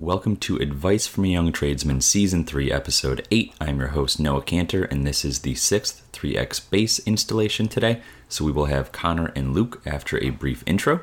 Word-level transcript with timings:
Welcome 0.00 0.36
to 0.36 0.56
Advice 0.56 1.06
from 1.06 1.26
a 1.26 1.28
Young 1.28 1.52
Tradesman, 1.52 2.00
Season 2.00 2.46
3, 2.46 2.72
Episode 2.72 3.28
8. 3.30 3.52
I'm 3.60 3.80
your 3.80 3.88
host, 3.88 4.18
Noah 4.18 4.40
Cantor, 4.40 4.84
and 4.84 5.06
this 5.06 5.26
is 5.26 5.40
the 5.40 5.54
sixth 5.56 6.10
3X 6.14 6.70
base 6.70 7.00
installation 7.00 7.68
today. 7.68 8.00
So 8.26 8.46
we 8.46 8.50
will 8.50 8.64
have 8.64 8.92
Connor 8.92 9.30
and 9.36 9.52
Luke 9.52 9.82
after 9.84 10.16
a 10.16 10.30
brief 10.30 10.64
intro. 10.66 11.00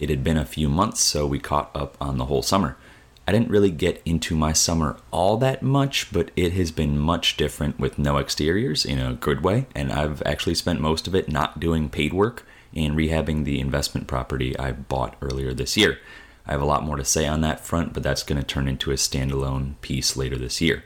It 0.00 0.10
had 0.10 0.24
been 0.24 0.36
a 0.36 0.44
few 0.44 0.68
months, 0.68 0.98
so 0.98 1.28
we 1.28 1.38
caught 1.38 1.70
up 1.76 1.96
on 2.00 2.18
the 2.18 2.24
whole 2.24 2.42
summer. 2.42 2.76
I 3.24 3.30
didn't 3.30 3.50
really 3.50 3.70
get 3.70 4.02
into 4.04 4.34
my 4.34 4.52
summer 4.52 4.96
all 5.12 5.36
that 5.36 5.62
much, 5.62 6.12
but 6.12 6.32
it 6.34 6.52
has 6.54 6.72
been 6.72 6.98
much 6.98 7.36
different 7.36 7.78
with 7.78 8.00
no 8.00 8.18
exteriors 8.18 8.84
in 8.84 8.98
a 8.98 9.14
good 9.14 9.44
way, 9.44 9.66
and 9.76 9.92
I've 9.92 10.24
actually 10.26 10.56
spent 10.56 10.80
most 10.80 11.06
of 11.06 11.14
it 11.14 11.28
not 11.28 11.60
doing 11.60 11.88
paid 11.88 12.12
work 12.12 12.44
and 12.74 12.96
rehabbing 12.96 13.44
the 13.44 13.60
investment 13.60 14.08
property 14.08 14.58
I 14.58 14.72
bought 14.72 15.14
earlier 15.22 15.54
this 15.54 15.76
year. 15.76 15.98
I 16.50 16.54
have 16.54 16.62
a 16.62 16.66
lot 16.66 16.82
more 16.82 16.96
to 16.96 17.04
say 17.04 17.28
on 17.28 17.42
that 17.42 17.60
front, 17.60 17.92
but 17.92 18.02
that's 18.02 18.24
going 18.24 18.40
to 18.40 18.46
turn 18.46 18.66
into 18.66 18.90
a 18.90 18.94
standalone 18.94 19.80
piece 19.82 20.16
later 20.16 20.36
this 20.36 20.60
year. 20.60 20.82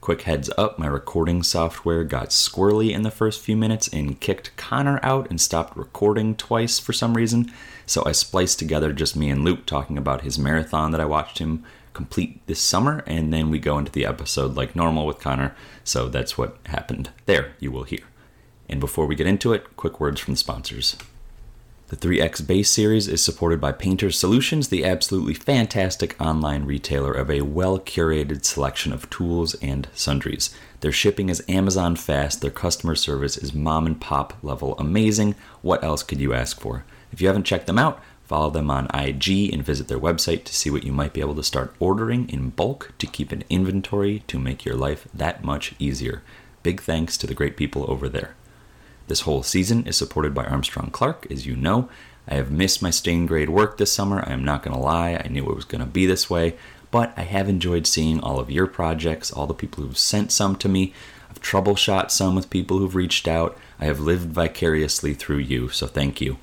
Quick 0.00 0.22
heads 0.22 0.50
up 0.58 0.80
my 0.80 0.88
recording 0.88 1.44
software 1.44 2.02
got 2.02 2.30
squirrely 2.30 2.92
in 2.92 3.02
the 3.02 3.10
first 3.12 3.40
few 3.40 3.56
minutes 3.56 3.86
and 3.86 4.20
kicked 4.20 4.56
Connor 4.56 4.98
out 5.04 5.30
and 5.30 5.40
stopped 5.40 5.76
recording 5.76 6.34
twice 6.34 6.80
for 6.80 6.92
some 6.92 7.14
reason. 7.14 7.52
So 7.86 8.02
I 8.04 8.10
spliced 8.10 8.58
together 8.58 8.92
just 8.92 9.14
me 9.14 9.30
and 9.30 9.44
Luke 9.44 9.64
talking 9.64 9.96
about 9.96 10.22
his 10.22 10.40
marathon 10.40 10.90
that 10.90 11.00
I 11.00 11.04
watched 11.04 11.38
him 11.38 11.64
complete 11.92 12.44
this 12.48 12.60
summer, 12.60 13.04
and 13.06 13.32
then 13.32 13.48
we 13.48 13.60
go 13.60 13.78
into 13.78 13.92
the 13.92 14.06
episode 14.06 14.56
like 14.56 14.74
normal 14.74 15.06
with 15.06 15.20
Connor. 15.20 15.54
So 15.84 16.08
that's 16.08 16.36
what 16.36 16.58
happened 16.66 17.10
there, 17.26 17.54
you 17.60 17.70
will 17.70 17.84
hear. 17.84 18.02
And 18.68 18.80
before 18.80 19.06
we 19.06 19.14
get 19.14 19.28
into 19.28 19.52
it, 19.52 19.76
quick 19.76 20.00
words 20.00 20.20
from 20.20 20.34
the 20.34 20.38
sponsors. 20.38 20.96
The 21.88 21.96
3X 21.96 22.44
Base 22.44 22.68
series 22.68 23.06
is 23.06 23.22
supported 23.22 23.60
by 23.60 23.70
Painter's 23.70 24.18
Solutions, 24.18 24.70
the 24.70 24.84
absolutely 24.84 25.34
fantastic 25.34 26.20
online 26.20 26.64
retailer 26.64 27.12
of 27.12 27.30
a 27.30 27.42
well 27.42 27.78
curated 27.78 28.44
selection 28.44 28.92
of 28.92 29.08
tools 29.08 29.54
and 29.62 29.86
sundries. 29.94 30.50
Their 30.80 30.90
shipping 30.90 31.28
is 31.28 31.44
Amazon 31.48 31.94
fast, 31.94 32.40
their 32.40 32.50
customer 32.50 32.96
service 32.96 33.36
is 33.36 33.54
mom 33.54 33.86
and 33.86 34.00
pop 34.00 34.36
level 34.42 34.74
amazing. 34.80 35.36
What 35.62 35.84
else 35.84 36.02
could 36.02 36.20
you 36.20 36.34
ask 36.34 36.58
for? 36.58 36.84
If 37.12 37.20
you 37.20 37.28
haven't 37.28 37.44
checked 37.44 37.68
them 37.68 37.78
out, 37.78 38.02
follow 38.24 38.50
them 38.50 38.68
on 38.68 38.90
IG 38.92 39.54
and 39.54 39.64
visit 39.64 39.86
their 39.86 40.00
website 40.00 40.42
to 40.42 40.54
see 40.56 40.70
what 40.70 40.82
you 40.82 40.90
might 40.90 41.12
be 41.12 41.20
able 41.20 41.36
to 41.36 41.44
start 41.44 41.72
ordering 41.78 42.28
in 42.28 42.50
bulk 42.50 42.94
to 42.98 43.06
keep 43.06 43.30
an 43.30 43.44
inventory 43.48 44.24
to 44.26 44.40
make 44.40 44.64
your 44.64 44.74
life 44.74 45.06
that 45.14 45.44
much 45.44 45.72
easier. 45.78 46.24
Big 46.64 46.80
thanks 46.80 47.16
to 47.16 47.28
the 47.28 47.34
great 47.34 47.56
people 47.56 47.88
over 47.88 48.08
there. 48.08 48.34
This 49.08 49.20
whole 49.20 49.42
season 49.44 49.86
is 49.86 49.96
supported 49.96 50.34
by 50.34 50.44
Armstrong 50.44 50.90
Clark, 50.90 51.26
as 51.30 51.46
you 51.46 51.54
know. 51.54 51.88
I 52.28 52.34
have 52.34 52.50
missed 52.50 52.82
my 52.82 52.90
stain 52.90 53.26
grade 53.26 53.50
work 53.50 53.78
this 53.78 53.92
summer. 53.92 54.24
I 54.26 54.32
am 54.32 54.44
not 54.44 54.64
going 54.64 54.76
to 54.76 54.82
lie. 54.82 55.20
I 55.24 55.28
knew 55.28 55.48
it 55.48 55.54
was 55.54 55.64
going 55.64 55.80
to 55.80 55.86
be 55.86 56.06
this 56.06 56.28
way, 56.28 56.56
but 56.90 57.12
I 57.16 57.22
have 57.22 57.48
enjoyed 57.48 57.86
seeing 57.86 58.18
all 58.18 58.40
of 58.40 58.50
your 58.50 58.66
projects, 58.66 59.30
all 59.30 59.46
the 59.46 59.54
people 59.54 59.84
who've 59.84 59.96
sent 59.96 60.32
some 60.32 60.56
to 60.56 60.68
me. 60.68 60.92
I've 61.30 61.40
troubleshot 61.40 62.10
some 62.10 62.34
with 62.34 62.50
people 62.50 62.78
who've 62.78 62.96
reached 62.96 63.28
out. 63.28 63.56
I 63.78 63.84
have 63.84 64.00
lived 64.00 64.30
vicariously 64.30 65.14
through 65.14 65.38
you, 65.38 65.68
so 65.68 65.86
thank 65.86 66.20
you. 66.20 66.38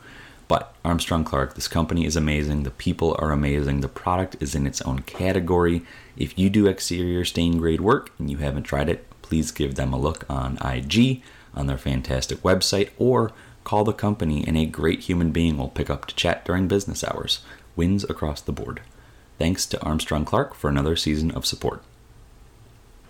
But 0.47 0.73
Armstrong 0.85 1.25
Clark, 1.25 1.55
this 1.55 1.67
company 1.67 2.05
is 2.05 2.15
amazing. 2.15 2.63
The 2.63 2.71
people 2.71 3.15
are 3.19 3.31
amazing. 3.31 3.81
The 3.81 3.89
product 3.89 4.37
is 4.39 4.55
in 4.55 4.65
its 4.65 4.81
own 4.83 4.99
category. 4.99 5.83
If 6.15 6.37
you 6.39 6.49
do 6.49 6.67
exterior 6.67 7.25
stain 7.25 7.57
grade 7.57 7.81
work 7.81 8.11
and 8.19 8.31
you 8.31 8.37
haven't 8.37 8.63
tried 8.63 8.87
it, 8.87 9.05
please 9.21 9.51
give 9.51 9.75
them 9.75 9.91
a 9.91 9.99
look 9.99 10.25
on 10.29 10.57
IG 10.63 11.21
on 11.55 11.67
their 11.67 11.77
fantastic 11.77 12.39
website 12.39 12.89
or 12.97 13.31
call 13.63 13.83
the 13.83 13.93
company 13.93 14.43
and 14.45 14.57
a 14.57 14.65
great 14.65 15.01
human 15.01 15.31
being 15.31 15.57
will 15.57 15.69
pick 15.69 15.89
up 15.89 16.05
to 16.05 16.15
chat 16.15 16.45
during 16.45 16.67
business 16.67 17.03
hours. 17.03 17.41
Wins 17.75 18.03
across 18.03 18.41
the 18.41 18.51
board. 18.51 18.81
Thanks 19.39 19.65
to 19.67 19.81
Armstrong 19.81 20.25
Clark 20.25 20.53
for 20.53 20.69
another 20.69 20.95
season 20.95 21.31
of 21.31 21.45
support. 21.45 21.81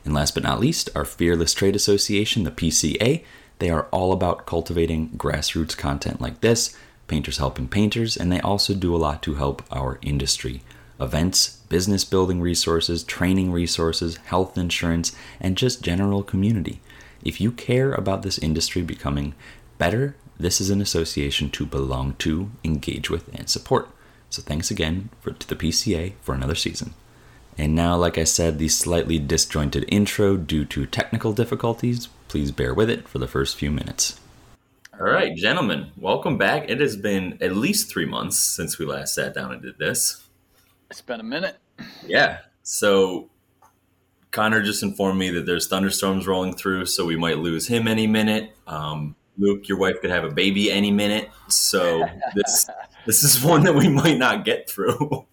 And 0.06 0.14
last 0.14 0.34
but 0.34 0.44
not 0.44 0.59
least, 0.59 0.90
our 0.96 1.06
Fearless 1.06 1.54
Trade 1.54 1.76
Association, 1.76 2.44
the 2.44 2.52
PCA. 2.52 3.24
They 3.59 3.70
are 3.70 3.88
all 3.92 4.12
about 4.12 4.46
cultivating 4.46 5.10
grassroots 5.12 5.78
content 5.78 6.20
like 6.20 6.42
this, 6.42 6.75
painters 7.08 7.38
helping 7.38 7.68
painters, 7.68 8.18
and 8.18 8.31
they 8.31 8.42
also 8.42 8.74
do 8.74 8.96
a 8.96 8.98
lot 8.98 9.22
to 9.24 9.36
help 9.36 9.64
our 9.72 10.00
industry. 10.02 10.62
Events, 11.00 11.58
business 11.70 12.04
building 12.04 12.42
resources, 12.42 13.04
training 13.04 13.52
resources, 13.52 14.18
health 14.18 14.58
insurance, 14.58 15.16
and 15.40 15.58
just 15.58 15.81
general 15.81 16.24
community. 16.24 16.81
If 17.23 17.39
you 17.39 17.51
care 17.51 17.94
about 17.94 18.22
this 18.22 18.38
industry 18.38 18.81
becoming 18.81 19.34
better, 19.78 20.16
this 20.38 20.59
is 20.59 20.69
an 20.69 20.81
association 20.81 21.50
to 21.51 21.66
belong 21.66 22.16
to, 22.19 22.51
engage 22.63 23.09
with, 23.09 23.34
and 23.34 23.50
support. 23.50 23.89
So 24.29 24.41
thanks 24.41 24.72
again 24.72 25.09
for, 25.22 25.31
to 25.31 25.47
the 25.47 25.56
PCA 25.56 26.13
for 26.22 26.33
another 26.35 26.56
season. 26.56 26.94
And 27.57 27.75
now, 27.75 27.95
like 27.95 28.17
I 28.17 28.23
said, 28.23 28.57
the 28.57 28.67
slightly 28.67 29.19
disjointed 29.19 29.85
intro 29.88 30.38
due 30.38 30.66
to 30.66 30.85
technical 30.85 31.33
difficulties. 31.33 32.07
Please 32.28 32.51
bear 32.51 32.73
with 32.73 32.89
it 32.89 33.07
for 33.07 33.19
the 33.19 33.28
first 33.28 33.56
few 33.56 33.69
minutes. 33.69 34.19
All 35.00 35.06
right, 35.06 35.35
gentlemen, 35.35 35.91
welcome 35.97 36.38
back. 36.38 36.69
It 36.69 36.79
has 36.79 36.97
been 36.97 37.38
at 37.41 37.56
least 37.56 37.91
three 37.91 38.06
months 38.06 38.39
since 38.39 38.79
we 38.79 38.85
last 38.85 39.16
sat 39.16 39.33
down 39.33 39.51
and 39.51 39.62
did 39.62 39.78
this. 39.78 40.28
It's 40.89 41.01
been 41.01 41.19
a 41.19 41.23
minute. 41.23 41.57
Yeah. 42.06 42.39
So 42.63 43.29
Connor 44.33 44.63
just 44.63 44.81
informed 44.81 45.19
me 45.19 45.29
that 45.29 45.45
there's 45.45 45.67
thunderstorms 45.67 46.25
rolling 46.25 46.55
through, 46.55 46.88
so 46.88 47.05
we 47.05 47.16
might 47.16 47.38
lose 47.38 47.67
him 47.67 47.88
any 47.88 48.07
minute. 48.07 48.51
Um, 48.66 49.16
Luke, 49.38 49.69
your 49.69 49.77
wife 49.77 50.01
could 50.01 50.09
have 50.09 50.23
a 50.23 50.31
baby 50.31 50.71
any 50.71 50.91
minute, 50.91 51.29
so 51.47 52.03
this 52.35 52.67
this 53.05 53.23
is 53.23 53.44
one 53.44 53.63
that 53.63 53.75
we 53.75 53.88
might 53.88 54.17
not 54.17 54.44
get 54.44 54.67
through. 54.67 55.27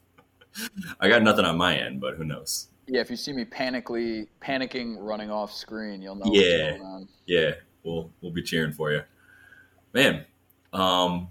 I 1.01 1.09
got 1.09 1.23
nothing 1.23 1.47
on 1.47 1.57
my 1.57 1.77
end, 1.77 2.01
but 2.01 2.17
who 2.17 2.25
knows? 2.25 2.69
Yeah, 2.87 3.01
if 3.01 3.09
you 3.09 3.17
see 3.17 3.33
me 3.33 3.47
panically 3.47 4.29
panicking, 4.43 4.97
running 4.99 5.31
off 5.31 5.51
screen, 5.51 6.03
you'll 6.03 6.17
know. 6.17 6.31
Yeah, 6.31 6.77
yeah, 7.25 7.53
we'll 7.83 8.11
we'll 8.21 8.33
be 8.33 8.43
cheering 8.43 8.73
for 8.73 8.93
you, 8.93 9.03
man. 9.95 10.27
Um, 10.75 11.29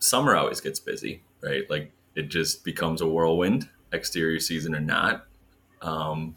summer 0.00 0.34
always 0.34 0.60
gets 0.60 0.80
busy, 0.80 1.22
right? 1.40 1.70
Like 1.70 1.92
it 2.16 2.30
just 2.30 2.64
becomes 2.64 3.00
a 3.00 3.06
whirlwind, 3.06 3.68
exterior 3.92 4.40
season 4.40 4.74
or 4.74 4.80
not. 4.80 5.26
Um, 5.82 6.34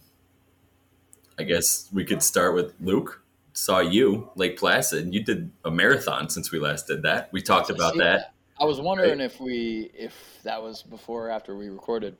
I 1.37 1.43
guess 1.43 1.89
we 1.91 2.05
could 2.05 2.21
start 2.21 2.55
with 2.55 2.73
Luke. 2.79 3.21
Saw 3.53 3.79
you, 3.79 4.29
Lake 4.35 4.57
Placid. 4.57 5.13
You 5.13 5.23
did 5.23 5.51
a 5.63 5.71
marathon 5.71 6.29
since 6.29 6.51
we 6.51 6.59
last 6.59 6.87
did 6.87 7.03
that. 7.03 7.29
We 7.31 7.41
talked 7.41 7.69
about 7.69 7.97
that. 7.97 8.33
I 8.59 8.65
was 8.65 8.79
wondering 8.79 9.19
right? 9.19 9.25
if 9.25 9.39
we 9.39 9.91
if 9.93 10.39
that 10.43 10.61
was 10.61 10.83
before 10.83 11.27
or 11.27 11.29
after 11.29 11.55
we 11.55 11.69
recorded. 11.69 12.17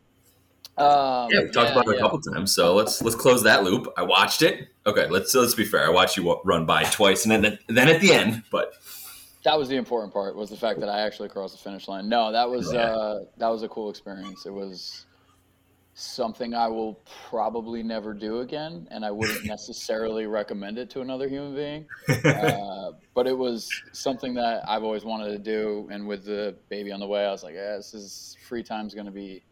Um, 0.78 1.29
yeah, 1.31 1.41
we 1.41 1.50
talked 1.51 1.69
yeah, 1.69 1.72
about 1.74 1.88
it 1.88 1.91
yeah. 1.91 1.97
a 1.97 2.00
couple 2.00 2.22
times. 2.22 2.53
So 2.53 2.75
let's 2.75 3.01
let's 3.01 3.16
close 3.16 3.44
that 3.44 3.63
loop. 3.63 3.91
I 3.97 4.03
watched 4.03 4.41
it. 4.41 4.68
Okay, 4.85 5.07
let's 5.07 5.34
let's 5.34 5.53
be 5.53 5.66
fair. 5.66 5.85
I 5.85 5.90
watched 5.90 6.18
you 6.18 6.40
run 6.44 6.66
by 6.66 6.84
twice, 6.84 7.25
and 7.25 7.31
then 7.31 7.59
then 7.68 7.88
at 7.88 8.01
the 8.01 8.13
end, 8.13 8.44
but 8.51 8.74
that 9.44 9.57
was 9.57 9.69
the 9.69 9.75
important 9.75 10.13
part 10.13 10.35
was 10.35 10.50
the 10.50 10.57
fact 10.57 10.80
that 10.80 10.90
I 10.90 11.01
actually 11.01 11.30
crossed 11.30 11.56
the 11.56 11.63
finish 11.63 11.88
line. 11.88 12.09
No, 12.09 12.31
that 12.31 12.50
was 12.50 12.74
yeah. 12.74 12.80
uh, 12.80 13.19
that 13.38 13.50
was 13.50 13.62
a 13.63 13.69
cool 13.69 13.89
experience. 13.89 14.45
It 14.45 14.54
was 14.54 15.06
something 15.95 16.56
I 16.56 16.68
will 16.68 17.00
probably 17.30 17.84
never 17.84 18.13
do 18.13 18.40
again, 18.40 18.88
and 18.92 19.06
I 19.06 19.12
wouldn't 19.12 19.45
necessarily 19.45 20.25
recommend 20.25 20.78
it 20.78 20.90
to 20.92 21.01
another 21.01 21.28
human 21.28 21.56
being. 21.56 21.86
Uh, 22.34 22.92
but 23.13 23.28
it 23.28 23.38
was 23.38 23.69
something 23.92 24.34
that 24.34 24.63
I've 24.68 24.84
always 24.84 25.04
wanted 25.06 25.31
to 25.31 25.38
do, 25.38 25.88
and 25.92 26.07
with 26.07 26.25
the 26.25 26.56
baby 26.69 26.92
on 26.92 27.00
the 27.00 27.07
way, 27.07 27.25
I 27.25 27.31
was 27.31 27.44
like, 27.44 27.54
yeah, 27.54 27.75
this 27.75 27.94
is 27.94 28.38
free 28.48 28.63
time's 28.63 28.94
going 28.94 29.06
to 29.06 29.12
be 29.12 29.44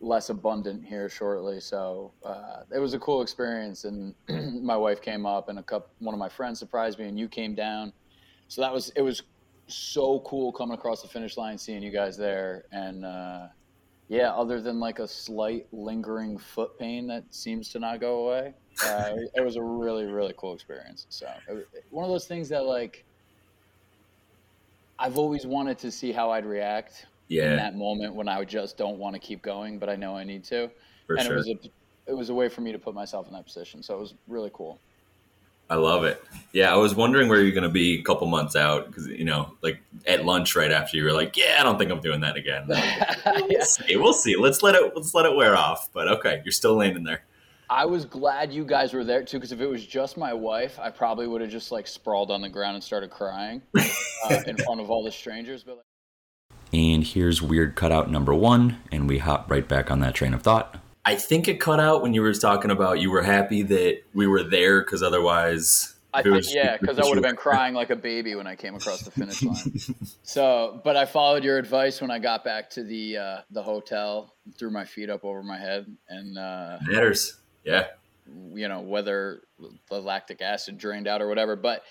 less 0.00 0.30
abundant 0.30 0.84
here 0.84 1.08
shortly. 1.08 1.60
So 1.60 2.12
uh, 2.24 2.62
it 2.74 2.78
was 2.78 2.94
a 2.94 2.98
cool 2.98 3.22
experience, 3.22 3.84
and 3.84 4.14
my 4.64 4.76
wife 4.76 5.02
came 5.02 5.26
up, 5.26 5.48
and 5.48 5.58
a 5.58 5.62
couple, 5.62 5.90
one 5.98 6.14
of 6.14 6.18
my 6.18 6.28
friends 6.28 6.58
surprised 6.58 6.98
me, 6.98 7.06
and 7.06 7.18
you 7.18 7.28
came 7.28 7.54
down. 7.54 7.92
So 8.48 8.62
that 8.62 8.72
was 8.72 8.90
it 8.96 9.02
was 9.02 9.22
so 9.66 10.20
cool 10.20 10.52
coming 10.52 10.74
across 10.74 11.02
the 11.02 11.08
finish 11.08 11.36
line, 11.36 11.58
seeing 11.58 11.82
you 11.82 11.92
guys 11.92 12.16
there, 12.16 12.64
and. 12.72 13.04
Uh, 13.04 13.46
yeah, 14.08 14.32
other 14.32 14.60
than 14.60 14.80
like 14.80 14.98
a 14.98 15.08
slight 15.08 15.66
lingering 15.72 16.38
foot 16.38 16.78
pain 16.78 17.06
that 17.08 17.24
seems 17.30 17.70
to 17.70 17.78
not 17.78 18.00
go 18.00 18.26
away, 18.26 18.54
uh, 18.84 19.14
it 19.34 19.44
was 19.44 19.56
a 19.56 19.62
really 19.62 20.04
really 20.04 20.34
cool 20.36 20.54
experience. 20.54 21.06
So 21.08 21.28
it, 21.48 21.84
one 21.90 22.04
of 22.04 22.10
those 22.10 22.26
things 22.26 22.48
that 22.50 22.64
like 22.64 23.04
I've 24.98 25.18
always 25.18 25.46
wanted 25.46 25.78
to 25.78 25.90
see 25.90 26.12
how 26.12 26.30
I'd 26.30 26.46
react 26.46 27.06
yeah. 27.28 27.50
in 27.50 27.56
that 27.56 27.76
moment 27.76 28.14
when 28.14 28.28
I 28.28 28.44
just 28.44 28.76
don't 28.76 28.98
want 28.98 29.14
to 29.14 29.20
keep 29.20 29.42
going, 29.42 29.78
but 29.78 29.88
I 29.88 29.96
know 29.96 30.16
I 30.16 30.24
need 30.24 30.44
to. 30.44 30.70
For 31.06 31.16
and 31.16 31.26
sure. 31.26 31.34
it 31.34 31.36
was 31.36 31.48
a 31.48 31.56
it 32.06 32.12
was 32.12 32.28
a 32.28 32.34
way 32.34 32.48
for 32.48 32.60
me 32.60 32.72
to 32.72 32.78
put 32.78 32.94
myself 32.94 33.26
in 33.26 33.32
that 33.32 33.46
position. 33.46 33.82
So 33.82 33.94
it 33.94 34.00
was 34.00 34.14
really 34.28 34.50
cool. 34.52 34.78
I 35.70 35.76
love 35.76 36.04
it. 36.04 36.22
Yeah, 36.52 36.72
I 36.72 36.76
was 36.76 36.94
wondering 36.94 37.28
where 37.28 37.40
you're 37.40 37.50
going 37.52 37.64
to 37.64 37.68
be 37.68 37.98
a 37.98 38.02
couple 38.02 38.26
months 38.28 38.54
out 38.54 38.86
because 38.86 39.08
you 39.08 39.24
know, 39.24 39.54
like 39.62 39.80
at 40.06 40.24
lunch 40.24 40.54
right 40.54 40.70
after 40.70 40.96
you 40.96 41.04
were 41.04 41.12
like, 41.12 41.36
"Yeah, 41.36 41.56
I 41.58 41.62
don't 41.64 41.78
think 41.78 41.90
I'm 41.90 42.00
doing 42.00 42.20
that 42.20 42.36
again." 42.36 42.66
We'll 43.26 43.50
Yeah. 43.50 43.64
see. 43.64 43.96
We'll 43.96 44.12
see. 44.12 44.36
Let's 44.36 44.62
let 44.62 44.74
it. 44.74 44.92
Let's 44.94 45.14
let 45.14 45.26
it 45.26 45.34
wear 45.34 45.56
off. 45.56 45.88
But 45.92 46.08
okay, 46.08 46.42
you're 46.44 46.52
still 46.52 46.74
landing 46.76 47.02
there. 47.04 47.24
I 47.70 47.86
was 47.86 48.04
glad 48.04 48.52
you 48.52 48.64
guys 48.64 48.92
were 48.92 49.02
there 49.04 49.24
too, 49.24 49.38
because 49.38 49.50
if 49.50 49.60
it 49.60 49.66
was 49.66 49.84
just 49.84 50.16
my 50.18 50.32
wife, 50.34 50.78
I 50.78 50.90
probably 50.90 51.26
would 51.26 51.40
have 51.40 51.50
just 51.50 51.72
like 51.72 51.86
sprawled 51.88 52.30
on 52.30 52.42
the 52.42 52.48
ground 52.50 52.74
and 52.76 52.84
started 52.84 53.10
crying 53.10 53.62
uh, 53.76 54.40
in 54.46 54.56
front 54.58 54.80
of 54.80 54.90
all 54.90 55.02
the 55.02 55.10
strangers. 55.10 55.64
But 55.64 55.76
like, 55.76 55.84
And 56.72 57.02
here's 57.02 57.40
weird 57.40 57.74
cutout 57.74 58.10
number 58.10 58.34
one, 58.34 58.78
and 58.92 59.08
we 59.08 59.18
hop 59.18 59.50
right 59.50 59.66
back 59.66 59.90
on 59.90 60.00
that 60.00 60.14
train 60.14 60.34
of 60.34 60.42
thought. 60.42 60.76
I 61.04 61.16
think 61.16 61.48
it 61.48 61.60
cut 61.60 61.80
out 61.80 62.02
when 62.02 62.14
you 62.14 62.22
were 62.22 62.32
talking 62.32 62.70
about 62.70 63.00
you 63.00 63.10
were 63.10 63.22
happy 63.22 63.62
that 63.62 64.02
we 64.14 64.26
were 64.26 64.42
there 64.42 64.82
because 64.82 65.02
otherwise, 65.02 65.94
I 66.14 66.22
think 66.22 66.44
yeah, 66.48 66.76
because 66.76 66.98
I 66.98 67.04
would 67.04 67.16
have 67.16 67.22
been 67.22 67.36
crying 67.36 67.74
like 67.74 67.90
a 67.90 67.96
baby 67.96 68.34
when 68.34 68.46
I 68.46 68.56
came 68.56 68.74
across 68.74 69.02
the 69.02 69.10
finish 69.10 69.42
line. 69.42 69.80
so, 70.22 70.80
but 70.84 70.96
I 70.96 71.04
followed 71.04 71.44
your 71.44 71.58
advice 71.58 72.00
when 72.00 72.10
I 72.10 72.18
got 72.18 72.44
back 72.44 72.70
to 72.70 72.84
the 72.84 73.16
uh, 73.18 73.38
the 73.50 73.62
hotel, 73.62 74.34
threw 74.58 74.70
my 74.70 74.84
feet 74.84 75.10
up 75.10 75.24
over 75.24 75.42
my 75.42 75.58
head, 75.58 75.86
and 76.08 76.38
uh, 76.38 76.78
matters. 76.86 77.38
Yeah, 77.64 77.86
you 78.52 78.68
know 78.68 78.80
whether 78.80 79.42
the 79.90 80.00
lactic 80.00 80.40
acid 80.40 80.78
drained 80.78 81.06
out 81.06 81.20
or 81.20 81.28
whatever 81.28 81.56
but 81.56 81.82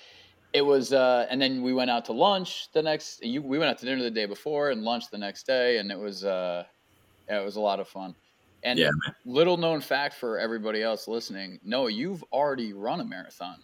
it 0.52 0.62
was 0.62 0.94
uh 0.94 1.26
and 1.30 1.42
then 1.42 1.62
we 1.62 1.74
went 1.74 1.90
out 1.90 2.06
to 2.06 2.14
lunch 2.14 2.72
the 2.74 2.82
next 2.82 3.24
you, 3.24 3.42
we 3.42 3.58
went 3.58 3.70
out 3.70 3.78
to 3.78 3.86
dinner 3.86 4.02
the 4.02 4.12
day 4.12 4.26
before 4.26 4.72
and 4.72 4.84
lunch 4.84 5.10
the 5.12 5.18
next 5.18 5.46
day 5.46 5.78
and 5.78 5.92
it 5.92 5.98
was 5.98 6.24
uh 6.24 6.64
yeah, 7.30 7.40
it 7.40 7.46
was 7.46 7.56
a 7.56 7.62
lot 7.62 7.80
of 7.80 7.88
fun 7.88 8.16
and 8.64 8.80
Yeah, 8.80 8.90
little 9.26 9.58
known 9.58 9.82
fact 9.82 10.16
for 10.16 10.40
everybody 10.40 10.82
else 10.82 11.08
listening 11.08 11.60
no 11.64 11.88
you've 11.88 12.24
already 12.32 12.74
run 12.74 13.00
a 13.00 13.06
marathon 13.06 13.58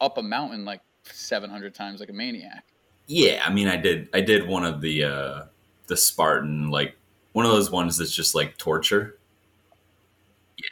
up 0.00 0.18
a 0.18 0.22
mountain 0.22 0.64
like 0.64 0.80
700 1.04 1.74
times 1.74 2.00
like 2.00 2.08
a 2.08 2.12
maniac 2.12 2.64
yeah. 3.06 3.42
I 3.44 3.52
mean, 3.52 3.68
I 3.68 3.76
did. 3.76 4.08
I 4.12 4.20
did 4.20 4.46
one 4.46 4.64
of 4.64 4.80
the 4.80 5.04
uh 5.04 5.42
the 5.86 5.96
Spartan, 5.96 6.70
like 6.70 6.96
one 7.32 7.46
of 7.46 7.52
those 7.52 7.70
ones 7.70 7.96
that's 7.98 8.14
just 8.14 8.34
like 8.34 8.56
torture. 8.56 9.18
Yeah, 10.58 10.64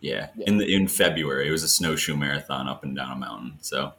yeah. 0.00 0.28
Yeah. 0.36 0.44
In 0.46 0.58
the 0.58 0.74
in 0.74 0.88
February, 0.88 1.48
it 1.48 1.50
was 1.50 1.62
a 1.62 1.68
snowshoe 1.68 2.16
marathon 2.16 2.68
up 2.68 2.84
and 2.84 2.94
down 2.94 3.12
a 3.12 3.16
mountain. 3.16 3.54
So, 3.60 3.94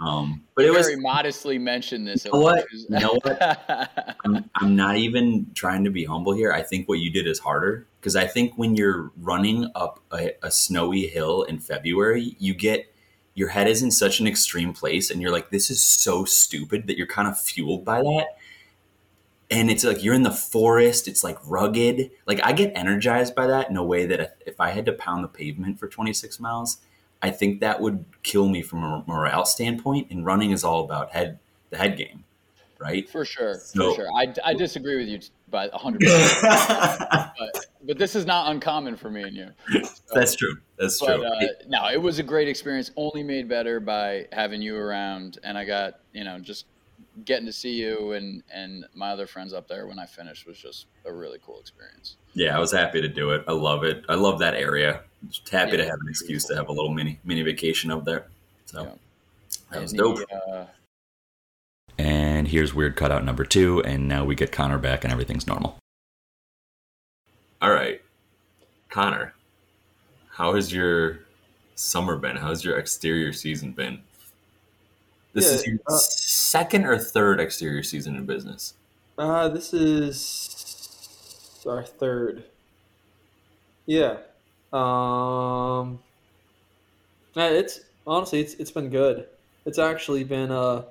um, 0.00 0.44
but 0.54 0.64
it 0.64 0.70
was 0.70 0.86
very 0.86 1.00
modestly 1.00 1.58
mentioned 1.58 2.06
this 2.06 2.24
You 2.24 2.32
know 2.32 2.40
what? 2.40 2.64
You 2.72 2.86
know 2.88 3.18
what 3.22 4.16
I'm, 4.24 4.50
I'm 4.54 4.76
not 4.76 4.96
even 4.96 5.46
trying 5.54 5.84
to 5.84 5.90
be 5.90 6.04
humble 6.04 6.32
here. 6.32 6.52
I 6.52 6.62
think 6.62 6.88
what 6.88 7.00
you 7.00 7.10
did 7.10 7.26
is 7.26 7.38
harder 7.40 7.86
because 8.04 8.16
I 8.16 8.26
think 8.26 8.58
when 8.58 8.76
you're 8.76 9.10
running 9.16 9.70
up 9.74 9.98
a, 10.12 10.32
a 10.42 10.50
snowy 10.50 11.06
hill 11.06 11.42
in 11.44 11.58
February, 11.58 12.36
you 12.38 12.52
get 12.52 12.92
your 13.32 13.48
head 13.48 13.66
is 13.66 13.82
in 13.82 13.90
such 13.90 14.20
an 14.20 14.26
extreme 14.26 14.74
place 14.74 15.10
and 15.10 15.22
you're 15.22 15.30
like, 15.30 15.48
this 15.48 15.70
is 15.70 15.82
so 15.82 16.26
stupid 16.26 16.86
that 16.86 16.98
you're 16.98 17.06
kind 17.06 17.26
of 17.26 17.40
fueled 17.40 17.82
by 17.82 18.02
that. 18.02 18.26
And 19.50 19.70
it's 19.70 19.84
like 19.84 20.04
you're 20.04 20.12
in 20.12 20.22
the 20.22 20.30
forest, 20.30 21.08
it's 21.08 21.24
like 21.24 21.38
rugged. 21.46 22.10
Like 22.26 22.40
I 22.44 22.52
get 22.52 22.72
energized 22.76 23.34
by 23.34 23.46
that 23.46 23.70
in 23.70 23.76
a 23.78 23.82
way 23.82 24.04
that 24.04 24.20
if- 24.20 24.32
if 24.48 24.60
I 24.60 24.68
had 24.68 24.84
to 24.84 24.92
pound 24.92 25.24
the 25.24 25.28
pavement 25.28 25.78
for 25.78 25.88
26 25.88 26.38
miles, 26.40 26.76
I 27.22 27.30
think 27.30 27.60
that 27.60 27.80
would 27.80 28.04
kill 28.22 28.50
me 28.50 28.60
from 28.60 28.84
a 28.84 29.02
morale 29.06 29.46
standpoint. 29.46 30.10
And 30.10 30.26
running 30.26 30.50
is 30.50 30.62
all 30.62 30.84
about 30.84 31.12
head 31.12 31.38
the 31.70 31.78
head 31.78 31.96
game, 31.96 32.24
right? 32.78 33.08
for 33.08 33.24
sure 33.24 33.54
So- 33.54 33.94
for 33.94 34.02
sure 34.02 34.10
I, 34.14 34.34
I 34.44 34.52
disagree 34.52 34.96
with 34.98 35.08
you 35.08 35.20
by 35.50 35.68
100% 35.68 36.00
but, 37.38 37.63
but 37.86 37.98
this 37.98 38.14
is 38.16 38.26
not 38.26 38.50
uncommon 38.50 38.96
for 38.96 39.10
me 39.10 39.22
and 39.22 39.36
you. 39.36 39.48
So- 39.82 39.90
That's 40.14 40.34
true. 40.36 40.56
That's 40.78 40.98
But 41.00 41.16
true. 41.16 41.24
uh, 41.26 41.46
no, 41.68 41.88
it 41.90 42.00
was 42.00 42.18
a 42.18 42.22
great 42.22 42.48
experience, 42.48 42.90
only 42.96 43.22
made 43.22 43.48
better 43.48 43.80
by 43.80 44.26
having 44.32 44.60
you 44.62 44.76
around, 44.76 45.38
and 45.44 45.56
I 45.58 45.64
got 45.64 46.00
you 46.12 46.24
know 46.24 46.38
just 46.38 46.66
getting 47.24 47.46
to 47.46 47.52
see 47.52 47.72
you 47.74 48.12
and 48.12 48.42
and 48.52 48.84
my 48.94 49.10
other 49.10 49.26
friends 49.26 49.52
up 49.52 49.68
there 49.68 49.86
when 49.86 49.98
I 49.98 50.06
finished 50.06 50.46
was 50.46 50.58
just 50.58 50.86
a 51.04 51.12
really 51.12 51.38
cool 51.44 51.60
experience. 51.60 52.16
yeah, 52.34 52.56
I 52.56 52.58
was 52.58 52.72
happy 52.72 53.00
to 53.00 53.08
do 53.08 53.30
it. 53.30 53.44
I 53.46 53.52
love 53.52 53.84
it. 53.84 54.04
I 54.08 54.14
love 54.14 54.38
that 54.40 54.54
area. 54.54 55.02
Just 55.28 55.48
happy 55.48 55.76
to 55.76 55.84
have 55.84 55.94
an 56.00 56.08
excuse 56.08 56.44
to 56.46 56.54
have 56.56 56.68
a 56.68 56.72
little 56.72 56.92
mini 56.92 57.20
mini 57.24 57.42
vacation 57.42 57.90
up 57.90 58.04
there. 58.04 58.26
So 58.66 58.82
Yeah. 58.82 58.90
that 59.70 59.82
was 59.82 59.92
And 59.92 59.98
dope. 59.98 60.16
the, 60.18 60.34
uh, 60.36 60.66
And 61.98 62.48
here's 62.48 62.74
weird 62.74 62.96
cutout 62.96 63.24
number 63.24 63.44
two, 63.44 63.80
and 63.84 64.08
now 64.08 64.24
we 64.24 64.34
get 64.34 64.50
Connor 64.50 64.78
back 64.78 65.04
and 65.04 65.12
everything's 65.12 65.46
normal. 65.46 65.78
All 67.64 67.70
right, 67.70 68.02
Connor, 68.90 69.32
how 70.28 70.54
has 70.54 70.70
your 70.70 71.20
summer 71.76 72.18
been? 72.18 72.36
How's 72.36 72.62
your 72.62 72.76
exterior 72.76 73.32
season 73.32 73.72
been? 73.72 74.02
This 75.32 75.46
Yeah, 75.46 75.54
is 75.54 75.66
your 75.66 75.78
uh, 75.86 75.96
second 75.96 76.84
or 76.84 76.98
third 76.98 77.40
exterior 77.40 77.82
season 77.82 78.16
in 78.16 78.26
business. 78.26 78.74
Uh, 79.16 79.48
this 79.48 79.72
is 79.72 81.64
our 81.66 81.82
third. 81.82 82.44
Yeah. 83.86 84.18
Um. 84.70 86.00
it's 87.34 87.80
honestly 88.06 88.40
it's 88.40 88.52
it's 88.56 88.72
been 88.72 88.90
good. 88.90 89.26
It's 89.64 89.78
actually 89.78 90.24
been 90.24 90.50
uh 90.50 90.82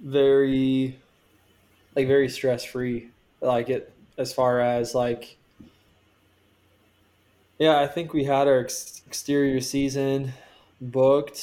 very 0.00 0.98
like 1.96 2.06
very 2.06 2.28
stress 2.28 2.62
free. 2.62 3.08
Like 3.40 3.70
it 3.70 3.90
as 4.18 4.32
far 4.34 4.60
as 4.60 4.94
like 4.94 5.38
yeah, 7.58 7.80
I 7.80 7.86
think 7.86 8.12
we 8.12 8.24
had 8.24 8.46
our 8.46 8.60
ex- 8.60 9.02
exterior 9.06 9.60
season 9.60 10.32
booked 10.80 11.40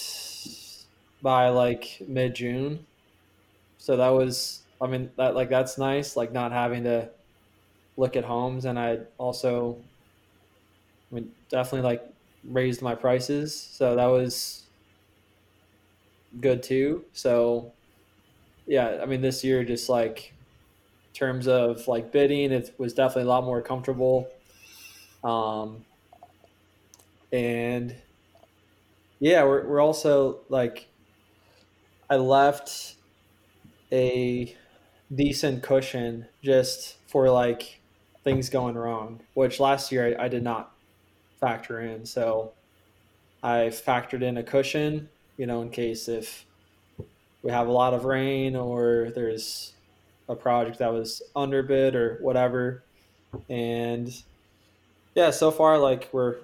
by 1.21 1.49
like 1.49 2.01
mid 2.07 2.35
June. 2.35 2.85
So 3.77 3.97
that 3.97 4.09
was 4.09 4.63
I 4.81 4.87
mean 4.87 5.11
that 5.17 5.35
like 5.35 5.49
that's 5.49 5.77
nice, 5.77 6.15
like 6.15 6.31
not 6.33 6.51
having 6.51 6.83
to 6.85 7.11
look 7.97 8.15
at 8.17 8.25
homes 8.25 8.65
and 8.65 8.79
I 8.79 8.99
also 9.17 9.85
I 11.11 11.15
mean 11.15 11.31
definitely 11.49 11.87
like 11.87 12.03
raised 12.43 12.81
my 12.81 12.95
prices. 12.95 13.55
So 13.59 13.95
that 13.95 14.05
was 14.07 14.69
good 16.39 16.63
too. 16.63 17.05
So 17.13 17.73
yeah, 18.67 18.99
I 19.03 19.07
mean 19.07 19.21
this 19.21 19.43
year 19.45 19.65
just 19.65 19.89
like 19.89 20.34
terms 21.15 21.47
of 21.47 21.87
like 21.87 22.11
bidding, 22.11 22.51
it 22.51 22.75
was 22.77 22.93
definitely 22.93 23.23
a 23.23 23.33
lot 23.33 23.43
more 23.43 23.61
comfortable. 23.61 24.27
Um 25.23 25.85
and 27.31 27.95
yeah, 29.19 29.43
we're 29.43 29.65
we're 29.65 29.81
also 29.81 30.39
like 30.49 30.87
I 32.09 32.17
left 32.17 32.95
a 33.91 34.55
decent 35.13 35.63
cushion 35.63 36.27
just 36.43 36.97
for 37.07 37.29
like 37.29 37.79
things 38.23 38.49
going 38.49 38.75
wrong, 38.75 39.21
which 39.33 39.59
last 39.59 39.91
year 39.91 40.17
I, 40.19 40.25
I 40.25 40.27
did 40.27 40.43
not 40.43 40.71
factor 41.39 41.79
in. 41.79 42.05
So 42.05 42.51
I 43.43 43.69
factored 43.71 44.23
in 44.23 44.37
a 44.37 44.43
cushion, 44.43 45.09
you 45.37 45.45
know, 45.45 45.61
in 45.61 45.69
case 45.69 46.07
if 46.07 46.45
we 47.43 47.51
have 47.51 47.67
a 47.67 47.71
lot 47.71 47.93
of 47.93 48.05
rain 48.05 48.55
or 48.55 49.11
there's 49.13 49.74
a 50.27 50.35
project 50.35 50.79
that 50.79 50.91
was 50.91 51.21
underbid 51.35 51.95
or 51.95 52.17
whatever. 52.21 52.83
And 53.49 54.11
yeah, 55.13 55.31
so 55.31 55.51
far 55.51 55.77
like 55.77 56.09
we're 56.11 56.37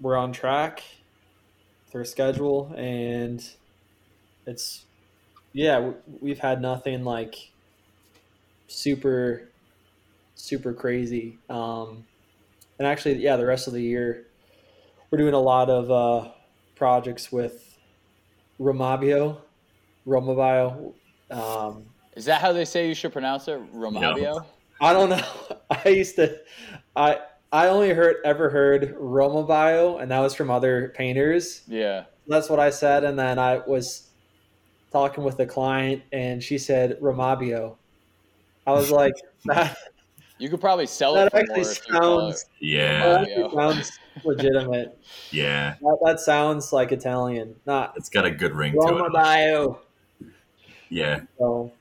we're 0.00 0.16
on 0.16 0.32
track 0.32 0.82
with 1.86 1.96
our 1.96 2.04
schedule 2.04 2.72
and 2.76 3.46
it's 4.46 4.84
yeah, 5.52 5.92
we've 6.20 6.38
had 6.38 6.60
nothing 6.60 7.04
like 7.04 7.34
super 8.68 9.48
super 10.34 10.72
crazy. 10.72 11.38
Um 11.50 12.04
and 12.78 12.86
actually 12.86 13.16
yeah, 13.16 13.36
the 13.36 13.46
rest 13.46 13.66
of 13.66 13.72
the 13.72 13.82
year 13.82 14.26
we're 15.10 15.18
doing 15.18 15.34
a 15.34 15.40
lot 15.40 15.70
of 15.70 15.90
uh 15.90 16.30
projects 16.76 17.32
with 17.32 17.76
Romabio, 18.60 19.38
Romabio. 20.06 20.92
Um 21.30 21.86
is 22.18 22.24
that 22.24 22.40
how 22.40 22.52
they 22.52 22.64
say 22.64 22.88
you 22.88 22.94
should 22.94 23.12
pronounce 23.12 23.46
it, 23.46 23.60
Romabio? 23.72 24.44
I 24.80 24.92
don't 24.92 25.10
know. 25.10 25.24
I 25.70 25.88
used 25.90 26.16
to, 26.16 26.40
I 26.96 27.20
I 27.52 27.68
only 27.68 27.90
heard 27.90 28.16
ever 28.24 28.50
heard 28.50 28.96
Romabio, 28.96 30.02
and 30.02 30.10
that 30.10 30.18
was 30.18 30.34
from 30.34 30.50
other 30.50 30.92
painters. 30.96 31.62
Yeah. 31.68 32.04
That's 32.26 32.50
what 32.50 32.58
I 32.58 32.70
said, 32.70 33.04
and 33.04 33.16
then 33.16 33.38
I 33.38 33.58
was 33.66 34.10
talking 34.92 35.22
with 35.22 35.38
a 35.38 35.46
client, 35.46 36.02
and 36.12 36.42
she 36.42 36.58
said 36.58 36.98
Romabio. 37.00 37.76
I 38.66 38.72
was 38.72 38.90
like, 38.90 39.14
that, 39.46 39.76
You 40.38 40.48
could 40.50 40.60
probably 40.60 40.86
sell 40.86 41.14
that 41.14 41.28
it 41.28 41.30
for 41.30 41.38
actually 41.38 41.62
more 41.62 41.70
if 41.70 41.88
you 41.88 41.94
call 41.94 42.18
it. 42.18 42.22
sounds 42.32 42.44
Yeah, 42.60 42.98
that 42.98 43.20
actually 43.22 43.56
sounds 43.56 43.98
legitimate. 44.24 44.98
yeah, 45.30 45.76
That, 45.80 45.98
that 46.04 46.20
sounds 46.20 46.72
like 46.72 46.90
Italian, 46.90 47.54
not 47.64 47.94
it's 47.96 48.08
got 48.08 48.24
a 48.26 48.30
good 48.30 48.54
ring 48.54 48.72
to 48.72 48.78
it. 48.78 48.82
Romabio. 48.82 49.78
Yeah, 50.90 51.20
So, 51.38 51.72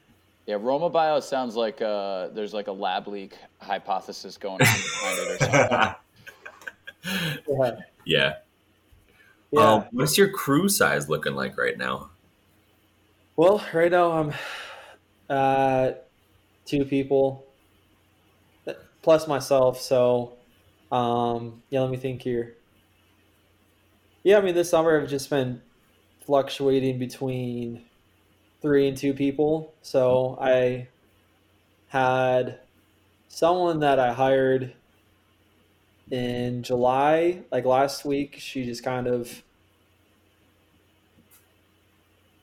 Yeah, 0.47 0.55
Roma 0.61 0.89
Bio 0.89 1.19
sounds 1.19 1.57
like 1.57 1.81
uh, 1.81 2.29
there's 2.29 2.53
like 2.53 2.67
a 2.67 2.71
lab 2.71 3.07
leak 3.07 3.33
hypothesis 3.59 4.37
going 4.37 4.53
on 4.53 4.59
behind 4.59 5.19
it 5.19 5.29
or 5.29 5.45
something. 5.45 5.95
Yeah. 7.47 7.71
Yeah. 8.05 8.33
Yeah. 9.51 9.61
Um, 9.61 9.85
what's 9.91 10.17
your 10.17 10.29
crew 10.29 10.67
size 10.67 11.07
looking 11.07 11.35
like 11.35 11.57
right 11.57 11.77
now? 11.77 12.09
Well, 13.37 13.63
right 13.73 13.91
now 13.91 14.11
I'm 14.11 14.33
uh, 15.29 15.91
two 16.65 16.83
people 16.83 17.45
plus 19.03 19.25
myself. 19.25 19.79
So, 19.79 20.33
um, 20.91 21.61
yeah, 21.69 21.79
let 21.79 21.91
me 21.91 21.97
think 21.97 22.21
here. 22.21 22.55
Yeah, 24.23 24.39
I 24.39 24.41
mean, 24.41 24.55
this 24.55 24.69
summer 24.69 24.99
I've 24.99 25.09
just 25.09 25.29
been 25.29 25.61
fluctuating 26.25 26.99
between 26.99 27.85
three 28.61 28.87
and 28.87 28.97
two 28.97 29.13
people. 29.13 29.73
So 29.81 30.37
I 30.41 30.89
had 31.87 32.59
someone 33.29 33.79
that 33.81 33.99
I 33.99 34.13
hired 34.13 34.75
in 36.09 36.63
July, 36.63 37.43
like 37.51 37.65
last 37.65 38.05
week. 38.05 38.35
She 38.39 38.65
just 38.65 38.83
kind 38.83 39.07
of 39.07 39.43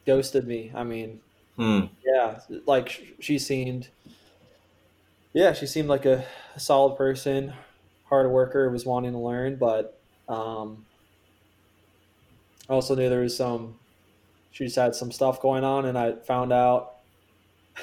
ghosted 0.06 0.47
me. 0.47 0.73
I 0.75 0.85
mean, 0.85 1.21
Hmm. 1.56 1.87
yeah, 2.04 2.40
like 2.66 3.16
she 3.21 3.38
seemed, 3.38 3.90
yeah, 5.33 5.52
she 5.52 5.66
seemed 5.66 5.88
like 5.88 6.06
a, 6.06 6.25
a 6.54 6.61
solid 6.61 6.97
person, 6.97 7.54
hard 8.04 8.30
worker, 8.30 8.71
was 8.71 8.87
wanting 8.87 9.12
to 9.12 9.18
learn, 9.18 9.56
but 9.56 10.00
um, 10.28 10.87
I 12.68 12.73
also 12.75 12.94
knew 12.94 13.09
there 13.09 13.21
was 13.21 13.37
some, 13.37 13.78
she 14.54 14.66
just 14.66 14.76
had 14.76 14.94
some 14.94 15.11
stuff 15.11 15.42
going 15.42 15.64
on, 15.64 15.84
and 15.84 15.99
I 15.99 16.12
found 16.12 16.52
out. 16.52 16.99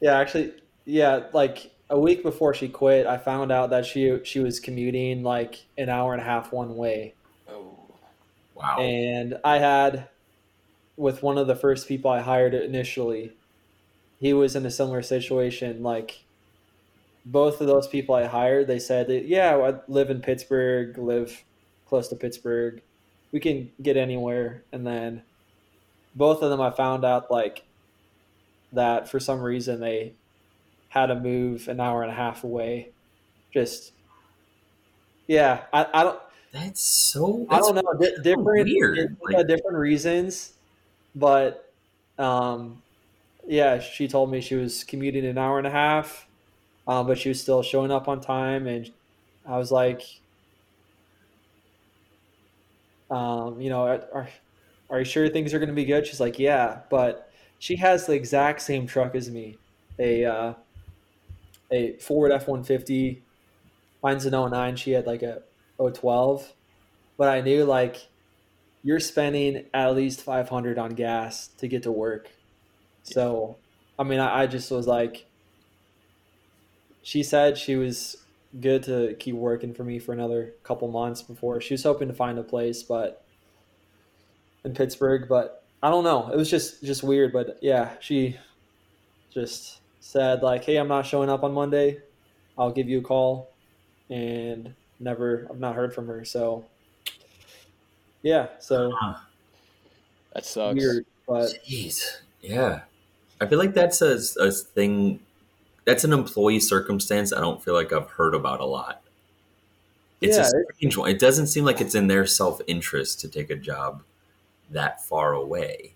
yeah, 0.00 0.18
actually, 0.18 0.52
yeah, 0.84 1.28
like 1.32 1.70
a 1.88 1.98
week 1.98 2.24
before 2.24 2.52
she 2.52 2.68
quit, 2.68 3.06
I 3.06 3.18
found 3.18 3.52
out 3.52 3.70
that 3.70 3.86
she 3.86 4.18
she 4.24 4.40
was 4.40 4.58
commuting 4.58 5.22
like 5.22 5.64
an 5.78 5.88
hour 5.88 6.12
and 6.12 6.20
a 6.20 6.24
half 6.24 6.52
one 6.52 6.74
way. 6.74 7.14
oh. 7.48 7.78
Wow. 8.56 8.78
And 8.80 9.38
I 9.44 9.58
had, 9.58 10.08
with 10.96 11.22
one 11.22 11.38
of 11.38 11.46
the 11.46 11.54
first 11.54 11.86
people 11.86 12.10
I 12.10 12.20
hired 12.20 12.52
initially, 12.52 13.36
he 14.18 14.32
was 14.32 14.56
in 14.56 14.66
a 14.66 14.72
similar 14.72 15.02
situation. 15.02 15.84
Like, 15.84 16.24
both 17.24 17.60
of 17.60 17.68
those 17.68 17.86
people 17.86 18.16
I 18.16 18.24
hired, 18.24 18.66
they 18.66 18.80
said, 18.80 19.06
that, 19.06 19.26
Yeah, 19.26 19.56
I 19.56 19.74
live 19.86 20.10
in 20.10 20.20
Pittsburgh, 20.20 20.98
live 20.98 21.44
close 21.86 22.08
to 22.08 22.16
Pittsburgh. 22.16 22.82
We 23.32 23.40
can 23.40 23.70
get 23.82 23.96
anywhere. 23.96 24.62
And 24.72 24.86
then 24.86 25.22
both 26.14 26.42
of 26.42 26.50
them, 26.50 26.60
I 26.60 26.70
found 26.70 27.04
out, 27.04 27.30
like, 27.30 27.64
that 28.72 29.08
for 29.08 29.18
some 29.20 29.40
reason 29.40 29.80
they 29.80 30.12
had 30.90 31.06
to 31.06 31.14
move 31.14 31.68
an 31.68 31.80
hour 31.80 32.02
and 32.02 32.10
a 32.12 32.14
half 32.14 32.44
away. 32.44 32.90
Just, 33.52 33.92
yeah, 35.26 35.62
I, 35.72 35.86
I 35.92 36.02
don't. 36.04 36.20
That's 36.52 36.80
so. 36.80 37.46
I 37.48 37.58
don't 37.58 37.76
know, 37.76 37.82
di- 38.00 38.22
different 38.22 38.64
weird. 38.68 39.16
Like- 39.22 39.36
uh, 39.36 39.42
different 39.44 39.76
reasons, 39.78 40.54
but 41.14 41.72
um, 42.18 42.82
yeah, 43.46 43.80
she 43.80 44.08
told 44.08 44.30
me 44.32 44.40
she 44.40 44.56
was 44.56 44.84
commuting 44.84 45.26
an 45.26 45.38
hour 45.38 45.58
and 45.58 45.66
a 45.66 45.72
half, 45.72 46.26
um, 46.88 47.06
but 47.06 47.18
she 47.18 47.30
was 47.30 47.40
still 47.40 47.62
showing 47.62 47.90
up 47.92 48.08
on 48.08 48.20
time, 48.20 48.66
and 48.66 48.90
I 49.46 49.58
was 49.58 49.72
like, 49.72 50.02
um, 53.10 53.60
you 53.60 53.70
know, 53.70 53.82
are 53.82 54.28
are 54.88 54.98
you 54.98 55.04
sure 55.04 55.28
things 55.28 55.54
are 55.54 55.58
going 55.58 55.68
to 55.68 55.74
be 55.74 55.84
good? 55.84 56.06
She's 56.06 56.20
like, 56.20 56.38
yeah, 56.38 56.80
but 56.90 57.30
she 57.58 57.76
has 57.76 58.06
the 58.06 58.14
exact 58.14 58.62
same 58.62 58.86
truck 58.86 59.14
as 59.14 59.30
me, 59.30 59.58
a 59.98 60.24
uh, 60.24 60.54
a 61.70 61.96
Ford 61.98 62.32
F 62.32 62.48
one 62.48 62.64
fifty. 62.64 63.22
Mine's 64.02 64.24
an 64.24 64.32
09. 64.32 64.76
She 64.76 64.92
had 64.92 65.06
like 65.06 65.22
a 65.22 65.42
012 65.78 66.54
but 67.20 67.28
I 67.28 67.42
knew 67.42 67.66
like 67.66 68.08
you're 68.82 68.98
spending 68.98 69.66
at 69.74 69.94
least 69.94 70.22
500 70.22 70.78
on 70.78 70.94
gas 70.94 71.48
to 71.58 71.68
get 71.68 71.82
to 71.82 71.92
work. 71.92 72.30
So, 73.02 73.58
I 73.98 74.04
mean, 74.04 74.20
I, 74.20 74.44
I 74.44 74.46
just 74.46 74.70
was 74.70 74.86
like, 74.86 75.26
she 77.02 77.22
said 77.22 77.58
she 77.58 77.76
was 77.76 78.19
good 78.58 78.82
to 78.84 79.14
keep 79.18 79.34
working 79.34 79.72
for 79.74 79.84
me 79.84 79.98
for 79.98 80.12
another 80.12 80.54
couple 80.64 80.88
months 80.88 81.22
before 81.22 81.60
she 81.60 81.74
was 81.74 81.82
hoping 81.84 82.08
to 82.08 82.14
find 82.14 82.38
a 82.38 82.42
place, 82.42 82.82
but 82.82 83.24
in 84.64 84.74
Pittsburgh, 84.74 85.28
but 85.28 85.64
I 85.82 85.90
don't 85.90 86.04
know. 86.04 86.30
It 86.30 86.36
was 86.36 86.50
just, 86.50 86.82
just 86.82 87.02
weird. 87.02 87.32
But 87.32 87.58
yeah, 87.62 87.92
she 88.00 88.36
just 89.32 89.80
said 90.00 90.42
like, 90.42 90.64
Hey, 90.64 90.76
I'm 90.76 90.88
not 90.88 91.06
showing 91.06 91.30
up 91.30 91.44
on 91.44 91.52
Monday. 91.52 92.00
I'll 92.58 92.72
give 92.72 92.88
you 92.88 92.98
a 92.98 93.02
call 93.02 93.50
and 94.10 94.74
never, 94.98 95.46
I've 95.48 95.60
not 95.60 95.76
heard 95.76 95.94
from 95.94 96.08
her. 96.08 96.24
So 96.24 96.64
yeah, 98.22 98.48
so 98.58 98.92
That 100.34 100.44
sucks. 100.44 100.74
weird, 100.76 101.06
but 101.26 101.54
Jeez. 101.66 102.02
Yeah. 102.42 102.80
I 103.40 103.46
feel 103.46 103.58
like 103.58 103.72
that's 103.72 104.02
a, 104.02 104.18
a 104.38 104.50
thing. 104.50 105.20
That's 105.90 106.04
an 106.04 106.12
employee 106.12 106.60
circumstance 106.60 107.32
I 107.32 107.40
don't 107.40 107.60
feel 107.62 107.74
like 107.74 107.92
I've 107.92 108.10
heard 108.10 108.32
about 108.32 108.60
a 108.60 108.64
lot. 108.64 109.02
It's 110.20 110.36
Yeah, 110.36 110.42
a 110.44 110.60
it- 110.60 110.66
strange 110.76 110.96
one. 110.96 111.10
It 111.10 111.18
doesn't 111.18 111.48
seem 111.48 111.64
like 111.64 111.80
it's 111.80 111.96
in 111.96 112.06
their 112.06 112.26
self 112.26 112.60
interest 112.68 113.18
to 113.20 113.28
take 113.28 113.50
a 113.50 113.56
job 113.56 114.02
that 114.70 115.04
far 115.04 115.32
away. 115.32 115.94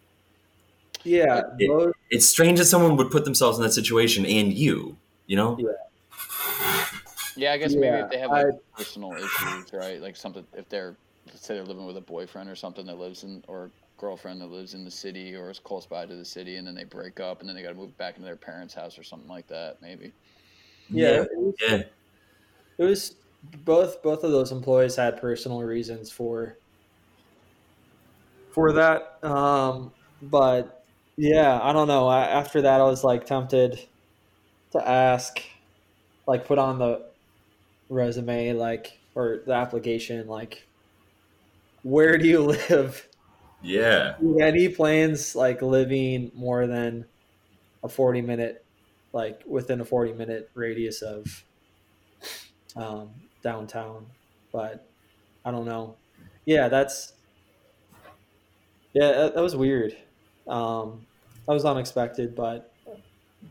yeah, 1.05 1.43
It- 1.61 1.69
those- 1.69 1.93
It's 2.11 2.27
strange 2.27 2.59
that 2.59 2.65
someone 2.65 2.97
would 2.97 3.11
put 3.13 3.25
themselves 3.25 3.57
in 3.59 3.63
that 3.63 3.73
situation 3.73 4.27
and 4.27 4.53
you, 4.53 4.97
you 5.27 5.37
know? 5.37 5.57
Yeah, 7.37 7.53
I 7.53 7.59
guess 7.59 7.75
maybe 7.75 7.97
if 7.99 8.11
they 8.11 8.19
have 8.19 8.31
like 8.31 8.47
I- 8.47 8.59
personal 8.77 9.13
issues, 9.13 9.73
right? 9.73 10.01
Like 10.01 10.17
something 10.17 10.45
if 10.57 10.69
they're 10.69 10.97
let's 11.27 11.47
say 11.47 11.55
they're 11.55 11.65
living 11.65 11.87
with 11.87 11.97
a 11.97 12.01
boyfriend 12.01 12.51
or 12.51 12.57
something 12.57 12.87
that 12.87 12.99
lives 12.99 13.23
in 13.23 13.45
or 13.49 13.71
girlfriend 13.97 14.41
that 14.41 14.47
lives 14.47 14.75
in 14.75 14.85
the 14.85 14.91
city 14.91 15.35
or 15.35 15.51
is 15.51 15.59
close 15.59 15.87
by 15.87 16.07
to 16.07 16.15
the 16.17 16.25
city 16.25 16.57
and 16.57 16.67
then 16.67 16.75
they 16.75 16.85
break 16.85 17.21
up 17.21 17.41
and 17.41 17.49
then 17.49 17.57
they 17.57 17.63
got 17.63 17.71
to 17.71 17.75
move 17.75 17.97
back 17.97 18.17
into 18.17 18.27
their 18.27 18.37
parents' 18.37 18.75
house 18.75 18.99
or 18.99 19.03
something 19.03 19.29
like 19.29 19.47
that, 19.49 19.79
maybe. 19.81 20.13
yeah, 20.91 21.11
Yeah. 21.11 21.25
it 21.25 21.29
was, 21.39 21.55
it 22.79 22.85
was 22.85 23.17
both 23.43 24.03
both 24.03 24.23
of 24.25 24.31
those 24.31 24.53
employees 24.53 24.97
had 24.97 25.21
personal 25.21 25.63
reasons 25.63 26.11
for 26.11 26.59
for 28.53 28.73
that. 28.75 29.19
Um, 29.23 29.93
but 30.23 30.85
yeah, 31.17 31.59
I 31.63 31.73
don't 31.73 31.89
know. 31.89 32.07
I, 32.09 32.27
after 32.27 32.63
that, 32.63 32.81
I 32.81 32.85
was 32.85 33.05
like 33.05 33.27
tempted 33.27 33.79
to 34.73 34.89
ask, 34.89 35.41
like, 36.27 36.47
put 36.47 36.59
on 36.59 36.79
the 36.79 37.11
resume, 37.89 38.55
like, 38.55 39.01
or 39.15 39.43
the 39.47 39.55
application, 39.55 40.27
like, 40.29 40.69
where 41.83 42.19
do 42.19 42.27
you 42.27 42.41
live? 42.71 43.09
Yeah. 43.64 44.16
Any 44.40 44.68
plans 44.68 45.35
like 45.35 45.62
living 45.62 46.30
more 46.35 46.66
than 46.66 47.06
a 47.83 47.88
40 47.88 48.23
minute 48.23 48.64
like 49.12 49.42
within 49.47 49.80
a 49.80 49.85
40 49.85 50.12
minute 50.14 50.50
radius 50.54 51.02
of 51.02 51.44
um, 52.76 53.11
downtown 53.42 54.06
but 54.52 54.88
i 55.44 55.50
don't 55.50 55.66
know 55.66 55.94
yeah 56.47 56.68
that's 56.68 57.12
yeah 58.92 59.12
that, 59.12 59.35
that 59.35 59.42
was 59.42 59.54
weird 59.54 59.97
um, 60.49 61.06
that 61.47 61.52
was 61.52 61.64
unexpected 61.64 62.35
but 62.35 62.73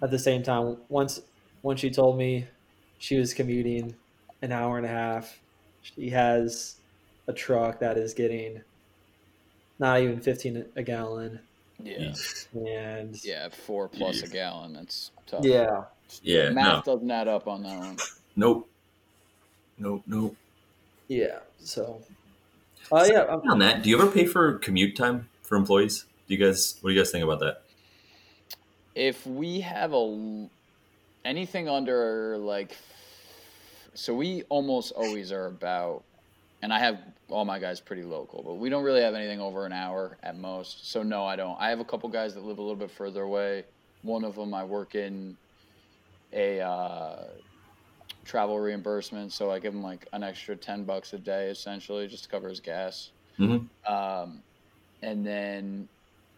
at 0.01 0.11
the 0.11 0.19
same 0.19 0.43
time 0.43 0.77
once 0.89 1.21
once 1.61 1.79
she 1.79 1.89
told 1.89 2.17
me 2.17 2.45
she 2.97 3.17
was 3.17 3.33
commuting 3.33 3.95
an 4.41 4.51
hour 4.51 4.77
and 4.77 4.85
a 4.85 4.89
half 4.89 5.39
she 5.81 6.09
has 6.09 6.77
a 7.27 7.33
truck 7.33 7.79
that 7.79 7.97
is 7.97 8.13
getting 8.13 8.61
not 9.79 9.99
even 10.01 10.19
15 10.19 10.65
a 10.75 10.83
gallon 10.83 11.39
Yeah. 11.81 12.13
and 12.53 13.23
Yeah, 13.23 13.49
four 13.49 13.87
plus 13.89 14.21
a 14.21 14.27
gallon. 14.27 14.73
That's 14.73 15.11
tough. 15.27 15.43
yeah 15.43 15.83
Yeah. 16.21 16.49
No. 16.49 16.53
Math 16.55 16.85
doesn't 16.85 17.09
add 17.11 17.27
up 17.27 17.47
on 17.47 17.63
that 17.63 17.77
one. 17.79 17.97
Nope. 18.35 18.69
Nope. 19.77 20.03
Nope. 20.07 20.35
yeah 21.07 21.39
so 21.59 21.99
uh, 22.91 23.07
yeah 23.09 23.21
um, 23.21 23.41
On 23.49 23.59
that, 23.59 23.81
do 23.83 23.89
you 23.89 23.97
ever 23.99 24.11
pay 24.11 24.25
for 24.25 24.57
commute 24.59 24.95
time 24.95 25.29
for 25.41 25.55
employees? 25.55 26.05
Do 26.27 26.35
you 26.35 26.45
guys? 26.45 26.77
What 26.81 26.89
do 26.89 26.93
you 26.95 26.99
guys 27.01 27.11
think 27.11 27.23
about 27.23 27.39
that? 27.39 27.61
If 28.95 29.25
we 29.25 29.61
have 29.61 29.93
a 29.93 30.47
anything 31.25 31.67
under 31.69 32.37
like 32.37 32.75
so 33.93 34.13
we 34.13 34.43
almost 34.49 34.91
always 34.91 35.31
are 35.31 35.47
about 35.47 36.03
and 36.63 36.73
I 36.73 36.79
have 36.79 36.97
all 37.29 37.43
my 37.43 37.59
guys 37.59 37.81
pretty 37.81 38.03
local, 38.03 38.41
but 38.41 38.53
we 38.53 38.69
don't 38.69 38.85
really 38.85 39.01
have 39.01 39.13
anything 39.13 39.41
over 39.41 39.65
an 39.65 39.73
hour 39.73 40.17
at 40.23 40.37
most. 40.37 40.89
So 40.89 41.03
no, 41.03 41.25
I 41.25 41.35
don't. 41.35 41.59
I 41.59 41.69
have 41.69 41.81
a 41.81 41.85
couple 41.85 42.07
guys 42.07 42.33
that 42.35 42.43
live 42.45 42.57
a 42.57 42.61
little 42.61 42.77
bit 42.77 42.89
further 42.89 43.23
away. 43.23 43.65
One 44.01 44.23
of 44.23 44.35
them 44.35 44.53
I 44.53 44.63
work 44.63 44.95
in 44.95 45.35
a 46.31 46.61
uh, 46.61 47.23
travel 48.23 48.57
reimbursement, 48.59 49.33
so 49.33 49.51
I 49.51 49.59
give 49.59 49.73
him 49.73 49.83
like 49.83 50.07
an 50.13 50.23
extra 50.23 50.55
ten 50.55 50.85
bucks 50.85 51.11
a 51.11 51.17
day, 51.17 51.49
essentially, 51.49 52.07
just 52.07 52.23
to 52.23 52.29
cover 52.29 52.47
his 52.47 52.61
gas. 52.61 53.11
Mhm. 53.37 53.67
Um, 53.85 54.41
and 55.01 55.25
then 55.25 55.89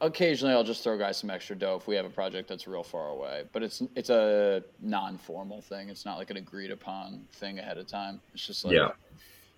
occasionally 0.01 0.55
I'll 0.55 0.63
just 0.63 0.83
throw 0.83 0.97
guys 0.97 1.17
some 1.17 1.29
extra 1.29 1.55
dough 1.55 1.75
if 1.75 1.87
we 1.87 1.95
have 1.95 2.05
a 2.05 2.09
project 2.09 2.49
that's 2.49 2.67
real 2.67 2.83
far 2.83 3.09
away. 3.09 3.43
But 3.53 3.61
it's 3.61 3.83
it's 3.95 4.09
a 4.09 4.63
non-formal 4.81 5.61
thing. 5.61 5.89
It's 5.89 6.03
not 6.03 6.17
like 6.17 6.31
an 6.31 6.37
agreed 6.37 6.71
upon 6.71 7.27
thing 7.33 7.59
ahead 7.59 7.77
of 7.77 7.85
time. 7.85 8.21
It's 8.33 8.47
just 8.47 8.65
like 8.65 8.73
Yeah. 8.73 8.89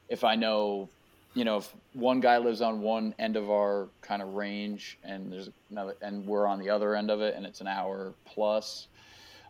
If 0.10 0.24
I 0.24 0.36
know, 0.36 0.92
you 1.34 1.46
know, 1.46 1.58
if 1.58 1.76
one 1.94 2.20
guy 2.20 2.38
lives 2.38 2.62
on 2.62 2.82
one 2.82 3.14
end 3.20 3.36
of 3.36 3.50
our 3.50 3.92
kind 4.02 4.22
of 4.22 4.30
range 4.30 4.98
and 5.04 5.32
there's 5.32 5.50
another 5.70 5.96
and 6.02 6.26
we're 6.26 6.48
on 6.48 6.60
the 6.60 6.70
other 6.70 6.96
end 6.96 7.12
of 7.12 7.22
it 7.22 7.36
and 7.36 7.46
it's 7.46 7.62
an 7.62 7.68
hour 7.68 8.16
plus, 8.26 8.88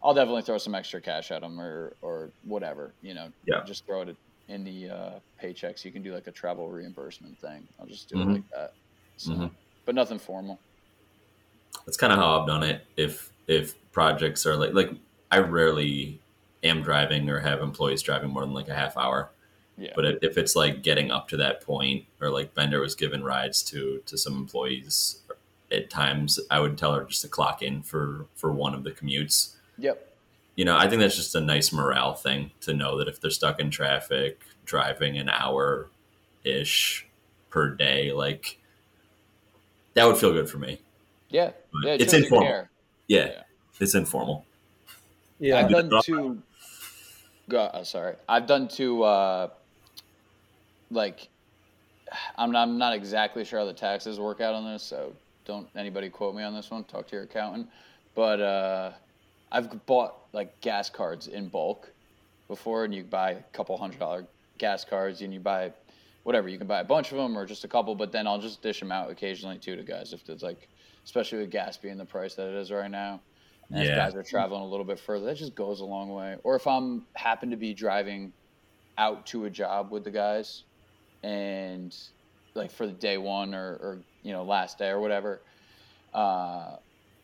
I'll 0.04 0.14
definitely 0.14 0.44
throw 0.44 0.58
some 0.58 0.76
extra 0.76 1.02
cash 1.02 1.32
at 1.32 1.42
them 1.42 1.60
or 1.60 1.98
or 2.02 2.34
whatever. 2.44 2.96
You 3.02 3.14
know, 3.14 3.34
Yeah. 3.46 3.64
just 3.66 3.86
throw 3.86 4.02
it 4.02 4.18
in 4.48 4.64
the 4.64 4.90
uh, 4.90 5.20
paychecks. 5.42 5.86
You 5.86 5.92
can 5.92 6.04
do 6.04 6.14
like 6.14 6.28
a 6.28 6.32
travel 6.32 6.70
reimbursement 6.70 7.40
thing. 7.40 7.68
I'll 7.80 7.88
just 7.88 8.10
do 8.10 8.16
Mhm. 8.16 8.22
it 8.22 8.34
like 8.34 8.44
that. 8.56 8.72
So, 9.18 9.34
Mhm. 9.34 9.56
but 9.86 9.96
nothing 9.96 10.20
formal. 10.20 10.64
That's 11.86 11.98
kind 11.98 12.12
of 12.12 12.20
how 12.20 12.40
I've 12.42 12.48
done 12.48 12.64
it. 12.64 12.86
If 12.98 13.32
if 13.48 13.76
projects 13.92 14.46
are 14.46 14.56
like 14.58 14.74
like 14.74 14.92
I 15.32 15.40
rarely 15.40 16.22
am 16.64 16.82
driving 16.82 17.30
or 17.30 17.40
have 17.40 17.62
employees 17.62 18.02
driving 18.02 18.30
more 18.32 18.42
than 18.44 18.54
like 18.54 18.68
a 18.68 18.76
half 18.76 18.98
hour. 18.98 19.32
Yeah. 19.77 19.91
But 19.96 20.05
if, 20.05 20.17
if 20.24 20.38
it's 20.38 20.55
like 20.55 20.81
getting 20.81 21.12
up 21.12 21.27
to 21.29 21.38
that 21.38 21.62
point, 21.62 22.05
or 22.19 22.29
like 22.29 22.53
Bender 22.55 22.79
was 22.79 22.96
giving 22.96 23.24
rides 23.24 23.62
to 23.63 24.01
to 24.05 24.17
some 24.17 24.36
employees 24.36 25.19
at 25.72 25.89
times, 25.89 26.39
I 26.50 26.60
would 26.60 26.77
tell 26.77 26.93
her 26.96 27.03
just 27.03 27.22
to 27.22 27.27
clock 27.27 27.62
in 27.62 27.84
for 27.84 28.25
for 28.36 28.51
one 28.51 28.74
of 28.74 28.84
the 28.84 28.91
commutes. 28.91 29.53
Yep. 29.77 30.03
You 30.55 30.65
know, 30.65 30.75
I 30.75 30.89
think 30.89 31.01
that's 31.01 31.15
just 31.15 31.36
a 31.36 31.41
nice 31.41 31.72
morale 31.72 32.15
thing 32.15 32.50
to 32.62 32.74
know 32.74 32.98
that 32.98 33.07
if 33.07 33.22
they're 33.22 33.29
stuck 33.29 33.60
in 33.60 33.69
traffic, 33.69 34.41
driving 34.65 35.17
an 35.19 35.29
hour 35.29 35.89
ish 36.43 37.05
per 37.51 37.69
day, 37.69 38.12
like 38.12 38.57
that 39.93 40.05
would 40.05 40.17
feel 40.17 40.34
good 40.34 40.50
for 40.50 40.57
me. 40.57 40.79
Yeah. 41.29 41.51
Yeah. 41.84 41.93
it 41.93 42.01
it's 42.01 42.13
informal. 42.13 42.48
care. 42.48 42.69
Yeah, 43.07 43.25
Yeah. 43.27 43.43
it's 43.79 43.93
informal. 43.93 44.46
Yeah. 45.39 45.60
I've 45.60 45.69
done 45.69 45.91
two. 46.03 46.41
Go, 47.50 47.60
uh, 47.60 47.84
sorry, 47.84 48.15
I've 48.27 48.48
done 48.48 48.67
two. 48.67 49.03
Uh, 49.03 49.50
like, 50.89 51.29
I'm 52.38 52.51
not, 52.51 52.67
I'm 52.67 52.77
not 52.77 52.94
exactly 52.94 53.44
sure 53.44 53.60
how 53.60 53.65
the 53.65 53.74
taxes 53.74 54.20
work 54.20 54.41
out 54.41 54.56
on 54.56 54.72
this, 54.72 54.84
so 54.84 55.15
don't 55.46 55.67
anybody 55.75 56.10
quote 56.10 56.36
me 56.36 56.44
on 56.44 56.53
this 56.53 56.72
one. 56.72 56.84
Talk 56.84 57.08
to 57.08 57.15
your 57.15 57.25
accountant. 57.25 57.70
But 58.15 58.41
uh, 58.41 58.91
I've 59.51 59.86
bought 59.86 60.13
like 60.34 60.62
gas 60.62 60.89
cards 60.89 61.27
in 61.27 61.50
bulk 61.50 61.94
before, 62.48 62.86
and 62.86 62.94
you 62.94 63.03
buy 63.03 63.32
a 63.32 63.44
couple 63.53 63.77
hundred 63.77 64.00
dollar 64.00 64.27
gas 64.58 64.86
cards, 64.86 65.22
and 65.22 65.34
you 65.34 65.39
buy 65.39 65.74
whatever. 66.24 66.50
You 66.50 66.58
can 66.58 66.67
buy 66.67 66.82
a 66.82 66.86
bunch 66.86 67.12
of 67.12 67.17
them 67.17 67.38
or 67.38 67.46
just 67.46 67.63
a 67.63 67.70
couple, 67.70 67.96
but 67.96 68.12
then 68.12 68.27
I'll 68.27 68.39
just 68.39 68.62
dish 68.62 68.79
them 68.79 68.91
out 68.91 69.10
occasionally 69.10 69.60
too 69.60 69.75
to 69.75 69.84
guys 69.84 70.13
if 70.13 70.27
it's 70.27 70.44
like, 70.44 70.70
especially 71.06 71.39
with 71.39 71.51
gas 71.51 71.77
being 71.77 71.98
the 71.98 72.06
price 72.06 72.36
that 72.36 72.50
it 72.50 72.56
is 72.56 72.72
right 72.72 72.91
now. 72.91 73.22
And 73.72 73.82
if 73.82 73.88
Yeah. 73.89 73.96
guys 73.96 74.15
are 74.15 74.24
traveling 74.24 74.62
a 74.62 74.67
little 74.67 74.86
bit 74.86 75.00
further, 75.00 75.25
that 75.25 75.38
just 75.38 75.56
goes 75.56 75.82
a 75.82 75.86
long 75.86 76.10
way. 76.10 76.38
Or 76.44 76.56
if 76.56 76.67
I'm 76.67 77.08
happen 77.15 77.51
to 77.51 77.58
be 77.58 77.74
driving 77.74 78.34
out 78.98 79.25
to 79.27 79.46
a 79.46 79.50
job 79.50 79.91
with 79.91 80.03
the 80.03 80.12
guys 80.12 80.63
and 81.27 81.93
like 82.55 82.72
for 82.72 82.88
the 82.88 82.93
day 82.93 83.17
one 83.17 83.53
or, 83.53 83.67
or 83.74 84.05
you 84.24 84.31
know, 84.31 84.43
last 84.43 84.77
day 84.77 84.89
or 84.89 85.00
whatever, 85.00 85.41
uh, 86.13 86.75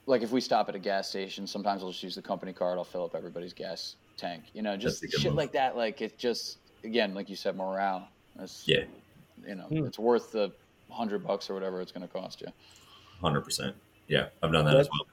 like 0.05 0.21
if 0.21 0.31
we 0.31 0.41
stop 0.41 0.67
at 0.69 0.75
a 0.75 0.79
gas 0.79 1.09
station, 1.09 1.47
sometimes 1.47 1.81
I'll 1.81 1.91
just 1.91 2.03
use 2.03 2.15
the 2.15 2.21
company 2.21 2.51
card. 2.53 2.77
I'll 2.77 2.83
fill 2.83 3.05
up 3.05 3.15
everybody's 3.15 3.53
gas 3.53 3.95
tank. 4.17 4.43
You 4.53 4.61
know, 4.61 4.75
just 4.75 5.01
That's 5.01 5.13
a 5.13 5.15
good 5.15 5.21
shit 5.21 5.31
move. 5.31 5.37
like 5.37 5.51
that. 5.53 5.77
Like 5.77 6.01
it 6.01 6.19
just 6.19 6.57
again, 6.83 7.13
like 7.13 7.29
you 7.29 7.35
said, 7.37 7.55
morale. 7.55 8.09
That's, 8.35 8.63
Yeah, 8.67 8.83
You 9.47 9.55
know, 9.55 9.67
Hmm. 9.69 9.85
it's 9.85 9.99
worth 9.99 10.31
the 10.31 10.51
hundred 10.91 11.25
bucks 11.25 11.49
or 11.49 11.53
whatever 11.53 11.81
it's 11.81 11.91
going 11.91 12.05
to 12.07 12.13
cost 12.13 12.41
you. 12.41 12.47
hundred 13.21 13.41
percent. 13.41 13.75
Yeah, 14.07 14.27
I've 14.41 14.51
done 14.51 14.65
that 14.65 14.75
as 14.75 14.89
well. 14.89 15.07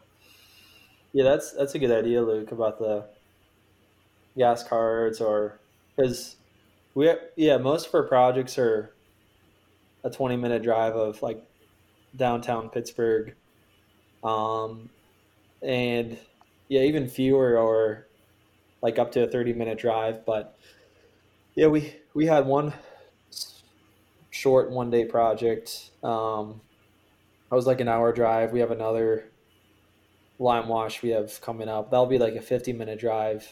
Yeah, 1.12 1.24
that's 1.24 1.52
that's 1.52 1.74
a 1.74 1.78
good 1.78 1.92
idea, 1.92 2.22
Luke, 2.22 2.50
about 2.50 2.78
the 2.78 3.06
gas 4.36 4.64
cards 4.64 5.20
or 5.20 5.60
because 5.96 6.36
we 6.94 7.12
yeah 7.36 7.56
most 7.56 7.88
of 7.88 7.94
our 7.94 8.02
projects 8.02 8.58
are 8.58 8.92
a 10.04 10.10
twenty 10.10 10.36
minute 10.36 10.62
drive 10.62 10.94
of 10.96 11.22
like 11.22 11.44
downtown 12.16 12.68
Pittsburgh, 12.70 13.34
um, 14.24 14.90
and 15.62 16.18
yeah 16.68 16.82
even 16.82 17.08
fewer 17.08 17.58
are 17.58 18.06
like 18.82 18.98
up 18.98 19.12
to 19.12 19.24
a 19.24 19.26
thirty 19.26 19.52
minute 19.52 19.78
drive. 19.78 20.24
But 20.24 20.58
yeah, 21.54 21.66
we 21.66 21.94
we 22.14 22.26
had 22.26 22.46
one 22.46 22.72
short 24.30 24.70
one 24.70 24.90
day 24.90 25.04
project. 25.04 25.90
Um, 26.02 26.60
I 27.50 27.54
was 27.54 27.66
like 27.66 27.80
an 27.80 27.88
hour 27.88 28.12
drive. 28.12 28.52
We 28.52 28.60
have 28.60 28.70
another 28.70 29.24
lime 30.38 30.68
wash 30.68 31.02
we 31.02 31.10
have 31.10 31.40
coming 31.40 31.68
up. 31.68 31.90
That'll 31.90 32.06
be 32.06 32.18
like 32.18 32.34
a 32.34 32.40
50 32.40 32.72
minute 32.72 32.98
drive. 32.98 33.46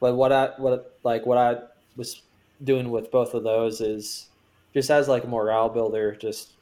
But 0.00 0.14
what 0.14 0.32
I 0.32 0.50
what 0.58 0.98
like 1.02 1.26
what 1.26 1.38
I 1.38 1.58
was 1.96 2.22
doing 2.64 2.90
with 2.90 3.10
both 3.10 3.34
of 3.34 3.42
those 3.44 3.80
is 3.80 4.28
just 4.74 4.90
as 4.90 5.08
like 5.08 5.24
a 5.24 5.28
morale 5.28 5.68
builder, 5.68 6.14
just 6.16 6.52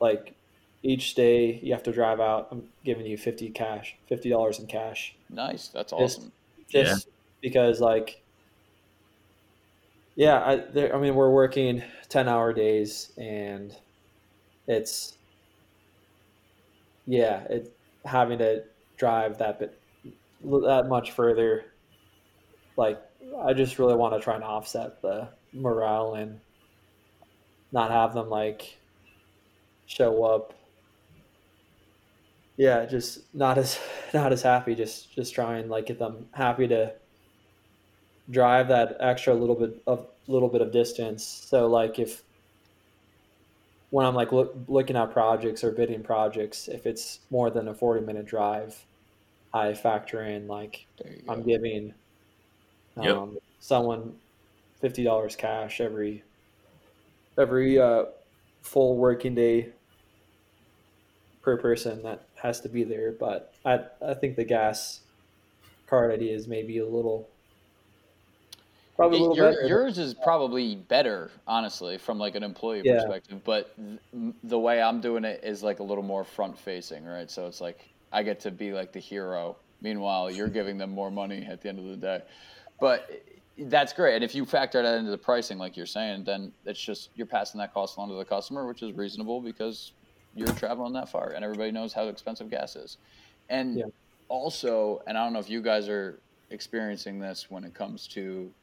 like 0.00 0.34
each 0.82 1.14
day 1.14 1.58
you 1.62 1.72
have 1.72 1.82
to 1.84 1.92
drive 1.92 2.20
out. 2.20 2.48
I'm 2.50 2.68
giving 2.84 3.06
you 3.06 3.18
50 3.18 3.50
cash, 3.50 3.96
fifty 4.08 4.30
dollars 4.30 4.58
in 4.58 4.66
cash, 4.66 5.14
Nice. 5.30 5.68
That's 5.68 5.92
Just- 5.92 6.18
awesome. 6.18 6.32
just 6.68 7.08
because 7.42 7.80
like 7.80 8.22
yeah, 10.16 10.44
I 10.44 10.56
there, 10.56 10.94
I 10.94 10.98
mean 11.00 11.14
we're 11.14 11.30
working 11.30 11.82
10 12.08 12.28
hour 12.28 12.52
days 12.52 13.12
and 13.16 13.74
it's 14.66 15.14
yeah, 17.06 17.40
it 17.44 17.74
having 18.04 18.38
to 18.38 18.64
drive 18.96 19.38
that 19.38 19.58
bit 19.58 19.78
that 20.42 20.86
much 20.88 21.12
further 21.12 21.64
like 22.76 23.00
I 23.42 23.52
just 23.52 23.78
really 23.78 23.94
want 23.94 24.14
to 24.14 24.20
try 24.20 24.34
and 24.34 24.44
offset 24.44 25.00
the 25.02 25.28
morale 25.52 26.14
and 26.14 26.40
not 27.72 27.90
have 27.90 28.14
them 28.14 28.28
like 28.28 28.78
show 29.86 30.24
up 30.24 30.52
yeah 32.56 32.84
just 32.84 33.20
not 33.34 33.56
as 33.56 33.78
not 34.14 34.32
as 34.32 34.42
happy 34.42 34.74
just 34.74 35.12
just 35.14 35.34
try 35.34 35.58
and 35.58 35.70
like 35.70 35.86
get 35.86 35.98
them 35.98 36.26
happy 36.32 36.68
to 36.68 36.92
drive 38.30 38.68
that 38.68 38.96
extra 39.00 39.32
little 39.32 39.54
bit 39.54 39.82
of 39.86 40.06
little 40.26 40.48
bit 40.48 40.60
of 40.60 40.70
distance 40.70 41.24
so 41.24 41.66
like 41.66 41.98
if 41.98 42.22
when 43.90 44.04
i'm 44.04 44.14
like 44.14 44.32
look, 44.32 44.54
looking 44.68 44.96
at 44.96 45.10
projects 45.12 45.64
or 45.64 45.72
bidding 45.72 46.02
projects 46.02 46.68
if 46.68 46.84
it's 46.84 47.20
more 47.30 47.48
than 47.48 47.68
a 47.68 47.74
40 47.74 48.04
minute 48.04 48.26
drive 48.26 48.84
i 49.54 49.72
factor 49.72 50.22
in 50.22 50.46
like 50.46 50.86
There 51.02 51.12
you 51.12 51.22
go. 51.22 51.32
i'm 51.32 51.42
giving 53.02 53.16
um, 53.22 53.32
Yep. 53.34 53.42
someone 53.60 54.14
$50 54.82 55.36
cash 55.36 55.80
every 55.80 56.22
every 57.36 57.78
uh, 57.78 58.04
full 58.62 58.96
working 58.96 59.34
day 59.34 59.68
per 61.42 61.56
person 61.56 62.02
that 62.02 62.22
has 62.34 62.60
to 62.60 62.68
be 62.68 62.84
there 62.84 63.12
but 63.12 63.54
i 63.64 63.80
i 64.06 64.12
think 64.14 64.36
the 64.36 64.44
gas 64.44 65.00
card 65.86 66.12
idea 66.12 66.34
is 66.34 66.46
maybe 66.46 66.78
a 66.78 66.86
little 66.86 67.28
probably 68.96 69.18
a 69.18 69.22
little 69.22 69.36
Your- 69.36 69.52
better 69.52 69.66
yours 69.66 69.98
is 69.98 70.12
probably 70.12 70.74
better, 70.74 71.30
honestly, 71.46 71.98
from 71.98 72.18
like 72.18 72.34
an 72.34 72.42
employee 72.42 72.82
Yeah. 72.84 72.94
perspective. 72.96 73.42
But 73.44 73.72
th- 73.76 74.34
the 74.42 74.58
way 74.58 74.82
I'm 74.82 75.00
doing 75.00 75.24
it 75.24 75.44
is 75.44 75.62
like 75.62 75.78
a 75.78 75.84
little 75.84 76.02
more 76.02 76.24
front 76.24 76.58
facing, 76.58 77.04
right? 77.04 77.30
So 77.30 77.46
it's 77.46 77.60
like 77.60 77.88
I 78.12 78.24
get 78.24 78.40
to 78.40 78.50
be 78.50 78.72
like 78.72 78.90
the 78.92 78.98
hero. 78.98 79.56
Meanwhile, 79.80 80.32
you're 80.32 80.48
giving 80.48 80.78
them 80.78 80.90
more 80.90 81.12
money 81.12 81.46
at 81.48 81.60
the 81.62 81.68
end 81.68 81.78
of 81.78 81.84
the 81.84 81.96
day. 81.96 82.22
But 82.80 83.06
eh, 83.10 83.64
that's 83.66 83.92
great. 83.92 84.14
And 84.16 84.24
if 84.24 84.34
you 84.34 84.44
factor 84.46 84.82
that 84.82 84.98
into 84.98 85.10
the 85.10 85.18
pricing, 85.18 85.58
like 85.58 85.76
you're 85.76 85.86
saying, 85.86 86.24
then 86.24 86.52
it's 86.64 86.80
just 86.80 87.10
you're 87.14 87.26
passing 87.26 87.58
that 87.58 87.72
cost 87.74 87.96
along 87.96 88.10
to 88.10 88.16
the 88.16 88.24
customer, 88.24 88.66
which 88.66 88.82
is 88.82 88.92
reasonable 88.92 89.40
because 89.40 89.94
you're 90.34 90.52
traveling 90.54 90.92
that 90.94 91.08
far, 91.10 91.30
and 91.32 91.44
everybody 91.44 91.72
knows 91.72 91.92
how 91.92 92.08
expensive 92.08 92.50
gas 92.50 92.76
is. 92.76 92.98
And 93.48 93.78
Yeah. 93.78 93.86
also, 94.28 95.00
and 95.06 95.16
I 95.18 95.24
don't 95.24 95.32
know 95.32 95.38
if 95.40 95.50
you 95.50 95.62
guys 95.62 95.88
are 95.88 96.22
experiencing 96.50 97.18
this 97.18 97.50
when 97.50 97.64
it 97.64 97.74
comes 97.74 98.06
to 98.08 98.54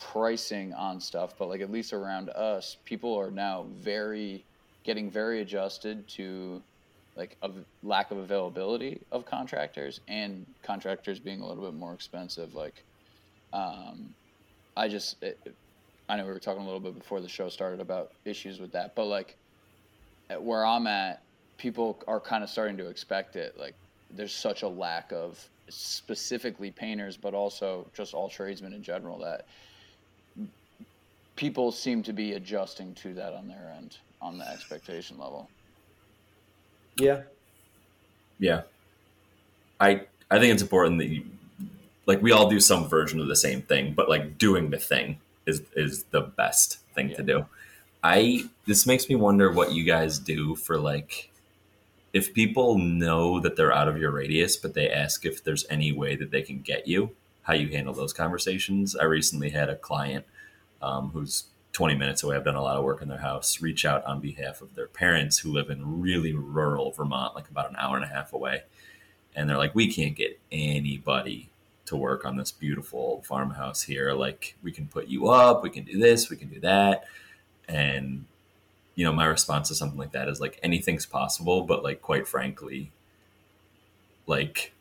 pricing 0.00 0.72
on 0.74 1.00
stuff, 1.00 1.34
but 1.38 1.48
like 1.48 1.60
at 1.60 1.70
least 1.70 1.92
around 1.92 2.30
us, 2.30 2.76
people 2.84 3.18
are 3.18 3.30
now 3.30 3.66
very 3.70 4.46
getting 4.84 5.10
very 5.10 5.40
adjusted 5.40 6.06
to 6.08 6.62
like 7.16 7.36
a 7.42 7.50
lack 7.82 8.10
of 8.10 8.18
availability 8.18 9.00
of 9.12 9.24
contractors 9.24 10.00
and 10.08 10.46
contractors 10.62 11.20
being 11.20 11.40
a 11.40 11.46
little 11.46 11.64
bit 11.64 11.74
more 11.74 11.94
expensive. 11.94 12.54
Like, 12.54 12.84
um, 13.54 14.14
I 14.76 14.88
just, 14.88 15.22
it, 15.22 15.38
I 16.08 16.16
know 16.16 16.24
we 16.26 16.32
were 16.32 16.38
talking 16.38 16.62
a 16.62 16.66
little 16.66 16.80
bit 16.80 16.98
before 16.98 17.20
the 17.20 17.28
show 17.28 17.48
started 17.48 17.80
about 17.80 18.12
issues 18.24 18.60
with 18.60 18.72
that, 18.72 18.94
but 18.94 19.06
like 19.06 19.36
at 20.28 20.42
where 20.42 20.66
I'm 20.66 20.86
at, 20.86 21.22
people 21.56 21.98
are 22.06 22.20
kind 22.20 22.42
of 22.42 22.50
starting 22.50 22.76
to 22.78 22.88
expect 22.88 23.36
it. 23.36 23.58
Like, 23.58 23.74
there's 24.10 24.34
such 24.34 24.62
a 24.62 24.68
lack 24.68 25.12
of 25.12 25.42
specifically 25.68 26.70
painters, 26.70 27.16
but 27.16 27.32
also 27.32 27.86
just 27.94 28.12
all 28.12 28.28
tradesmen 28.28 28.72
in 28.72 28.82
general 28.82 29.18
that 29.20 29.46
people 31.36 31.72
seem 31.72 32.02
to 32.02 32.12
be 32.12 32.34
adjusting 32.34 32.94
to 32.94 33.14
that 33.14 33.32
on 33.32 33.48
their 33.48 33.72
end 33.76 33.98
on 34.20 34.38
the 34.38 34.48
expectation 34.48 35.18
level. 35.18 35.48
yeah 36.96 37.22
Yeah. 38.38 38.62
I 39.80 40.02
I 40.30 40.38
think 40.38 40.52
it's 40.52 40.62
important 40.62 40.98
that 40.98 41.08
you 41.08 41.24
like 42.06 42.22
we 42.22 42.32
all 42.32 42.48
do 42.48 42.60
some 42.60 42.88
version 42.88 43.20
of 43.20 43.28
the 43.28 43.36
same 43.36 43.62
thing, 43.62 43.94
but 43.94 44.08
like 44.08 44.38
doing 44.38 44.70
the 44.70 44.78
thing 44.78 45.18
is 45.46 45.62
is 45.74 46.04
the 46.04 46.20
best 46.20 46.78
thing 46.94 47.10
Yeah. 47.10 47.16
to 47.16 47.22
do. 47.22 47.46
I 48.02 48.44
this 48.66 48.86
makes 48.86 49.08
me 49.08 49.14
wonder 49.14 49.50
what 49.50 49.72
you 49.72 49.84
guys 49.84 50.18
do 50.18 50.54
for 50.56 50.78
like 50.78 51.30
if 52.12 52.32
people 52.32 52.78
know 52.78 53.40
that 53.40 53.56
they're 53.56 53.72
out 53.72 53.88
of 53.88 53.98
your 53.98 54.12
radius, 54.12 54.56
but 54.56 54.74
they 54.74 54.88
ask 54.90 55.26
if 55.26 55.42
there's 55.42 55.66
any 55.68 55.90
way 55.90 56.14
that 56.14 56.30
they 56.30 56.42
can 56.42 56.60
get 56.60 56.86
you, 56.86 57.10
how 57.42 57.54
you 57.54 57.68
handle 57.68 57.92
those 57.92 58.12
conversations. 58.12 58.94
I 58.94 59.04
recently 59.04 59.50
had 59.50 59.68
a 59.68 59.74
client 59.74 60.24
um, 60.80 61.10
who's 61.10 61.44
20 61.72 61.96
minutes 61.96 62.22
away. 62.22 62.36
I've 62.36 62.44
done 62.44 62.54
a 62.54 62.62
lot 62.62 62.76
of 62.76 62.84
work 62.84 63.02
in 63.02 63.08
their 63.08 63.18
house. 63.18 63.60
Reach 63.60 63.84
out 63.84 64.04
on 64.04 64.20
behalf 64.20 64.62
of 64.62 64.76
their 64.76 64.86
parents 64.86 65.38
who 65.38 65.52
live 65.52 65.70
in 65.70 66.00
really 66.00 66.32
rural 66.32 66.92
Vermont, 66.92 67.34
like 67.34 67.48
about 67.50 67.68
an 67.68 67.74
hour 67.76 67.96
and 67.96 68.04
a 68.04 68.08
half 68.08 68.32
away. 68.32 68.62
And 69.34 69.50
they're 69.50 69.58
like, 69.58 69.74
we 69.74 69.92
can't 69.92 70.14
get 70.14 70.38
anybody 70.52 71.48
to 71.86 71.96
work 71.96 72.24
on 72.24 72.36
this 72.36 72.50
beautiful 72.50 73.22
farmhouse 73.26 73.82
here. 73.82 74.12
Like, 74.12 74.56
we 74.62 74.72
can 74.72 74.86
put 74.86 75.08
you 75.08 75.28
up, 75.28 75.62
we 75.62 75.70
can 75.70 75.84
do 75.84 75.98
this, 75.98 76.30
we 76.30 76.36
can 76.36 76.48
do 76.48 76.60
that. 76.60 77.04
And, 77.68 78.24
you 78.94 79.04
know, 79.04 79.12
my 79.12 79.26
response 79.26 79.68
to 79.68 79.74
something 79.74 79.98
like 79.98 80.12
that 80.12 80.28
is 80.28 80.40
like, 80.40 80.58
anything's 80.62 81.06
possible, 81.06 81.62
but 81.62 81.82
like, 81.82 82.00
quite 82.00 82.26
frankly, 82.26 82.90
like, 84.26 84.72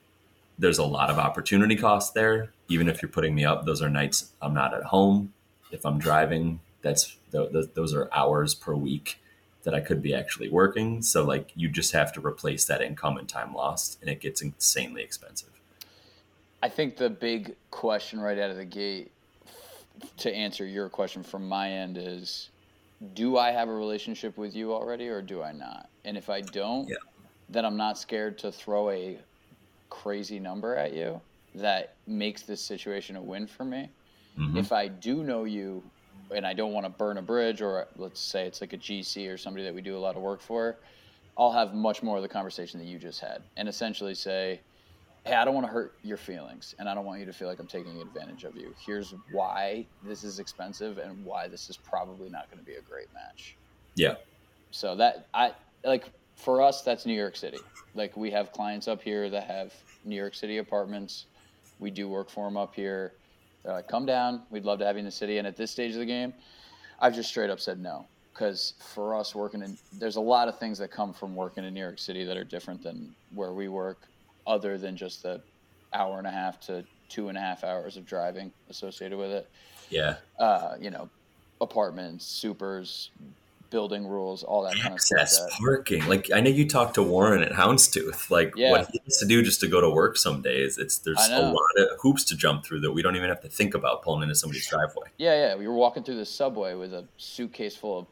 there's 0.57 0.77
a 0.77 0.85
lot 0.85 1.09
of 1.09 1.17
opportunity 1.17 1.75
cost 1.75 2.13
there. 2.13 2.51
Even 2.69 2.87
if 2.87 3.01
you're 3.01 3.09
putting 3.09 3.35
me 3.35 3.43
up, 3.43 3.65
those 3.65 3.81
are 3.81 3.89
nights 3.89 4.31
I'm 4.41 4.53
not 4.53 4.73
at 4.73 4.83
home. 4.83 5.33
If 5.71 5.85
I'm 5.85 5.97
driving, 5.97 6.59
that's 6.81 7.17
th- 7.31 7.51
th- 7.51 7.69
those 7.73 7.93
are 7.93 8.07
hours 8.13 8.53
per 8.53 8.75
week 8.75 9.19
that 9.63 9.73
I 9.73 9.79
could 9.79 10.01
be 10.01 10.13
actually 10.13 10.49
working. 10.49 11.01
So 11.01 11.23
like 11.23 11.51
you 11.55 11.69
just 11.69 11.93
have 11.93 12.13
to 12.13 12.25
replace 12.25 12.65
that 12.65 12.81
income 12.81 13.17
and 13.17 13.27
time 13.27 13.53
lost, 13.53 13.97
and 14.01 14.09
it 14.09 14.19
gets 14.19 14.41
insanely 14.41 15.01
expensive. 15.01 15.52
I 16.63 16.69
think 16.69 16.95
the 16.95 17.09
big 17.09 17.57
question 17.71 18.21
right 18.21 18.39
out 18.39 18.49
of 18.49 18.55
the 18.55 18.63
gate 18.63 19.11
to 20.15 20.33
answer 20.33 20.65
your 20.65 20.87
question 20.87 21.21
from 21.21 21.45
my 21.45 21.69
end 21.69 21.97
is 21.97 22.51
do 23.13 23.37
I 23.37 23.51
have 23.51 23.67
a 23.67 23.73
relationship 23.73 24.37
with 24.37 24.55
you 24.55 24.71
already 24.73 25.09
or 25.09 25.21
do 25.21 25.43
I 25.43 25.51
not? 25.51 25.89
And 26.05 26.15
if 26.15 26.29
I 26.29 26.39
don't, 26.39 26.87
Yeah. 26.87 26.95
then 27.49 27.65
I'm 27.65 27.75
not 27.75 27.97
scared 27.97 28.37
to 28.39 28.51
throw 28.51 28.91
a 28.91 29.19
crazy 29.89 30.39
number 30.39 30.77
at 30.77 30.93
you 30.93 31.19
that 31.55 31.95
makes 32.07 32.43
this 32.43 32.61
situation 32.61 33.17
a 33.17 33.21
win 33.21 33.45
for 33.45 33.65
me. 33.65 33.89
Mhm. 34.37 34.55
If 34.57 34.71
I 34.71 34.87
do 34.87 35.21
know 35.21 35.43
you 35.43 35.83
and 36.31 36.47
I 36.47 36.53
don't 36.53 36.71
want 36.71 36.85
to 36.85 36.89
burn 36.89 37.17
a 37.17 37.21
bridge 37.21 37.61
or 37.61 37.89
let's 37.97 38.21
say 38.21 38.47
it's 38.47 38.61
like 38.61 38.71
a 38.71 38.77
GC 38.77 39.27
or 39.27 39.37
somebody 39.37 39.65
that 39.65 39.75
we 39.75 39.81
do 39.81 39.97
a 39.97 39.99
lot 39.99 40.15
of 40.15 40.21
work 40.21 40.39
for, 40.39 40.77
I'll 41.37 41.51
have 41.51 41.73
much 41.73 42.01
more 42.01 42.15
of 42.15 42.23
the 42.23 42.29
conversation 42.29 42.79
that 42.79 42.85
you 42.85 42.99
just 42.99 43.19
had 43.19 43.43
and 43.57 43.67
essentially 43.67 44.15
say, 44.15 44.61
hey, 45.25 45.35
I 45.35 45.45
don't 45.45 45.53
want 45.53 45.65
to 45.65 45.71
hurt 45.71 45.93
your 46.03 46.17
feelings 46.17 46.75
and 46.79 46.89
I 46.89 46.93
don't 46.93 47.05
want 47.05 47.19
you 47.19 47.25
to 47.25 47.33
feel 47.33 47.47
like 47.47 47.59
I'm 47.59 47.67
taking 47.67 48.01
advantage 48.01 48.43
of 48.43 48.55
you. 48.55 48.73
Here's 48.85 49.13
why 49.31 49.85
this 50.03 50.23
is 50.23 50.39
expensive 50.39 50.97
and 50.97 51.23
why 51.23 51.47
this 51.47 51.69
is 51.69 51.77
probably 51.77 52.29
not 52.29 52.49
going 52.49 52.59
to 52.59 52.65
be 52.65 52.75
a 52.75 52.81
great 52.81 53.07
match. 53.13 53.55
Yeah. 53.95 54.15
So 54.71 54.95
that 54.97 55.27
I 55.33 55.53
like 55.85 56.09
for 56.35 56.61
us 56.61 56.81
that's 56.81 57.05
New 57.05 57.13
York 57.13 57.37
City. 57.37 57.59
Like 57.95 58.17
we 58.17 58.31
have 58.31 58.51
clients 58.51 58.87
up 58.87 59.01
here 59.01 59.29
that 59.29 59.45
have 59.45 59.73
New 60.03 60.15
York 60.15 60.35
City 60.35 60.57
apartments. 60.57 61.25
We 61.79 61.89
do 61.89 62.09
work 62.09 62.29
for 62.29 62.45
them 62.45 62.57
up 62.57 62.75
here. 62.75 63.13
They're 63.63 63.73
like, 63.73 63.87
"Come 63.87 64.05
down. 64.05 64.43
We'd 64.49 64.65
love 64.65 64.79
to 64.79 64.85
have 64.85 64.95
you 64.95 64.99
in 64.99 65.05
the 65.05 65.11
city." 65.11 65.37
And 65.37 65.47
at 65.47 65.55
this 65.55 65.71
stage 65.71 65.93
of 65.93 65.99
the 65.99 66.05
game, 66.05 66.33
I've 66.99 67.15
just 67.15 67.29
straight 67.29 67.49
up 67.49 67.59
said 67.59 67.79
no 67.79 68.07
because 68.33 68.73
for 68.93 69.15
us 69.15 69.35
working 69.35 69.61
in 69.61 69.77
there's 69.93 70.15
a 70.15 70.21
lot 70.21 70.47
of 70.47 70.57
things 70.57 70.79
that 70.79 70.89
come 70.91 71.13
from 71.13 71.35
working 71.35 71.63
in 71.63 71.73
New 71.73 71.79
York 71.79 71.99
City 71.99 72.25
that 72.25 72.35
are 72.35 72.43
different 72.43 72.81
than 72.83 73.13
where 73.33 73.53
we 73.53 73.67
work 73.67 74.07
other 74.47 74.77
than 74.77 74.95
just 74.97 75.23
the 75.23 75.41
hour 75.93 76.17
and 76.17 76.27
a 76.27 76.31
half 76.31 76.59
to 76.61 76.83
two 77.09 77.29
and 77.29 77.37
a 77.37 77.41
half 77.41 77.63
hours 77.63 77.97
of 77.97 78.05
driving 78.05 78.51
associated 78.69 79.17
with 79.17 79.31
it. 79.31 79.49
Yeah. 79.89 80.15
Uh, 80.39 80.75
you 80.79 80.89
know, 80.89 81.09
apartments, 81.61 82.25
supers, 82.25 83.11
building 83.69 84.05
rules, 84.07 84.43
all 84.43 84.61
that 84.63 84.75
kind 84.75 84.93
of 84.93 85.01
stuff. 85.01 85.21
Access 85.21 85.57
parking. 85.59 86.05
Like 86.07 86.31
I 86.33 86.41
know 86.41 86.49
you 86.49 86.67
talked 86.67 86.95
to 86.95 87.03
Warren 87.03 87.41
at 87.41 87.51
Houndstooth. 87.51 88.29
Like 88.29 88.53
Yeah. 88.55 88.71
what 88.71 88.89
he 88.91 88.99
has 89.05 89.17
to 89.19 89.25
do 89.25 89.41
just 89.41 89.59
to 89.61 89.67
go 89.67 89.81
to 89.81 89.89
work 89.89 90.17
some 90.17 90.41
days. 90.41 90.77
It's 90.77 90.97
there's 90.99 91.27
a 91.29 91.41
lot 91.41 91.57
of 91.77 91.99
hoops 92.01 92.23
to 92.25 92.37
jump 92.37 92.63
through 92.65 92.81
that 92.81 92.91
we 92.91 93.01
don't 93.01 93.15
even 93.15 93.29
have 93.29 93.41
to 93.41 93.49
think 93.49 93.73
about 93.73 94.03
pulling 94.03 94.23
into 94.23 94.35
somebody's 94.35 94.67
driveway. 94.67 95.07
Yeah, 95.17 95.33
yeah. 95.49 95.55
We 95.55 95.67
were 95.67 95.73
walking 95.75 96.03
through 96.03 96.17
the 96.17 96.25
subway 96.25 96.75
with 96.75 96.93
a 96.93 97.05
suitcase 97.17 97.75
full 97.75 97.99
of 97.99 98.05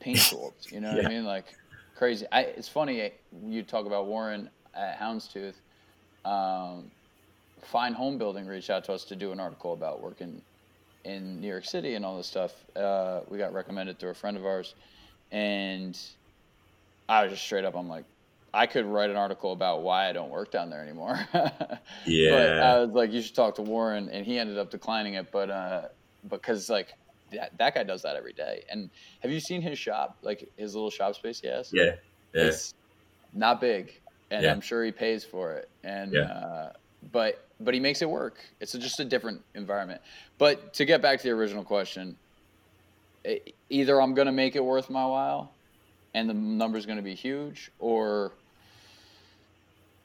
paint 0.00 0.18
tools. 0.20 0.52
You 0.70 0.80
know 0.80 0.92
what 0.92 1.02
Yeah. 1.02 1.08
I 1.08 1.12
mean? 1.12 1.24
Like 1.24 1.46
crazy. 1.96 2.26
I, 2.30 2.42
it's 2.42 2.68
funny 2.68 3.10
you 3.44 3.62
talk 3.64 3.86
about 3.86 4.06
Warren 4.06 4.48
at 4.74 4.98
Houndstooth. 5.00 5.54
Um, 6.24 6.90
Fine 7.62 7.94
Homebuilding 7.94 8.46
reached 8.46 8.70
out 8.70 8.84
to 8.84 8.92
us 8.92 9.04
to 9.04 9.16
do 9.16 9.32
an 9.32 9.40
article 9.40 9.72
about 9.72 10.02
working 10.02 10.40
in 11.04 11.40
New 11.40 11.48
York 11.48 11.64
City 11.64 11.94
and 11.94 12.04
all 12.04 12.16
this 12.16 12.26
stuff. 12.26 12.52
Uh, 12.76 13.20
we 13.28 13.38
got 13.38 13.52
recommended 13.52 13.98
through 13.98 14.10
a 14.10 14.14
friend 14.14 14.36
of 14.36 14.46
ours, 14.46 14.74
and 15.32 15.98
I 17.08 17.24
was 17.24 17.32
just 17.32 17.44
straight 17.44 17.64
up. 17.64 17.74
I'm 17.74 17.88
like, 17.88 18.04
I 18.54 18.66
could 18.66 18.86
write 18.86 19.10
an 19.10 19.16
article 19.16 19.52
about 19.52 19.82
why 19.82 20.08
I 20.08 20.12
don't 20.12 20.30
work 20.30 20.50
down 20.50 20.70
there 20.70 20.82
anymore. 20.82 21.18
Yeah. 22.06 22.30
But 22.30 22.62
I 22.62 22.78
was 22.80 22.90
like, 22.90 23.12
you 23.12 23.20
should 23.20 23.34
talk 23.34 23.54
to 23.56 23.62
Warren, 23.62 24.08
and 24.10 24.24
he 24.24 24.38
ended 24.38 24.56
up 24.58 24.70
declining 24.70 25.14
it. 25.14 25.30
But 25.30 25.50
uh, 25.50 25.82
because 26.30 26.70
like 26.70 26.94
that, 27.32 27.56
that 27.58 27.74
guy 27.74 27.82
does 27.82 28.02
that 28.02 28.16
every 28.16 28.32
day. 28.32 28.64
And 28.70 28.88
have 29.20 29.30
you 29.30 29.40
seen 29.40 29.60
his 29.60 29.78
shop, 29.78 30.16
like 30.22 30.48
his 30.56 30.74
little 30.74 30.90
shop 30.90 31.14
space? 31.14 31.40
Yes. 31.42 31.70
yeah. 31.72 31.96
Yeah. 32.34 32.44
It's 32.44 32.74
not 33.34 33.60
big, 33.60 34.00
and 34.30 34.42
Yeah. 34.42 34.52
I'm 34.52 34.60
sure 34.60 34.84
he 34.84 34.92
pays 34.92 35.24
for 35.24 35.52
it. 35.54 35.68
And 35.84 36.12
Yeah. 36.12 36.20
uh, 36.22 36.72
but 37.12 37.44
but 37.60 37.74
he 37.74 37.80
makes 37.80 38.02
it 38.02 38.08
work. 38.10 38.38
It's 38.60 38.72
just 38.72 39.00
a 39.00 39.04
different 39.04 39.42
environment. 39.54 40.00
But 40.38 40.72
to 40.74 40.84
get 40.84 41.02
back 41.02 41.18
to 41.20 41.24
the 41.28 41.34
original 41.34 41.64
question, 41.64 42.16
e- 43.26 43.40
either 43.68 44.00
I'm 44.00 44.14
going 44.14 44.26
to 44.26 44.32
make 44.32 44.54
it 44.54 44.64
worth 44.64 44.88
my 44.90 45.04
while, 45.04 45.52
and 46.14 46.28
the 46.30 46.34
number's 46.34 46.86
going 46.86 46.98
to 46.98 47.02
be 47.02 47.14
huge, 47.16 47.72
or 47.80 48.30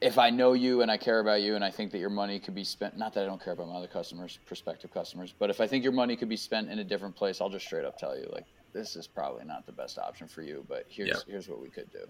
if 0.00 0.18
I 0.18 0.30
know 0.30 0.52
you 0.52 0.82
and 0.82 0.90
I 0.90 0.96
care 0.96 1.20
about 1.20 1.42
you 1.42 1.54
and 1.54 1.64
I 1.64 1.70
think 1.70 1.92
that 1.92 1.98
your 1.98 2.10
money 2.10 2.38
could 2.40 2.54
be 2.56 2.64
spent, 2.64 2.98
not 2.98 3.14
that 3.14 3.22
I 3.22 3.26
don't 3.26 3.42
care 3.42 3.52
about 3.52 3.68
my 3.68 3.76
other 3.76 3.86
customers, 3.86 4.38
prospective 4.46 4.92
customers, 4.92 5.32
but 5.38 5.48
if 5.48 5.60
I 5.60 5.66
think 5.68 5.82
your 5.84 5.92
money 5.92 6.16
could 6.16 6.28
be 6.28 6.36
spent 6.36 6.68
in 6.70 6.80
a 6.80 6.84
different 6.84 7.14
place, 7.14 7.40
I'll 7.40 7.48
just 7.48 7.64
straight 7.64 7.84
up 7.84 7.96
tell 7.98 8.16
you, 8.18 8.28
like, 8.32 8.44
this 8.72 8.96
is 8.96 9.06
probably 9.06 9.44
not 9.44 9.64
the 9.64 9.72
best 9.72 9.96
option 9.98 10.26
for 10.26 10.42
you, 10.42 10.64
but 10.68 10.84
here's 10.88 11.08
Yeah. 11.08 11.14
here's 11.28 11.48
what 11.48 11.60
we 11.60 11.68
could 11.68 11.90
do. 11.92 12.06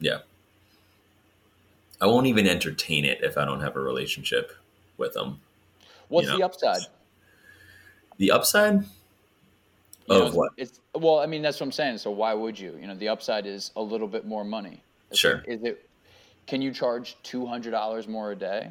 Yeah. 0.00 0.18
I 2.00 2.06
won't 2.06 2.26
even 2.26 2.46
entertain 2.46 3.04
it 3.04 3.18
if 3.22 3.36
I 3.36 3.44
don't 3.44 3.60
have 3.60 3.76
a 3.76 3.80
relationship 3.80 4.52
with 4.98 5.14
them. 5.14 5.40
What's 6.08 6.26
You 6.26 6.32
know, 6.32 6.38
the 6.38 6.44
upside? 6.44 6.82
The 8.18 8.30
upside 8.30 8.74
You 10.08 10.14
of 10.16 10.32
know, 10.32 10.38
what? 10.38 10.52
It's 10.56 10.80
well, 10.94 11.18
I 11.20 11.26
mean, 11.26 11.42
that's 11.42 11.60
what 11.60 11.66
I'm 11.66 11.72
saying. 11.72 11.98
So 11.98 12.10
why 12.10 12.34
would 12.34 12.58
you? 12.58 12.76
You 12.80 12.86
know, 12.86 12.94
the 12.94 13.08
upside 13.08 13.46
is 13.46 13.70
a 13.76 13.82
little 13.82 14.08
bit 14.08 14.26
more 14.26 14.44
money. 14.44 14.80
Sure. 15.12 15.42
is 15.46 15.62
it? 15.62 15.88
Can 16.46 16.62
you 16.62 16.72
charge 16.72 17.16
two 17.22 17.46
hundred 17.46 17.70
dollars 17.72 18.08
more 18.08 18.32
a 18.32 18.36
day? 18.36 18.70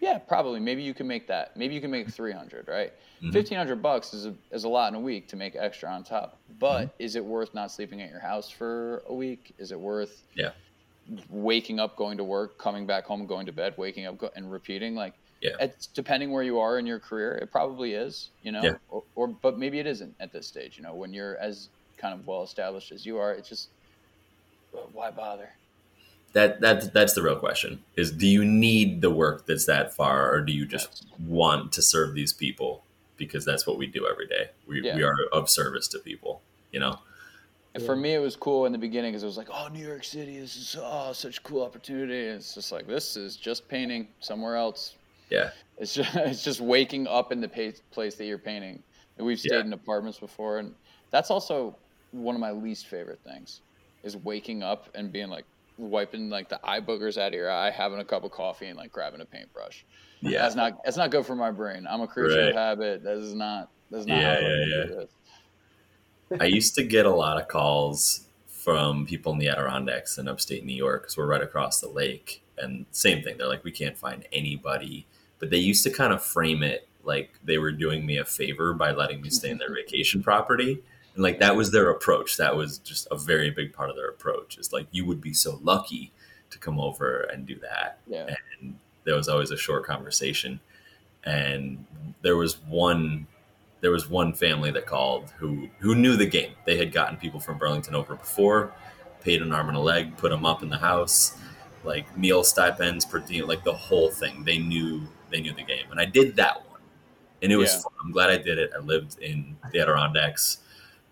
Yeah, 0.00 0.18
probably. 0.18 0.60
Maybe 0.60 0.82
you 0.82 0.92
can 0.94 1.06
make 1.06 1.26
that. 1.28 1.56
Maybe 1.56 1.74
you 1.74 1.80
can 1.80 1.90
make 1.90 2.10
three 2.10 2.32
hundred. 2.32 2.68
Right? 2.68 2.92
Mhm. 3.22 3.32
Fifteen 3.32 3.56
hundred 3.58 3.82
bucks 3.82 4.12
is 4.12 4.26
a, 4.26 4.34
is 4.50 4.64
a 4.64 4.68
lot 4.68 4.92
in 4.92 4.94
a 4.96 5.00
week 5.00 5.26
to 5.28 5.36
make 5.36 5.56
extra 5.56 5.88
on 5.88 6.04
top. 6.04 6.36
But 6.58 6.82
Mm-hmm. 6.86 6.90
is 6.98 7.16
it 7.16 7.24
worth 7.24 7.54
not 7.54 7.70
sleeping 7.72 8.02
at 8.02 8.10
your 8.10 8.20
house 8.20 8.50
for 8.50 9.02
a 9.08 9.14
week? 9.14 9.54
Is 9.58 9.72
it 9.72 9.80
worth? 9.80 10.22
Yeah. 10.34 10.50
Waking 11.28 11.80
up, 11.80 11.96
going 11.96 12.16
to 12.18 12.24
work, 12.24 12.56
coming 12.58 12.86
back 12.86 13.04
home, 13.04 13.26
going 13.26 13.46
to 13.46 13.52
bed, 13.52 13.74
waking 13.76 14.06
up, 14.06 14.18
go, 14.18 14.30
and 14.34 14.50
repeating 14.50 14.94
like. 14.94 15.14
Yeah. 15.40 15.50
It's 15.60 15.86
depending 15.88 16.30
where 16.30 16.42
you 16.42 16.58
are 16.58 16.78
in 16.78 16.86
your 16.86 16.98
career, 16.98 17.32
it 17.34 17.52
probably 17.52 17.92
is, 17.92 18.30
you 18.42 18.50
know, 18.52 18.62
Yeah. 18.62 18.74
or, 18.88 19.02
or 19.14 19.28
but 19.28 19.58
maybe 19.58 19.78
it 19.78 19.86
isn't 19.86 20.14
at 20.18 20.32
this 20.32 20.46
stage. 20.46 20.78
You 20.78 20.82
know, 20.84 20.94
when 20.94 21.12
you're 21.12 21.36
as 21.36 21.68
kind 21.98 22.18
of 22.18 22.26
well 22.26 22.42
established 22.42 22.92
as 22.92 23.04
you 23.04 23.18
are, 23.18 23.32
it's 23.32 23.50
just 23.50 23.68
why 24.92 25.10
bother? 25.10 25.50
That 26.32 26.60
that 26.62 26.94
that's 26.94 27.12
the 27.12 27.22
real 27.22 27.36
question. 27.36 27.82
Is 27.96 28.10
do 28.10 28.26
you 28.26 28.42
need 28.44 29.02
the 29.02 29.10
work 29.10 29.44
that's 29.46 29.66
that 29.66 29.94
far 29.94 30.32
or 30.32 30.40
do 30.40 30.52
you 30.52 30.64
just 30.64 31.04
Yes. 31.10 31.20
want 31.28 31.72
to 31.72 31.82
serve 31.82 32.14
these 32.14 32.32
people 32.32 32.82
because 33.18 33.44
that's 33.44 33.66
what 33.66 33.76
we 33.76 33.86
do 33.86 34.06
every 34.10 34.26
day. 34.26 34.48
We 34.66 34.82
Yeah. 34.82 34.96
we 34.96 35.02
are 35.02 35.14
of 35.30 35.50
service 35.50 35.86
to 35.88 35.98
people, 35.98 36.40
you 36.72 36.80
know. 36.80 36.98
And 37.74 37.82
for 37.82 37.96
me, 37.96 38.14
it 38.14 38.20
was 38.20 38.36
cool 38.36 38.66
in 38.66 38.72
the 38.72 38.78
beginning 38.78 39.10
because 39.12 39.24
it 39.24 39.26
was 39.26 39.36
like, 39.36 39.48
oh, 39.52 39.68
New 39.68 39.84
York 39.84 40.04
City, 40.04 40.38
this 40.38 40.56
is 40.56 40.76
oh, 40.80 41.12
such 41.12 41.38
a 41.38 41.40
cool 41.40 41.62
opportunity. 41.64 42.28
And 42.28 42.36
it's 42.36 42.54
just 42.54 42.70
like 42.70 42.86
this 42.86 43.16
is 43.16 43.36
just 43.36 43.68
painting 43.68 44.06
somewhere 44.20 44.54
else. 44.56 44.94
Yeah. 45.30 45.50
It's 45.78 45.92
just 45.94 46.14
it's 46.14 46.44
just 46.44 46.60
waking 46.60 47.08
up 47.08 47.32
in 47.32 47.40
the 47.40 47.48
pa- 47.48 47.76
place 47.90 48.14
that 48.16 48.26
you're 48.26 48.38
painting. 48.38 48.82
And 49.18 49.26
we've 49.26 49.38
stayed 49.40 49.54
Yeah. 49.54 49.60
in 49.60 49.72
apartments 49.72 50.18
before, 50.18 50.58
and 50.58 50.74
that's 51.10 51.30
also 51.30 51.76
one 52.12 52.34
of 52.36 52.40
my 52.40 52.50
least 52.52 52.86
favorite 52.86 53.18
things 53.24 53.60
is 54.04 54.16
waking 54.16 54.62
up 54.62 54.88
and 54.94 55.10
being 55.10 55.28
like 55.28 55.44
wiping 55.78 56.30
like 56.30 56.48
the 56.48 56.60
eye 56.62 56.80
boogers 56.80 57.16
out 57.18 57.28
of 57.28 57.34
your 57.34 57.50
eye, 57.50 57.70
having 57.70 57.98
a 57.98 58.04
cup 58.04 58.22
of 58.22 58.30
coffee, 58.30 58.66
and 58.66 58.76
like 58.76 58.92
grabbing 58.92 59.20
a 59.20 59.24
paintbrush. 59.24 59.84
Yeah. 60.20 60.42
That's 60.42 60.54
not 60.54 60.84
that's 60.84 60.96
not 60.96 61.10
good 61.10 61.26
for 61.26 61.34
my 61.34 61.50
brain. 61.50 61.86
I'm 61.90 62.00
a 62.02 62.06
creature 62.06 62.38
Right. 62.38 62.48
of 62.50 62.54
habit. 62.54 63.02
That 63.02 63.16
is 63.18 63.34
not 63.34 63.68
that's 63.90 64.06
not 64.06 64.16
Yeah, 64.16 64.40
yeah, 64.40 64.64
yeah. 64.90 65.04
I 66.40 66.44
used 66.44 66.74
to 66.76 66.82
get 66.82 67.06
a 67.06 67.10
lot 67.10 67.40
of 67.40 67.48
calls 67.48 68.22
from 68.46 69.06
people 69.06 69.32
in 69.32 69.38
the 69.38 69.48
Adirondacks 69.48 70.18
in 70.18 70.28
upstate 70.28 70.64
New 70.64 70.74
York 70.74 71.02
because 71.02 71.16
we're 71.16 71.26
right 71.26 71.42
across 71.42 71.80
the 71.80 71.88
lake. 71.88 72.42
and 72.58 72.86
same 72.92 73.22
thing. 73.22 73.36
They're 73.36 73.48
like, 73.48 73.64
we 73.64 73.72
can't 73.72 73.96
find 73.96 74.24
anybody, 74.32 75.06
but 75.38 75.50
they 75.50 75.58
used 75.58 75.84
to 75.84 75.90
kind 75.90 76.12
of 76.12 76.22
frame 76.22 76.62
it 76.62 76.88
like 77.02 77.38
they 77.44 77.58
were 77.58 77.72
doing 77.72 78.06
me 78.06 78.18
a 78.18 78.24
favor 78.24 78.72
by 78.72 78.92
letting 78.92 79.20
me 79.20 79.30
stay 79.30 79.50
in 79.50 79.58
their 79.58 79.74
vacation 79.74 80.22
property. 80.22 80.82
And 81.14 81.22
like 81.22 81.38
that 81.40 81.56
was 81.56 81.70
their 81.70 81.90
approach. 81.90 82.36
That 82.36 82.56
was 82.56 82.78
just 82.78 83.06
a 83.10 83.16
very 83.16 83.50
big 83.50 83.72
part 83.72 83.90
of 83.90 83.96
their 83.96 84.08
approach. 84.08 84.58
Is 84.58 84.72
like 84.72 84.86
you 84.90 85.04
would 85.04 85.20
be 85.20 85.34
so 85.34 85.60
lucky 85.62 86.12
to 86.50 86.58
come 86.58 86.80
over 86.80 87.20
and 87.32 87.46
do 87.46 87.56
that. 87.56 87.98
Yeah. 88.06 88.34
And 88.60 88.78
there 89.04 89.14
was 89.14 89.28
always 89.28 89.50
a 89.50 89.56
short 89.56 89.84
conversation. 89.84 90.60
And 91.24 91.84
there 92.22 92.36
was 92.36 92.60
one 92.62 93.26
there 93.84 93.90
was 93.90 94.08
one 94.08 94.32
family 94.32 94.70
that 94.70 94.86
called 94.86 95.30
who 95.36 95.68
who 95.78 95.94
knew 95.94 96.16
the 96.16 96.24
game. 96.24 96.52
They 96.64 96.78
had 96.78 96.90
gotten 96.90 97.18
people 97.18 97.38
from 97.38 97.58
Burlington 97.58 97.94
over 97.94 98.16
before, 98.16 98.72
paid 99.20 99.42
an 99.42 99.52
arm 99.52 99.68
and 99.68 99.76
a 99.76 99.80
leg, 99.80 100.16
put 100.16 100.30
them 100.30 100.46
up 100.46 100.62
in 100.62 100.70
the 100.70 100.78
house, 100.78 101.36
like 101.84 102.16
meal 102.16 102.42
stipends 102.42 103.04
per 103.04 103.22
like 103.44 103.62
the 103.62 103.74
whole 103.74 104.08
thing. 104.10 104.42
They 104.42 104.56
knew 104.56 105.02
they 105.30 105.42
knew 105.42 105.52
the 105.52 105.64
game, 105.64 105.84
and 105.90 106.00
I 106.00 106.06
did 106.06 106.34
that 106.36 106.66
one, 106.70 106.80
and 107.42 107.52
it 107.52 107.56
was 107.56 107.74
Yeah. 107.74 107.80
fun. 107.80 107.92
I'm 108.02 108.10
glad 108.10 108.30
I 108.30 108.38
did 108.38 108.58
it. 108.58 108.70
I 108.74 108.78
lived 108.78 109.18
in 109.18 109.54
the 109.70 109.80
Adirondacks 109.80 110.60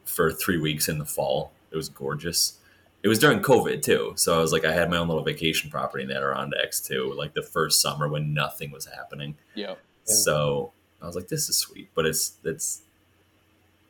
for 0.06 0.32
three 0.32 0.56
weeks 0.58 0.88
in 0.88 0.98
the 0.98 1.04
fall. 1.04 1.52
It 1.72 1.76
was 1.76 1.90
gorgeous. 1.90 2.58
It 3.02 3.08
was 3.08 3.18
during 3.18 3.40
COVID 3.40 3.82
too, 3.82 4.14
so 4.16 4.34
I 4.34 4.40
was 4.40 4.50
like, 4.50 4.64
I 4.64 4.72
had 4.72 4.88
my 4.88 4.96
own 4.96 5.08
little 5.08 5.24
vacation 5.24 5.70
property 5.70 6.04
in 6.04 6.08
the 6.08 6.16
Adirondacks 6.16 6.80
too, 6.80 7.12
like 7.18 7.34
the 7.34 7.42
first 7.42 7.82
summer 7.82 8.08
when 8.08 8.32
nothing 8.32 8.70
was 8.70 8.86
happening. 8.86 9.36
Yeah. 9.54 9.74
So 10.04 10.72
I 11.02 11.06
was 11.06 11.16
like, 11.16 11.28
this 11.28 11.48
is 11.48 11.56
sweet, 11.58 11.88
but 11.94 12.06
it's 12.06 12.36
it's 12.44 12.82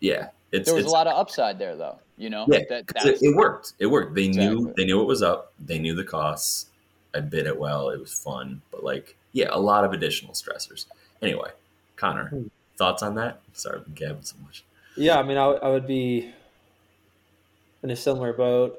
yeah, 0.00 0.28
it's 0.50 0.66
There 0.66 0.74
was 0.74 0.84
it's, 0.84 0.92
a 0.92 0.94
lot 0.94 1.06
of 1.06 1.16
upside 1.16 1.58
there, 1.58 1.76
though. 1.76 1.98
You 2.16 2.30
know, 2.30 2.46
yeah, 2.48 2.60
that 2.68 2.86
'cause 2.86 3.04
that's 3.04 3.22
it, 3.22 3.28
it 3.28 3.36
worked. 3.36 3.74
It 3.78 3.86
worked. 3.86 4.14
They 4.14 4.28
knew 4.28 4.72
they 4.76 4.84
knew 4.84 5.00
it 5.00 5.06
was 5.06 5.22
up. 5.22 5.52
They 5.60 5.78
knew 5.78 5.94
the 5.94 6.04
costs. 6.04 6.66
I 7.14 7.20
bid 7.20 7.46
it 7.46 7.58
well. 7.58 7.90
It 7.90 8.00
was 8.00 8.12
fun, 8.14 8.62
but 8.70 8.82
like 8.84 9.16
yeah, 9.32 9.48
a 9.50 9.58
lot 9.58 9.84
of 9.84 9.92
additional 9.92 10.32
stressors. 10.34 10.86
Anyway, 11.20 11.50
Connor, 11.96 12.28
Hmm. 12.28 12.46
thoughts 12.76 13.02
on 13.02 13.14
that? 13.16 13.40
Sorry, 13.52 13.78
I've 13.78 13.84
been 13.84 13.94
gabbing 13.94 14.24
so 14.24 14.36
much. 14.42 14.64
Yeah, 14.96 15.18
I 15.18 15.22
mean, 15.22 15.36
I, 15.36 15.44
I 15.44 15.68
would 15.70 15.86
be 15.86 16.32
in 17.82 17.90
a 17.90 17.96
similar 17.96 18.32
boat, 18.32 18.78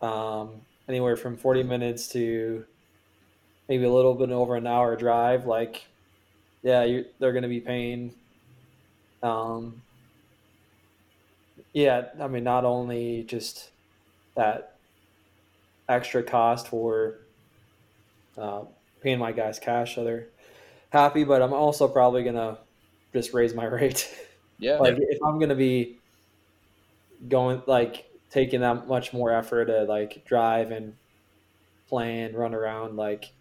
um, 0.00 0.60
anywhere 0.88 1.16
from 1.16 1.36
40 1.36 1.62
minutes 1.62 2.08
to 2.08 2.64
maybe 3.68 3.84
a 3.84 3.90
little 3.90 4.14
bit 4.14 4.30
over 4.30 4.56
an 4.56 4.66
hour 4.66 4.94
drive. 4.96 5.46
Like, 5.46 5.86
yeah, 6.62 6.84
you 6.84 7.04
they're 7.18 7.32
going 7.32 7.42
to 7.42 7.48
be 7.48 7.60
paying. 7.60 8.14
Um, 9.22 9.82
yeah, 11.72 12.06
I 12.20 12.26
mean, 12.26 12.44
not 12.44 12.64
only 12.64 13.24
just 13.24 13.70
that 14.34 14.76
extra 15.88 16.22
cost 16.22 16.68
for 16.68 17.18
uh, 18.36 18.62
paying 19.02 19.18
my 19.18 19.32
guys 19.32 19.58
cash, 19.58 19.94
so 19.94 20.04
they're 20.04 20.26
happy, 20.90 21.24
but 21.24 21.42
I'm 21.42 21.52
also 21.52 21.86
probably 21.88 22.22
going 22.22 22.34
to 22.36 22.58
just 23.12 23.32
raise 23.32 23.54
my 23.54 23.64
rate. 23.66 24.12
yeah. 24.58 24.76
like 24.76 24.96
if 24.98 25.22
I'm 25.22 25.38
gonna 25.38 25.54
be 25.54 25.98
going 27.28 27.62
like 27.66 28.10
taking 28.30 28.60
that 28.60 28.86
much 28.86 29.12
more 29.12 29.32
effort 29.32 29.66
to 29.66 29.84
like 29.84 30.24
drive 30.24 30.70
and 30.70 30.94
plan, 31.88 32.34
run 32.34 32.54
around, 32.54 32.96
like 32.96 33.32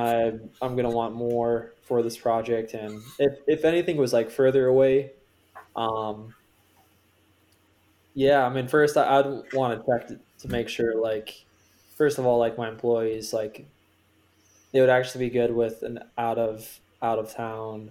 I 0.00 0.32
I'm 0.62 0.76
gonna 0.76 0.90
want 0.90 1.14
more 1.14 1.72
for 1.82 2.02
this 2.02 2.16
project, 2.16 2.74
and 2.74 3.02
if 3.18 3.38
if 3.46 3.64
anything 3.64 3.96
was 3.96 4.12
like 4.12 4.30
further 4.30 4.66
away, 4.66 5.12
um, 5.76 6.34
yeah, 8.14 8.44
I 8.44 8.48
mean 8.50 8.68
first 8.68 8.96
I, 8.96 9.18
I'd 9.18 9.54
want 9.54 9.80
to 9.80 9.86
check 9.86 10.18
to, 10.40 10.48
make 10.48 10.68
sure 10.68 11.00
like 11.00 11.44
first 11.96 12.18
of 12.18 12.26
all 12.26 12.38
like 12.38 12.58
my 12.58 12.68
employees 12.68 13.32
like 13.32 13.66
they 14.72 14.80
would 14.80 14.90
actually 14.90 15.26
be 15.26 15.30
good 15.30 15.54
with 15.54 15.82
an 15.82 16.00
out 16.16 16.38
of 16.38 16.80
out 17.02 17.18
of 17.18 17.34
town 17.34 17.90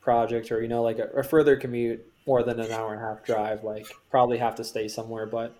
project 0.00 0.50
or 0.50 0.60
you 0.60 0.68
know 0.68 0.82
like 0.82 0.98
a, 0.98 1.08
a 1.16 1.22
further 1.22 1.56
commute 1.56 2.04
more 2.26 2.42
than 2.42 2.60
an 2.60 2.70
hour 2.72 2.92
and 2.92 3.02
a 3.02 3.06
half 3.06 3.24
drive 3.24 3.64
like 3.64 3.86
probably 4.10 4.38
have 4.38 4.54
to 4.56 4.64
stay 4.64 4.88
somewhere 4.88 5.26
but 5.26 5.54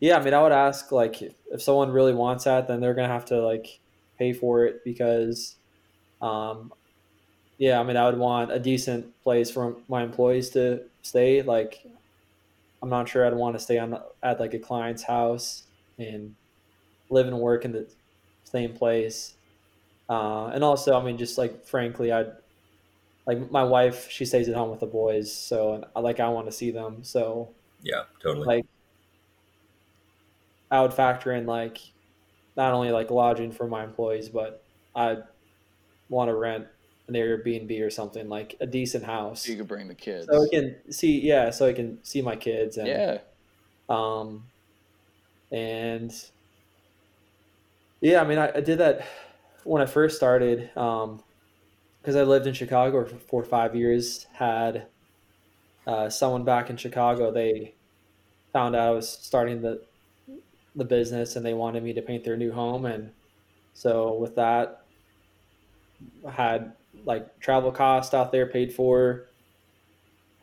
yeah 0.00 0.18
i 0.18 0.22
mean 0.22 0.34
i 0.34 0.42
would 0.42 0.52
ask 0.52 0.92
like 0.92 1.22
if 1.22 1.62
someone 1.62 1.90
really 1.90 2.14
wants 2.14 2.44
that 2.44 2.68
then 2.68 2.80
they're 2.80 2.94
gonna 2.94 3.08
have 3.08 3.24
to 3.24 3.40
like 3.40 3.80
pay 4.18 4.32
for 4.32 4.64
it 4.64 4.82
because 4.84 5.56
um 6.22 6.72
yeah 7.58 7.80
i 7.80 7.82
mean 7.82 7.96
i 7.96 8.06
would 8.06 8.18
want 8.18 8.52
a 8.52 8.58
decent 8.58 9.20
place 9.22 9.50
for 9.50 9.76
my 9.88 10.02
employees 10.02 10.50
to 10.50 10.82
stay. 11.02 11.42
Like 11.42 11.84
i'm 12.82 12.90
not 12.90 13.08
sure 13.08 13.26
i'd 13.26 13.34
want 13.34 13.56
to 13.56 13.60
stay 13.60 13.78
on 13.78 13.98
at 14.22 14.40
like 14.40 14.54
a 14.54 14.58
client's 14.58 15.02
house 15.02 15.64
and 15.98 16.34
live 17.10 17.26
and 17.28 17.38
work 17.38 17.64
in 17.64 17.72
the 17.72 17.90
same 18.44 18.74
place. 18.74 19.34
Uh, 20.08 20.46
and 20.48 20.62
also 20.64 20.98
i 20.98 21.02
mean 21.04 21.18
just 21.18 21.38
like 21.38 21.66
frankly 21.66 22.12
i'd 22.12 22.32
like 23.26 23.50
my 23.50 23.64
wife 23.64 24.08
she 24.10 24.24
stays 24.24 24.48
at 24.48 24.54
home 24.54 24.70
with 24.70 24.80
the 24.80 24.86
boys 24.86 25.32
so 25.32 25.74
and 25.74 25.84
I 25.96 26.00
like 26.00 26.20
i 26.20 26.28
want 26.28 26.46
to 26.46 26.52
see 26.52 26.70
them. 26.70 27.02
So 27.04 27.50
Yeah, 27.82 28.04
totally. 28.20 28.46
like 28.46 28.66
i 30.70 30.80
would 30.80 30.94
factor 30.94 31.32
in 31.32 31.46
like 31.46 31.78
not 32.56 32.72
only 32.72 32.90
like 32.90 33.10
lodging 33.10 33.52
for 33.52 33.66
my 33.66 33.84
employees 33.84 34.28
but 34.28 34.62
i 34.94 35.16
want 36.08 36.28
to 36.28 36.34
rent 36.34 36.66
an 37.08 37.14
airbnb 37.14 37.80
or 37.80 37.90
something 37.90 38.28
like 38.28 38.56
a 38.60 38.66
decent 38.66 39.04
house 39.04 39.46
you 39.46 39.56
could 39.56 39.68
bring 39.68 39.88
the 39.88 39.94
kids. 39.94 40.26
so 40.30 40.42
i 40.42 40.48
can 40.50 40.76
see 40.90 41.20
yeah 41.20 41.50
so 41.50 41.66
i 41.66 41.72
can 41.72 41.98
see 42.04 42.20
my 42.20 42.36
kids 42.36 42.76
and 42.76 42.88
yeah. 42.88 43.18
um, 43.88 44.44
and 45.50 46.12
yeah, 48.00 48.20
I 48.20 48.24
mean, 48.24 48.38
I, 48.38 48.52
I 48.56 48.60
did 48.60 48.78
that 48.78 49.06
when 49.64 49.82
I 49.82 49.86
first 49.86 50.16
started 50.16 50.70
because 50.74 52.16
I 52.16 52.22
lived 52.22 52.46
in 52.46 52.54
Chicago 52.54 53.04
for, 53.04 53.16
four 53.16 53.42
or 53.42 53.44
five 53.44 53.74
years. 53.74 54.26
Had 54.32 54.86
uh, 55.86 56.08
someone 56.10 56.44
back 56.44 56.70
in 56.70 56.76
Chicago, 56.76 57.32
they 57.32 57.74
found 58.52 58.76
out 58.76 58.88
I 58.88 58.90
was 58.90 59.08
starting 59.08 59.62
the 59.62 59.82
the 60.76 60.84
business, 60.84 61.36
and 61.36 61.44
they 61.44 61.54
wanted 61.54 61.82
me 61.82 61.92
to 61.94 62.02
paint 62.02 62.24
their 62.24 62.36
new 62.36 62.52
home, 62.52 62.86
and 62.86 63.10
so 63.74 64.14
with 64.14 64.36
that, 64.36 64.86
I 66.26 66.30
had 66.30 66.72
like 67.04 67.38
travel 67.40 67.72
costs 67.72 68.14
out 68.14 68.32
there 68.32 68.46
paid 68.46 68.72
for. 68.72 69.26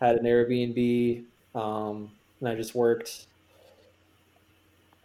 Had 0.01 0.17
an 0.17 0.25
Airbnb, 0.25 1.25
um, 1.55 2.11
and 2.39 2.49
I 2.49 2.55
just 2.55 2.75
worked 2.75 3.27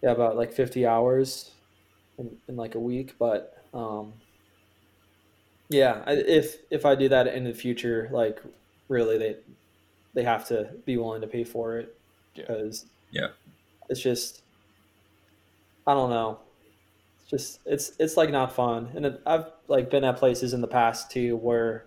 yeah 0.02 0.10
about 0.12 0.36
like 0.36 0.52
50 0.52 0.86
hours 0.86 1.50
in, 2.18 2.36
in 2.48 2.56
like 2.56 2.74
a 2.74 2.80
week 2.80 3.14
but 3.18 3.64
um 3.74 4.12
yeah 5.70 6.02
I, 6.06 6.12
if 6.12 6.56
if 6.70 6.86
i 6.86 6.94
do 6.94 7.08
that 7.08 7.26
in 7.28 7.44
the 7.44 7.52
future 7.54 8.08
like 8.12 8.40
really 8.88 9.18
they 9.18 9.36
they 10.14 10.22
have 10.24 10.46
to 10.48 10.70
be 10.86 10.96
willing 10.96 11.20
to 11.20 11.26
pay 11.26 11.44
for 11.44 11.78
it 11.78 11.94
Yeah. 12.34 12.44
because 12.46 12.86
Yeah. 13.10 13.28
it's 13.88 14.00
just 14.00 14.42
i 15.88 15.94
don't 15.94 16.10
know 16.10 16.38
it's 17.20 17.28
just 17.30 17.60
it's 17.66 17.92
it's 17.98 18.16
like 18.16 18.30
not 18.30 18.54
fun 18.54 18.88
and 18.94 19.04
it, 19.06 19.20
i've 19.26 19.46
like 19.66 19.90
been 19.90 20.04
at 20.04 20.16
places 20.16 20.52
in 20.54 20.60
the 20.60 20.68
past 20.68 21.10
too 21.10 21.36
where 21.36 21.86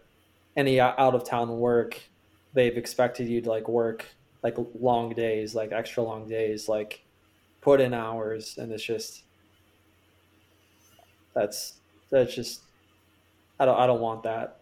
any 0.58 0.80
out 0.82 0.98
of 1.16 1.24
town 1.24 1.60
work 1.60 2.02
they've 2.54 2.76
expected 2.78 3.30
you 3.30 3.40
to 3.42 3.50
like 3.50 3.70
work 3.70 4.06
like 4.44 4.56
long 4.80 5.14
days 5.14 5.56
like 5.56 5.72
extra 5.72 6.04
long 6.04 6.28
days 6.28 6.68
like 6.68 7.04
put 7.62 7.80
in 7.80 7.94
hours 7.94 8.58
and 8.58 8.72
it's 8.74 8.84
just 8.84 9.24
that's 11.34 11.76
that's 12.10 12.34
just 12.36 12.62
i 13.60 13.66
don't 13.66 13.80
i 13.80 13.86
don't 13.88 14.02
want 14.02 14.24
that 14.24 14.58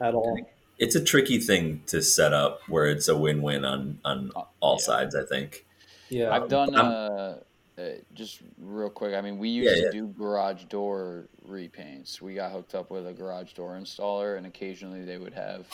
at 0.00 0.14
all 0.14 0.38
It's 0.78 0.94
a 0.94 1.02
tricky 1.02 1.40
thing 1.40 1.82
to 1.86 2.00
set 2.00 2.32
up 2.32 2.60
where 2.68 2.86
it's 2.86 3.08
a 3.08 3.16
win-win 3.16 3.64
on 3.64 3.98
on 4.04 4.30
all 4.60 4.76
Yeah. 4.78 4.84
sides. 4.86 5.14
I 5.16 5.24
think. 5.24 5.66
yeah 6.08 6.30
I've 6.34 6.48
done 6.48 6.74
I'm- 6.76 6.86
uh, 6.86 7.34
uh, 7.78 7.90
just 8.14 8.40
real 8.58 8.90
quick. 8.90 9.14
I 9.14 9.20
mean, 9.20 9.38
we 9.38 9.48
used 9.48 9.70
Yeah, 9.70 9.90
to 9.90 9.96
yeah. 9.96 10.02
do 10.02 10.06
garage 10.08 10.64
door 10.64 11.26
repaints. 11.48 12.20
We 12.20 12.34
got 12.34 12.52
hooked 12.52 12.74
up 12.74 12.90
with 12.90 13.06
a 13.06 13.12
garage 13.12 13.52
door 13.52 13.78
installer, 13.80 14.36
and 14.36 14.46
occasionally 14.46 15.04
they 15.04 15.18
would 15.18 15.34
have, 15.34 15.66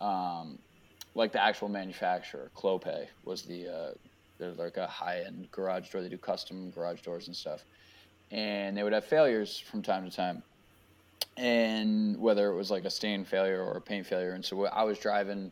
um, 0.00 0.58
like 1.14 1.32
the 1.32 1.42
actual 1.42 1.68
manufacturer, 1.68 2.50
Clopay 2.56 3.06
was 3.24 3.42
the 3.42 3.68
uh, 3.68 3.90
they're 4.38 4.52
like 4.52 4.76
a 4.76 4.86
high 4.86 5.20
end 5.20 5.48
garage 5.50 5.90
door. 5.90 6.02
They 6.02 6.08
do 6.08 6.18
custom 6.18 6.70
garage 6.70 7.00
doors 7.02 7.28
and 7.28 7.36
stuff, 7.36 7.64
and 8.30 8.76
they 8.76 8.82
would 8.82 8.92
have 8.92 9.04
failures 9.04 9.58
from 9.58 9.82
time 9.82 10.08
to 10.08 10.14
time. 10.14 10.42
And 11.36 12.20
whether 12.20 12.48
it 12.50 12.54
was 12.54 12.70
like 12.70 12.84
a 12.84 12.90
stain 12.90 13.24
failure 13.24 13.62
or 13.62 13.76
a 13.76 13.80
paint 13.80 14.06
failure, 14.06 14.32
and 14.32 14.44
so 14.44 14.66
I 14.66 14.84
was 14.84 14.98
driving 14.98 15.50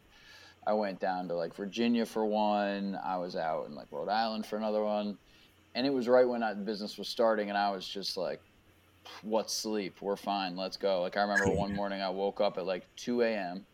I 0.66 0.74
went 0.74 1.00
down 1.00 1.28
to 1.28 1.34
like 1.34 1.54
Virginia 1.54 2.06
for 2.06 2.24
one. 2.24 2.98
I 3.02 3.16
was 3.16 3.34
out 3.36 3.66
in 3.66 3.74
like 3.74 3.86
Rhode 3.90 4.08
Island 4.08 4.46
for 4.46 4.56
another 4.56 4.82
one. 4.84 5.18
And 5.74 5.86
it 5.86 5.90
was 5.92 6.08
right 6.08 6.28
when 6.28 6.40
that 6.40 6.64
business 6.64 6.98
was 6.98 7.08
starting, 7.08 7.48
and 7.48 7.56
I 7.56 7.70
was 7.70 7.86
just 7.86 8.16
like, 8.16 8.40
what 9.22 9.50
sleep? 9.50 10.00
We're 10.00 10.16
fine. 10.16 10.56
Let's 10.56 10.76
go. 10.76 11.00
Like, 11.02 11.16
I 11.16 11.22
remember 11.22 11.50
one 11.50 11.74
morning 11.76 12.00
I 12.02 12.10
woke 12.10 12.40
up 12.40 12.58
at 12.58 12.66
like 12.66 12.84
2 12.96 13.22
a.m. 13.22 13.66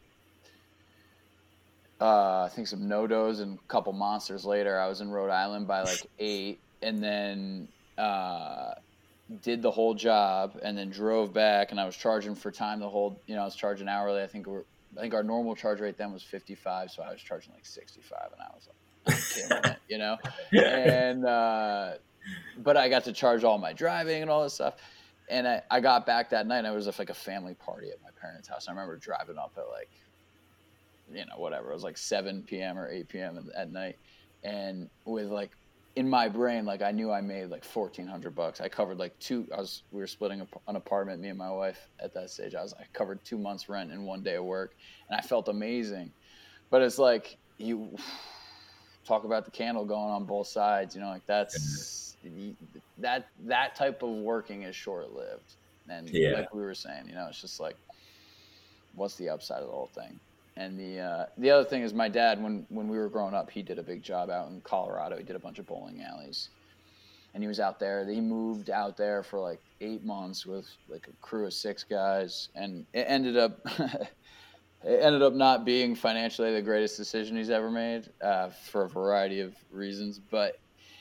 Uh, 2.01 2.43
I 2.45 2.51
think 2.55 2.69
some 2.69 2.83
NoDoz 2.83 3.41
and 3.41 3.59
a 3.59 3.69
couple 3.69 3.93
monsters 3.93 4.45
later. 4.45 4.79
I 4.79 4.87
was 4.87 5.01
in 5.01 5.11
Rhode 5.11 5.31
Island 5.31 5.67
by 5.67 5.83
like 5.83 6.07
8. 6.19 6.59
And 6.81 7.03
then 7.03 7.69
uh, 7.99 8.75
did 9.43 9.63
the 9.63 9.71
whole 9.71 9.95
job, 9.95 10.59
and 10.63 10.79
then 10.79 10.91
drove 10.91 11.33
back. 11.33 11.71
And 11.73 11.81
I 11.81 11.85
was 11.85 11.97
charging 11.97 12.35
for 12.35 12.51
time 12.51 12.81
the 12.81 12.89
whole. 12.89 13.21
You 13.27 13.35
know, 13.35 13.43
I 13.43 13.45
was 13.45 13.57
charging 13.57 13.89
hourly. 13.89 14.23
I 14.23 14.27
think 14.27 14.47
we're. 14.47 14.63
I 14.97 15.01
think 15.03 15.13
our 15.13 15.23
normal 15.23 15.55
charge 15.55 15.81
rate 15.81 15.99
then 15.99 16.13
was 16.13 16.23
55, 16.23 16.91
so 16.91 17.03
I 17.03 17.13
was 17.13 17.21
charging 17.21 17.53
like 17.53 17.67
65, 17.67 18.19
and 18.33 18.41
I 18.41 18.47
was 18.55 18.67
like, 18.67 18.78
You 19.89 19.97
know. 19.97 20.19
And 20.53 21.25
uh, 21.25 21.93
but 22.59 22.77
I 22.77 22.91
got 22.91 23.05
to 23.05 23.13
charge 23.13 23.43
all 23.43 23.57
my 23.57 23.73
driving 23.73 24.21
and 24.21 24.31
all 24.31 24.43
this 24.43 24.55
stuff. 24.55 24.75
And 25.31 25.49
I, 25.49 25.63
I 25.71 25.81
got 25.81 26.05
back 26.05 26.29
that 26.31 26.47
night. 26.47 26.59
And 26.59 26.67
it 26.67 26.75
was 26.75 26.89
at 26.89 26.99
like 26.99 27.09
a 27.09 27.15
family 27.15 27.55
party 27.55 27.89
at 27.91 28.03
my 28.03 28.11
parents' 28.21 28.49
house. 28.49 28.69
I 28.69 28.73
remember 28.73 28.97
driving 28.97 29.39
up 29.39 29.53
at 29.57 29.69
like, 29.71 29.91
you 31.11 31.25
know, 31.25 31.39
whatever. 31.39 31.71
It 31.71 31.75
was 31.75 31.85
like 31.85 31.97
7 31.97 32.43
p.m. 32.43 32.79
or 32.79 32.89
8 32.89 33.09
p.m. 33.09 33.51
at 33.57 33.73
night, 33.73 33.97
and 34.45 34.91
with 35.07 35.29
like 35.31 35.53
in 35.97 36.09
my 36.09 36.29
brain, 36.29 36.65
like 36.65 36.81
I 36.81 36.93
knew 36.93 37.11
I 37.11 37.21
made 37.21 37.47
like 37.47 37.65
1,400 37.65 38.35
bucks. 38.35 38.61
I 38.61 38.69
covered 38.69 38.99
like 38.99 39.19
two. 39.19 39.49
I 39.53 39.59
was 39.59 39.83
we 39.91 40.01
were 40.01 40.07
splitting 40.07 40.47
an 40.69 40.77
apartment, 40.77 41.21
me 41.21 41.29
and 41.29 41.39
my 41.39 41.51
wife 41.51 41.89
at 41.99 42.15
that 42.15 42.31
stage. 42.31 42.55
I 42.55 42.63
was 42.63 42.75
I 42.75 42.85
covered 42.93 43.25
two 43.25 43.39
months 43.39 43.69
rent 43.69 43.91
in 43.91 44.05
one 44.05 44.23
day 44.23 44.37
of 44.37 44.45
work, 44.45 44.77
and 45.09 45.19
I 45.19 45.23
felt 45.23 45.49
amazing. 45.49 46.13
But 46.71 46.83
it's 46.83 46.99
like 46.99 47.37
you 47.57 47.97
talk 49.09 49.25
about 49.25 49.45
the 49.45 49.51
candle 49.51 49.85
going 49.85 50.11
on 50.11 50.25
both 50.25 50.47
sides. 50.47 50.95
You 50.95 51.01
know, 51.01 51.09
like 51.09 51.27
that's 51.27 52.17
that 52.99 53.29
that 53.47 53.75
type 53.75 54.03
of 54.03 54.11
working 54.11 54.63
is 54.63 54.77
short 54.77 55.13
lived. 55.15 55.55
And 55.89 56.09
yeah. 56.11 56.33
like 56.33 56.55
we 56.55 56.61
were 56.61 56.75
saying, 56.75 57.09
you 57.09 57.15
know, 57.15 57.27
it's 57.29 57.41
just 57.41 57.61
like, 57.61 57.77
what's 58.95 59.17
the 59.17 59.31
upside 59.31 59.61
of 59.61 59.67
the 59.67 59.73
whole 59.73 59.91
thing? 59.95 60.21
And 60.57 60.79
the 60.79 61.01
uh, 61.01 61.27
the 61.39 61.51
other 61.51 61.65
thing 61.65 61.83
is, 61.83 61.95
my 61.95 62.09
dad, 62.09 62.43
when 62.43 62.67
when 62.69 62.89
we 62.89 62.99
were 62.99 63.09
growing 63.09 63.35
up, 63.35 63.51
he 63.51 63.63
did 63.63 63.79
a 63.79 63.83
big 63.83 64.03
job 64.03 64.29
out 64.29 64.51
in 64.51 64.61
Colorado. 64.61 65.17
He 65.17 65.25
did 65.25 65.37
a 65.37 65.39
bunch 65.39 65.59
of 65.59 65.67
bowling 65.67 66.03
alleys, 66.03 66.51
and 67.33 67.43
he 67.43 67.47
was 67.47 67.61
out 67.61 67.79
there. 67.79 68.07
He 68.07 68.21
moved 68.21 68.69
out 68.69 68.97
there 68.97 69.23
for 69.23 69.39
like 69.39 69.61
eight 69.81 70.05
months 70.05 70.45
with 70.45 70.69
like 70.89 71.07
a 71.07 71.13
crew 71.25 71.47
of 71.47 71.55
six 71.55 71.85
guys, 71.85 72.49
and 72.55 72.85
it 72.93 73.07
ended 73.09 73.37
up. 73.37 73.61
it 74.89 75.03
ended 75.03 75.23
up 75.23 75.35
not 75.35 75.67
being 75.67 75.95
financially 75.95 76.53
the 76.53 76.63
greatest 76.63 76.97
decision 76.97 77.37
he's 77.37 77.51
ever 77.51 77.71
made 77.71 78.09
uh, 78.23 78.49
for 78.49 78.85
a 78.85 78.89
variety 78.89 79.41
of 79.41 79.55
reasons, 79.71 80.19
but 80.19 80.59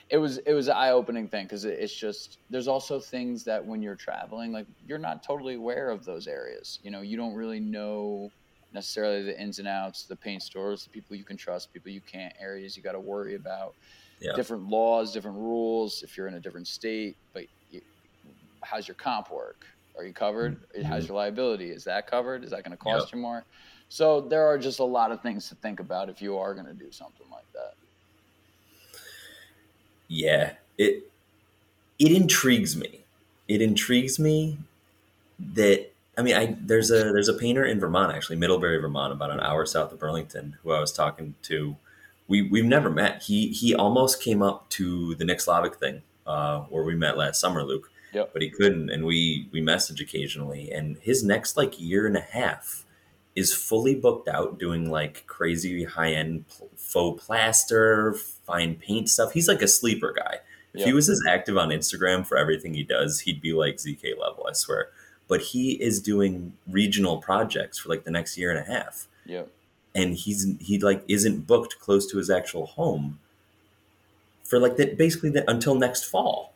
it 0.10 0.18
was 0.18 0.40
it 0.40 0.54
was 0.54 0.68
an 0.68 0.76
eye 0.76 0.92
opening 0.92 1.28
thing 1.28 1.46
because 1.46 1.64
it's 1.64 1.94
just 1.94 2.40
there's 2.50 2.68
also 2.68 3.00
things 3.00 3.46
that 3.46 3.66
when 3.66 3.82
you're 3.82 3.96
traveling, 3.96 4.52
like 4.52 4.66
you're 4.86 4.98
not 4.98 5.24
totally 5.24 5.56
aware 5.56 5.90
of 5.90 6.04
those 6.04 6.28
areas. 6.28 6.80
You 6.84 6.92
know, 6.92 7.02
you 7.02 7.16
don't 7.16 7.34
really 7.34 7.62
know 7.62 8.30
necessarily 8.74 9.24
the 9.24 9.42
ins 9.42 9.60
and 9.60 9.68
outs, 9.70 10.04
the 10.04 10.18
paint 10.18 10.44
stores, 10.44 10.84
the 10.84 10.90
people 10.90 11.16
you 11.16 11.24
can 11.24 11.38
trust, 11.38 11.72
people 11.72 11.92
you 11.92 12.02
can't, 12.02 12.34
areas 12.42 12.76
you 12.76 12.84
got 12.84 12.92
to 12.92 13.00
worry 13.00 13.36
about, 13.36 13.74
yeah. 14.20 14.34
different 14.36 14.68
laws, 14.68 15.14
different 15.14 15.38
rules. 15.38 16.04
If 16.04 16.18
you're 16.18 16.28
in 16.28 16.34
a 16.34 16.42
different 16.42 16.68
state, 16.68 17.16
but 17.34 17.46
you, 17.72 17.82
how's 18.62 18.86
your 18.86 18.96
comp 18.96 19.32
work? 19.32 19.66
Are 19.98 20.06
you 20.06 20.14
covered? 20.14 20.60
Mm-hmm. 20.74 20.84
How's 20.84 21.08
your 21.08 21.18
liability? 21.18 21.72
Is 21.72 21.86
that 21.86 22.06
covered? 22.08 22.44
Is 22.44 22.52
that 22.52 22.64
going 22.64 22.78
to 22.78 22.78
cost 22.78 23.08
yep. 23.08 23.16
you 23.16 23.22
more? 23.22 23.44
So 23.90 24.22
there 24.22 24.46
are 24.46 24.58
just 24.58 24.80
a 24.80 24.84
lot 24.84 25.12
of 25.12 25.22
things 25.22 25.48
to 25.50 25.56
think 25.56 25.80
about 25.80 26.10
if 26.10 26.22
you 26.22 26.38
are 26.38 26.54
going 26.54 26.66
to 26.66 26.74
do 26.74 26.92
something 26.92 27.26
like 27.32 27.46
that 27.54 27.74
yeah, 30.08 30.54
it 30.78 31.12
it 32.00 32.12
intrigues 32.12 32.76
me. 32.76 33.02
It 33.48 33.62
intrigues 33.62 34.20
me 34.20 34.58
that 35.40 35.92
I 36.18 36.22
mean, 36.22 36.36
I 36.36 36.56
there's 36.60 36.92
a 36.92 37.12
there's 37.12 37.30
a 37.30 37.34
painter 37.34 37.66
in 37.66 37.80
Vermont 37.80 38.16
actually, 38.16 38.38
Middlebury, 38.38 38.78
Vermont, 38.78 39.14
about 39.14 39.32
an 39.32 39.40
hour 39.40 39.66
south 39.66 39.92
of 39.92 40.00
Burlington, 40.00 40.58
who 40.64 40.72
I 40.72 40.80
was 40.80 40.92
talking 40.92 41.36
to. 41.44 41.76
We 42.28 42.42
we've 42.42 42.66
never 42.66 42.90
met. 42.90 43.24
He 43.24 43.50
he 43.50 43.76
almost 43.76 44.22
came 44.22 44.42
up 44.42 44.70
to 44.72 45.16
the 45.16 45.26
Nick 45.26 45.42
Slavic 45.42 45.76
thing 45.76 46.02
uh, 46.26 46.62
where 46.62 46.84
we 46.84 46.96
met 46.96 47.18
last 47.18 47.40
summer, 47.40 47.64
Luke. 47.64 47.92
Yep. 48.14 48.32
But 48.34 48.42
he 48.42 48.50
couldn't, 48.50 48.90
and 48.90 49.06
we 49.06 49.48
we 49.52 49.62
message 49.62 50.02
occasionally. 50.02 50.72
And 50.72 50.98
his 51.02 51.24
next 51.24 51.58
like 51.58 51.80
year 51.80 52.08
and 52.08 52.18
a 52.18 52.22
half 52.22 52.86
is 53.38 53.54
fully 53.54 53.94
booked 53.94 54.28
out 54.28 54.58
doing 54.58 54.90
like 54.90 55.24
crazy 55.28 55.84
high 55.84 56.12
end 56.12 56.44
faux 56.76 57.24
plaster, 57.24 58.16
fine 58.16 58.74
paint 58.74 59.08
stuff. 59.08 59.32
He's 59.32 59.48
like 59.48 59.62
a 59.62 59.68
sleeper 59.68 60.12
guy. 60.12 60.40
If 60.74 60.80
yep. 60.80 60.88
he 60.88 60.94
was 60.94 61.08
as 61.08 61.22
active 61.30 61.56
on 61.56 61.70
Instagram 61.70 62.26
for 62.26 62.36
everything 62.36 62.74
he 62.74 62.82
does, 62.82 63.20
he'd 63.20 63.40
be 63.40 63.54
like 63.54 63.76
ZK 63.76 64.20
level, 64.20 64.48
I 64.50 64.54
swear. 64.54 64.90
But 65.28 65.42
he 65.42 65.74
is 65.74 66.02
doing 66.02 66.54
regional 66.68 67.20
projects 67.20 67.78
for 67.78 67.90
like 67.90 68.06
the 68.06 68.12
next 68.12 68.40
year 68.40 68.50
and 68.50 68.60
a 68.60 68.74
half. 68.74 69.08
Yep. 69.28 69.52
And 69.94 70.16
he's 70.16 70.48
he 70.60 70.80
like 70.80 71.04
isn't 71.08 71.46
booked 71.46 71.80
close 71.80 72.08
to 72.08 72.18
his 72.18 72.32
actual 72.32 72.66
home 72.66 73.20
for 74.44 74.60
like 74.60 74.78
that 74.78 74.98
basically 74.98 75.30
the, 75.30 75.48
until 75.50 75.76
next 75.76 76.06
fall 76.06 76.54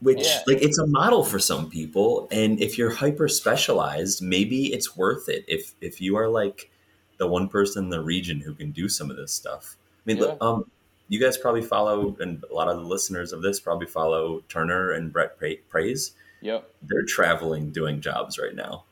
which 0.00 0.24
yeah. 0.24 0.40
like 0.46 0.62
it's 0.62 0.78
a 0.78 0.86
model 0.86 1.24
for 1.24 1.38
some 1.38 1.68
people 1.68 2.28
and 2.30 2.60
if 2.60 2.78
you're 2.78 2.90
hyper 2.90 3.28
specialized 3.28 4.22
maybe 4.22 4.72
it's 4.72 4.96
worth 4.96 5.28
it. 5.28 5.44
If 5.48 5.74
if 5.80 6.00
you 6.00 6.16
are 6.16 6.28
like 6.28 6.70
the 7.18 7.26
one 7.26 7.48
person 7.48 7.84
in 7.84 7.90
the 7.90 8.00
region 8.00 8.40
who 8.40 8.54
can 8.54 8.70
do 8.70 8.88
some 8.88 9.10
of 9.10 9.16
this 9.16 9.32
stuff. 9.32 9.76
I 10.06 10.12
mean 10.12 10.18
yeah. 10.18 10.36
um 10.40 10.70
you 11.08 11.18
guys 11.18 11.36
probably 11.36 11.62
follow 11.62 12.16
and 12.20 12.44
a 12.50 12.54
lot 12.54 12.68
of 12.68 12.76
the 12.76 12.84
listeners 12.84 13.32
of 13.32 13.42
this 13.42 13.58
probably 13.58 13.86
follow 13.86 14.40
turner 14.48 14.92
and 14.92 15.12
brett 15.12 15.38
praise. 15.68 16.12
Yep. 16.40 16.70
They're 16.82 17.04
traveling 17.04 17.70
doing 17.70 18.00
jobs 18.00 18.38
right 18.38 18.54
now. 18.54 18.84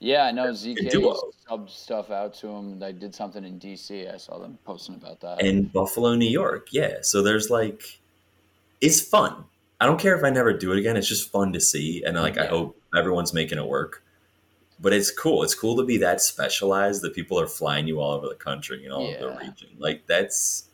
Yeah 0.00 0.24
i 0.24 0.32
know 0.32 0.46
zk 0.48 0.90
subbed 1.48 1.70
stuff 1.70 2.10
out 2.10 2.34
to 2.34 2.46
them 2.46 2.78
they 2.78 2.92
did 2.92 3.14
something 3.14 3.44
in 3.44 3.58
dc 3.58 4.12
i 4.12 4.16
saw 4.16 4.38
them 4.38 4.58
posting 4.64 4.94
about 4.94 5.20
that. 5.20 5.42
In 5.42 5.64
buffalo 5.64 6.14
new 6.14 6.28
york 6.28 6.68
yeah. 6.72 6.98
So 7.02 7.22
there's 7.22 7.50
like 7.50 7.82
it's 8.80 9.00
fun 9.00 9.44
I 9.80 9.86
don't 9.86 10.00
care 10.00 10.16
if 10.16 10.24
I 10.24 10.30
never 10.30 10.52
do 10.52 10.72
it 10.72 10.78
again. 10.78 10.96
It's 10.96 11.08
just 11.08 11.30
fun 11.30 11.52
to 11.52 11.60
see, 11.60 12.04
and 12.04 12.16
like 12.16 12.36
yeah. 12.36 12.44
I 12.44 12.46
hope 12.46 12.80
everyone's 12.96 13.34
making 13.34 13.58
it 13.58 13.66
work. 13.66 14.02
But 14.80 14.92
it's 14.92 15.10
cool. 15.10 15.42
It's 15.42 15.54
cool 15.54 15.76
to 15.76 15.84
be 15.84 15.98
that 15.98 16.20
specialized 16.20 17.02
that 17.02 17.14
people 17.14 17.38
are 17.40 17.46
flying 17.46 17.86
you 17.86 18.00
all 18.00 18.12
over 18.12 18.28
the 18.28 18.34
country 18.34 18.84
and 18.84 18.92
all 18.92 19.08
yeah. 19.08 19.16
over 19.18 19.34
the 19.34 19.38
region. 19.38 19.68
Like 19.78 20.06
that's 20.06 20.68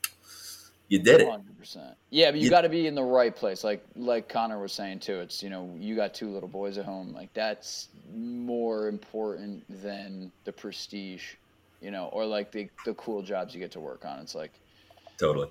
you 0.89 0.99
did 0.99 1.21
it. 1.21 1.29
100%. 1.29 1.95
Yeah, 2.11 2.31
but 2.31 2.41
you, 2.41 2.45
you 2.45 2.51
got 2.51 2.63
to 2.63 2.69
be 2.69 2.87
in 2.87 2.95
the 2.95 3.03
right 3.03 3.35
place. 3.35 3.63
Like 3.63 3.85
like 3.95 4.29
Connor 4.29 4.61
was 4.61 4.73
saying 4.73 5.01
too. 5.01 5.21
It's 5.21 5.43
you 5.43 5.51
know 5.51 5.75
you 5.79 5.97
got 5.97 6.15
two 6.15 6.29
little 6.29 6.49
boys 6.49 6.79
at 6.79 6.85
home. 6.85 7.13
Like 7.13 7.33
that's 7.33 7.89
more 8.13 8.89
important 8.89 9.65
than 9.83 10.33
the 10.45 10.53
prestige, 10.53 11.35
you 11.81 11.91
know, 11.91 12.07
or 12.07 12.27
like 12.27 12.51
the 12.51 12.69
the 12.85 12.95
cool 12.95 13.23
jobs 13.23 13.55
you 13.55 13.61
get 13.61 13.71
to 13.73 13.81
work 13.81 14.05
on. 14.05 14.19
It's 14.19 14.35
like 14.35 14.53
totally 15.17 15.49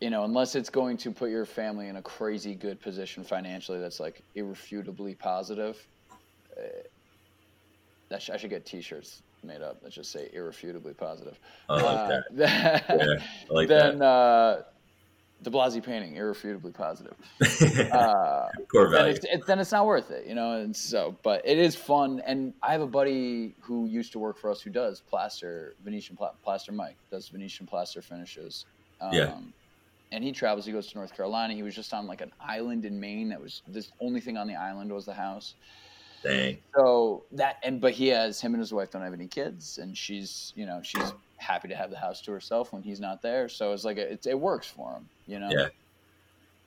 you 0.00 0.10
know, 0.10 0.24
unless 0.24 0.54
it's 0.54 0.70
going 0.70 0.96
to 0.98 1.10
put 1.10 1.30
your 1.30 1.44
family 1.44 1.88
in 1.88 1.96
a 1.96 2.02
crazy 2.02 2.54
good 2.54 2.80
position 2.80 3.24
financially, 3.24 3.80
that's 3.80 4.00
like 4.00 4.22
irrefutably 4.34 5.14
positive. 5.14 5.84
Uh, 6.56 6.62
that 8.08 8.22
sh- 8.22 8.30
I 8.30 8.36
should 8.36 8.50
get 8.50 8.64
T-shirts 8.64 9.22
made 9.42 9.62
up 9.62 9.82
that 9.82 9.92
just 9.92 10.12
say 10.12 10.28
irrefutably 10.32 10.94
positive. 10.94 11.38
I 11.68 11.74
like 11.74 11.84
uh, 11.84 12.20
that. 12.32 12.84
yeah, 12.88 13.22
I 13.50 13.52
like 13.52 13.68
then, 13.68 13.98
that. 13.98 14.04
Uh, 14.04 14.62
De 15.40 15.50
Blasi 15.50 15.80
painting, 15.80 16.16
irrefutably 16.16 16.72
positive. 16.72 17.14
Uh, 17.92 18.48
Core 18.70 18.88
value. 18.88 18.90
Then 18.90 19.06
it's, 19.08 19.24
it, 19.24 19.46
then 19.46 19.58
it's 19.58 19.72
not 19.72 19.86
worth 19.86 20.10
it, 20.10 20.26
you 20.26 20.34
know. 20.34 20.52
And 20.60 20.74
so, 20.74 21.16
but 21.22 21.42
it 21.44 21.58
is 21.58 21.74
fun. 21.76 22.20
And 22.26 22.52
I 22.62 22.72
have 22.72 22.80
a 22.80 22.86
buddy 22.86 23.54
who 23.60 23.86
used 23.86 24.12
to 24.12 24.18
work 24.18 24.36
for 24.36 24.50
us 24.50 24.60
who 24.60 24.70
does 24.70 25.00
plaster, 25.00 25.74
Venetian 25.84 26.16
pla- 26.16 26.32
plaster. 26.42 26.72
Mike 26.72 26.96
does 27.10 27.28
Venetian 27.28 27.66
plaster 27.66 28.02
finishes. 28.02 28.66
Um, 29.00 29.12
yeah 29.12 29.34
and 30.12 30.24
he 30.24 30.32
travels. 30.32 30.66
He 30.66 30.72
goes 30.72 30.88
to 30.88 30.96
North 30.96 31.14
Carolina. 31.14 31.54
He 31.54 31.62
was 31.62 31.74
just 31.74 31.92
on 31.92 32.06
like 32.06 32.20
an 32.20 32.32
island 32.40 32.84
in 32.84 32.98
Maine. 32.98 33.28
That 33.28 33.40
was 33.40 33.62
the 33.68 33.86
only 34.00 34.20
thing 34.20 34.36
on 34.36 34.46
the 34.46 34.54
island 34.54 34.92
was 34.92 35.04
the 35.04 35.14
house. 35.14 35.54
Dang. 36.22 36.58
So 36.74 37.24
that 37.32 37.58
and 37.62 37.80
but 37.80 37.92
he 37.92 38.08
has 38.08 38.40
him 38.40 38.54
and 38.54 38.60
his 38.60 38.72
wife 38.72 38.90
don't 38.90 39.02
have 39.02 39.12
any 39.12 39.28
kids, 39.28 39.78
and 39.78 39.96
she's 39.96 40.52
you 40.56 40.66
know 40.66 40.80
she's 40.82 41.12
happy 41.36 41.68
to 41.68 41.76
have 41.76 41.90
the 41.90 41.98
house 41.98 42.20
to 42.22 42.32
herself 42.32 42.72
when 42.72 42.82
he's 42.82 43.00
not 43.00 43.22
there. 43.22 43.48
So 43.48 43.72
it's 43.72 43.84
like 43.84 43.98
a, 43.98 44.12
it, 44.12 44.26
it 44.26 44.38
works 44.38 44.66
for 44.66 44.92
him, 44.92 45.08
you 45.26 45.38
know. 45.38 45.50
Yeah. 45.50 45.68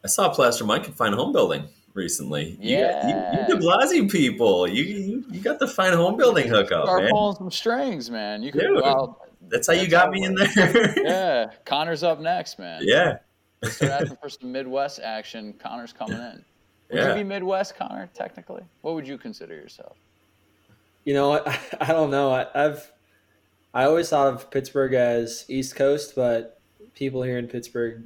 I 0.03 0.07
saw 0.07 0.30
Plaster 0.30 0.63
Mike 0.63 0.88
at 0.88 0.95
Fine 0.95 1.13
Homebuilding 1.13 1.68
recently. 1.93 2.57
Yeah, 2.59 3.07
you, 3.07 3.39
you, 3.39 3.55
you 3.55 3.59
De 3.59 3.66
Blasi 3.66 4.09
people. 4.09 4.68
You, 4.68 4.84
you 4.84 5.26
you 5.30 5.41
got 5.41 5.59
the 5.59 5.68
Fine 5.68 5.93
Homebuilding 5.93 6.47
hookup, 6.47 6.86
Start 6.86 7.03
man. 7.03 7.11
pulling 7.11 7.36
some 7.36 7.51
strings, 7.51 8.09
man. 8.09 8.41
You 8.41 8.51
could. 8.51 8.61
Dude, 8.61 8.82
well, 8.82 9.22
that's 9.49 9.68
how 9.68 9.74
you 9.74 9.88
got 9.88 10.11
me 10.11 10.24
in 10.24 10.34
there. 10.34 10.93
yeah, 11.03 11.51
Connor's 11.66 12.03
up 12.03 12.20
next, 12.20 12.57
man. 12.57 12.82
Yeah, 12.84 13.18
start 13.70 13.91
asking 13.91 14.18
for 14.22 14.30
some 14.30 14.51
Midwest 14.51 14.99
action. 14.99 15.53
Connor's 15.53 15.93
coming 15.93 16.18
in. 16.18 16.43
Would 16.91 16.99
yeah. 16.99 17.09
you 17.09 17.16
be 17.16 17.24
Midwest, 17.24 17.76
Connor? 17.76 18.09
Technically, 18.14 18.64
what 18.82 18.95
would 18.95 19.07
you 19.07 19.18
consider 19.18 19.55
yourself? 19.55 19.95
You 21.03 21.14
know, 21.14 21.34
I, 21.34 21.59
I 21.82 21.88
don't 21.88 22.12
know. 22.12 22.32
I, 22.32 22.47
I've 22.53 22.91
I 23.74 23.86
always 23.86 24.09
thought 24.09 24.28
of 24.28 24.51
Pittsburgh 24.51 24.93
as 24.93 25.45
East 25.47 25.76
Coast, 25.76 26.14
but 26.16 26.59
people 26.93 27.24
here 27.24 27.38
in 27.38 27.47
Pittsburgh 27.47 28.03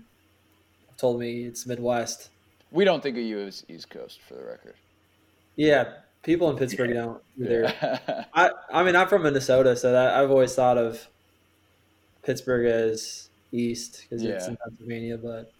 have 0.88 0.98
told 0.98 1.20
me 1.20 1.46
it's 1.46 1.66
Midwest. 1.66 2.30
We 2.72 2.86
don't 2.86 3.02
think 3.02 3.18
of 3.18 3.24
you 3.24 3.40
as 3.40 3.66
East 3.68 3.90
Coast, 3.90 4.20
for 4.28 4.36
the 4.36 4.46
record. 4.46 4.76
Yeah, 5.56 5.94
people 6.22 6.50
in 6.52 6.58
Pittsburgh 6.58 6.90
yeah. 6.90 6.96
don't 6.96 7.24
either. 7.40 7.62
Yeah. 7.62 8.26
I 8.34 8.52
I 8.72 8.84
mean, 8.84 8.96
I'm 8.96 9.08
from 9.08 9.24
Minnesota, 9.24 9.76
so 9.76 9.92
that, 9.92 10.14
I've 10.14 10.30
always 10.30 10.54
thought 10.54 10.78
of 10.78 11.08
Pittsburgh 12.24 12.68
as 12.68 13.30
east 13.52 14.06
because 14.10 14.24
yeah. 14.24 14.32
it's 14.32 14.48
in 14.48 14.58
Pennsylvania, 14.58 15.18
but 15.18 15.52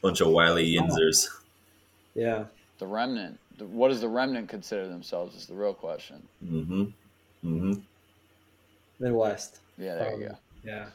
bunch 0.00 0.20
of 0.20 0.28
wily 0.28 0.74
yinzers. 0.74 1.28
Yeah. 2.14 2.44
The 2.78 2.86
remnant. 2.86 3.38
The- 3.58 3.66
What 3.66 3.88
does 3.88 4.00
the 4.00 4.08
remnant 4.08 4.48
consider 4.48 4.88
themselves? 4.88 5.36
Is 5.36 5.46
the 5.46 5.54
real 5.54 5.74
question. 5.74 6.22
Mm-hmm. 6.44 6.82
Mm-hmm. 7.44 7.72
Midwest. 9.00 9.60
Yeah, 9.78 9.94
there 9.96 10.08
you 10.10 10.26
Um, 10.26 10.32
go. 10.32 10.38
Yeah. 10.64 10.86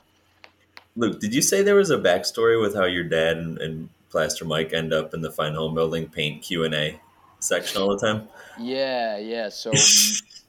Luke, 0.95 1.19
did 1.19 1.33
you 1.33 1.41
say 1.41 1.61
there 1.61 1.75
was 1.75 1.89
a 1.91 1.97
backstory 1.97 2.59
with 2.61 2.73
how 2.75 2.85
your 2.85 3.03
dad 3.03 3.37
and, 3.37 3.57
and 3.59 3.89
Plaster 4.09 4.45
Mike 4.45 4.73
end 4.73 4.93
up 4.93 5.13
in 5.13 5.21
the 5.21 5.31
Fine 5.31 5.53
Homebuilding 5.53 6.09
paint 6.09 6.41
Q 6.41 6.63
and 6.63 6.73
A 6.73 6.99
section 7.39 7.81
all 7.81 7.95
the 7.95 7.99
time? 8.05 8.27
Yeah, 8.59 9.17
yeah. 9.17 9.49
So 9.49 9.69
m- 9.75 9.77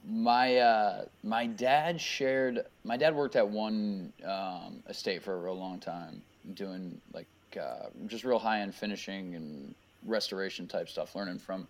my 0.07 0.57
uh, 0.57 1.05
my 1.23 1.47
dad 1.47 2.01
shared. 2.01 2.65
My 2.85 2.97
dad 2.97 3.15
worked 3.15 3.37
at 3.37 3.49
one 3.49 4.13
um, 4.25 4.83
estate 4.89 5.23
for 5.23 5.35
a 5.35 5.39
real 5.39 5.59
long 5.59 5.81
time, 5.81 6.23
doing 6.55 7.01
like 7.13 7.27
uh, 7.61 7.87
just 8.07 8.25
real 8.25 8.39
high 8.39 8.61
end 8.61 8.75
finishing 8.75 9.35
and 9.35 9.75
restoration 10.07 10.67
type 10.67 10.89
stuff. 10.89 11.15
Learning 11.15 11.39
from 11.39 11.69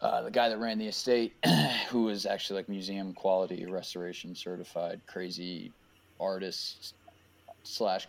uh, 0.00 0.22
the 0.22 0.30
guy 0.30 0.48
that 0.48 0.58
ran 0.58 0.78
the 0.78 0.88
estate, 0.88 1.34
who 1.88 2.04
was 2.04 2.26
actually 2.26 2.56
like 2.56 2.68
museum 2.68 3.12
quality 3.12 3.66
restoration 3.66 4.34
certified, 4.34 5.00
crazy 5.06 5.72
artist 6.18 6.94
slash 7.62 8.08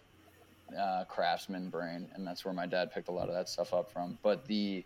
uh, 0.78 1.04
craftsman 1.08 1.70
brain, 1.70 2.08
and 2.16 2.26
that's 2.26 2.46
where 2.46 2.54
my 2.54 2.66
dad 2.66 2.92
picked 2.92 3.10
a 3.10 3.12
lot 3.12 3.28
of 3.28 3.36
that 3.36 3.50
stuff 3.50 3.74
up 3.74 3.92
from. 3.92 4.18
But 4.24 4.46
the 4.46 4.84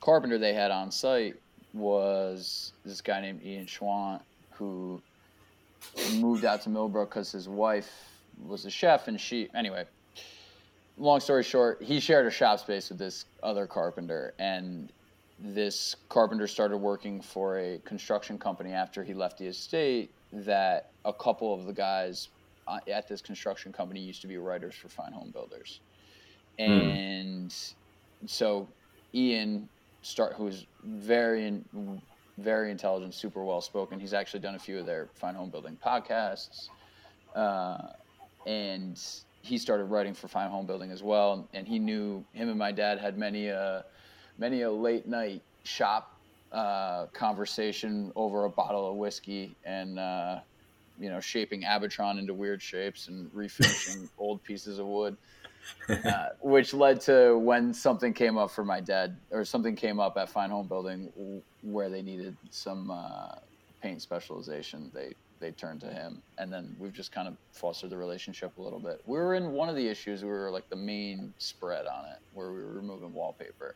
carpenter 0.00 0.38
they 0.38 0.54
had 0.54 0.70
on 0.70 0.90
site 0.90 1.36
was 1.72 2.72
this 2.84 3.00
guy 3.00 3.20
named 3.20 3.42
Ian 3.44 3.66
Schwant, 3.66 4.20
who 4.52 5.00
moved 6.14 6.44
out 6.44 6.62
to 6.62 6.70
Millbrook 6.70 7.10
because 7.10 7.32
his 7.32 7.48
wife 7.48 7.90
was 8.46 8.64
a 8.64 8.70
chef, 8.70 9.08
and 9.08 9.20
she 9.20 9.48
anyway. 9.54 9.84
Long 10.98 11.20
story 11.20 11.42
short, 11.42 11.82
he 11.82 11.98
shared 11.98 12.26
a 12.26 12.30
shop 12.30 12.60
space 12.60 12.90
with 12.90 12.98
this 12.98 13.24
other 13.42 13.66
carpenter, 13.66 14.34
and 14.38 14.92
this 15.38 15.96
carpenter 16.10 16.46
started 16.46 16.76
working 16.76 17.22
for 17.22 17.58
a 17.58 17.78
construction 17.84 18.38
company 18.38 18.72
after 18.72 19.02
he 19.02 19.14
left 19.14 19.38
the 19.38 19.46
estate. 19.46 20.10
That 20.32 20.90
a 21.04 21.12
couple 21.12 21.54
of 21.54 21.64
the 21.64 21.72
guys 21.72 22.28
uh, 22.68 22.78
at 22.92 23.08
this 23.08 23.20
construction 23.20 23.72
company 23.72 24.00
used 24.00 24.20
to 24.20 24.26
be 24.26 24.36
writers 24.36 24.74
for 24.74 24.88
Fine 24.88 25.12
Home 25.12 25.30
Builders, 25.30 25.80
and 26.58 27.54
so 28.26 28.68
Ian 29.14 29.68
start 30.02 30.34
who's 30.34 30.66
very 30.84 31.46
in, 31.46 32.02
very 32.38 32.70
intelligent, 32.70 33.14
super 33.14 33.44
well 33.44 33.60
spoken. 33.60 34.00
He's 34.00 34.14
actually 34.14 34.40
done 34.40 34.54
a 34.54 34.58
few 34.58 34.78
of 34.78 34.86
their 34.86 35.08
Fine 35.14 35.34
Homebuilding 35.34 35.78
podcasts, 35.84 36.68
uh, 37.34 37.78
and 38.46 39.00
he 39.42 39.58
started 39.58 39.84
writing 39.84 40.14
for 40.14 40.28
Fine 40.28 40.50
Homebuilding 40.50 40.90
as 40.90 41.02
well. 41.02 41.48
And 41.54 41.66
he 41.66 41.78
knew 41.78 42.24
him 42.32 42.48
and 42.48 42.58
my 42.58 42.72
dad 42.72 42.98
had 42.98 43.18
many 43.18 43.48
a 43.48 43.84
many 44.38 44.62
a 44.62 44.70
late 44.70 45.06
night 45.06 45.42
shop 45.64 46.14
uh, 46.52 47.06
conversation 47.06 48.12
over 48.16 48.44
a 48.44 48.50
bottle 48.50 48.88
of 48.88 48.96
whiskey 48.96 49.54
and. 49.64 49.98
Uh, 49.98 50.40
you 51.00 51.08
know, 51.08 51.18
shaping 51.18 51.62
Abatron 51.62 52.18
into 52.18 52.34
weird 52.34 52.60
shapes 52.60 53.08
and 53.08 53.32
refinishing 53.32 54.08
old 54.18 54.44
pieces 54.44 54.78
of 54.78 54.86
wood, 54.86 55.16
uh, 55.88 56.28
which 56.40 56.72
led 56.74 57.00
to 57.02 57.36
when 57.38 57.72
something 57.74 58.12
came 58.12 58.38
up 58.38 58.50
for 58.50 58.64
my 58.64 58.80
dad, 58.80 59.16
or 59.30 59.44
something 59.44 59.76
came 59.76 60.00
up 60.00 60.16
at 60.16 60.28
Fine 60.28 60.50
Homebuilding 60.50 61.42
where 61.62 61.88
they 61.88 62.02
needed 62.02 62.36
some 62.50 62.90
uh, 62.90 63.34
paint 63.82 64.00
specialization. 64.02 64.90
They 64.94 65.14
they 65.40 65.50
turned 65.52 65.80
to 65.80 65.86
him, 65.86 66.22
and 66.38 66.52
then 66.52 66.76
we've 66.78 66.92
just 66.92 67.12
kind 67.12 67.26
of 67.26 67.36
fostered 67.52 67.90
the 67.90 67.96
relationship 67.96 68.58
a 68.58 68.62
little 68.62 68.78
bit. 68.78 69.00
We 69.06 69.18
were 69.18 69.34
in 69.34 69.52
one 69.52 69.68
of 69.68 69.76
the 69.76 69.88
issues. 69.88 70.22
We 70.22 70.28
were 70.28 70.50
like 70.50 70.68
the 70.68 70.76
main 70.76 71.32
spread 71.38 71.86
on 71.86 72.04
it, 72.06 72.18
where 72.34 72.52
we 72.52 72.58
were 72.58 72.72
removing 72.72 73.14
wallpaper, 73.14 73.74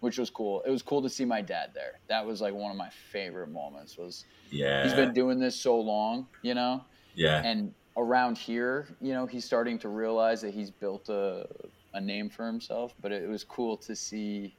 which 0.00 0.16
was 0.18 0.30
cool. 0.30 0.62
It 0.62 0.70
was 0.70 0.80
cool 0.82 1.02
to 1.02 1.08
see 1.08 1.24
my 1.24 1.42
dad 1.42 1.70
there. 1.74 1.98
That 2.08 2.24
was 2.24 2.40
like 2.40 2.54
one 2.54 2.70
of 2.70 2.76
my 2.76 2.90
favorite 3.10 3.50
moments. 3.50 3.98
Was 3.98 4.24
Yeah. 4.50 4.84
he's 4.84 4.94
been 4.94 5.12
doing 5.12 5.38
this 5.40 5.56
so 5.56 5.78
long, 5.80 6.28
you 6.42 6.54
know, 6.54 6.84
yeah. 7.14 7.42
and 7.44 7.74
around 7.96 8.38
here, 8.38 8.96
you 9.00 9.12
know, 9.12 9.26
he's 9.26 9.44
starting 9.44 9.78
to 9.80 9.88
realize 9.88 10.40
that 10.42 10.54
he's 10.54 10.70
built 10.70 11.08
a, 11.08 11.46
a 11.94 12.00
name 12.00 12.30
for 12.30 12.46
himself. 12.46 12.94
But 13.00 13.12
it 13.12 13.28
was 13.28 13.44
cool 13.44 13.76
to 13.78 13.96
see 13.96 14.58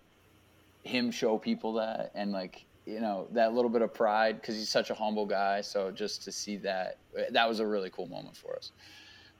him 0.83 1.11
show 1.11 1.37
people 1.37 1.73
that 1.73 2.11
and 2.15 2.31
like 2.33 2.67
you 2.85 2.99
know 2.99 3.29
that 3.33 3.53
little 3.53 3.69
bit 3.71 3.81
of 3.81 3.93
pride 3.93 4.35
because 4.35 4.55
he's 4.55 4.71
such 4.71 4.89
a 4.89 4.95
humble 4.95 5.25
guy. 5.25 5.61
So 5.61 5.91
just 5.91 6.23
to 6.23 6.31
see 6.31 6.57
that, 6.57 6.97
that 7.31 7.47
was 7.47 7.59
a 7.59 7.67
really 7.67 7.89
cool 7.89 8.07
moment 8.07 8.37
for 8.37 8.55
us. 8.57 8.71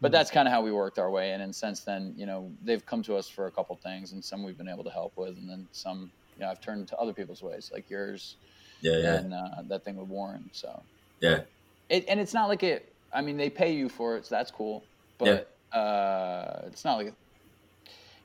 But 0.02 0.12
that's 0.12 0.32
kind 0.32 0.48
of 0.48 0.54
how 0.54 0.62
we 0.62 0.72
worked 0.72 1.00
our 1.00 1.10
way 1.12 1.32
in. 1.34 1.42
And 1.42 1.56
since 1.56 1.84
then, 1.86 2.14
you 2.18 2.26
know, 2.26 2.56
they've 2.62 2.86
come 2.86 3.04
to 3.04 3.16
us 3.16 3.30
for 3.30 3.48
a 3.48 3.52
couple 3.52 3.76
things, 3.78 4.12
and 4.12 4.24
some 4.24 4.44
we've 4.44 4.58
been 4.58 4.68
able 4.68 4.84
to 4.84 4.90
help 4.92 5.14
with, 5.18 5.38
and 5.38 5.50
then 5.50 5.70
some, 5.72 6.12
you 6.36 6.42
know, 6.44 6.50
I've 6.52 6.60
turned 6.62 6.88
to 6.90 6.98
other 6.98 7.14
people's 7.14 7.42
ways, 7.42 7.70
like 7.72 7.90
yours 7.90 8.38
yeah. 8.82 8.98
Yeah. 9.00 9.20
and 9.20 9.34
uh, 9.34 9.64
that 9.68 9.84
thing 9.86 9.96
with 9.98 10.10
Warren. 10.10 10.50
So 10.54 10.88
Yeah. 11.22 11.46
it, 11.90 12.06
and 12.08 12.20
it's 12.20 12.34
not 12.34 12.48
like 12.50 12.64
it. 12.64 12.93
I 13.14 13.22
mean, 13.22 13.38
they 13.38 13.50
pay 13.50 13.74
you 13.74 13.90
for 13.90 14.18
it, 14.18 14.26
so 14.26 14.36
that's 14.36 14.52
cool. 14.52 14.84
But 15.18 15.50
uh, 15.72 16.62
it's 16.68 16.84
not 16.84 16.96
like 16.98 17.14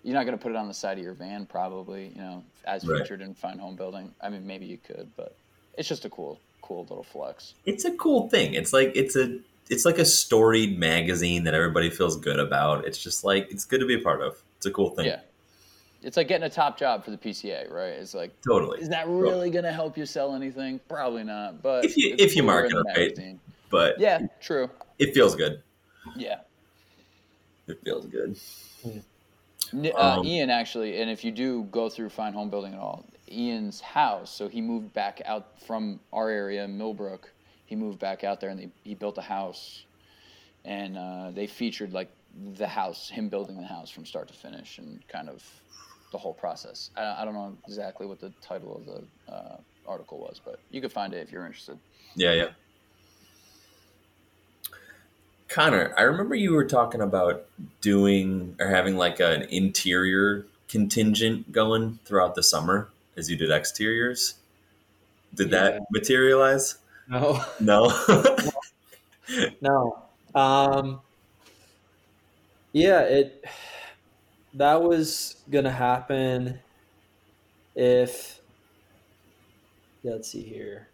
you're 0.03 0.14
not 0.14 0.24
going 0.24 0.36
to 0.36 0.43
put 0.43 0.53
it 0.53 0.57
on 0.57 0.68
the 0.68 0.74
side 0.74 0.99
of 0.99 1.05
your 1.05 1.14
van, 1.14 1.47
probably. 1.47 2.12
You 2.14 2.20
know, 2.20 2.45
as 2.64 2.86
Right. 2.86 3.01
featured 3.03 3.20
in 3.20 3.34
Fine 3.34 3.59
Homebuilding. 3.59 4.14
I 4.20 4.28
mean, 4.28 4.47
maybe 4.47 4.66
you 4.66 4.78
could, 4.78 5.11
but 5.16 5.34
it's 5.76 5.89
just 5.89 6.05
a 6.05 6.11
cool, 6.11 6.39
cool 6.62 6.82
little 6.82 7.03
flex. 7.05 7.55
It's 7.66 7.84
a 7.84 7.93
cool 7.93 8.28
thing. 8.28 8.55
It's 8.55 8.72
like 8.72 8.93
it's 8.95 9.16
a 9.16 9.39
it's 9.70 9.84
like 9.84 9.99
a 9.99 10.05
storied 10.05 10.78
magazine 10.78 11.45
that 11.45 11.55
everybody 11.55 11.91
feels 11.91 12.16
good 12.16 12.39
about. 12.39 12.86
It's 12.86 13.03
just 13.03 13.24
like 13.24 13.49
it's 13.51 13.64
good 13.64 13.80
to 13.80 13.86
be 13.86 13.95
a 13.95 14.01
part 14.03 14.22
of. 14.22 14.41
It's 14.57 14.66
a 14.66 14.70
cool 14.70 14.91
thing. 14.91 15.07
Yeah. 15.07 15.20
It's 16.01 16.16
like 16.16 16.28
getting 16.28 16.47
a 16.47 16.51
top 16.51 16.78
job 16.78 17.05
for 17.05 17.11
the 17.11 17.18
PCA, 17.18 17.68
right? 17.72 17.89
It's 17.89 18.14
like, 18.14 18.30
Totally. 18.43 18.80
is 18.80 18.89
that 18.91 19.09
really 19.09 19.51
going 19.51 19.64
to 19.64 19.72
help 19.72 19.99
you 19.99 20.07
sell 20.07 20.36
anything? 20.36 20.78
Probably 20.89 21.24
not. 21.24 21.61
But 21.61 21.84
If 21.84 21.97
you- 21.97 22.14
if 22.16 22.36
you 22.36 22.45
market 22.45 22.72
it 22.72 22.86
right. 22.97 23.39
But 23.70 23.98
Yeah, 24.00 24.26
true. 24.40 24.70
it 24.98 25.14
feels 25.14 25.34
good. 25.34 25.62
Yeah. 26.16 26.40
It 27.66 27.78
feels 27.84 28.06
good. 28.06 28.38
N- 28.84 29.92
Uh, 29.94 30.18
Um, 30.20 30.24
Ian 30.24 30.50
actually, 30.50 31.00
and 31.00 31.10
if 31.10 31.24
you 31.24 31.30
do 31.30 31.64
go 31.64 31.88
through 31.90 32.08
Fine 32.08 32.32
Homebuilding 32.32 32.72
at 32.72 32.80
all, 32.80 33.04
Ian's 33.30 33.80
house. 33.80 34.30
So 34.30 34.48
he 34.48 34.62
moved 34.62 34.92
back 34.94 35.20
out 35.26 35.60
from 35.60 36.00
our 36.12 36.30
area, 36.30 36.66
Millbrook. 36.66 37.30
He 37.66 37.76
moved 37.76 37.98
back 37.98 38.24
out 38.24 38.40
there, 38.40 38.48
and 38.48 38.58
they, 38.58 38.70
he 38.82 38.94
built 38.94 39.18
a 39.18 39.22
house, 39.22 39.84
and 40.64 40.96
uh, 40.96 41.30
they 41.32 41.46
featured 41.46 41.92
like 41.92 42.10
the 42.54 42.66
house, 42.66 43.10
him 43.10 43.28
building 43.28 43.56
the 43.58 43.66
house 43.66 43.90
from 43.90 44.06
start 44.06 44.28
to 44.28 44.34
finish, 44.34 44.78
and 44.78 45.06
kind 45.08 45.28
of 45.28 45.44
the 46.12 46.18
whole 46.18 46.32
process. 46.32 46.90
I, 46.96 47.20
I 47.20 47.24
don't 47.26 47.34
know 47.34 47.54
exactly 47.66 48.06
what 48.06 48.20
the 48.20 48.32
title 48.40 48.74
of 48.78 48.86
the 48.86 49.32
uh, 49.34 49.56
article 49.86 50.18
was, 50.18 50.40
but 50.42 50.58
you 50.70 50.80
could 50.80 50.92
find 50.92 51.12
it 51.12 51.18
if 51.18 51.30
you're 51.30 51.44
interested. 51.44 51.78
Yeah, 52.16 52.32
yeah. 52.32 52.48
Connor, 55.49 55.94
I 55.96 56.03
remember 56.03 56.34
you 56.34 56.53
were 56.53 56.64
talking 56.66 57.01
about 57.01 57.46
doing 57.80 58.55
or 58.61 58.68
having 58.68 58.96
like 58.96 59.18
an 59.20 59.42
interior 59.44 60.46
contingent 60.68 61.51
going 61.53 61.99
throughout 62.05 62.34
the 62.34 62.42
summer 62.42 62.90
as 63.16 63.30
you 63.30 63.36
did 63.36 63.51
exteriors. 63.51 64.34
Did 65.34 65.51
Yeah. 65.51 65.62
that 65.70 65.82
materialize? 65.90 66.76
No. 67.09 67.42
No. 67.61 67.90
No. 69.61 69.99
Um, 70.34 71.01
yeah, 72.72 73.01
it 73.03 73.44
that 74.55 74.82
was 74.82 75.36
gonna 75.51 75.70
happen 75.70 76.59
if 77.74 78.40
yeah, 80.03 80.12
let's 80.12 80.28
see 80.30 80.42
here. 80.42 80.88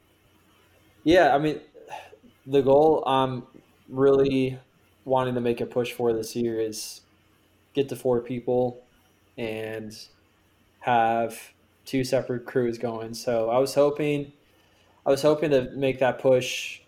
Yeah, 1.05 1.35
I 1.35 1.39
mean 1.39 1.61
the 2.47 2.63
goal 2.63 3.03
I'm 3.07 3.45
really 3.89 4.59
wanting 5.05 5.35
to 5.35 5.41
make 5.41 5.61
a 5.61 5.67
push 5.67 5.93
for 5.93 6.13
this 6.13 6.35
year 6.35 6.61
is 6.61 7.03
get 7.75 7.89
to 7.89 7.97
four 7.97 8.21
people 8.21 8.83
and 9.37 9.97
have 10.81 11.53
two 11.85 12.05
separate 12.05 12.47
crews 12.47 12.79
going. 12.79 13.15
So 13.15 13.51
I 13.51 13.59
was 13.59 13.75
hoping 13.75 14.33
I 15.07 15.11
was 15.11 15.23
hoping 15.23 15.51
to 15.51 15.71
make 15.73 15.99
that 15.99 16.19
push 16.19 16.81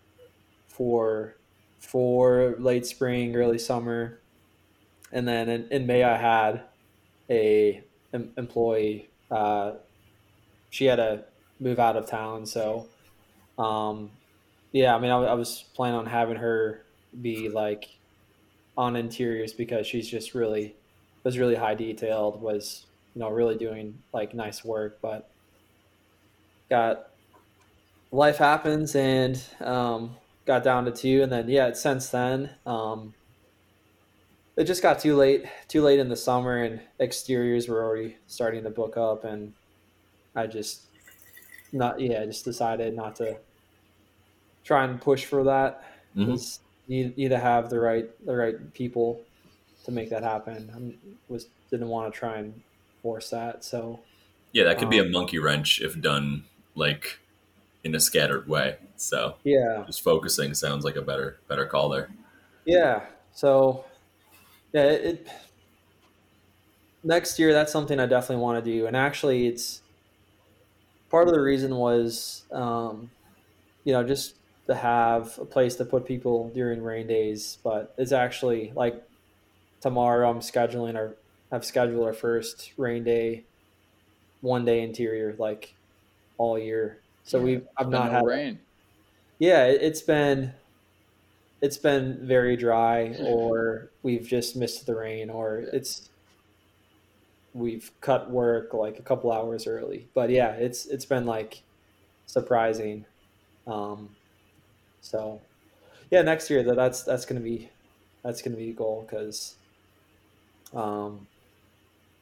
for 0.69 1.37
for 1.79 2.57
late 2.59 2.87
spring, 2.87 3.37
early 3.37 3.59
summer, 3.59 4.19
and 5.13 5.27
then 5.29 5.49
in, 5.49 5.69
in 5.71 5.87
May 5.87 6.03
I 6.03 6.17
had 6.17 6.63
a 7.29 7.83
em- 8.13 8.33
employee. 8.37 9.09
Uh, 9.31 9.73
she 10.71 10.87
had 10.87 10.97
to 10.97 11.25
move 11.61 11.79
out 11.79 11.97
of 11.97 12.07
town, 12.09 12.47
so 12.47 12.87
um, 13.59 14.11
yeah. 14.73 14.95
I 14.95 14.99
mean, 14.99 15.11
I, 15.11 15.17
I 15.17 15.35
was 15.35 15.65
planning 15.75 15.99
on 15.99 16.07
having 16.07 16.37
her 16.37 16.83
be 17.21 17.49
like 17.49 17.89
on 18.77 18.97
interiors 18.97 19.53
because 19.53 19.87
she's 19.87 20.09
just 20.09 20.35
really 20.35 20.77
was 21.25 21.39
really 21.39 21.55
high 21.55 21.75
detailed. 21.75 22.41
Was 22.41 22.87
you 23.15 23.21
know 23.21 23.31
really 23.31 23.57
doing 23.57 24.03
like 24.13 24.35
nice 24.35 24.65
work, 24.65 24.99
but 25.01 25.29
got 26.71 27.11
life 28.13 28.39
happens 28.39 28.95
and 28.95 29.43
um, 29.61 30.17
got 30.47 30.63
down 30.63 30.85
to 30.85 30.91
two, 30.91 31.23
and 31.23 31.33
then 31.33 31.49
yeah, 31.49 31.73
since 31.73 32.09
then, 32.11 32.51
um, 32.65 33.15
it 34.57 34.65
just 34.65 34.83
got 34.83 34.99
too 34.99 35.17
late, 35.17 35.45
too 35.69 35.83
late 35.83 35.99
in 35.99 36.09
the 36.09 36.17
summer, 36.17 36.63
and 36.63 36.81
exteriors 37.01 37.69
were 37.69 37.85
already 37.85 38.17
starting 38.27 38.63
to 38.65 38.71
book 38.71 38.97
up, 38.97 39.25
and 39.25 39.53
I 40.35 40.47
just 40.47 40.83
not 41.73 42.01
yeah, 42.01 42.23
I 42.23 42.27
just 42.27 42.45
decided 42.45 42.95
not 42.95 43.17
to 43.17 43.39
try 44.65 44.85
and 44.85 45.01
push 45.01 45.25
for 45.25 45.45
that. 45.45 45.83
Mhm. 46.17 46.59
You 46.87 47.09
need 47.17 47.31
to 47.31 47.39
have 47.39 47.71
the 47.71 47.81
right 47.81 48.09
the 48.25 48.37
right 48.37 48.73
people 48.75 49.27
to 49.85 49.93
make 49.93 50.11
that 50.11 50.23
happen. 50.23 50.71
I 50.75 51.33
was 51.33 51.49
didn't 51.71 51.89
want 51.89 52.13
to 52.13 52.19
try 52.19 52.39
and 52.39 52.63
force 53.03 53.31
that. 53.31 53.65
So 53.65 54.05
Yeah, 54.53 54.65
that 54.65 54.79
could 54.79 54.89
be 54.89 54.99
a 54.99 55.05
Um, 55.05 55.09
monkey 55.09 55.39
wrench 55.39 55.81
if 55.81 56.01
done 56.01 56.45
like 56.75 57.21
in 57.85 57.95
a 57.95 58.01
scattered 58.01 58.49
way. 58.49 58.79
So 58.97 59.37
yeah, 59.45 59.87
just 59.87 60.03
focusing 60.03 60.55
sounds 60.55 60.85
like 60.85 60.97
a 60.97 61.03
better 61.03 61.41
better 61.49 61.67
call 61.67 61.89
there. 61.91 62.11
yeah. 62.65 63.07
So 63.33 63.85
yeah, 64.73 64.85
it, 64.85 65.05
it 65.05 65.29
next 67.03 67.39
year 67.39 67.53
that's 67.53 67.73
something 67.73 67.99
I 68.01 68.07
definitely 68.07 68.43
want 68.43 68.65
to 68.65 68.71
do. 68.71 68.87
And 68.87 68.97
actually, 68.97 69.47
it's 69.47 69.83
part 71.11 71.29
of 71.29 71.35
the 71.35 71.41
reason 71.41 71.75
was 71.77 72.45
um, 72.53 73.11
you 73.85 73.93
know 73.93 74.05
just 74.05 74.37
to 74.67 74.75
have 74.75 75.39
a 75.39 75.45
place 75.45 75.77
to 75.77 75.85
put 75.85 76.07
people 76.07 76.51
during 76.51 76.83
rain 76.83 77.07
days. 77.07 77.59
But 77.65 77.95
it's 77.99 78.13
actually 78.13 78.73
like 78.75 79.03
tomorrow 79.81 80.31
I'm 80.31 80.41
scheduling 80.41 80.97
our 80.97 81.17
I've 81.53 81.65
scheduled 81.65 82.05
our 82.05 82.13
first 82.13 82.73
rain 82.77 83.05
day, 83.05 83.45
one 84.41 84.65
day 84.65 84.83
interior 84.83 85.35
like 85.39 85.75
all 86.39 86.59
year. 86.59 87.03
So 87.25 87.41
we 87.41 87.63
I've 87.77 87.89
not 87.89 88.11
no 88.13 88.13
had 88.13 88.25
rain. 88.27 88.61
yeah, 89.39 89.67
it- 89.67 89.83
it's 89.83 90.03
been 90.03 90.55
it's 91.63 91.79
been 91.79 92.27
very 92.27 92.57
dry 92.57 93.15
or 93.19 93.91
we've 94.03 94.27
just 94.27 94.57
missed 94.57 94.87
the 94.87 94.95
rain 94.95 95.31
or 95.31 95.59
it's 95.59 96.11
we've 97.55 97.91
cut 98.01 98.31
work 98.31 98.75
like 98.75 98.99
a 98.99 99.03
couple 99.03 99.33
hours 99.33 99.67
early. 99.67 100.09
But 100.15 100.31
yeah, 100.31 100.51
it's 100.53 100.87
it's 100.87 101.07
been 101.07 101.25
like 101.27 101.63
surprising. 102.27 103.07
Um 103.67 104.16
so 105.11 105.41
yeah, 106.11 106.23
next 106.23 106.51
year 106.51 106.63
that 106.65 106.77
that's 106.77 107.03
that's 107.03 107.25
going 107.27 107.41
to 107.41 107.45
be 107.45 107.71
that's 108.23 108.43
going 108.43 108.53
to 108.53 108.59
be 108.59 108.71
a 108.71 108.75
goal 108.75 109.07
cuz 109.09 109.57
um 110.75 111.27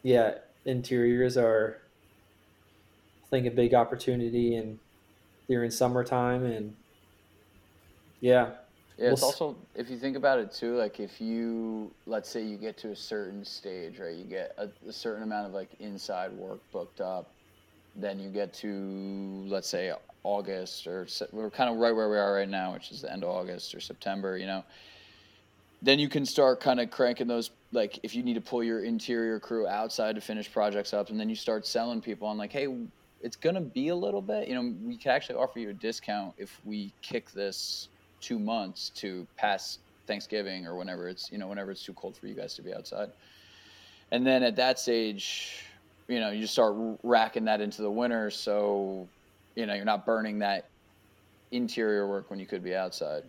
yeah, 0.03 0.39
interiors 0.66 1.37
are 1.37 1.78
I 3.24 3.28
think 3.30 3.47
a 3.47 3.51
big 3.51 3.74
opportunity 3.74 4.55
and 4.57 4.78
during 5.49 5.70
summertime 5.70 6.45
and 6.45 6.76
yeah 8.20 8.51
Yeah, 8.99 9.11
it's 9.11 9.22
We'll 9.22 9.30
also 9.30 9.57
if 9.74 9.91
you 9.91 9.99
think 9.99 10.16
about 10.16 10.39
it 10.39 10.53
too, 10.53 10.76
like 10.76 11.01
if 11.01 11.20
you 11.20 11.91
let's 12.07 12.28
say 12.28 12.43
you 12.43 12.57
get 12.57 12.76
to 12.78 12.91
a 12.91 12.97
certain 12.97 13.45
stage, 13.45 13.99
right? 13.99 14.14
You 14.14 14.24
get 14.24 14.55
a, 14.57 14.68
a 14.89 14.93
certain 14.93 15.22
amount 15.24 15.47
of 15.49 15.53
like 15.53 15.70
inside 15.80 16.32
work 16.32 16.61
booked 16.70 17.01
up, 17.01 17.35
then 17.97 18.20
you 18.20 18.30
get 18.30 18.53
to 18.55 19.45
let's 19.49 19.68
say 19.68 19.93
August 20.24 20.86
or 20.86 21.06
we're 21.32 21.50
kind 21.50 21.70
of 21.70 21.76
right 21.76 21.94
where 21.94 22.08
we 22.08 22.16
are 22.16 22.34
right 22.34 22.48
now, 22.48 22.72
which 22.72 22.90
is 22.90 23.02
the 23.02 23.12
end 23.12 23.22
of 23.22 23.30
August 23.30 23.74
or 23.74 23.80
September, 23.80 24.36
you 24.36 24.46
know. 24.46 24.64
Then 25.82 25.98
you 25.98 26.08
can 26.08 26.24
start 26.24 26.60
kind 26.60 26.80
of 26.80 26.90
cranking 26.90 27.26
those 27.26 27.50
like 27.70 28.00
if 28.02 28.14
you 28.14 28.22
need 28.22 28.34
to 28.34 28.40
pull 28.40 28.64
your 28.64 28.84
interior 28.84 29.38
crew 29.38 29.66
outside 29.66 30.14
to 30.14 30.20
finish 30.20 30.50
projects 30.50 30.92
up, 30.94 31.10
and 31.10 31.20
then 31.20 31.28
you 31.28 31.36
start 31.36 31.66
selling 31.66 32.00
people 32.00 32.26
on 32.26 32.38
like, 32.38 32.52
hey, 32.52 32.68
it's 33.20 33.36
gonna 33.36 33.60
be 33.60 33.88
a 33.88 33.96
little 33.96 34.22
bit, 34.22 34.48
you 34.48 34.54
know, 34.54 34.74
we 34.84 34.96
can 34.96 35.10
actually 35.10 35.36
offer 35.36 35.58
you 35.58 35.70
a 35.70 35.74
discount 35.74 36.34
if 36.38 36.60
we 36.64 36.92
kick 37.02 37.30
this 37.32 37.88
two 38.20 38.38
months 38.38 38.90
to 38.90 39.26
pass 39.36 39.78
Thanksgiving 40.06 40.66
or 40.66 40.76
whenever 40.76 41.08
it's 41.08 41.30
you 41.30 41.38
know 41.38 41.46
whenever 41.46 41.70
it's 41.70 41.84
too 41.84 41.92
cold 41.94 42.16
for 42.16 42.26
you 42.26 42.34
guys 42.34 42.54
to 42.54 42.62
be 42.62 42.72
outside. 42.74 43.10
And 44.10 44.26
then 44.26 44.42
at 44.42 44.56
that 44.56 44.78
stage, 44.78 45.64
you 46.08 46.20
know, 46.20 46.30
you 46.30 46.46
start 46.46 46.74
racking 47.02 47.46
that 47.46 47.60
into 47.60 47.82
the 47.82 47.90
winter, 47.90 48.30
so 48.30 49.08
you 49.57 49.66
know 49.66 49.74
you're 49.74 49.84
not 49.84 50.05
burning 50.07 50.40
that 50.40 50.70
interior 51.50 52.09
work 52.09 52.30
when 52.30 52.38
you 52.38 52.46
could 52.46 52.62
be 52.64 52.74
outside, 52.74 53.22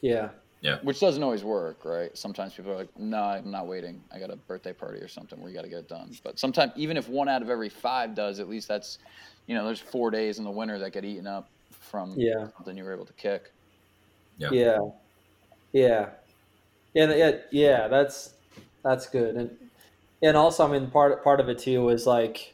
yeah 0.00 0.30
Yeah. 0.60 0.78
which 0.82 1.00
doesn't 1.00 1.22
always 1.22 1.44
work, 1.44 1.84
right? 1.84 2.16
Sometimes 2.16 2.54
people 2.54 2.72
are 2.72 2.76
like, 2.76 2.96
"No, 2.98 3.22
I'm 3.22 3.50
not 3.50 3.66
waiting. 3.66 4.02
I 4.12 4.18
got 4.18 4.30
a 4.30 4.36
birthday 4.36 4.72
party 4.72 5.00
or 5.00 5.08
something 5.08 5.38
where 5.40 5.50
you 5.50 5.54
got 5.56 5.62
to 5.62 5.68
get 5.68 5.80
it 5.80 5.88
done." 5.88 6.12
But 6.22 6.38
sometimes, 6.38 6.72
even 6.76 6.96
if 6.96 7.08
one 7.08 7.28
out 7.28 7.42
of 7.42 7.50
every 7.50 7.68
five 7.68 8.14
does, 8.14 8.38
at 8.40 8.48
least 8.48 8.68
that's, 8.68 8.98
you 9.46 9.54
know, 9.54 9.64
there's 9.66 9.80
four 9.80 10.10
days 10.10 10.38
in 10.38 10.44
the 10.44 10.50
winter 10.50 10.78
that 10.78 10.92
get 10.92 11.04
eaten 11.04 11.26
up 11.26 11.50
from 11.70 12.14
Yeah. 12.16 12.46
something 12.56 12.76
you 12.76 12.84
were 12.84 12.94
able 12.94 13.06
to 13.06 13.12
kick. 13.14 13.52
Yeah. 14.38 14.50
yeah 14.52 14.78
yeah 15.72 16.10
yeah 16.94 17.14
yeah 17.14 17.32
yeah 17.52 17.88
that's 17.88 18.34
that's 18.84 19.06
good 19.08 19.34
and 19.36 19.50
and 20.22 20.36
also 20.36 20.66
i 20.66 20.70
mean 20.70 20.90
part 20.90 21.22
part 21.24 21.40
of 21.40 21.48
it 21.48 21.58
too 21.58 21.82
was 21.82 22.06
like 22.06 22.53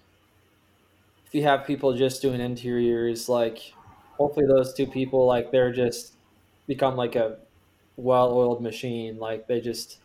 if 1.31 1.35
you 1.37 1.45
have 1.45 1.67
people 1.67 1.95
just 1.97 2.23
doing 2.23 2.43
interiors 2.43 3.31
like 3.31 3.77
hopefully 4.19 4.47
those 4.47 4.75
two 4.75 4.87
people 4.89 5.27
like 5.27 5.53
they're 5.53 5.73
just 5.73 6.17
become 6.69 6.97
like 6.97 7.17
a 7.17 7.39
well-oiled 7.97 8.63
machine 8.63 9.19
like 9.19 9.49
they 9.49 9.61
just 9.61 10.01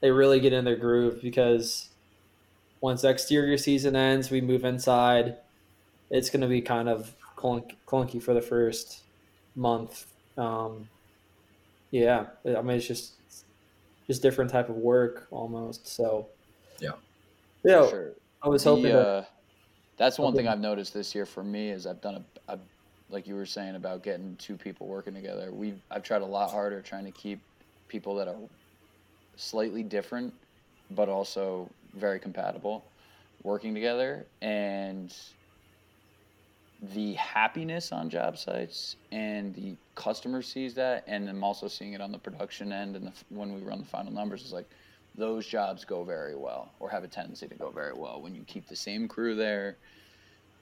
they 0.00 0.10
really 0.10 0.40
get 0.40 0.52
in 0.52 0.64
their 0.64 0.76
groove 0.76 1.20
because 1.22 1.90
once 2.80 3.04
exterior 3.04 3.58
season 3.58 3.96
ends 3.96 4.30
we 4.30 4.40
move 4.42 4.64
inside 4.64 5.38
it's 6.10 6.30
going 6.30 6.42
to 6.42 6.48
be 6.48 6.62
kind 6.62 6.88
of 6.88 7.16
clunk, 7.36 7.78
clunky 7.86 8.22
for 8.22 8.34
the 8.34 8.42
first 8.42 9.04
month 9.56 10.06
um, 10.38 10.90
yeah, 11.90 12.28
I 12.46 12.62
mean 12.62 12.76
it's 12.76 12.86
just 12.86 13.14
just 14.06 14.22
different 14.22 14.50
type 14.50 14.68
of 14.68 14.76
work 14.76 15.28
almost. 15.30 15.86
So 15.88 16.30
Yeah. 16.80 16.92
yeah. 17.64 17.88
Sure. 17.88 18.12
I 18.42 18.48
was 18.48 18.64
The, 18.64 18.70
hoping. 18.70 18.92
to, 18.92 19.00
uh, 19.00 19.24
that's 20.00 20.18
one 20.18 20.34
thing 20.34 20.48
I've 20.48 20.60
noticed 20.60 20.94
this 20.94 21.14
year 21.14 21.26
for 21.26 21.44
me 21.44 21.68
is 21.68 21.86
I've 21.86 22.00
done 22.00 22.24
a, 22.48 22.54
a 22.54 22.58
like 23.10 23.26
you 23.26 23.34
were 23.34 23.44
saying 23.44 23.74
about 23.74 24.02
getting 24.02 24.34
two 24.36 24.56
people 24.56 24.86
working 24.86 25.12
together. 25.12 25.52
We 25.52 25.74
I've 25.90 26.02
tried 26.02 26.22
a 26.22 26.26
lot 26.26 26.50
harder 26.50 26.80
trying 26.80 27.04
to 27.04 27.10
keep 27.10 27.38
people 27.86 28.14
that 28.14 28.26
are 28.26 28.36
slightly 29.36 29.82
different, 29.82 30.32
but 30.92 31.10
also 31.10 31.68
very 31.92 32.18
compatible, 32.18 32.82
working 33.42 33.74
together, 33.74 34.24
and 34.40 35.14
the 36.94 37.12
happiness 37.12 37.92
on 37.92 38.08
job 38.08 38.38
sites 38.38 38.96
and 39.12 39.54
the 39.54 39.76
customer 39.96 40.40
sees 40.40 40.72
that, 40.72 41.04
and 41.08 41.28
I'm 41.28 41.44
also 41.44 41.68
seeing 41.68 41.92
it 41.92 42.00
on 42.00 42.10
the 42.10 42.16
production 42.16 42.72
end 42.72 42.96
and 42.96 43.08
the, 43.08 43.12
when 43.28 43.52
we 43.52 43.60
run 43.60 43.80
the 43.80 43.84
final 43.84 44.14
numbers 44.14 44.46
is 44.46 44.52
like 44.54 44.66
those 45.14 45.46
jobs 45.46 45.84
go 45.84 46.04
very 46.04 46.36
well 46.36 46.74
or 46.80 46.88
have 46.88 47.04
a 47.04 47.08
tendency 47.08 47.48
to 47.48 47.54
go 47.54 47.70
very 47.70 47.92
well 47.94 48.22
when 48.22 48.34
you 48.34 48.44
keep 48.44 48.68
the 48.68 48.76
same 48.76 49.08
crew 49.08 49.34
there 49.34 49.78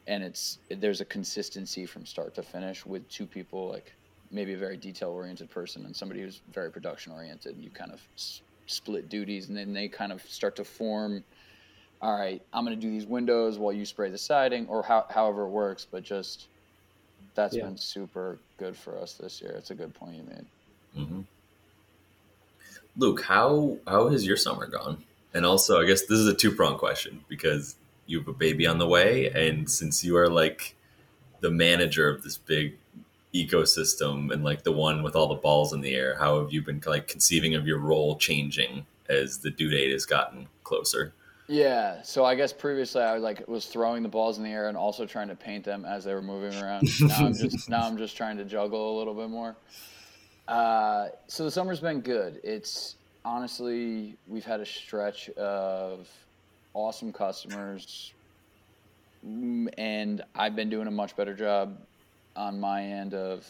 and 0.06 0.22
it's 0.24 0.58
there's 0.70 1.00
a 1.00 1.04
consistency 1.04 1.84
from 1.86 2.06
start 2.06 2.34
to 2.34 2.42
finish 2.42 2.86
with 2.86 3.08
two 3.08 3.26
people 3.26 3.68
like 3.70 3.92
maybe 4.30 4.54
a 4.54 4.58
very 4.58 4.76
detail 4.76 5.10
oriented 5.10 5.50
person 5.50 5.84
and 5.84 5.94
somebody 5.94 6.20
who's 6.22 6.42
very 6.52 6.70
production 6.70 7.12
oriented 7.12 7.54
and 7.54 7.62
you 7.64 7.70
kind 7.70 7.92
of 7.92 8.00
s- 8.16 8.42
split 8.66 9.08
duties 9.08 9.48
and 9.48 9.56
then 9.56 9.72
they 9.72 9.88
kind 9.88 10.12
of 10.12 10.22
start 10.22 10.56
to 10.56 10.64
form 10.64 11.24
all 12.00 12.18
right 12.18 12.42
i'm 12.52 12.64
going 12.64 12.78
to 12.78 12.86
do 12.86 12.90
these 12.90 13.06
windows 13.06 13.58
while 13.58 13.72
you 13.72 13.84
spray 13.84 14.10
the 14.10 14.18
siding 14.18 14.66
or 14.68 14.82
how, 14.82 15.04
however 15.10 15.42
it 15.44 15.50
works 15.50 15.86
but 15.90 16.02
just 16.02 16.48
that's 17.34 17.56
Yeah. 17.56 17.66
been 17.66 17.76
super 17.76 18.40
good 18.58 18.76
for 18.76 18.98
us 18.98 19.14
this 19.14 19.40
year. 19.40 19.52
It's 19.52 19.70
a 19.70 19.74
good 19.74 19.94
point 19.94 20.16
you 20.16 20.22
made. 20.24 20.46
Hmm 20.94 21.20
Luke, 22.98 23.22
how 23.22 23.78
how 23.86 24.08
has 24.08 24.26
your 24.26 24.36
summer 24.36 24.66
gone? 24.66 25.04
And 25.32 25.46
also, 25.46 25.80
I 25.80 25.86
guess 25.86 26.02
this 26.02 26.18
is 26.18 26.26
a 26.26 26.34
two 26.34 26.50
prong 26.50 26.76
question 26.76 27.24
because 27.28 27.76
you 28.06 28.18
have 28.18 28.28
a 28.28 28.32
baby 28.32 28.66
on 28.66 28.78
the 28.78 28.88
way, 28.88 29.30
and 29.30 29.70
since 29.70 30.04
you 30.04 30.16
are 30.16 30.28
like 30.28 30.74
the 31.40 31.50
manager 31.50 32.08
of 32.08 32.24
this 32.24 32.36
big 32.36 32.76
ecosystem 33.32 34.32
and 34.32 34.42
like 34.42 34.64
the 34.64 34.72
one 34.72 35.02
with 35.02 35.14
all 35.14 35.28
the 35.28 35.36
balls 35.36 35.72
in 35.72 35.80
the 35.80 35.94
air, 35.94 36.16
how 36.18 36.40
have 36.40 36.52
you 36.52 36.60
been 36.60 36.82
like 36.86 37.06
conceiving 37.06 37.54
of 37.54 37.66
your 37.66 37.78
role 37.78 38.16
changing 38.16 38.84
as 39.08 39.38
the 39.38 39.50
due 39.50 39.70
date 39.70 39.92
has 39.92 40.04
gotten 40.04 40.48
closer? 40.64 41.12
Yeah, 41.46 42.02
so 42.02 42.24
I 42.24 42.34
guess 42.34 42.52
previously 42.52 43.02
I 43.02 43.16
like 43.18 43.46
was 43.46 43.66
throwing 43.66 44.02
the 44.02 44.08
balls 44.08 44.38
in 44.38 44.44
the 44.44 44.50
air 44.50 44.68
and 44.68 44.76
also 44.76 45.06
trying 45.06 45.28
to 45.28 45.36
paint 45.36 45.64
them 45.64 45.84
as 45.84 46.04
they 46.04 46.12
were 46.12 46.22
moving 46.22 46.60
around. 46.60 46.88
Now 47.00 47.26
I'm 47.26 47.34
just 47.34 47.68
now 47.68 47.86
I'm 47.86 47.96
just 47.96 48.16
trying 48.16 48.38
to 48.38 48.44
juggle 48.44 48.96
a 48.96 48.98
little 48.98 49.14
bit 49.14 49.30
more. 49.30 49.56
Uh, 50.48 51.08
so 51.26 51.44
the 51.44 51.50
summer's 51.50 51.80
been 51.80 52.00
good. 52.00 52.40
It's 52.42 52.96
honestly 53.24 54.16
we've 54.26 54.44
had 54.44 54.60
a 54.60 54.66
stretch 54.66 55.28
of 55.30 56.08
awesome 56.74 57.12
customers, 57.12 58.12
Mm, 59.26 59.68
and 59.76 60.22
I've 60.34 60.54
been 60.54 60.70
doing 60.70 60.86
a 60.86 60.92
much 60.92 61.16
better 61.16 61.34
job 61.34 61.76
on 62.36 62.60
my 62.60 62.82
end 62.82 63.14
of 63.14 63.44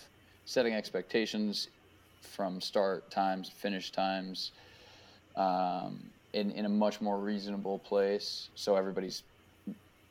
setting 0.46 0.72
expectations 0.72 1.68
from 2.22 2.61
start 2.61 3.11
times, 3.11 3.51
finish 3.51 3.90
times. 3.90 4.53
Um, 5.36 6.11
in, 6.32 6.51
in 6.53 6.64
a 6.64 6.68
much 6.68 7.01
more 7.01 7.18
reasonable 7.18 7.78
place 7.78 8.51
so 8.55 8.76
everybody's 8.76 9.22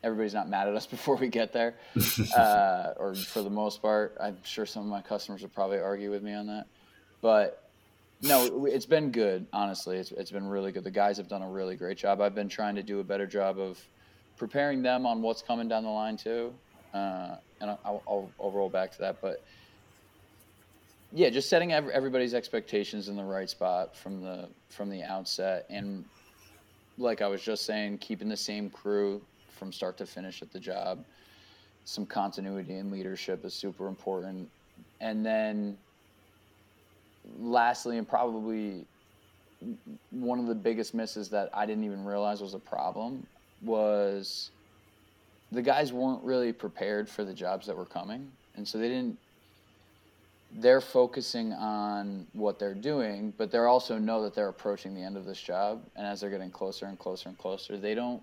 everybody's 0.03 0.33
not 0.33 0.49
mad 0.49 0.67
at 0.67 0.75
us 0.75 0.85
before 0.97 1.15
we 1.15 1.27
get 1.27 1.53
there 1.53 1.75
uh, 2.35 2.93
or 2.97 3.13
for 3.13 3.43
the 3.43 3.49
most 3.49 3.81
part 3.81 4.17
i'm 4.19 4.37
sure 4.43 4.65
some 4.65 4.83
of 4.83 4.89
my 4.89 5.01
customers 5.01 5.43
would 5.43 5.53
probably 5.53 5.77
argue 5.77 6.09
with 6.09 6.23
me 6.23 6.33
on 6.33 6.47
that 6.47 6.65
but 7.21 7.69
no 8.21 8.65
it's 8.65 8.85
been 8.85 9.11
good 9.11 9.45
honestly 9.53 9.97
it's, 9.97 10.11
it's 10.11 10.31
been 10.31 10.47
really 10.47 10.71
good 10.71 10.83
the 10.83 10.91
guys 10.91 11.17
have 11.17 11.27
done 11.27 11.41
a 11.41 11.49
really 11.49 11.75
great 11.75 11.97
job 11.97 12.19
i've 12.19 12.35
been 12.35 12.49
trying 12.49 12.75
to 12.75 12.83
do 12.83 12.99
a 12.99 13.03
better 13.03 13.27
job 13.27 13.59
of 13.59 13.79
preparing 14.37 14.81
them 14.81 15.05
on 15.05 15.21
what's 15.21 15.41
coming 15.41 15.67
down 15.67 15.83
the 15.83 15.89
line 15.89 16.15
too. 16.15 16.53
Uh, 16.93 17.35
and 17.59 17.71
I'll, 17.83 18.01
I'll, 18.07 18.31
I'll 18.39 18.51
roll 18.51 18.69
back 18.69 18.91
to 18.93 18.99
that, 18.99 19.17
but 19.21 19.43
yeah, 21.11 21.29
just 21.29 21.49
setting 21.49 21.71
everybody's 21.71 22.33
expectations 22.33 23.07
in 23.07 23.15
the 23.15 23.23
right 23.23 23.49
spot 23.49 23.95
from 23.95 24.21
the 24.21 24.49
from 24.69 24.89
the 24.89 25.03
outset, 25.03 25.65
and 25.69 26.03
like 26.97 27.21
I 27.21 27.27
was 27.27 27.41
just 27.41 27.65
saying, 27.65 27.99
keeping 27.99 28.27
the 28.27 28.37
same 28.37 28.69
crew 28.69 29.21
from 29.57 29.71
start 29.71 29.97
to 29.97 30.05
finish 30.05 30.41
at 30.41 30.51
the 30.51 30.59
job. 30.59 31.05
Some 31.85 32.05
continuity 32.05 32.75
and 32.75 32.91
leadership 32.91 33.45
is 33.45 33.53
super 33.53 33.87
important, 33.87 34.49
and 34.99 35.25
then 35.25 35.77
lastly, 37.39 37.97
and 37.97 38.07
probably 38.07 38.85
one 40.11 40.39
of 40.39 40.47
the 40.47 40.55
biggest 40.55 40.93
misses 40.93 41.29
that 41.29 41.49
I 41.53 41.65
didn't 41.65 41.83
even 41.83 42.05
realize 42.05 42.41
was 42.41 42.53
a 42.53 42.59
problem 42.59 43.25
was 43.61 44.51
the 45.51 45.61
guys 45.61 45.91
weren't 45.91 46.23
really 46.23 46.53
prepared 46.53 47.09
for 47.09 47.23
the 47.23 47.33
jobs 47.33 47.65
that 47.67 47.75
were 47.75 47.85
coming, 47.85 48.31
and 48.55 48.67
so 48.67 48.77
they 48.77 48.89
didn't 48.89 49.17
they're 50.55 50.81
focusing 50.81 51.53
on 51.53 52.25
what 52.33 52.59
they're 52.59 52.73
doing, 52.73 53.33
but 53.37 53.51
they 53.51 53.57
also 53.57 53.97
know 53.97 54.23
that 54.23 54.33
they're 54.33 54.47
approaching 54.47 54.95
the 54.95 55.01
end 55.01 55.17
of 55.17 55.25
this 55.25 55.41
job. 55.41 55.83
And 55.95 56.05
as 56.05 56.21
they're 56.21 56.29
getting 56.29 56.51
closer 56.51 56.85
and 56.85 56.97
closer 56.97 57.29
and 57.29 57.37
closer, 57.37 57.77
they 57.77 57.93
don't. 57.93 58.21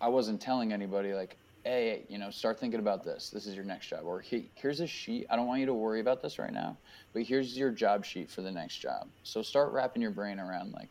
I 0.00 0.08
wasn't 0.08 0.40
telling 0.40 0.72
anybody 0.72 1.14
like, 1.14 1.36
hey, 1.66 2.04
you 2.08 2.18
know, 2.18 2.30
start 2.30 2.60
thinking 2.60 2.80
about 2.80 3.04
this. 3.04 3.30
This 3.30 3.46
is 3.46 3.54
your 3.54 3.64
next 3.64 3.88
job, 3.88 4.00
or 4.04 4.20
hey, 4.20 4.44
here's 4.54 4.80
a 4.80 4.86
sheet. 4.86 5.26
I 5.30 5.36
don't 5.36 5.46
want 5.46 5.60
you 5.60 5.66
to 5.66 5.74
worry 5.74 6.00
about 6.00 6.22
this 6.22 6.38
right 6.38 6.52
now, 6.52 6.76
but 7.12 7.22
here's 7.22 7.56
your 7.56 7.70
job 7.70 8.04
sheet 8.04 8.30
for 8.30 8.42
the 8.42 8.50
next 8.50 8.76
job. 8.76 9.08
So 9.24 9.42
start 9.42 9.72
wrapping 9.72 10.00
your 10.00 10.12
brain 10.12 10.38
around 10.38 10.72
like, 10.72 10.88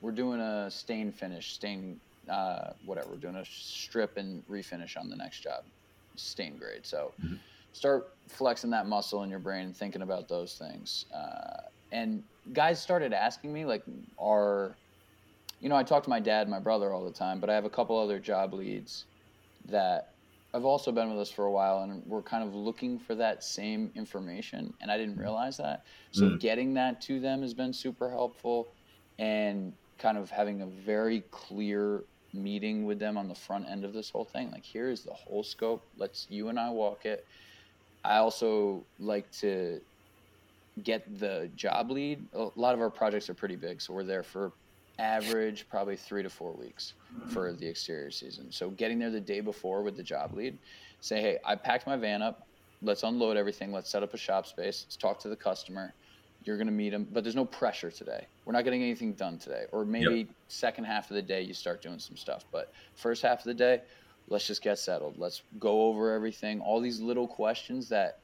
we're 0.00 0.12
doing 0.12 0.40
a 0.40 0.70
stain 0.70 1.12
finish, 1.12 1.52
stain, 1.52 2.00
uh, 2.28 2.72
whatever. 2.84 3.08
We're 3.10 3.16
doing 3.16 3.36
a 3.36 3.44
strip 3.44 4.16
and 4.16 4.46
refinish 4.48 4.96
on 4.96 5.08
the 5.08 5.16
next 5.16 5.42
job, 5.42 5.64
stain 6.16 6.56
grade. 6.56 6.84
So. 6.84 7.12
Mm-hmm 7.22 7.36
start 7.74 8.14
flexing 8.28 8.70
that 8.70 8.86
muscle 8.86 9.24
in 9.24 9.30
your 9.30 9.40
brain 9.40 9.66
and 9.66 9.76
thinking 9.76 10.02
about 10.02 10.28
those 10.28 10.54
things. 10.54 11.06
Uh, 11.12 11.62
and 11.90 12.22
guys 12.52 12.80
started 12.80 13.12
asking 13.12 13.52
me, 13.52 13.64
like, 13.64 13.82
are, 14.16 14.76
you 15.60 15.68
know, 15.68 15.74
I 15.74 15.82
talk 15.82 16.04
to 16.04 16.08
my 16.10 16.20
dad 16.20 16.42
and 16.42 16.50
my 16.50 16.60
brother 16.60 16.92
all 16.92 17.04
the 17.04 17.12
time, 17.12 17.40
but 17.40 17.50
I 17.50 17.54
have 17.54 17.64
a 17.64 17.70
couple 17.70 17.98
other 17.98 18.20
job 18.20 18.54
leads 18.54 19.06
that 19.66 20.13
have 20.54 20.64
also 20.64 20.90
been 20.92 21.10
with 21.10 21.18
us 21.18 21.30
for 21.30 21.44
a 21.44 21.50
while 21.50 21.82
and 21.82 22.02
we're 22.06 22.22
kind 22.22 22.42
of 22.42 22.54
looking 22.54 22.98
for 22.98 23.14
that 23.16 23.44
same 23.44 23.90
information. 23.94 24.72
And 24.80 24.90
I 24.90 24.96
didn't 24.96 25.18
realize 25.18 25.56
that. 25.58 25.84
So 26.12 26.24
mm. 26.24 26.40
getting 26.40 26.74
that 26.74 27.00
to 27.02 27.20
them 27.20 27.42
has 27.42 27.52
been 27.52 27.72
super 27.72 28.08
helpful 28.08 28.68
and 29.18 29.72
kind 29.98 30.16
of 30.16 30.30
having 30.30 30.62
a 30.62 30.66
very 30.66 31.22
clear 31.30 32.04
meeting 32.32 32.84
with 32.84 32.98
them 32.98 33.18
on 33.18 33.28
the 33.28 33.34
front 33.34 33.68
end 33.68 33.84
of 33.84 33.92
this 33.92 34.10
whole 34.10 34.24
thing. 34.24 34.50
Like, 34.50 34.64
here 34.64 34.90
is 34.90 35.02
the 35.02 35.12
whole 35.12 35.42
scope. 35.42 35.82
Let's 35.98 36.26
you 36.30 36.48
and 36.48 36.58
I 36.58 36.70
walk 36.70 37.04
it 37.04 37.26
I 38.04 38.18
also 38.18 38.84
like 38.98 39.30
to 39.40 39.80
get 40.82 41.18
the 41.18 41.48
job 41.56 41.90
lead. 41.90 42.24
A 42.34 42.48
lot 42.56 42.74
of 42.74 42.80
our 42.80 42.90
projects 42.90 43.30
are 43.30 43.34
pretty 43.34 43.56
big, 43.56 43.80
so 43.80 43.94
we're 43.94 44.04
there 44.04 44.22
for 44.22 44.52
average 44.98 45.66
probably 45.68 45.96
three 45.96 46.22
to 46.22 46.30
four 46.30 46.52
weeks 46.52 46.94
for 47.28 47.52
the 47.52 47.66
exterior 47.66 48.10
season. 48.10 48.50
So 48.50 48.70
getting 48.70 48.98
there 48.98 49.10
the 49.10 49.20
day 49.20 49.40
before 49.40 49.82
with 49.82 49.96
the 49.96 50.02
job 50.02 50.34
lead, 50.34 50.58
say, 51.00 51.20
hey, 51.20 51.38
I 51.44 51.54
packed 51.54 51.86
my 51.86 51.96
van 51.96 52.22
up. 52.22 52.46
Let's 52.82 53.02
unload 53.02 53.36
everything. 53.36 53.72
Let's 53.72 53.90
set 53.90 54.02
up 54.02 54.14
a 54.14 54.18
shop 54.18 54.46
space. 54.46 54.84
Let's 54.86 54.96
talk 54.96 55.18
to 55.20 55.28
the 55.28 55.36
customer. 55.36 55.94
You're 56.44 56.56
going 56.56 56.66
to 56.66 56.72
meet 56.72 56.90
them, 56.90 57.08
but 57.10 57.24
there's 57.24 57.36
no 57.36 57.46
pressure 57.46 57.90
today. 57.90 58.26
We're 58.44 58.52
not 58.52 58.64
getting 58.64 58.82
anything 58.82 59.14
done 59.14 59.38
today. 59.38 59.64
Or 59.72 59.84
maybe 59.84 60.18
yep. 60.18 60.26
second 60.48 60.84
half 60.84 61.10
of 61.10 61.14
the 61.14 61.22
day 61.22 61.40
you 61.42 61.54
start 61.54 61.80
doing 61.80 61.98
some 61.98 62.16
stuff, 62.16 62.44
but 62.52 62.72
first 62.94 63.22
half 63.22 63.38
of 63.38 63.44
the 63.44 63.54
day, 63.54 63.80
let's 64.28 64.46
just 64.46 64.62
get 64.62 64.78
settled. 64.78 65.14
Let's 65.18 65.42
go 65.58 65.82
over 65.86 66.12
everything. 66.12 66.60
All 66.60 66.80
these 66.80 67.00
little 67.00 67.26
questions 67.26 67.88
that 67.88 68.18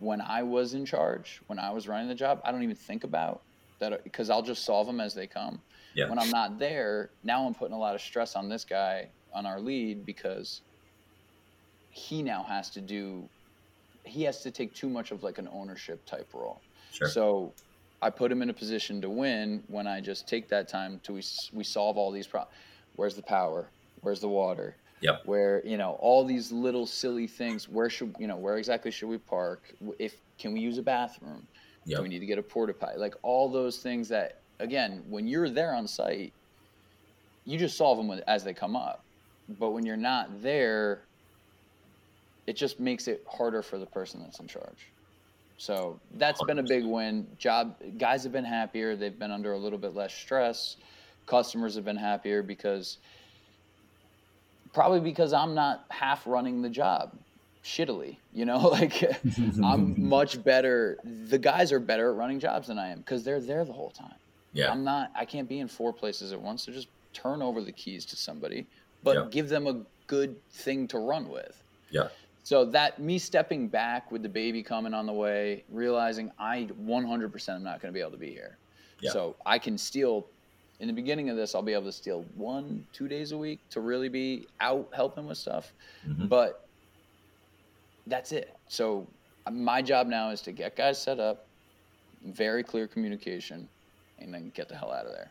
when 0.00 0.20
I 0.20 0.42
was 0.42 0.74
in 0.74 0.84
charge, 0.84 1.40
when 1.46 1.58
I 1.58 1.70
was 1.70 1.86
running 1.86 2.08
the 2.08 2.14
job, 2.14 2.40
I 2.44 2.50
don't 2.50 2.62
even 2.62 2.74
think 2.74 3.04
about 3.04 3.42
that 3.78 4.02
because 4.02 4.30
I'll 4.30 4.42
just 4.42 4.64
solve 4.64 4.86
them 4.86 5.00
as 5.00 5.14
they 5.14 5.26
come. 5.26 5.60
Yeah. 5.94 6.08
When 6.08 6.18
I'm 6.18 6.30
not 6.30 6.58
there, 6.58 7.10
now 7.24 7.46
I'm 7.46 7.54
putting 7.54 7.74
a 7.74 7.78
lot 7.78 7.94
of 7.94 8.00
stress 8.00 8.36
on 8.36 8.48
this 8.48 8.64
guy, 8.64 9.08
on 9.34 9.46
our 9.46 9.60
lead, 9.60 10.06
because 10.06 10.60
he 11.90 12.22
now 12.22 12.42
has 12.44 12.70
to 12.70 12.80
do, 12.80 13.28
he 14.04 14.22
has 14.22 14.42
to 14.42 14.50
take 14.50 14.72
too 14.74 14.88
much 14.88 15.10
of 15.10 15.22
like 15.22 15.38
an 15.38 15.48
ownership 15.52 16.04
type 16.06 16.28
role. 16.32 16.60
Sure. 16.92 17.08
So 17.08 17.52
I 18.02 18.10
put 18.10 18.30
him 18.30 18.42
in 18.42 18.50
a 18.50 18.54
position 18.54 19.00
to 19.02 19.10
win 19.10 19.62
when 19.68 19.86
I 19.86 20.00
just 20.00 20.28
take 20.28 20.48
that 20.48 20.68
time 20.68 21.00
to 21.04 21.14
we, 21.14 21.22
we 21.52 21.64
solve 21.64 21.96
all 21.96 22.10
these 22.10 22.26
problems. 22.26 22.56
Where's 22.96 23.14
the 23.14 23.22
power? 23.22 23.68
Where's 24.02 24.20
the 24.20 24.28
water? 24.28 24.76
Yep. 25.00 25.22
Where 25.24 25.66
you 25.66 25.78
know 25.78 25.92
all 26.00 26.24
these 26.24 26.52
little 26.52 26.86
silly 26.86 27.26
things. 27.26 27.68
Where 27.68 27.88
should 27.88 28.14
you 28.18 28.26
know 28.26 28.36
where 28.36 28.58
exactly 28.58 28.90
should 28.90 29.08
we 29.08 29.18
park? 29.18 29.74
If 29.98 30.16
can 30.38 30.52
we 30.52 30.60
use 30.60 30.78
a 30.78 30.82
bathroom? 30.82 31.46
Yep. 31.86 31.98
Do 31.98 32.02
we 32.02 32.08
need 32.08 32.18
to 32.18 32.26
get 32.26 32.38
a 32.38 32.42
porta 32.42 32.74
potty? 32.74 32.98
Like 32.98 33.14
all 33.22 33.48
those 33.48 33.78
things 33.78 34.08
that 34.08 34.39
again, 34.60 35.02
when 35.08 35.26
you're 35.26 35.50
there 35.50 35.74
on 35.74 35.88
site, 35.88 36.32
you 37.44 37.58
just 37.58 37.76
solve 37.76 37.98
them 37.98 38.20
as 38.26 38.44
they 38.44 38.54
come 38.54 38.76
up. 38.76 39.02
But 39.58 39.70
when 39.70 39.84
you're 39.84 39.96
not 39.96 40.42
there, 40.42 41.00
it 42.46 42.54
just 42.54 42.78
makes 42.78 43.08
it 43.08 43.24
harder 43.28 43.62
for 43.62 43.78
the 43.78 43.86
person 43.86 44.20
that's 44.22 44.38
in 44.38 44.46
charge. 44.46 44.88
So 45.56 45.98
that's 46.14 46.40
100%. 46.40 46.46
been 46.46 46.58
a 46.60 46.62
big 46.62 46.84
win. 46.84 47.26
Job 47.38 47.76
guys 47.98 48.22
have 48.22 48.32
been 48.32 48.44
happier. 48.44 48.96
They've 48.96 49.18
been 49.18 49.30
under 49.30 49.52
a 49.52 49.58
little 49.58 49.78
bit 49.78 49.94
less 49.94 50.14
stress. 50.14 50.76
Customers 51.26 51.74
have 51.74 51.84
been 51.84 51.96
happier 51.96 52.42
because 52.42 52.98
probably 54.72 55.00
because 55.00 55.32
I'm 55.32 55.54
not 55.54 55.84
half 55.90 56.26
running 56.26 56.62
the 56.62 56.70
job 56.70 57.12
shittily, 57.64 58.16
you 58.32 58.44
know, 58.44 58.58
like 58.68 59.04
I'm 59.62 60.08
much 60.08 60.42
better. 60.42 60.98
The 61.04 61.38
guys 61.38 61.72
are 61.72 61.80
better 61.80 62.10
at 62.10 62.16
running 62.16 62.40
jobs 62.40 62.68
than 62.68 62.78
I 62.78 62.88
am 62.88 62.98
because 62.98 63.24
they're 63.24 63.40
there 63.40 63.64
the 63.64 63.72
whole 63.72 63.90
time. 63.90 64.14
Yeah. 64.52 64.70
I'm 64.70 64.84
not, 64.84 65.10
I 65.14 65.24
can't 65.24 65.48
be 65.48 65.60
in 65.60 65.68
four 65.68 65.92
places 65.92 66.32
at 66.32 66.40
once. 66.40 66.64
So 66.64 66.72
just 66.72 66.88
turn 67.12 67.42
over 67.42 67.62
the 67.62 67.72
keys 67.72 68.04
to 68.06 68.16
somebody, 68.16 68.66
but 69.02 69.16
yeah. 69.16 69.26
give 69.30 69.48
them 69.48 69.66
a 69.66 69.82
good 70.06 70.36
thing 70.50 70.88
to 70.88 70.98
run 70.98 71.28
with. 71.28 71.62
Yeah. 71.90 72.08
So 72.42 72.64
that 72.66 72.98
me 72.98 73.18
stepping 73.18 73.68
back 73.68 74.10
with 74.10 74.22
the 74.22 74.28
baby 74.28 74.62
coming 74.62 74.94
on 74.94 75.06
the 75.06 75.12
way, 75.12 75.64
realizing 75.70 76.32
I 76.38 76.68
100% 76.82 77.48
I'm 77.48 77.62
not 77.62 77.80
going 77.80 77.92
to 77.92 77.96
be 77.96 78.00
able 78.00 78.12
to 78.12 78.16
be 78.16 78.30
here. 78.30 78.56
Yeah. 79.00 79.12
So 79.12 79.36
I 79.46 79.58
can 79.58 79.78
steal 79.78 80.26
in 80.80 80.86
the 80.86 80.94
beginning 80.94 81.28
of 81.28 81.36
this, 81.36 81.54
I'll 81.54 81.62
be 81.62 81.74
able 81.74 81.84
to 81.84 81.92
steal 81.92 82.24
one, 82.34 82.86
two 82.92 83.06
days 83.06 83.32
a 83.32 83.38
week 83.38 83.60
to 83.70 83.80
really 83.80 84.08
be 84.08 84.48
out 84.60 84.88
helping 84.92 85.26
with 85.26 85.36
stuff. 85.36 85.72
Mm-hmm. 86.08 86.26
But 86.26 86.66
that's 88.06 88.32
it. 88.32 88.56
So 88.66 89.06
my 89.52 89.82
job 89.82 90.06
now 90.06 90.30
is 90.30 90.40
to 90.42 90.52
get 90.52 90.76
guys 90.76 91.00
set 91.00 91.20
up, 91.20 91.46
very 92.24 92.62
clear 92.62 92.86
communication, 92.86 93.68
and 94.20 94.32
then 94.32 94.52
get 94.54 94.68
the 94.68 94.76
hell 94.76 94.92
out 94.92 95.06
of 95.06 95.12
there. 95.12 95.30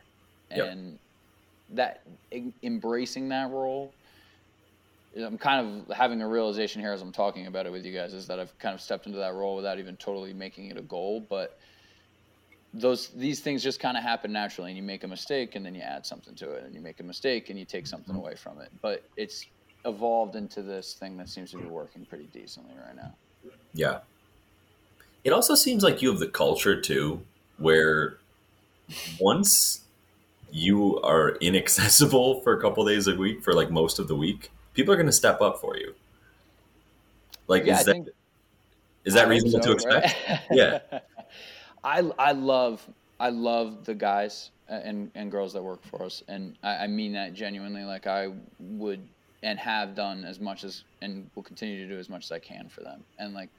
Yep. 0.55 0.71
And 0.71 0.99
that 1.71 2.01
embracing 2.63 3.29
that 3.29 3.49
role, 3.51 3.93
I'm 5.15 5.37
kind 5.37 5.85
of 5.89 5.95
having 5.95 6.21
a 6.21 6.27
realization 6.27 6.81
here 6.81 6.93
as 6.93 7.01
I'm 7.01 7.11
talking 7.11 7.47
about 7.47 7.65
it 7.65 7.71
with 7.71 7.85
you 7.85 7.93
guys 7.93 8.13
is 8.13 8.27
that 8.27 8.39
I've 8.39 8.57
kind 8.59 8.73
of 8.73 8.81
stepped 8.81 9.05
into 9.05 9.19
that 9.19 9.33
role 9.33 9.55
without 9.55 9.79
even 9.79 9.95
totally 9.97 10.33
making 10.33 10.67
it 10.67 10.77
a 10.77 10.81
goal, 10.81 11.25
but 11.29 11.59
those 12.73 13.09
these 13.09 13.39
things 13.39 13.63
just 13.63 13.79
kind 13.79 13.97
of 13.97 14.03
happen 14.03 14.31
naturally 14.31 14.69
and 14.69 14.77
you 14.77 14.83
make 14.83 15.03
a 15.03 15.07
mistake 15.07 15.55
and 15.55 15.65
then 15.65 15.73
you 15.73 15.81
add 15.81 16.05
something 16.05 16.35
to 16.35 16.51
it 16.51 16.63
and 16.63 16.75
you 16.75 16.81
make 16.81 16.99
a 16.99 17.03
mistake 17.03 17.49
and 17.49 17.57
you 17.57 17.65
take 17.65 17.87
something 17.87 18.13
mm-hmm. 18.13 18.23
away 18.23 18.35
from 18.35 18.59
it 18.59 18.69
but 18.81 19.03
it's 19.17 19.45
evolved 19.85 20.35
into 20.35 20.61
this 20.61 20.93
thing 20.93 21.17
that 21.17 21.27
seems 21.27 21.51
to 21.51 21.57
be 21.57 21.65
working 21.65 22.05
pretty 22.05 22.29
decently 22.31 22.73
right 22.85 22.95
now 22.95 23.11
yeah 23.73 23.99
it 25.23 25.33
also 25.33 25.55
seems 25.55 25.83
like 25.83 26.01
you 26.01 26.09
have 26.09 26.19
the 26.19 26.27
culture 26.27 26.79
too 26.79 27.19
where 27.57 28.17
once 29.19 29.81
you 30.51 30.99
are 31.01 31.35
inaccessible 31.41 32.41
for 32.43 32.53
a 32.53 32.61
couple 32.61 32.85
days 32.85 33.07
a 33.07 33.15
week 33.15 33.43
for 33.43 33.53
like 33.53 33.69
most 33.69 33.99
of 33.99 34.07
the 34.07 34.15
week 34.15 34.51
people 34.73 34.93
are 34.93 34.97
going 34.97 35.05
to 35.05 35.11
step 35.11 35.41
up 35.41 35.59
for 35.59 35.77
you 35.77 35.93
like 37.47 37.65
yeah, 37.65 37.79
is 37.79 37.85
that 37.85 38.07
is 39.05 39.13
that 39.13 39.27
reasonable 39.27 39.61
so, 39.61 39.69
to 39.69 39.73
expect 39.73 40.15
right? 40.27 40.39
yeah 40.51 40.79
I 41.83 41.99
I 42.17 42.31
love 42.31 42.87
I 43.19 43.29
love 43.29 43.85
the 43.85 43.95
guys 43.95 44.51
uh, 44.69 44.73
and 44.83 45.11
and 45.15 45.31
girls 45.31 45.53
that 45.53 45.63
work 45.63 45.83
for 45.83 46.03
us, 46.03 46.23
and 46.27 46.57
I, 46.63 46.83
I 46.83 46.87
mean 46.87 47.13
that 47.13 47.33
genuinely. 47.33 47.83
Like 47.83 48.07
I 48.07 48.29
would 48.59 49.07
and 49.41 49.57
have 49.57 49.95
done 49.95 50.25
as 50.25 50.39
much 50.39 50.63
as 50.63 50.83
and 51.01 51.29
will 51.35 51.43
continue 51.43 51.87
to 51.87 51.93
do 51.93 51.99
as 51.99 52.09
much 52.09 52.25
as 52.25 52.31
I 52.31 52.39
can 52.39 52.69
for 52.69 52.81
them. 52.81 53.03
And 53.17 53.33
like 53.33 53.49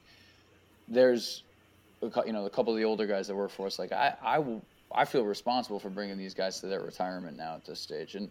there's 0.89 1.43
you 2.03 2.33
know 2.33 2.47
a 2.47 2.51
couple 2.51 2.73
of 2.73 2.79
the 2.79 2.85
older 2.85 3.07
guys 3.07 3.29
that 3.29 3.35
work 3.35 3.51
for 3.51 3.67
us. 3.67 3.79
Like 3.79 3.93
I 3.93 4.15
I 4.23 4.39
will 4.39 4.63
I 4.93 5.05
feel 5.05 5.25
responsible 5.25 5.79
for 5.79 5.91
bringing 5.91 6.19
these 6.19 6.35
guys 6.35 6.61
to 6.61 6.67
their 6.67 6.81
retirement 6.81 7.37
now 7.37 7.55
at 7.55 7.65
this 7.65 7.81
stage, 7.81 8.15
and 8.15 8.31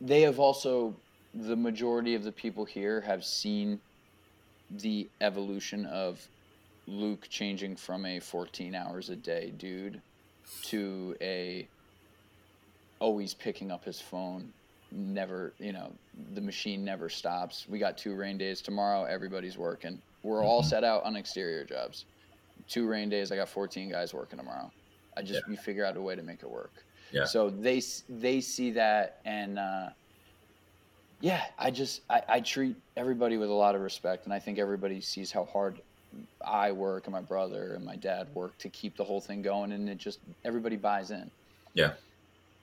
they 0.00 0.22
have 0.22 0.38
also 0.38 0.94
the 1.34 1.56
majority 1.56 2.14
of 2.14 2.24
the 2.24 2.32
people 2.32 2.64
here 2.64 3.00
have 3.00 3.24
seen 3.24 3.80
the 4.70 5.08
evolution 5.20 5.86
of 5.86 6.26
Luke 6.86 7.26
changing 7.28 7.76
from 7.76 8.04
a 8.06 8.18
14 8.20 8.74
hours 8.74 9.10
a 9.10 9.16
day 9.16 9.52
dude 9.56 10.00
to 10.64 11.16
a 11.20 11.66
always 13.00 13.34
picking 13.34 13.70
up 13.70 13.84
his 13.84 14.00
phone 14.00 14.52
never, 14.90 15.52
you 15.58 15.72
know, 15.72 15.92
the 16.34 16.40
machine 16.40 16.84
never 16.84 17.08
stops. 17.08 17.66
We 17.68 17.78
got 17.78 17.98
two 17.98 18.14
rain 18.14 18.38
days 18.38 18.60
tomorrow. 18.62 19.04
Everybody's 19.04 19.58
working. 19.58 20.00
We're 20.22 20.42
all 20.42 20.62
Mhm. 20.62 20.66
set 20.66 20.84
out 20.84 21.04
on 21.04 21.14
exterior 21.14 21.64
jobs. 21.64 22.06
Two 22.68 22.88
rain 22.88 23.08
days. 23.08 23.30
I 23.30 23.36
got 23.36 23.48
14 23.48 23.90
guys 23.90 24.14
working 24.14 24.38
tomorrow. 24.38 24.70
I 25.18 25.22
just 25.22 25.46
we 25.48 25.56
figure 25.56 25.84
out 25.84 25.96
a 25.96 26.00
way 26.00 26.14
to 26.14 26.22
make 26.22 26.42
it 26.42 26.50
work. 26.50 26.72
Yeah. 27.12 27.24
So 27.24 27.50
they 27.50 27.82
they 28.08 28.40
see 28.40 28.70
that 28.72 29.20
and 29.24 29.58
uh, 29.58 29.88
yeah, 31.20 31.42
I 31.58 31.70
just 31.70 32.02
I, 32.08 32.22
I 32.28 32.40
treat 32.40 32.76
everybody 32.96 33.36
with 33.36 33.50
a 33.50 33.54
lot 33.54 33.74
of 33.74 33.80
respect, 33.80 34.24
and 34.24 34.32
I 34.32 34.38
think 34.38 34.58
everybody 34.58 35.00
sees 35.00 35.32
how 35.32 35.44
hard 35.46 35.80
I 36.46 36.70
work 36.72 37.06
and 37.06 37.12
my 37.12 37.20
brother 37.20 37.74
and 37.74 37.84
my 37.84 37.96
dad 37.96 38.28
work 38.34 38.56
to 38.58 38.68
keep 38.68 38.96
the 38.96 39.04
whole 39.04 39.20
thing 39.20 39.42
going, 39.42 39.72
and 39.72 39.88
it 39.88 39.98
just 39.98 40.20
everybody 40.44 40.76
buys 40.76 41.10
in. 41.10 41.28
Yeah. 41.74 41.92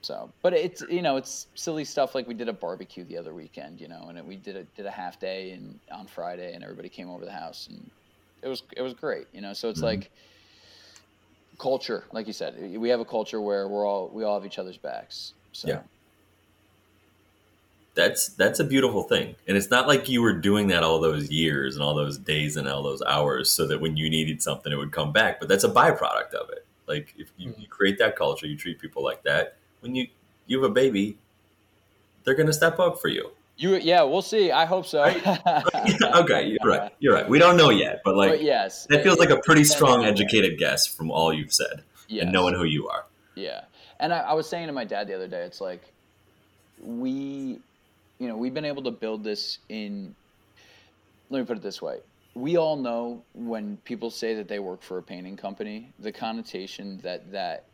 So, 0.00 0.30
but 0.42 0.54
it's 0.54 0.82
you 0.88 1.02
know 1.02 1.16
it's 1.16 1.48
silly 1.54 1.84
stuff 1.84 2.14
like 2.14 2.26
we 2.26 2.34
did 2.34 2.48
a 2.48 2.52
barbecue 2.52 3.04
the 3.04 3.18
other 3.18 3.34
weekend, 3.34 3.80
you 3.80 3.88
know, 3.88 4.06
and 4.08 4.16
it, 4.16 4.24
we 4.24 4.36
did 4.36 4.56
a 4.56 4.62
did 4.76 4.86
a 4.86 4.90
half 4.90 5.20
day 5.20 5.50
and 5.50 5.78
on 5.92 6.06
Friday, 6.06 6.54
and 6.54 6.64
everybody 6.64 6.88
came 6.88 7.10
over 7.10 7.24
the 7.24 7.32
house, 7.32 7.66
and 7.70 7.90
it 8.42 8.48
was 8.48 8.62
it 8.76 8.82
was 8.82 8.94
great, 8.94 9.26
you 9.32 9.42
know. 9.42 9.52
So 9.52 9.68
it's 9.68 9.80
Mhm. 9.80 9.84
like 9.84 10.10
culture, 11.58 12.04
like 12.12 12.26
you 12.26 12.32
said, 12.32 12.54
we 12.78 12.88
have 12.88 13.00
a 13.00 13.04
culture 13.04 13.40
where 13.40 13.68
we're 13.68 13.86
all 13.86 14.08
we 14.12 14.24
all 14.24 14.38
have 14.38 14.46
each 14.46 14.58
other's 14.58 14.76
backs. 14.78 15.34
So 15.52 15.68
Yeah. 15.68 15.80
that's 17.94 18.28
that's 18.28 18.60
a 18.60 18.64
beautiful 18.64 19.02
thing 19.02 19.34
and 19.48 19.56
it's 19.56 19.70
not 19.70 19.88
like 19.88 20.06
you 20.06 20.20
were 20.20 20.34
doing 20.34 20.68
that 20.68 20.82
all 20.82 21.00
those 21.00 21.30
years 21.30 21.76
and 21.76 21.82
all 21.82 21.94
those 21.94 22.18
days 22.18 22.58
and 22.58 22.68
all 22.68 22.82
those 22.82 23.00
hours 23.02 23.50
so 23.50 23.66
that 23.66 23.80
when 23.80 23.96
you 23.96 24.10
needed 24.10 24.42
something 24.42 24.70
it 24.70 24.76
would 24.76 24.92
come 24.92 25.12
back 25.12 25.40
but 25.40 25.48
that's 25.48 25.64
a 25.64 25.68
byproduct 25.68 26.34
of 26.34 26.50
it 26.50 26.66
like 26.86 27.14
if 27.16 27.30
you, 27.38 27.48
mm-hmm. 27.48 27.60
you 27.62 27.66
create 27.68 27.98
that 27.98 28.14
culture 28.14 28.46
you 28.46 28.54
treat 28.56 28.78
people 28.78 29.02
like 29.02 29.22
that 29.22 29.56
when 29.80 29.94
you 29.94 30.06
you 30.46 30.60
have 30.60 30.70
a 30.70 30.74
baby 30.74 31.16
they're 32.24 32.34
going 32.34 32.46
to 32.46 32.52
step 32.52 32.78
up 32.78 33.00
for 33.00 33.08
you 33.08 33.30
you 33.56 33.76
yeah, 33.76 34.02
we'll 34.02 34.22
see. 34.22 34.52
I 34.52 34.66
hope 34.66 34.86
so. 34.86 35.04
okay 36.14 36.46
you're 36.46 36.58
right 36.64 36.92
you're 36.98 37.14
right 37.14 37.28
we 37.28 37.38
don't 37.38 37.56
know 37.56 37.70
yet 37.70 38.00
but 38.04 38.16
like 38.16 38.30
but 38.30 38.42
yes, 38.42 38.86
that 38.86 39.02
feels 39.02 39.18
like 39.18 39.30
a 39.30 39.38
pretty 39.38 39.64
strong 39.64 40.04
educated 40.04 40.58
guess 40.58 40.86
from 40.86 41.10
all 41.10 41.32
you've 41.32 41.52
said 41.52 41.82
yes. 42.08 42.22
and 42.22 42.32
knowing 42.32 42.54
who 42.54 42.64
you 42.64 42.88
are 42.88 43.06
Yeah. 43.36 43.62
And 44.00 44.12
I, 44.12 44.18
I 44.18 44.32
was 44.32 44.48
saying 44.48 44.66
to 44.66 44.72
my 44.72 44.84
dad 44.84 45.06
the 45.06 45.14
other 45.14 45.28
day, 45.28 45.42
it's 45.42 45.60
like 45.60 45.82
we, 46.82 47.58
you 48.18 48.28
know, 48.28 48.36
we've 48.36 48.54
been 48.54 48.64
able 48.64 48.82
to 48.82 48.90
build 48.90 49.22
this 49.22 49.58
in, 49.68 50.14
let 51.30 51.40
me 51.40 51.46
put 51.46 51.56
it 51.56 51.62
this 51.62 51.80
way. 51.80 52.00
We 52.34 52.56
all 52.56 52.76
know 52.76 53.22
when 53.34 53.78
people 53.84 54.10
say 54.10 54.34
that 54.34 54.48
they 54.48 54.58
work 54.58 54.82
for 54.82 54.98
a 54.98 55.02
painting 55.02 55.36
company, 55.36 55.92
the 56.00 56.12
connotation 56.12 56.98
that 57.02 57.30
that 57.32 57.64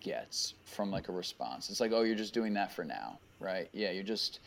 gets 0.00 0.54
from 0.64 0.90
like 0.90 1.08
a 1.08 1.12
response. 1.12 1.70
It's 1.70 1.80
like, 1.80 1.92
oh, 1.92 2.02
you're 2.02 2.16
just 2.16 2.34
doing 2.34 2.52
that 2.54 2.72
for 2.72 2.84
now, 2.84 3.18
right? 3.40 3.68
Yeah, 3.72 3.92
you're 3.92 4.02
just, 4.02 4.40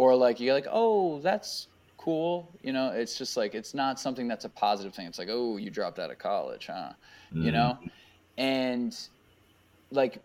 or 0.00 0.16
like, 0.16 0.40
you're 0.40 0.54
like, 0.54 0.68
oh, 0.70 1.20
that's 1.20 1.68
cool. 1.98 2.58
You 2.62 2.72
know, 2.72 2.90
it's 2.90 3.18
just 3.18 3.36
like, 3.36 3.54
it's 3.54 3.74
not 3.74 4.00
something 4.00 4.26
that's 4.28 4.46
a 4.46 4.48
positive 4.48 4.94
thing. 4.94 5.06
It's 5.06 5.18
like, 5.18 5.28
oh, 5.30 5.58
you 5.58 5.70
dropped 5.70 5.98
out 5.98 6.10
of 6.10 6.18
college, 6.18 6.66
huh? 6.66 6.92
you 7.32 7.50
Mhm. 7.50 7.52
know 7.52 7.78
and 8.40 8.96
like 9.90 10.22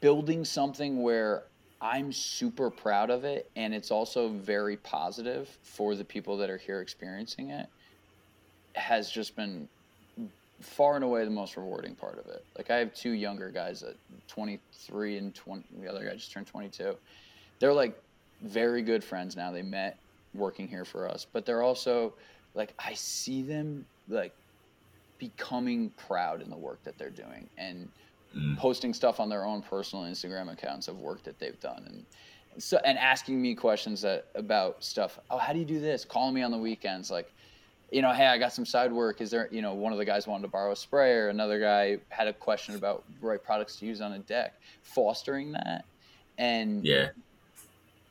building 0.00 0.44
something 0.44 1.02
where 1.02 1.44
i'm 1.80 2.12
super 2.12 2.70
proud 2.70 3.10
of 3.10 3.24
it 3.24 3.50
and 3.56 3.74
it's 3.74 3.90
also 3.90 4.28
very 4.28 4.76
positive 4.76 5.48
for 5.62 5.94
the 5.94 6.04
people 6.04 6.36
that 6.36 6.50
are 6.50 6.58
here 6.58 6.80
experiencing 6.80 7.50
it 7.50 7.66
has 8.74 9.10
just 9.10 9.34
been 9.34 9.68
far 10.60 10.96
and 10.96 11.04
away 11.04 11.24
the 11.24 11.30
most 11.30 11.56
rewarding 11.56 11.94
part 11.94 12.18
of 12.18 12.26
it 12.26 12.44
like 12.56 12.70
i 12.70 12.76
have 12.76 12.92
two 12.94 13.12
younger 13.12 13.50
guys 13.50 13.82
at 13.82 13.94
23 14.28 15.16
and 15.16 15.34
20 15.34 15.64
the 15.80 15.88
other 15.88 16.04
guy 16.04 16.14
just 16.14 16.32
turned 16.32 16.46
22 16.46 16.94
they're 17.60 17.72
like 17.72 17.96
very 18.42 18.82
good 18.82 19.02
friends 19.02 19.36
now 19.36 19.50
they 19.50 19.62
met 19.62 19.98
working 20.34 20.68
here 20.68 20.84
for 20.84 21.08
us 21.08 21.26
but 21.32 21.44
they're 21.44 21.62
also 21.62 22.12
like 22.54 22.72
i 22.78 22.92
see 22.94 23.42
them 23.42 23.84
like 24.08 24.32
becoming 25.18 25.90
proud 25.96 26.40
in 26.40 26.48
the 26.50 26.56
work 26.56 26.82
that 26.84 26.96
they're 26.98 27.10
doing 27.10 27.48
and 27.58 27.88
Mm. 28.36 28.58
posting 28.58 28.92
stuff 28.92 29.20
on 29.20 29.30
their 29.30 29.46
own 29.46 29.62
personal 29.62 30.04
Instagram 30.04 30.52
accounts 30.52 30.86
of 30.86 30.98
work 31.00 31.22
that 31.22 31.38
they've 31.38 31.58
done 31.60 31.82
and 31.86 32.62
so 32.62 32.78
and 32.84 32.98
asking 32.98 33.40
me 33.40 33.54
questions 33.54 34.02
that 34.02 34.26
about 34.34 34.84
stuff. 34.84 35.18
Oh, 35.30 35.38
how 35.38 35.54
do 35.54 35.58
you 35.58 35.64
do 35.64 35.80
this? 35.80 36.04
Calling 36.04 36.34
me 36.34 36.42
on 36.42 36.50
the 36.50 36.58
weekends 36.58 37.10
like 37.10 37.32
you 37.90 38.02
know, 38.02 38.12
hey, 38.12 38.26
I 38.26 38.36
got 38.36 38.52
some 38.52 38.66
side 38.66 38.92
work. 38.92 39.22
Is 39.22 39.30
there, 39.30 39.48
you 39.50 39.62
know, 39.62 39.72
one 39.72 39.92
of 39.92 39.98
the 39.98 40.04
guys 40.04 40.26
wanted 40.26 40.42
to 40.42 40.48
borrow 40.48 40.72
a 40.72 40.76
sprayer. 40.76 41.30
Another 41.30 41.58
guy 41.58 41.96
had 42.10 42.28
a 42.28 42.34
question 42.34 42.74
about 42.74 43.02
right 43.22 43.42
products 43.42 43.76
to 43.76 43.86
use 43.86 44.02
on 44.02 44.12
a 44.12 44.18
deck. 44.18 44.60
Fostering 44.82 45.52
that 45.52 45.86
and 46.36 46.84
yeah 46.84 47.08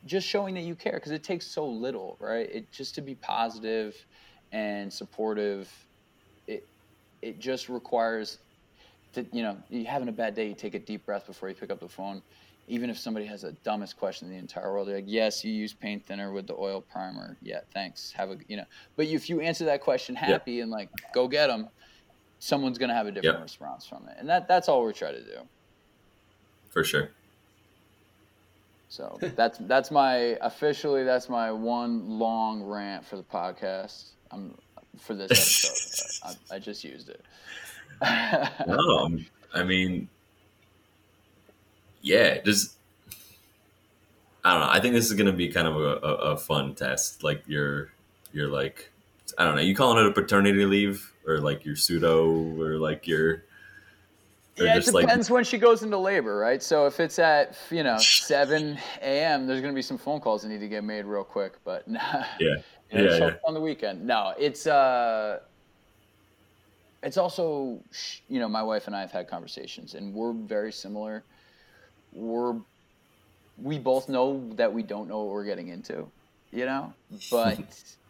just 0.07 0.27
showing 0.27 0.55
that 0.55 0.61
you 0.61 0.75
care 0.75 0.93
because 0.93 1.11
it 1.11 1.23
takes 1.23 1.45
so 1.45 1.65
little, 1.67 2.17
right? 2.19 2.49
It 2.49 2.71
just 2.71 2.95
to 2.95 3.01
be 3.01 3.15
positive 3.15 3.95
and 4.51 4.91
supportive. 4.91 5.71
It 6.47 6.67
it 7.21 7.39
just 7.39 7.69
requires 7.69 8.39
that 9.13 9.33
you 9.33 9.43
know 9.43 9.57
you're 9.69 9.89
having 9.89 10.07
a 10.07 10.13
bad 10.13 10.35
day. 10.35 10.47
You 10.47 10.55
take 10.55 10.75
a 10.75 10.79
deep 10.79 11.05
breath 11.05 11.25
before 11.27 11.49
you 11.49 11.55
pick 11.55 11.71
up 11.71 11.79
the 11.79 11.87
phone. 11.89 12.21
Even 12.69 12.89
if 12.89 12.97
somebody 12.97 13.25
has 13.25 13.43
the 13.43 13.53
dumbest 13.63 13.97
question 13.97 14.27
in 14.27 14.33
the 14.33 14.39
entire 14.39 14.73
world, 14.73 14.89
they're 14.89 14.95
like, 14.95 15.05
"Yes, 15.07 15.43
you 15.43 15.53
use 15.53 15.73
paint 15.73 16.05
thinner 16.05 16.33
with 16.33 16.47
the 16.47 16.55
oil 16.55 16.81
primer. 16.81 17.37
Yeah, 17.41 17.61
thanks. 17.73 18.11
Have 18.11 18.29
a 18.31 18.37
you 18.47 18.57
know." 18.57 18.65
But 18.95 19.07
if 19.07 19.29
you 19.29 19.39
answer 19.39 19.65
that 19.65 19.81
question 19.81 20.15
happy 20.15 20.59
and 20.59 20.69
like, 20.69 20.89
"Go 21.13 21.27
get 21.29 21.47
them," 21.47 21.69
someone's 22.39 22.77
gonna 22.77 22.93
have 22.93 23.07
a 23.07 23.11
different 23.11 23.37
response 23.43 23.85
from 23.85 24.07
it, 24.09 24.15
and 24.19 24.29
that 24.29 24.47
that's 24.49 24.67
all 24.67 24.81
we're 24.81 24.91
trying 24.93 25.15
to 25.15 25.23
do. 25.23 25.47
for 26.69 26.83
sure 26.83 27.11
So 28.89 29.17
that's 29.35 29.57
that's 29.59 29.91
my 29.91 30.37
officially 30.41 31.03
that's 31.03 31.29
my 31.29 31.51
one 31.51 32.07
long 32.19 32.63
rant 32.63 33.05
for 33.05 33.17
the 33.17 33.23
podcast. 33.23 34.09
I'm 34.31 34.55
for 34.99 35.13
this 35.13 35.31
episode. 35.31 36.37
I, 36.51 36.55
I 36.55 36.59
just 36.59 36.83
used 36.83 37.09
it. 37.09 37.23
no, 38.67 39.17
I 39.53 39.63
mean, 39.63 40.07
yeah, 42.01 42.39
just 42.41 42.75
I 44.43 44.51
don't 44.51 44.61
know. 44.61 44.69
I 44.69 44.79
think 44.79 44.93
this 44.93 45.05
is 45.05 45.13
gonna 45.13 45.33
be 45.33 45.49
kind 45.49 45.67
of 45.67 45.75
a, 45.75 45.79
a, 45.79 46.13
a 46.33 46.37
fun 46.37 46.75
test. 46.75 47.23
Like 47.23 47.43
you're 47.47 47.91
you're 48.31 48.47
like 48.49 48.91
I 49.37 49.43
don't 49.43 49.55
know. 49.55 49.61
You 49.61 49.75
calling 49.75 50.03
it 50.03 50.09
a 50.09 50.13
paternity 50.13 50.65
leave 50.65 51.13
or 51.25 51.39
like 51.39 51.65
your 51.65 51.75
pseudo 51.75 52.29
or 52.59 52.77
like 52.77 53.07
your 53.07 53.43
or 54.59 54.65
yeah, 54.65 54.73
it 54.77 54.81
just 54.81 54.93
like 54.93 55.05
depends 55.05 55.29
when 55.29 55.43
she 55.43 55.57
goes 55.57 55.83
into 55.83 55.97
labor, 55.97 56.37
right? 56.37 56.61
So 56.63 56.85
if 56.87 56.99
it's 56.99 57.19
at 57.19 57.57
you 57.69 57.83
know 57.83 57.97
seven 57.97 58.77
a.m., 59.01 59.47
there's 59.47 59.61
gonna 59.61 59.73
be 59.73 59.81
some 59.81 59.97
phone 59.97 60.19
calls 60.19 60.41
that 60.43 60.49
need 60.49 60.59
to 60.59 60.67
get 60.67 60.83
made 60.83 61.05
real 61.05 61.23
quick. 61.23 61.53
But 61.63 61.87
nah, 61.87 61.99
Yeah. 62.39 62.55
you 62.91 62.97
know, 63.03 63.03
Yeah, 63.03 63.17
yeah. 63.17 63.33
on 63.45 63.53
the 63.53 63.61
weekend. 63.61 64.05
No, 64.05 64.33
it's 64.37 64.65
uh, 64.67 65.39
it's 67.03 67.17
also 67.17 67.79
you 68.27 68.39
know 68.39 68.49
my 68.49 68.63
wife 68.63 68.87
and 68.87 68.95
I 68.95 69.01
have 69.01 69.11
had 69.11 69.27
conversations, 69.27 69.93
and 69.93 70.13
we're 70.13 70.33
very 70.33 70.71
similar. 70.71 71.23
We're 72.13 72.55
we 73.57 73.79
both 73.79 74.07
know 74.09 74.49
that 74.55 74.71
we 74.71 74.83
don't 74.83 75.07
know 75.07 75.23
what 75.23 75.33
we're 75.33 75.45
getting 75.45 75.69
into, 75.69 76.07
you 76.51 76.65
know, 76.65 76.93
but 77.31 77.59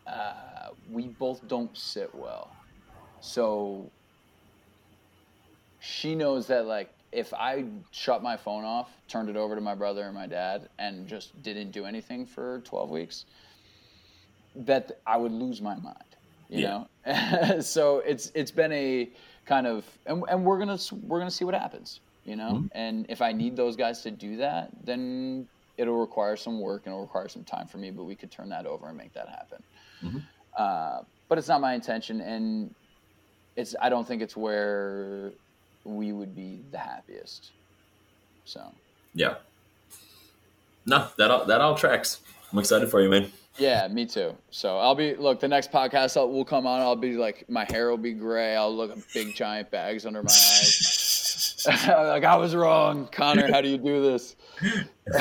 uh, 0.06 0.70
we 0.90 1.08
both 1.08 1.46
don't 1.48 1.76
sit 1.78 2.14
well. 2.14 2.52
So 3.22 3.90
she 5.80 6.16
knows 6.16 6.48
that 6.48 6.66
like 6.66 6.90
if 7.12 7.34
I 7.34 7.66
shut 7.92 8.22
my 8.22 8.36
phone 8.38 8.66
off, 8.66 8.90
turned 9.08 9.30
it 9.30 9.38
over 9.38 9.56
to 9.56 9.62
my 9.62 9.76
brother 9.76 10.04
and 10.04 10.14
my 10.14 10.28
dad, 10.28 10.70
and 10.78 11.08
just 11.08 11.42
didn't 11.42 11.72
do 11.72 11.86
anything 11.86 12.26
for 12.26 12.60
twelve 12.62 12.90
weeks, 12.90 13.26
that 14.56 15.00
I 15.06 15.18
would 15.18 15.32
lose 15.32 15.62
my 15.62 15.76
mind. 15.76 16.04
You 16.50 16.60
Yeah. 16.60 16.84
know, 17.06 17.60
so 17.62 18.00
it's 18.00 18.32
it's 18.34 18.52
been 18.52 18.72
a 18.72 19.10
kind 19.46 19.68
of 19.68 19.86
and, 20.06 20.24
and 20.30 20.44
we're 20.46 20.60
gonna 20.60 20.78
we're 21.04 21.20
gonna 21.20 21.32
see 21.32 21.46
what 21.46 21.54
happens. 21.56 22.00
You 22.26 22.36
know, 22.36 22.54
Mhm. 22.56 22.70
and 22.74 23.06
if 23.10 23.22
I 23.22 23.32
need 23.32 23.56
those 23.56 23.76
guys 23.78 24.02
to 24.02 24.12
do 24.12 24.38
that, 24.38 24.70
then 24.84 25.48
it'll 25.78 25.98
require 26.00 26.36
some 26.36 26.60
work 26.60 26.82
and 26.86 26.94
it'll 26.94 27.04
require 27.06 27.30
some 27.30 27.44
time 27.46 27.68
for 27.68 27.78
me. 27.78 27.90
But 27.92 28.04
we 28.04 28.16
could 28.16 28.32
turn 28.32 28.50
that 28.50 28.66
over 28.66 28.88
and 28.90 28.98
make 28.98 29.14
that 29.14 29.30
happen. 29.30 29.64
Mhm. 30.04 30.24
Uh, 30.58 31.04
but 31.30 31.38
it's 31.38 31.48
not 31.48 31.62
my 31.62 31.74
intention, 31.74 32.20
and 32.20 32.74
it's 33.56 33.76
I 33.82 33.88
don't 33.90 34.06
think 34.08 34.22
it's 34.22 34.36
where 34.36 35.32
we 35.88 36.12
would 36.12 36.36
be 36.36 36.60
the 36.72 36.78
happiest. 36.78 37.52
So 38.46 38.62
yeah. 39.14 39.36
No, 40.86 41.08
that 41.18 41.32
all 41.32 41.46
that 41.46 41.62
all 41.62 41.76
tracks. 41.76 42.20
I'm 42.52 42.60
excited 42.60 42.90
for 42.90 43.02
you, 43.02 43.10
man. 43.10 43.32
yeah, 43.58 43.88
me 43.88 44.06
too. 44.06 44.36
So 44.52 44.78
I'll 44.78 44.96
be 44.96 45.16
look 45.16 45.40
the 45.40 45.48
next 45.48 45.72
podcast 45.72 46.18
I'll, 46.18 46.30
will 46.30 46.46
come 46.46 46.68
on. 46.68 46.82
I'll 46.82 46.96
be 46.96 47.14
like 47.14 47.50
my 47.50 47.66
hair 47.66 47.90
will 47.90 47.98
be 47.98 48.14
gray. 48.14 48.56
I'll 48.56 48.76
look 48.76 48.92
at 48.92 48.98
big 49.14 49.36
giant 49.36 49.72
bags 49.72 50.06
under 50.06 50.22
my 50.22 50.30
eyes. 50.30 51.66
like 51.88 52.24
I 52.24 52.36
was 52.36 52.56
wrong, 52.56 53.08
Connor. 53.12 53.52
How 53.52 53.62
do 53.62 53.70
you 53.70 53.78
do 53.78 54.02
this? 54.02 54.36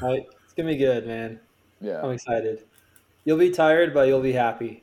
All 0.00 0.10
right, 0.10 0.26
it's 0.44 0.54
gonna 0.56 0.68
be 0.68 0.76
good, 0.76 1.06
man. 1.06 1.40
Yeah, 1.80 2.00
I'm 2.02 2.10
excited. 2.12 2.64
You'll 3.24 3.38
be 3.38 3.50
tired, 3.50 3.92
but 3.92 4.08
you'll 4.08 4.22
be 4.22 4.32
happy. 4.32 4.82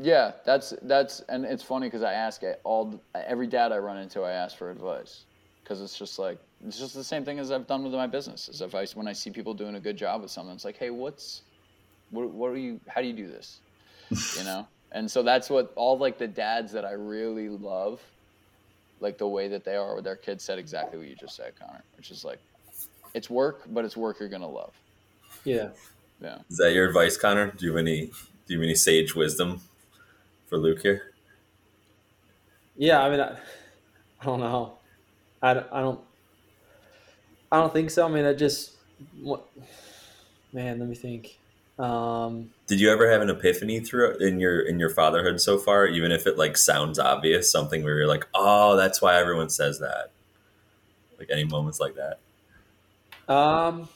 Yeah. 0.00 0.32
That's 0.44 0.74
that's 0.82 1.20
and 1.28 1.44
it's 1.44 1.62
funny 1.62 1.86
because 1.86 2.02
I 2.02 2.14
ask 2.14 2.42
it 2.42 2.60
all 2.64 3.00
every 3.14 3.46
dad 3.46 3.72
I 3.72 3.78
run 3.78 3.98
into. 3.98 4.22
I 4.22 4.32
ask 4.32 4.56
for 4.56 4.70
advice 4.70 5.24
because 5.62 5.80
it's 5.80 5.98
just 5.98 6.18
like 6.18 6.38
it's 6.66 6.78
just 6.78 6.94
the 6.94 7.04
same 7.04 7.24
thing 7.24 7.38
as 7.38 7.50
I've 7.50 7.66
done 7.66 7.84
with 7.84 7.92
my 7.92 8.06
business. 8.06 8.48
Is 8.48 8.60
if 8.60 8.74
I 8.74 8.86
when 8.94 9.06
I 9.06 9.12
see 9.12 9.30
people 9.30 9.54
doing 9.54 9.76
a 9.76 9.80
good 9.80 9.96
job 9.96 10.22
with 10.22 10.30
something, 10.30 10.54
it's 10.54 10.64
like, 10.64 10.76
hey, 10.76 10.90
what's 10.90 11.42
what, 12.10 12.30
what 12.30 12.50
are 12.50 12.56
you? 12.56 12.80
How 12.88 13.00
do 13.00 13.06
you 13.06 13.12
do 13.12 13.26
this? 13.26 13.60
You 14.36 14.44
know. 14.44 14.66
And 14.92 15.08
so 15.08 15.22
that's 15.22 15.48
what 15.48 15.72
all 15.76 15.96
like 15.98 16.18
the 16.18 16.26
dads 16.26 16.72
that 16.72 16.84
I 16.84 16.94
really 16.94 17.48
love, 17.48 18.00
like 18.98 19.18
the 19.18 19.28
way 19.28 19.46
that 19.46 19.64
they 19.64 19.76
are 19.76 19.94
with 19.94 20.02
their 20.02 20.16
kids, 20.16 20.42
said 20.42 20.58
exactly 20.58 20.98
what 20.98 21.06
you 21.06 21.14
just 21.14 21.36
said, 21.36 21.52
Connor. 21.56 21.84
Which 21.96 22.10
is 22.10 22.24
like, 22.24 22.40
it's 23.14 23.30
work, 23.30 23.62
but 23.68 23.84
it's 23.84 23.96
work 23.96 24.18
you're 24.18 24.28
gonna 24.28 24.50
love. 24.50 24.72
Yeah. 25.44 25.68
Yeah. 26.20 26.38
Is 26.50 26.56
that 26.56 26.72
your 26.72 26.88
advice, 26.88 27.16
Connor? 27.16 27.52
Do 27.52 27.66
you 27.66 27.70
have 27.70 27.78
any 27.78 28.06
do 28.06 28.12
you 28.48 28.58
have 28.58 28.64
any 28.64 28.74
sage 28.74 29.14
wisdom 29.14 29.60
for 30.50 30.58
Luke 30.58 30.82
here? 30.82 31.14
Yeah, 32.76 33.00
I 33.02 33.08
mean, 33.10 33.20
I, 33.20 33.38
I 34.20 34.24
don't 34.24 34.40
know. 34.40 34.74
I, 35.40 35.54
don't- 35.54 35.72
I 35.72 35.80
don't. 35.80 36.00
I 37.52 37.56
don't 37.60 37.72
think 37.72 37.90
so. 37.90 38.06
I 38.06 38.08
mean, 38.10 38.24
I 38.24 38.32
just, 38.34 38.72
what, 39.22 39.46
man. 40.52 40.78
Let 40.78 40.88
me 40.88 40.94
think. 40.94 41.36
Um, 41.78 42.50
Did 42.66 42.78
you 42.80 42.92
ever 42.92 43.10
have 43.10 43.22
an 43.22 43.30
epiphany 43.30 43.80
through 43.80 44.18
in 44.18 44.38
your 44.38 44.60
in 44.60 44.78
your 44.78 44.90
fatherhood 44.90 45.40
so 45.40 45.58
far, 45.58 45.86
even 45.86 46.12
if 46.12 46.26
it 46.26 46.36
like 46.38 46.56
sounds 46.56 46.98
obvious, 46.98 47.50
something 47.50 47.82
where 47.82 47.96
you're 47.96 48.06
like, 48.06 48.26
oh, 48.34 48.76
that's 48.76 49.00
why 49.02 49.16
everyone 49.18 49.48
says 49.50 49.78
that. 49.80 50.10
Like 51.18 51.28
any 51.32 51.44
moments 51.44 51.80
like 51.80 51.96
that. 51.96 53.34
um, 53.34 53.88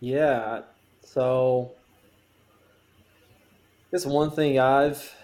yeah. 0.00 0.62
So, 1.04 1.72
guess 3.90 4.06
one 4.06 4.30
thing 4.30 4.58
I've, 4.58 5.14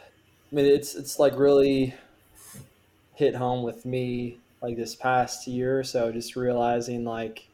I 0.51 0.55
mean, 0.55 0.67
it's 0.67 0.95
it's 0.95 1.19
like 1.19 1.39
really 1.39 1.95
hit 3.15 3.35
home 3.35 3.63
with 3.63 3.85
me 3.85 4.39
like 4.61 4.77
this 4.77 4.95
past 4.95 5.47
year 5.47 5.79
or 5.79 5.85
so, 5.85 6.11
just 6.13 6.37
realizing 6.37 7.05
like, 7.05 7.47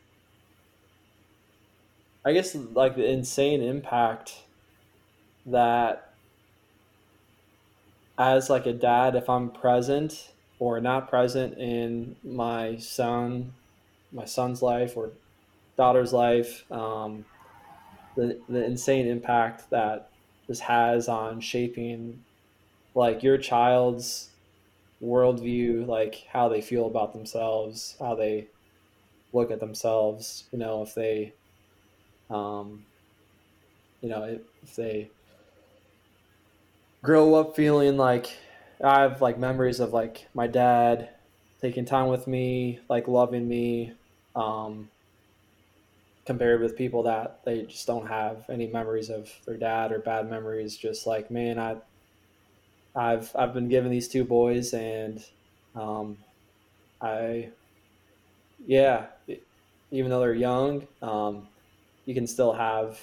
I 2.24 2.32
guess 2.32 2.54
like 2.54 2.96
the 2.96 3.08
insane 3.08 3.62
impact 3.62 4.44
that 5.46 6.12
as 8.18 8.50
like 8.50 8.66
a 8.66 8.72
dad, 8.72 9.16
if 9.16 9.28
I'm 9.28 9.50
present 9.50 10.30
or 10.58 10.80
not 10.80 11.08
present 11.08 11.56
in 11.58 12.16
my 12.22 12.76
son, 12.76 13.54
my 14.12 14.26
son's 14.26 14.60
life 14.62 14.96
or 14.96 15.10
daughter's 15.76 16.12
life, 16.12 16.70
um, 16.70 17.24
the 18.16 18.40
the 18.48 18.64
insane 18.64 19.06
impact 19.06 19.70
that 19.70 20.09
this 20.50 20.58
has 20.58 21.08
on 21.08 21.40
shaping 21.40 22.24
like 22.96 23.22
your 23.22 23.38
child's 23.38 24.30
worldview, 25.00 25.86
like 25.86 26.26
how 26.28 26.48
they 26.48 26.60
feel 26.60 26.86
about 26.86 27.12
themselves, 27.12 27.94
how 28.00 28.16
they 28.16 28.48
look 29.32 29.52
at 29.52 29.60
themselves, 29.60 30.48
you 30.50 30.58
know, 30.58 30.82
if 30.82 30.92
they 30.92 31.32
um, 32.30 32.84
you 34.00 34.08
know, 34.08 34.40
if, 34.64 34.74
they 34.74 35.08
grow 37.00 37.36
up 37.36 37.54
feeling 37.54 37.96
like 37.96 38.36
I 38.82 39.02
have 39.02 39.22
like 39.22 39.38
memories 39.38 39.78
of 39.78 39.92
like 39.92 40.26
my 40.34 40.48
dad 40.48 41.10
taking 41.60 41.84
time 41.84 42.08
with 42.08 42.26
me, 42.26 42.80
like 42.88 43.06
loving 43.06 43.46
me, 43.46 43.92
um, 44.34 44.90
compared 46.30 46.60
with 46.60 46.76
people 46.76 47.02
that 47.02 47.40
they 47.44 47.62
just 47.62 47.88
don't 47.88 48.06
have 48.06 48.44
any 48.48 48.68
memories 48.68 49.10
of 49.10 49.28
their 49.46 49.56
dad 49.56 49.90
or 49.90 49.98
bad 49.98 50.30
memories. 50.30 50.76
Just 50.76 51.04
like, 51.04 51.28
man, 51.28 51.58
I, 51.58 51.74
I've 52.94 53.34
I've 53.34 53.52
been 53.52 53.68
given 53.68 53.90
these 53.90 54.06
two 54.06 54.22
boys, 54.22 54.72
and 54.72 55.24
um, 55.74 56.16
I, 57.00 57.48
yeah, 58.64 59.06
even 59.90 60.08
though 60.08 60.20
they're 60.20 60.34
young, 60.34 60.86
um, 61.02 61.48
you 62.06 62.14
can 62.14 62.28
still 62.28 62.52
have 62.52 63.00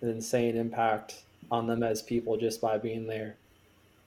an 0.00 0.08
insane 0.08 0.56
impact 0.56 1.22
on 1.48 1.68
them 1.68 1.84
as 1.84 2.02
people 2.02 2.36
just 2.36 2.60
by 2.60 2.78
being 2.78 3.06
there. 3.06 3.36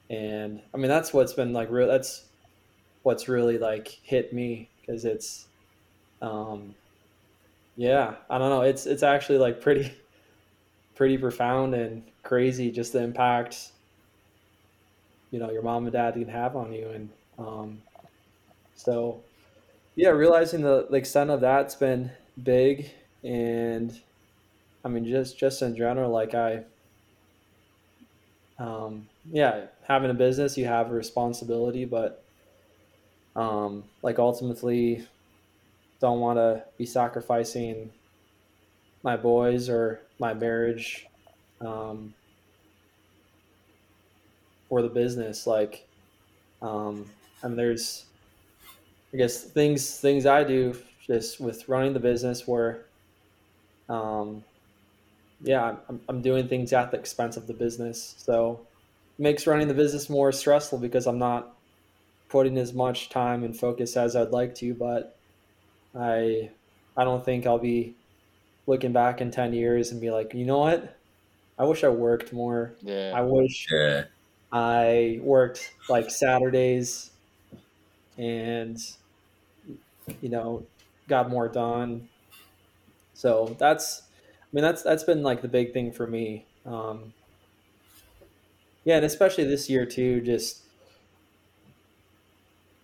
And 0.09 0.61
I 0.73 0.77
mean, 0.77 0.89
that's 0.89 1.13
what's 1.13 1.31
been 1.31 1.53
like 1.53 1.71
real. 1.71 1.87
That's 1.87 2.25
what's 3.03 3.29
really 3.29 3.57
like 3.57 3.87
hit 3.87 4.33
me 4.33 4.67
because 4.81 5.05
it's, 5.05 5.47
um, 6.21 6.75
yeah, 7.79 8.15
I 8.29 8.37
don't 8.37 8.49
know. 8.49 8.61
It's 8.63 8.85
it's 8.85 9.03
actually 9.03 9.37
like 9.37 9.61
pretty, 9.61 9.93
pretty 10.95 11.17
profound 11.17 11.73
and 11.73 12.03
crazy 12.23 12.71
just 12.71 12.91
the 12.91 13.01
impact, 13.01 13.71
you 15.31 15.39
know, 15.39 15.49
your 15.49 15.61
mom 15.61 15.85
and 15.85 15.93
dad 15.93 16.15
can 16.15 16.27
have 16.27 16.57
on 16.57 16.73
you. 16.73 16.89
And 16.89 17.09
um, 17.37 17.81
so, 18.75 19.21
yeah, 19.95 20.09
realizing 20.09 20.61
the, 20.61 20.87
the 20.89 20.97
extent 20.97 21.29
of 21.29 21.41
that's 21.41 21.75
been 21.75 22.11
big. 22.43 22.91
And 23.23 23.97
I 24.85 24.89
mean, 24.89 25.05
just 25.05 25.37
just 25.39 25.61
in 25.61 25.77
general, 25.77 26.11
like 26.11 26.35
I, 26.35 26.63
um, 28.59 29.07
yeah, 29.31 29.67
having 29.87 30.11
a 30.11 30.15
business, 30.15 30.57
you 30.57 30.65
have 30.65 30.91
a 30.91 30.93
responsibility, 30.93 31.85
but 31.85 32.23
um, 33.37 33.85
like 34.01 34.19
ultimately, 34.19 35.07
don't 35.99 36.19
want 36.19 36.37
to 36.37 36.63
be 36.77 36.85
sacrificing 36.85 37.91
my 39.03 39.17
boys 39.17 39.69
or 39.69 40.01
my 40.19 40.33
marriage 40.33 41.07
um, 41.61 42.13
for 44.67 44.81
the 44.81 44.87
business. 44.87 45.47
Like, 45.47 45.85
um, 46.61 47.05
I 47.43 47.47
there's, 47.47 48.05
I 49.13 49.17
guess 49.17 49.43
things 49.43 49.99
things 49.99 50.25
I 50.25 50.43
do 50.43 50.75
just 51.05 51.39
with 51.39 51.67
running 51.67 51.93
the 51.93 51.99
business 51.99 52.47
where, 52.47 52.85
um, 53.87 54.43
yeah, 55.41 55.75
I'm, 55.87 55.99
I'm 56.07 56.21
doing 56.21 56.47
things 56.47 56.73
at 56.73 56.91
the 56.91 56.97
expense 56.97 57.37
of 57.37 57.47
the 57.47 57.53
business. 57.53 58.15
So 58.17 58.59
it 59.17 59.21
makes 59.21 59.47
running 59.47 59.67
the 59.67 59.73
business 59.73 60.09
more 60.09 60.31
stressful 60.31 60.77
because 60.77 61.07
I'm 61.07 61.19
not 61.19 61.55
putting 62.29 62.57
as 62.57 62.73
much 62.73 63.09
time 63.09 63.43
and 63.43 63.57
focus 63.57 63.97
as 63.97 64.15
I'd 64.15 64.29
like 64.29 64.53
to, 64.55 64.73
but 64.73 65.18
I 65.95 66.51
I 66.97 67.03
don't 67.03 67.23
think 67.23 67.45
I'll 67.45 67.59
be 67.59 67.95
looking 68.67 68.93
back 68.93 69.21
in 69.21 69.31
10 69.31 69.53
years 69.53 69.91
and 69.91 70.01
be 70.01 70.11
like, 70.11 70.33
you 70.33 70.45
know 70.45 70.59
what? 70.59 70.97
I 71.57 71.65
wish 71.65 71.83
I 71.83 71.89
worked 71.89 72.33
more. 72.33 72.77
Yeah. 72.81 73.13
I 73.13 73.21
wish 73.23 73.67
Yeah. 73.71 74.05
I 74.51 75.19
worked 75.23 75.73
like 75.89 76.09
Saturdays 76.11 77.11
and 78.17 78.77
you 80.21 80.29
know 80.29 80.67
got 81.07 81.29
more 81.29 81.47
done. 81.47 82.09
So 83.13 83.55
that's 83.59 84.01
I 84.01 84.47
mean 84.51 84.63
that's 84.63 84.83
that's 84.83 85.03
been 85.03 85.23
like 85.23 85.41
the 85.41 85.47
big 85.47 85.73
thing 85.73 85.91
for 85.91 86.07
me. 86.07 86.47
Um, 86.65 87.13
yeah, 88.83 88.97
and 88.97 89.05
especially 89.05 89.43
this 89.45 89.69
year 89.69 89.85
too. 89.85 90.21
Just 90.21 90.63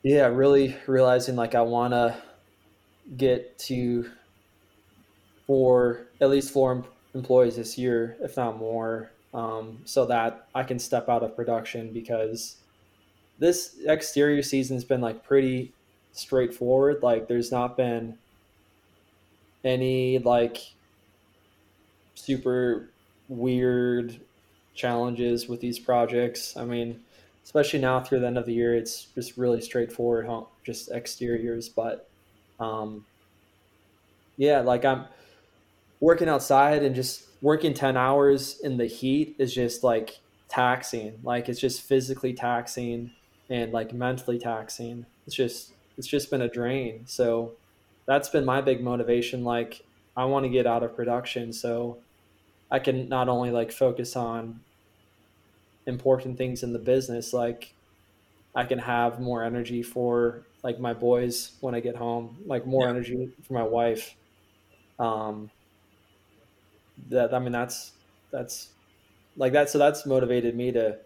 yeah, 0.03 0.27
really 0.27 0.75
realizing 0.87 1.35
like 1.35 1.55
I 1.55 1.61
want 1.61 1.93
to 1.93 2.21
get 3.17 3.57
to 3.59 4.09
four 5.45 6.07
at 6.21 6.29
least 6.29 6.51
four 6.51 6.83
employees 7.13 7.55
this 7.55 7.77
year, 7.77 8.17
if 8.21 8.37
not 8.37 8.57
more, 8.57 9.11
um, 9.33 9.79
so 9.85 10.05
that 10.05 10.47
I 10.55 10.63
can 10.63 10.79
step 10.79 11.09
out 11.09 11.23
of 11.23 11.35
production 11.35 11.91
because 11.93 12.57
this 13.39 13.75
exterior 13.85 14.41
season's 14.41 14.83
been 14.83 15.01
like 15.01 15.23
pretty 15.23 15.73
straightforward. 16.13 17.03
Like 17.03 17.27
there's 17.27 17.51
not 17.51 17.77
been 17.77 18.17
any 19.63 20.19
like 20.19 20.57
super 22.15 22.89
weird 23.27 24.19
challenges 24.73 25.47
with 25.47 25.59
these 25.61 25.79
projects. 25.79 26.55
I 26.57 26.65
mean, 26.65 27.01
especially 27.43 27.79
now 27.79 27.99
through 27.99 28.19
the 28.21 28.27
end 28.27 28.37
of 28.37 28.45
the 28.45 28.53
year, 28.53 28.75
it's 28.75 29.05
just 29.15 29.37
really 29.37 29.61
straightforward, 29.61 30.27
just 30.63 30.91
exteriors. 30.91 31.69
But 31.69 32.09
um, 32.59 33.05
yeah, 34.37 34.61
like 34.61 34.85
I'm 34.85 35.05
working 35.99 36.29
outside 36.29 36.83
and 36.83 36.95
just 36.95 37.23
working 37.41 37.73
10 37.73 37.97
hours 37.97 38.59
in 38.61 38.77
the 38.77 38.85
heat 38.85 39.35
is 39.37 39.53
just 39.53 39.83
like 39.83 40.19
taxing. 40.47 41.19
Like 41.23 41.49
it's 41.49 41.59
just 41.59 41.81
physically 41.81 42.33
taxing 42.33 43.11
and 43.49 43.71
like 43.71 43.93
mentally 43.93 44.39
taxing. 44.39 45.05
It's 45.27 45.35
just, 45.35 45.73
it's 45.97 46.07
just 46.07 46.29
been 46.29 46.41
a 46.41 46.49
drain. 46.49 47.03
So 47.05 47.53
that's 48.05 48.29
been 48.29 48.45
my 48.45 48.61
big 48.61 48.83
motivation. 48.83 49.43
Like 49.43 49.85
I 50.17 50.25
want 50.25 50.45
to 50.45 50.49
get 50.49 50.67
out 50.67 50.83
of 50.83 50.95
production. 50.95 51.53
So 51.53 51.97
I 52.71 52.79
can 52.79 53.09
not 53.09 53.29
only 53.29 53.51
like 53.51 53.71
focus 53.71 54.15
on 54.15 54.59
important 55.85 56.37
things 56.37 56.63
in 56.63 56.73
the 56.73 56.79
business, 56.79 57.33
like 57.33 57.73
I 58.55 58.63
can 58.65 58.79
have 58.79 59.19
more 59.19 59.43
energy 59.43 59.83
for 59.83 60.41
like 60.65 60.79
my 60.81 60.93
boys 60.93 61.57
when 61.61 61.75
I 61.75 61.81
get 61.81 61.95
home, 61.95 62.39
like 62.47 62.67
more 62.67 62.87
Yeah. 62.87 62.89
energy 62.89 63.29
for 63.47 63.53
my 63.53 63.63
wife. 63.63 64.17
Um, 64.99 65.51
that 67.09 67.33
I 67.33 67.39
mean, 67.39 67.51
that's 67.51 67.93
that's 68.31 68.73
like 69.37 69.53
that. 69.53 69.69
So 69.69 69.77
that's 69.77 70.05
motivated 70.05 70.55
me 70.55 70.71
to 70.73 70.97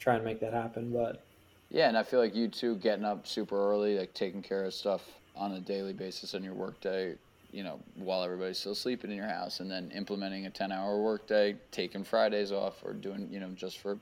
try 0.00 0.16
and 0.16 0.24
make 0.24 0.40
that 0.40 0.52
happen. 0.52 0.92
But 0.92 1.26
Yeah, 1.70 1.88
and 1.88 1.96
I 1.96 2.02
feel 2.02 2.20
like 2.20 2.34
you 2.34 2.48
too, 2.48 2.76
getting 2.76 3.04
up 3.04 3.26
super 3.26 3.56
early, 3.70 3.98
like 3.98 4.14
taking 4.14 4.42
care 4.42 4.64
of 4.64 4.74
stuff 4.74 5.02
on 5.36 5.52
a 5.52 5.60
daily 5.60 5.92
basis 5.92 6.34
in 6.34 6.42
your 6.42 6.54
workday, 6.54 7.14
you 7.52 7.62
know, 7.62 7.80
while 7.94 8.22
everybody's 8.24 8.58
still 8.58 8.74
sleeping 8.74 9.10
in 9.10 9.16
your 9.16 9.28
house, 9.28 9.60
and 9.60 9.70
then 9.70 9.90
implementing 9.92 10.46
a 10.46 10.50
ten-hour 10.50 11.00
workday, 11.00 11.56
taking 11.70 12.04
Fridays 12.04 12.50
off, 12.52 12.82
or 12.84 12.92
doing, 12.92 13.28
you 13.30 13.40
know, 13.40 13.50
just 13.50 13.78
for 13.78 13.98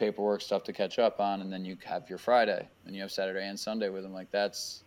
paperwork 0.00 0.40
stuff 0.40 0.64
to 0.64 0.72
catch 0.72 0.98
up 0.98 1.20
on, 1.20 1.42
and 1.42 1.52
then 1.52 1.64
you 1.64 1.76
have 1.84 2.08
your 2.08 2.18
Friday, 2.18 2.66
and 2.86 2.96
you 2.96 3.02
have 3.02 3.12
Saturday 3.12 3.46
and 3.46 3.60
Sunday 3.60 3.88
with 3.90 4.02
them. 4.02 4.12
Like 4.12 4.32
that's 4.32 4.82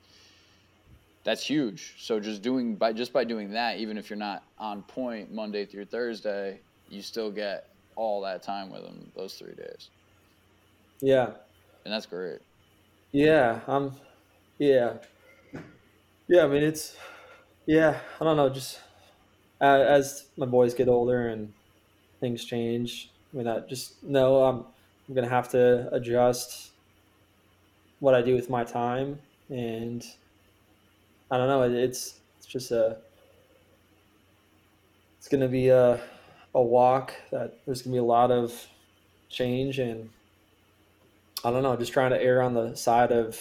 that's 1.23 1.45
huge. 1.45 1.95
So 1.99 2.19
just 2.19 2.41
doing 2.41 2.75
by 2.75 2.91
just 2.91 3.13
by 3.13 3.23
doing 3.23 3.51
that, 3.53 3.77
even 3.77 3.97
if 3.97 4.09
you're 4.09 4.19
not 4.19 4.43
on 4.59 4.81
point 4.81 5.31
Monday 5.31 5.65
through 5.65 5.85
Thursday, 5.85 6.59
you 6.89 7.01
still 7.01 7.31
get 7.31 7.69
all 7.95 8.21
that 8.21 8.43
time 8.43 8.71
with 8.71 8.83
them 8.83 9.11
those 9.15 9.35
three 9.35 9.53
days. 9.53 9.89
Yeah, 10.99 11.29
and 11.85 11.93
that's 11.93 12.05
great. 12.05 12.39
Yeah, 13.11 13.59
I'm. 13.67 13.93
Yeah, 14.57 14.93
yeah. 16.27 16.43
I 16.43 16.47
mean, 16.47 16.63
it's. 16.63 16.97
Yeah, 17.65 17.99
I 18.19 18.23
don't 18.23 18.35
know. 18.35 18.49
Just 18.49 18.79
uh, 19.61 19.85
as 19.87 20.25
my 20.35 20.45
boys 20.45 20.73
get 20.73 20.89
older 20.89 21.29
and 21.29 21.53
things 22.19 22.43
change, 22.43 23.09
I 23.33 23.37
mean, 23.37 23.47
I 23.47 23.59
just 23.59 24.03
know 24.03 24.43
I'm. 24.43 24.65
I'm 25.13 25.15
gonna 25.15 25.29
have 25.29 25.49
to 25.49 25.93
adjust 25.93 26.71
what 27.99 28.15
I 28.15 28.23
do 28.23 28.33
with 28.33 28.49
my 28.49 28.63
time, 28.63 29.19
and 29.47 30.03
I 31.29 31.37
don't 31.37 31.47
know. 31.47 31.61
It's 31.61 32.19
it's 32.39 32.47
just 32.47 32.71
a. 32.71 32.97
It's 35.19 35.27
gonna 35.27 35.47
be 35.47 35.69
a 35.69 36.01
a 36.55 36.61
walk 36.63 37.13
that 37.29 37.59
there's 37.63 37.83
gonna 37.83 37.93
be 37.93 37.99
a 37.99 38.03
lot 38.03 38.31
of 38.31 38.67
change 39.29 39.77
and 39.77 40.09
I 41.45 41.51
don't 41.51 41.61
know, 41.61 41.75
just 41.75 41.93
trying 41.93 42.09
to 42.09 42.19
err 42.19 42.41
on 42.41 42.55
the 42.55 42.73
side 42.73 43.11
of, 43.11 43.39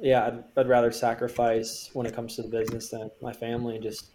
yeah, 0.00 0.26
I'd, 0.26 0.44
I'd 0.56 0.68
rather 0.68 0.92
sacrifice 0.92 1.90
when 1.94 2.06
it 2.06 2.14
comes 2.14 2.36
to 2.36 2.42
the 2.42 2.48
business 2.48 2.90
than 2.90 3.10
my 3.20 3.32
family 3.32 3.74
and 3.74 3.82
just 3.82 4.06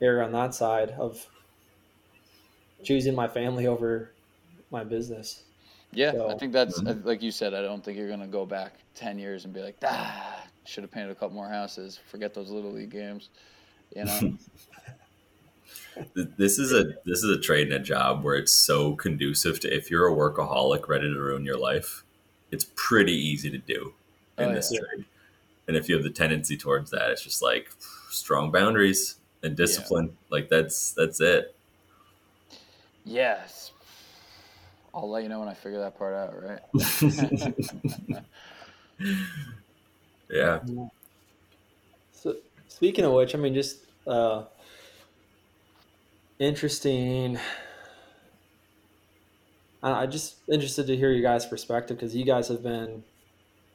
err 0.00 0.22
on 0.22 0.30
that 0.30 0.54
side 0.54 0.90
of 0.90 1.26
choosing 2.82 3.14
my 3.14 3.28
family 3.28 3.66
over 3.66 4.10
my 4.70 4.84
business. 4.84 5.42
Yeah, 5.92 6.12
so, 6.12 6.30
I 6.30 6.38
think 6.38 6.52
that's 6.52 6.80
mm-hmm. 6.80 7.06
like 7.06 7.22
you 7.22 7.30
said. 7.30 7.54
I 7.54 7.62
don't 7.62 7.84
think 7.84 7.98
you're 7.98 8.08
gonna 8.08 8.26
go 8.26 8.46
back 8.46 8.74
ten 8.94 9.18
years 9.18 9.44
and 9.44 9.52
be 9.52 9.60
like, 9.60 9.76
ah, 9.84 10.44
should 10.64 10.84
have 10.84 10.90
painted 10.90 11.10
a 11.10 11.14
couple 11.14 11.34
more 11.36 11.48
houses. 11.48 12.00
Forget 12.10 12.34
those 12.34 12.50
little 12.50 12.72
league 12.72 12.90
games, 12.90 13.28
you 13.94 14.04
know. 14.04 14.38
this 16.14 16.58
is 16.58 16.72
a 16.72 16.94
this 17.04 17.22
is 17.22 17.36
a 17.36 17.40
trade 17.40 17.68
and 17.68 17.76
a 17.76 17.78
job 17.78 18.24
where 18.24 18.36
it's 18.36 18.52
so 18.52 18.94
conducive 18.96 19.60
to 19.60 19.74
if 19.74 19.90
you're 19.90 20.08
a 20.08 20.14
workaholic 20.14 20.88
ready 20.88 21.12
to 21.12 21.20
ruin 21.20 21.44
your 21.44 21.58
life, 21.58 22.04
it's 22.50 22.66
pretty 22.74 23.14
easy 23.14 23.50
to 23.50 23.58
do 23.58 23.92
in 24.38 24.48
oh, 24.48 24.54
this 24.54 24.72
yeah. 24.72 24.80
trade. 24.80 25.04
And 25.68 25.76
if 25.76 25.88
you 25.88 25.94
have 25.94 26.04
the 26.04 26.10
tendency 26.10 26.56
towards 26.56 26.90
that, 26.90 27.10
it's 27.10 27.22
just 27.22 27.42
like 27.42 27.70
strong 28.10 28.50
boundaries 28.50 29.16
and 29.42 29.56
discipline. 29.56 30.06
Yeah. 30.06 30.12
Like 30.30 30.48
that's 30.48 30.92
that's 30.92 31.20
it. 31.20 31.54
Yes. 33.04 33.72
I'll 34.94 35.10
let 35.10 35.22
you 35.22 35.28
know 35.28 35.40
when 35.40 35.48
I 35.48 35.54
figure 35.54 35.80
that 35.80 35.98
part 35.98 36.14
out, 36.14 36.34
right? 36.42 36.60
yeah. 40.30 40.60
So 42.12 42.36
speaking 42.68 43.04
of 43.04 43.12
which, 43.12 43.34
I 43.34 43.38
mean 43.38 43.54
just 43.54 43.86
uh 44.06 44.44
interesting. 46.38 47.38
I 49.82 50.06
just 50.06 50.36
interested 50.48 50.86
to 50.86 50.96
hear 50.96 51.10
you 51.10 51.22
guys' 51.22 51.44
perspective 51.44 51.96
because 51.96 52.14
you 52.14 52.24
guys 52.24 52.46
have 52.48 52.62
been 52.62 53.02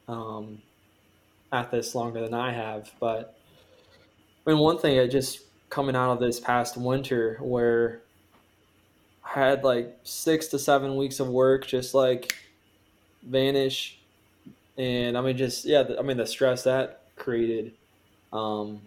um, 0.07 0.61
at 1.51 1.69
this 1.69 1.95
longer 1.95 2.21
than 2.21 2.34
I 2.34 2.53
have. 2.53 2.89
But 2.99 3.38
I 4.45 4.51
mean, 4.51 4.59
one 4.59 4.78
thing 4.78 4.99
I 4.99 5.07
just 5.07 5.41
coming 5.69 5.97
out 5.97 6.13
of 6.13 6.19
this 6.21 6.39
past 6.39 6.78
winter 6.78 7.38
where 7.41 8.03
Had 9.28 9.63
like 9.63 9.97
six 10.03 10.47
to 10.47 10.59
seven 10.59 10.95
weeks 10.95 11.19
of 11.19 11.28
work 11.28 11.67
just 11.67 11.93
like 11.93 12.34
vanish, 13.23 13.99
and 14.78 15.17
I 15.17 15.21
mean, 15.21 15.38
just 15.38 15.65
yeah, 15.65 15.84
I 15.99 16.01
mean 16.01 16.17
the 16.17 16.25
stress 16.25 16.63
that 16.63 17.01
created. 17.15 17.73
Um, 18.32 18.82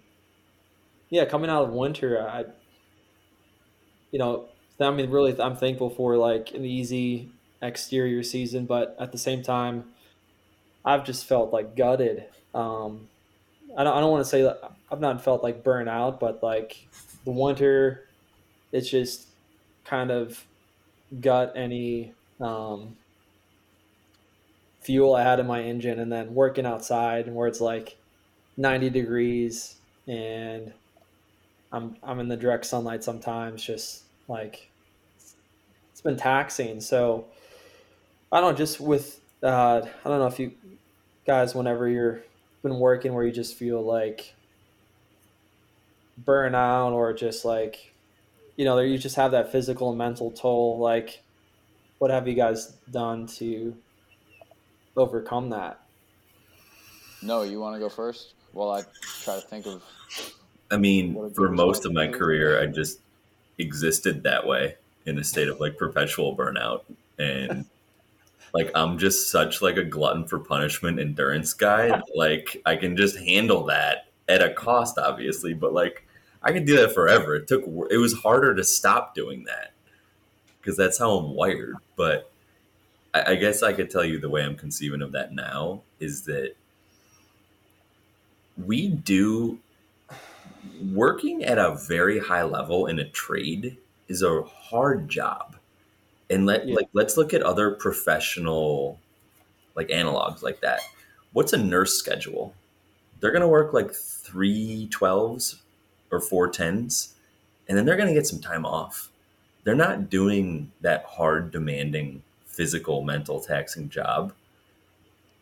yeah, 1.11 1.25
coming 1.25 1.51
out 1.51 1.65
of 1.65 1.71
winter, 1.71 2.21
I 2.21 2.47
you 4.11 4.19
know, 4.19 4.47
I 4.81 4.91
mean, 4.91 5.11
really, 5.11 5.41
I'm 5.41 5.57
thankful 5.57 5.91
for 5.91 6.17
like 6.17 6.53
an 6.55 6.65
easy 6.65 7.31
exterior 7.63 8.23
season, 8.23 8.67
but 8.67 8.97
at 8.99 9.13
the 9.13 9.19
same 9.19 9.43
time, 9.43 9.85
I've 10.85 11.05
just 11.05 11.27
felt 11.27 11.53
like 11.53 11.77
gutted. 11.77 12.25
Um, 12.55 13.09
I 13.77 13.85
don't, 13.85 13.97
I 13.97 14.01
don't 14.01 14.11
want 14.11 14.25
to 14.25 14.31
say 14.31 14.43
that 14.43 14.73
I've 14.91 15.01
not 15.01 15.23
felt 15.23 15.43
like 15.43 15.63
burnout, 15.63 16.19
but 16.19 16.43
like 16.43 16.89
the 17.25 17.31
winter, 17.31 18.09
it's 18.73 18.89
just 18.89 19.29
kind 19.91 20.13
of 20.13 20.47
gut 21.21 21.53
any 21.57 22.13
um, 22.41 22.97
fuel 24.81 25.17
I 25.17 25.25
had 25.25 25.41
in 25.41 25.47
my 25.49 25.63
engine, 25.63 25.99
and 25.99 26.13
then 26.13 26.33
working 26.33 26.65
outside 26.65 27.27
and 27.27 27.35
where 27.35 27.49
it's 27.49 27.61
like 27.61 27.97
90 28.57 28.91
degrees 28.91 29.77
and 30.07 30.73
I'm 31.73 31.97
I'm 32.03 32.21
in 32.21 32.29
the 32.29 32.37
direct 32.37 32.67
sunlight 32.67 33.05
sometimes. 33.05 33.63
Just 33.63 34.03
like 34.29 34.71
it's 35.93 36.01
been 36.01 36.17
taxing. 36.17 36.81
So 36.81 37.27
I 38.33 38.41
don't 38.41 38.53
know, 38.53 38.57
just 38.57 38.81
with 38.81 39.21
uh, 39.43 39.83
I 40.05 40.09
don't 40.09 40.19
know 40.19 40.27
if 40.27 40.39
you 40.39 40.53
guys, 41.27 41.55
whenever 41.55 41.89
you're 41.89 42.23
been 42.63 42.79
working, 42.79 43.15
where 43.15 43.25
you 43.25 43.33
just 43.33 43.55
feel 43.55 43.83
like 43.83 44.35
burnout 46.25 46.93
or 46.93 47.13
just 47.13 47.45
like 47.45 47.90
you 48.61 48.67
know, 48.67 48.79
you 48.79 48.99
just 48.99 49.17
have 49.17 49.31
that 49.31 49.51
physical 49.51 49.89
and 49.89 49.97
mental 49.97 50.31
toll. 50.31 50.79
Like, 50.79 51.23
what 51.97 52.11
have 52.11 52.29
you 52.29 52.35
guys 52.35 52.75
done 52.91 53.27
to 53.39 53.75
overcome 54.99 55.49
that? 55.49 55.81
No, 57.23 57.41
you 57.41 57.59
want 57.59 57.77
to 57.77 57.81
go 57.81 57.89
first? 57.89 58.35
Well, 58.53 58.71
I 58.71 58.83
try 59.23 59.37
to 59.37 59.41
think 59.41 59.65
of 59.65 59.83
I 60.71 60.77
mean, 60.77 61.33
for 61.33 61.49
most 61.49 61.87
of 61.87 61.95
my 61.95 62.07
career, 62.07 62.61
I 62.61 62.67
just 62.67 63.01
existed 63.57 64.25
that 64.25 64.47
way 64.47 64.77
in 65.07 65.19
a 65.19 65.25
state 65.25 65.49
of 65.49 65.59
like 65.59 65.79
perpetual 65.79 66.37
burnout. 66.37 66.83
And 67.19 67.65
like, 68.53 68.71
I'm 68.75 68.99
just 68.99 69.31
such 69.31 69.63
like 69.63 69.79
a 69.79 69.85
glutton 69.85 70.27
for 70.27 70.39
punishment 70.39 71.01
endurance 71.01 71.55
guy. 71.55 71.99
Like, 72.15 72.61
I 72.67 72.77
can 72.77 72.95
just 72.95 73.17
handle 73.17 73.65
that 73.69 74.09
at 74.29 74.43
a 74.43 74.53
cost, 74.53 74.99
obviously, 74.99 75.55
but 75.55 75.73
like, 75.73 76.05
I 76.43 76.53
can 76.53 76.65
do 76.65 76.77
that 76.77 76.95
forever. 76.95 77.37
It 77.37 77.49
took, 77.49 77.65
it 77.91 77.99
was 77.99 78.15
harder 78.15 78.55
to 78.55 78.65
stop 78.65 79.15
doing 79.15 79.45
that 79.45 79.73
because 80.61 80.77
that's 80.77 80.99
how 80.99 81.13
I'm 81.13 81.35
wired. 81.35 81.77
But 81.97 82.31
I, 83.13 83.33
I 83.33 83.35
guess 83.35 83.63
I 83.63 83.73
could 83.73 83.91
tell 83.91 84.05
you 84.05 84.19
the 84.19 84.31
way 84.31 84.43
I'm 84.43 84.57
conceiving 84.57 85.03
of 85.03 85.13
that 85.13 85.35
now 85.35 85.83
is 85.99 86.23
that 86.23 86.55
we 88.57 88.89
do 88.89 89.59
working 90.93 91.45
at 91.45 91.59
a 91.59 91.75
very 91.75 92.19
high 92.19 92.43
level 92.43 92.87
in 92.87 92.99
a 92.99 93.09
trade 93.09 93.77
is 94.09 94.23
a 94.23 94.43
hard 94.43 95.09
job. 95.09 95.57
And 96.29 96.47
let 96.47 96.67
yeah. 96.67 96.77
like 96.77 96.89
let's 96.93 97.17
look 97.17 97.35
at 97.35 97.43
other 97.43 97.73
professional 97.73 98.99
like 99.75 99.89
analogs 99.89 100.43
like 100.43 100.61
that. 100.61 100.81
What's 101.33 101.53
a 101.53 101.59
nurse 101.59 101.95
schedule? 101.95 102.55
They're 103.19 103.33
gonna 103.33 103.49
work 103.49 103.73
like 103.73 103.93
three 103.93 104.89
twelves 104.91 105.61
or 106.11 106.21
four 106.21 106.49
tens, 106.49 107.15
and 107.69 107.77
then 107.77 107.85
they're 107.85 107.97
gonna 107.97 108.15
get 108.15 108.27
some 108.27 108.41
time 108.41 108.67
off. 108.67 109.11
They're 109.65 109.75
not 109.75 110.11
doing 110.11 110.73
that 110.81 111.05
hard, 111.05 111.51
demanding, 111.51 112.23
physical, 112.47 113.03
mental, 113.03 113.41
taxing 113.41 113.89
job 113.89 114.33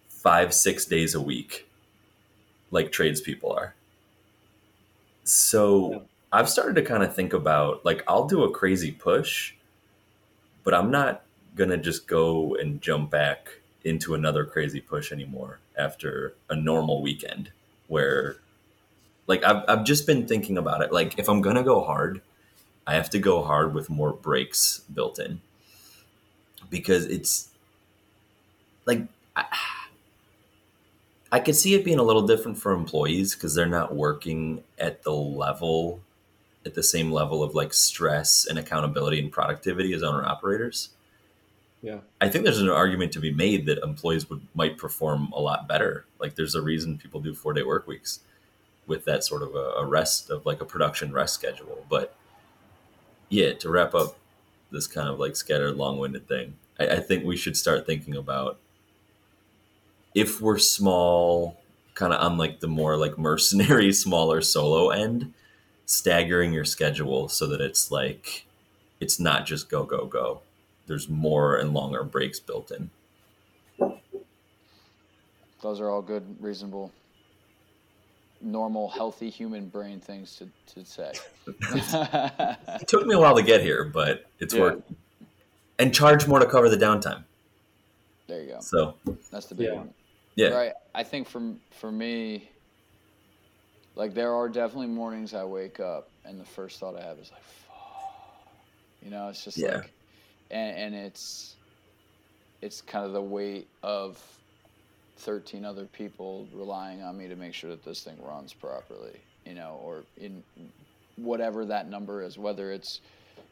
five, 0.08 0.52
six 0.52 0.84
days 0.84 1.14
a 1.14 1.20
week 1.20 1.68
like 2.70 2.92
tradespeople 2.92 3.52
are. 3.52 3.74
So. 5.24 6.04
I've 6.30 6.50
started 6.50 6.74
to 6.74 6.82
kind 6.82 7.02
of 7.02 7.14
think 7.14 7.32
about 7.32 7.86
like 7.86 8.04
I'll 8.06 8.26
do 8.26 8.44
a 8.44 8.50
crazy 8.50 8.92
push, 8.92 9.54
but 10.62 10.74
I'm 10.74 10.90
not 10.90 11.24
gonna 11.56 11.78
just 11.78 12.06
go 12.06 12.54
and 12.56 12.82
jump 12.82 13.10
back 13.10 13.48
into 13.84 14.14
another 14.14 14.44
crazy 14.44 14.80
push 14.80 15.10
anymore 15.10 15.60
after 15.78 16.34
a 16.50 16.54
normal 16.54 17.00
weekend 17.00 17.50
where 17.86 18.36
like 19.28 19.44
I've, 19.44 19.62
I've 19.68 19.84
just 19.84 20.06
been 20.06 20.26
thinking 20.26 20.58
about 20.58 20.82
it 20.82 20.92
like 20.92 21.18
if 21.18 21.28
i'm 21.28 21.40
gonna 21.40 21.62
go 21.62 21.80
hard 21.82 22.20
i 22.86 22.94
have 22.94 23.10
to 23.10 23.18
go 23.20 23.42
hard 23.44 23.74
with 23.74 23.88
more 23.88 24.12
breaks 24.12 24.80
built 24.92 25.20
in 25.20 25.40
because 26.70 27.06
it's 27.06 27.48
like 28.86 29.02
I, 29.36 29.44
I 31.30 31.40
could 31.40 31.56
see 31.56 31.74
it 31.74 31.84
being 31.84 31.98
a 31.98 32.02
little 32.02 32.26
different 32.26 32.58
for 32.58 32.72
employees 32.72 33.34
because 33.34 33.54
they're 33.54 33.66
not 33.66 33.94
working 33.94 34.62
at 34.78 35.02
the 35.02 35.12
level, 35.12 36.00
at 36.64 36.74
the 36.74 36.82
same 36.82 37.12
level 37.12 37.42
of 37.42 37.54
like 37.54 37.74
stress 37.74 38.46
and 38.46 38.58
accountability 38.58 39.20
and 39.20 39.30
productivity 39.30 39.92
as 39.92 40.02
owner 40.02 40.24
operators. 40.24 40.90
Yeah. 41.82 41.98
I 42.20 42.28
think 42.28 42.44
there's 42.44 42.60
an 42.60 42.70
argument 42.70 43.12
to 43.12 43.20
be 43.20 43.30
made 43.30 43.66
that 43.66 43.78
employees 43.84 44.28
would 44.30 44.40
might 44.54 44.78
perform 44.78 45.30
a 45.32 45.40
lot 45.40 45.68
better. 45.68 46.06
Like 46.18 46.34
there's 46.34 46.54
a 46.54 46.62
reason 46.62 46.98
people 46.98 47.20
do 47.20 47.34
four 47.34 47.52
day 47.52 47.62
work 47.62 47.86
weeks 47.86 48.20
with 48.88 49.04
that 49.04 49.22
sort 49.22 49.42
of 49.42 49.54
a, 49.54 49.74
a 49.78 49.86
rest 49.86 50.30
of 50.30 50.44
like 50.46 50.60
a 50.60 50.64
production 50.64 51.12
rest 51.12 51.34
schedule. 51.34 51.84
But 51.88 52.16
yeah, 53.28 53.52
to 53.52 53.70
wrap 53.70 53.94
up 53.94 54.16
this 54.70 54.86
kind 54.86 55.08
of 55.08 55.20
like 55.20 55.36
scattered, 55.36 55.76
long 55.76 55.98
winded 55.98 56.26
thing, 56.26 56.56
I, 56.80 56.88
I 56.88 57.00
think 57.00 57.24
we 57.24 57.36
should 57.36 57.56
start 57.56 57.86
thinking 57.86 58.16
about 58.16 58.58
if 60.14 60.40
we're 60.40 60.58
small, 60.58 61.56
kind 61.94 62.12
of 62.12 62.20
on 62.20 62.38
like 62.38 62.60
the 62.60 62.68
more 62.68 62.96
like 62.96 63.18
mercenary, 63.18 63.92
smaller 64.04 64.40
solo 64.40 64.90
end, 64.90 65.32
staggering 65.86 66.52
your 66.52 66.64
schedule 66.64 67.28
so 67.28 67.46
that 67.46 67.60
it's 67.60 67.90
like 67.90 68.46
it's 69.00 69.20
not 69.20 69.46
just 69.46 69.68
go 69.68 69.84
go 69.84 70.06
go. 70.06 70.40
There's 70.86 71.08
more 71.08 71.56
and 71.56 71.74
longer 71.74 72.02
breaks 72.02 72.40
built 72.40 72.72
in. 72.72 72.90
Those 75.60 75.80
are 75.80 75.90
all 75.90 76.02
good, 76.02 76.36
reasonable, 76.40 76.92
normal, 78.40 78.88
healthy 78.88 79.30
human 79.30 79.68
brain 79.68 80.00
things 80.00 80.36
to, 80.36 80.48
to 80.74 80.84
say. 80.84 81.12
It 82.80 82.86
took 82.88 83.06
me 83.06 83.14
a 83.14 83.18
while 83.18 83.34
to 83.36 83.42
get 83.42 83.60
here, 83.62 83.84
but 83.84 84.26
it's 84.38 84.54
Yeah. 84.54 84.60
working. 84.60 84.96
And 85.78 85.94
charge 85.94 86.26
more 86.26 86.38
to 86.38 86.46
cover 86.46 86.68
the 86.68 86.76
downtime. 86.76 87.24
there 88.26 88.42
you 88.42 88.48
go. 88.48 88.60
So 88.60 88.94
That's 89.30 89.46
the 89.46 89.54
big 89.54 89.68
Yeah. 89.68 89.74
one. 89.74 89.94
yeah, 90.36 90.48
Right. 90.48 90.72
I 90.94 91.02
think 91.04 91.28
for 91.28 91.54
for 91.70 91.90
me, 91.90 92.50
like 93.94 94.12
there 94.14 94.32
are 94.34 94.48
definitely 94.48 94.88
mornings 94.88 95.34
I 95.34 95.44
wake 95.44 95.80
up 95.80 96.10
and 96.24 96.38
the 96.40 96.44
first 96.44 96.78
thought 96.80 96.96
I 96.96 97.02
have 97.02 97.18
is 97.18 97.30
like, 97.32 97.42
Fuck. 97.42 98.56
you 99.02 99.10
know, 99.10 99.28
it's 99.28 99.44
just 99.44 99.56
Yeah. 99.56 99.76
like, 99.78 99.92
and, 100.50 100.76
and 100.76 100.94
it's 100.94 101.56
it's 102.60 102.80
kind 102.82 103.06
of 103.06 103.12
the 103.12 103.22
weight 103.22 103.68
of 103.82 104.20
thirteen 105.18 105.64
other 105.64 105.84
people 105.86 106.46
relying 106.52 107.02
on 107.02 107.16
me 107.18 107.28
to 107.28 107.36
make 107.36 107.54
sure 107.54 107.70
that 107.70 107.84
this 107.84 108.02
thing 108.02 108.16
runs 108.22 108.52
properly, 108.52 109.20
you 109.44 109.54
know, 109.54 109.80
or 109.82 110.04
in 110.16 110.42
whatever 111.16 111.64
that 111.64 111.88
number 111.88 112.22
is, 112.22 112.38
whether 112.38 112.72
it's 112.72 113.00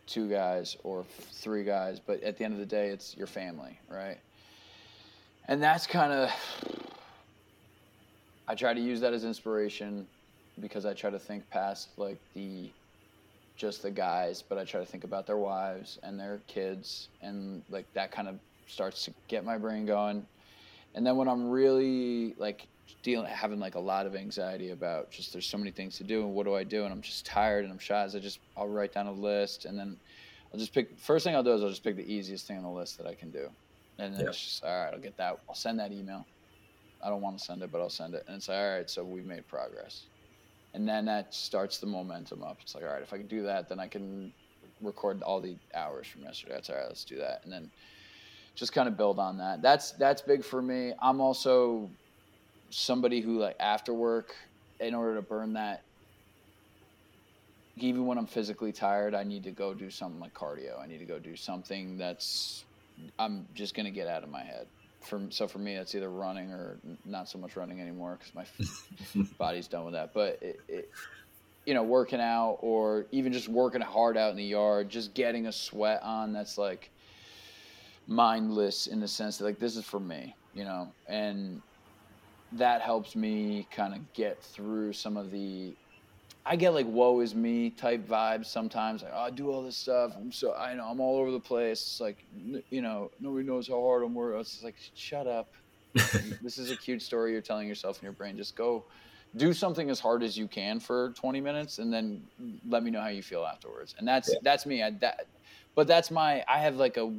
two 0.06 0.28
guys 0.28 0.76
or 0.84 1.04
three 1.32 1.64
guys, 1.64 1.98
but 1.98 2.22
at 2.22 2.38
the 2.38 2.44
end 2.44 2.54
of 2.54 2.60
the 2.60 2.66
day, 2.66 2.88
it's 2.88 3.16
your 3.16 3.26
family, 3.26 3.78
right? 3.90 4.18
And 5.48 5.62
that's 5.62 5.86
kind 5.86 6.12
of 6.12 6.30
I 8.48 8.54
try 8.54 8.72
to 8.74 8.80
use 8.80 9.00
that 9.00 9.12
as 9.12 9.24
inspiration 9.24 10.06
because 10.60 10.86
I 10.86 10.94
try 10.94 11.10
to 11.10 11.18
think 11.18 11.48
past 11.50 11.88
like 11.96 12.18
the 12.34 12.70
just 13.56 13.82
the 13.82 13.90
guys, 13.90 14.42
but 14.42 14.58
I 14.58 14.64
try 14.64 14.80
to 14.80 14.86
think 14.86 15.04
about 15.04 15.26
their 15.26 15.38
wives 15.38 15.98
and 16.02 16.20
their 16.20 16.40
kids 16.46 17.08
and 17.22 17.62
like 17.70 17.86
that 17.94 18.12
kind 18.12 18.28
of 18.28 18.38
starts 18.68 19.04
to 19.06 19.12
get 19.28 19.44
my 19.44 19.58
brain 19.58 19.86
going. 19.86 20.26
And 20.96 21.06
then 21.06 21.16
when 21.16 21.28
I'm 21.28 21.50
really 21.50 22.34
like 22.38 22.68
dealing 23.02 23.26
having 23.30 23.60
like 23.60 23.74
a 23.76 23.80
lot 23.80 24.06
of 24.06 24.16
anxiety 24.16 24.70
about 24.70 25.10
just 25.12 25.32
there's 25.32 25.46
so 25.46 25.58
many 25.58 25.70
things 25.70 25.98
to 25.98 26.04
do 26.04 26.22
and 26.22 26.34
what 26.34 26.46
do 26.46 26.54
I 26.54 26.64
do 26.64 26.84
and 26.84 26.92
I'm 26.92 27.02
just 27.02 27.26
tired 27.26 27.64
and 27.64 27.72
I'm 27.72 27.78
shy, 27.78 28.02
I 28.04 28.08
just 28.18 28.40
I'll 28.56 28.68
write 28.68 28.92
down 28.94 29.06
a 29.06 29.12
list 29.12 29.66
and 29.66 29.78
then 29.78 30.00
I'll 30.52 30.58
just 30.58 30.72
pick 30.74 30.98
first 30.98 31.24
thing 31.24 31.36
I'll 31.36 31.42
do 31.44 31.52
is 31.52 31.62
I'll 31.62 31.68
just 31.68 31.84
pick 31.84 31.96
the 31.96 32.12
easiest 32.12 32.46
thing 32.46 32.56
on 32.56 32.62
the 32.64 32.70
list 32.70 32.96
that 32.98 33.06
I 33.06 33.14
can 33.14 33.30
do. 33.30 33.50
And 33.98 34.14
then 34.16 34.22
Yeah. 34.22 34.28
it's 34.28 34.40
just 34.42 34.64
all 34.64 34.70
right, 34.84 34.94
I'll 34.94 35.00
get 35.00 35.18
that 35.18 35.38
I'll 35.48 35.54
send 35.54 35.78
that 35.80 35.92
email. 35.92 36.26
I 37.02 37.10
don't 37.10 37.20
want 37.20 37.38
to 37.38 37.44
send 37.44 37.62
it, 37.62 37.70
but 37.70 37.80
I'll 37.82 37.90
send 37.90 38.14
it. 38.14 38.24
And 38.26 38.36
it's 38.36 38.48
like, 38.48 38.58
all 38.58 38.76
right, 38.76 38.88
so 38.90 39.04
we've 39.04 39.26
made 39.26 39.46
progress. 39.46 40.08
And 40.74 40.88
then 40.88 41.04
that 41.06 41.34
starts 41.34 41.78
the 41.78 41.86
momentum 41.86 42.42
up. 42.42 42.58
It's 42.62 42.74
like, 42.74 42.84
all 42.84 42.90
right, 42.90 43.02
if 43.02 43.12
I 43.12 43.18
can 43.18 43.26
do 43.28 43.42
that, 43.44 43.68
then 43.68 43.78
I 43.80 43.88
can 43.88 44.32
record 44.80 45.22
all 45.22 45.40
the 45.40 45.58
hours 45.74 46.06
from 46.06 46.22
yesterday. 46.22 46.54
That's 46.54 46.70
all 46.70 46.76
right, 46.76 46.88
let's 46.88 47.04
do 47.04 47.18
that. 47.18 47.42
And 47.44 47.52
then 47.52 47.70
just 48.56 48.72
kind 48.72 48.88
of 48.88 48.96
build 48.96 49.20
on 49.20 49.38
that. 49.38 49.62
That's 49.62 49.92
that's 49.92 50.22
big 50.22 50.44
for 50.44 50.60
me. 50.60 50.92
I'm 51.00 51.20
also 51.20 51.88
somebody 52.70 53.20
who 53.20 53.38
like 53.38 53.56
after 53.60 53.94
work, 53.94 54.34
in 54.80 54.94
order 54.94 55.14
to 55.14 55.22
burn 55.22 55.52
that 55.52 55.82
even 57.78 58.06
when 58.06 58.18
I'm 58.18 58.26
physically 58.26 58.72
tired, 58.72 59.14
I 59.14 59.22
need 59.22 59.44
to 59.44 59.50
go 59.50 59.74
do 59.74 59.90
something 59.90 60.20
like 60.20 60.34
cardio. 60.34 60.80
I 60.80 60.86
need 60.86 60.98
to 60.98 61.04
go 61.04 61.18
do 61.18 61.36
something 61.36 61.98
that's 61.98 62.64
I'm 63.18 63.46
just 63.54 63.74
gonna 63.74 63.90
get 63.90 64.08
out 64.08 64.22
of 64.22 64.30
my 64.30 64.42
head. 64.42 64.66
For 65.02 65.20
so 65.28 65.46
for 65.46 65.58
me, 65.58 65.74
it's 65.74 65.94
either 65.94 66.08
running 66.08 66.50
or 66.50 66.78
not 67.04 67.28
so 67.28 67.38
much 67.38 67.56
running 67.56 67.80
anymore 67.80 68.18
because 68.18 68.34
my 69.14 69.24
body's 69.38 69.68
done 69.68 69.84
with 69.84 69.94
that. 69.94 70.14
But 70.14 70.38
it, 70.42 70.60
it, 70.68 70.90
you 71.66 71.74
know, 71.74 71.82
working 71.82 72.20
out 72.20 72.58
or 72.62 73.06
even 73.12 73.32
just 73.32 73.48
working 73.48 73.82
hard 73.82 74.16
out 74.16 74.30
in 74.30 74.36
the 74.36 74.44
yard, 74.44 74.88
just 74.88 75.12
getting 75.14 75.46
a 75.46 75.52
sweat 75.52 76.02
on. 76.02 76.32
That's 76.32 76.56
like 76.56 76.90
mindless 78.06 78.86
in 78.86 79.00
the 79.00 79.08
sense 79.08 79.38
that 79.38 79.44
like 79.44 79.58
this 79.58 79.76
is 79.76 79.84
for 79.84 80.00
me, 80.00 80.36
you 80.52 80.64
know, 80.64 80.94
and 81.08 81.62
that 82.52 82.80
helps 82.82 83.16
me 83.16 83.66
kind 83.70 83.94
of 83.94 84.12
get 84.12 84.42
through 84.42 84.92
some 84.92 85.16
of 85.16 85.30
the 85.30 85.76
I 86.48 86.54
get 86.54 86.74
like 86.74 86.86
woe 86.86 87.20
is 87.20 87.34
me 87.34 87.70
type 87.70 88.06
vibes 88.06 88.46
sometimes. 88.46 89.02
Like, 89.02 89.12
oh, 89.12 89.18
I 89.20 89.30
do 89.30 89.50
all 89.50 89.64
this 89.64 89.76
stuff. 89.76 90.12
I'm 90.16 90.30
so 90.30 90.54
I 90.54 90.74
know 90.74 90.84
I'm 90.84 91.00
all 91.00 91.18
over 91.18 91.32
the 91.32 91.40
place. 91.40 91.80
It's 91.82 92.00
like 92.00 92.24
you 92.70 92.82
know, 92.82 93.10
nobody 93.18 93.44
knows 93.44 93.66
how 93.66 93.80
hard 93.80 94.04
I'm 94.04 94.14
working. 94.14 94.40
It's 94.40 94.62
like 94.62 94.76
shut 94.94 95.26
up. 95.26 95.48
this 95.94 96.58
is 96.58 96.70
a 96.70 96.76
cute 96.76 97.02
story 97.02 97.32
you're 97.32 97.40
telling 97.40 97.66
yourself 97.66 97.98
in 98.00 98.06
your 98.06 98.12
brain. 98.12 98.36
Just 98.36 98.54
go 98.56 98.84
do 99.36 99.52
something 99.52 99.90
as 99.90 99.98
hard 99.98 100.22
as 100.22 100.38
you 100.38 100.46
can 100.46 100.78
for 100.78 101.12
20 101.16 101.40
minutes 101.40 101.78
and 101.78 101.92
then 101.92 102.22
let 102.68 102.82
me 102.84 102.90
know 102.90 103.00
how 103.00 103.08
you 103.08 103.22
feel 103.22 103.44
afterwards. 103.44 103.94
And 103.98 104.06
that's 104.06 104.28
Yeah. 104.32 104.38
that's 104.42 104.66
me. 104.66 104.82
I, 104.84 104.90
that 105.00 105.26
but 105.74 105.88
that's 105.88 106.12
my 106.12 106.44
I 106.48 106.58
have 106.58 106.76
like 106.76 106.96
a 106.96 107.12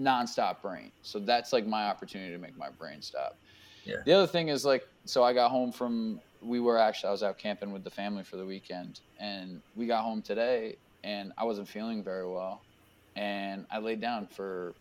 nonstop 0.00 0.62
brain. 0.62 0.90
So 1.02 1.18
that's 1.18 1.52
like 1.52 1.66
my 1.66 1.84
opportunity 1.86 2.32
to 2.32 2.38
make 2.38 2.56
my 2.56 2.70
brain 2.70 3.02
stop. 3.02 3.36
Yeah. 3.84 3.96
The 4.04 4.12
other 4.12 4.26
thing 4.26 4.48
is 4.48 4.64
like, 4.64 4.86
so 5.04 5.22
I 5.22 5.32
got 5.32 5.50
home 5.50 5.72
from, 5.72 6.20
we 6.42 6.60
were 6.60 6.78
actually, 6.78 7.08
I 7.08 7.12
was 7.12 7.22
out 7.22 7.38
camping 7.38 7.72
with 7.72 7.84
the 7.84 7.90
family 7.90 8.24
for 8.24 8.36
the 8.36 8.46
weekend 8.46 9.00
and 9.18 9.60
we 9.76 9.86
got 9.86 10.02
home 10.02 10.22
today 10.22 10.76
and 11.04 11.32
I 11.38 11.44
wasn't 11.44 11.68
feeling 11.68 12.02
very 12.02 12.26
well. 12.26 12.62
And 13.16 13.66
I 13.70 13.78
laid 13.78 14.00
down 14.00 14.26
for 14.26 14.74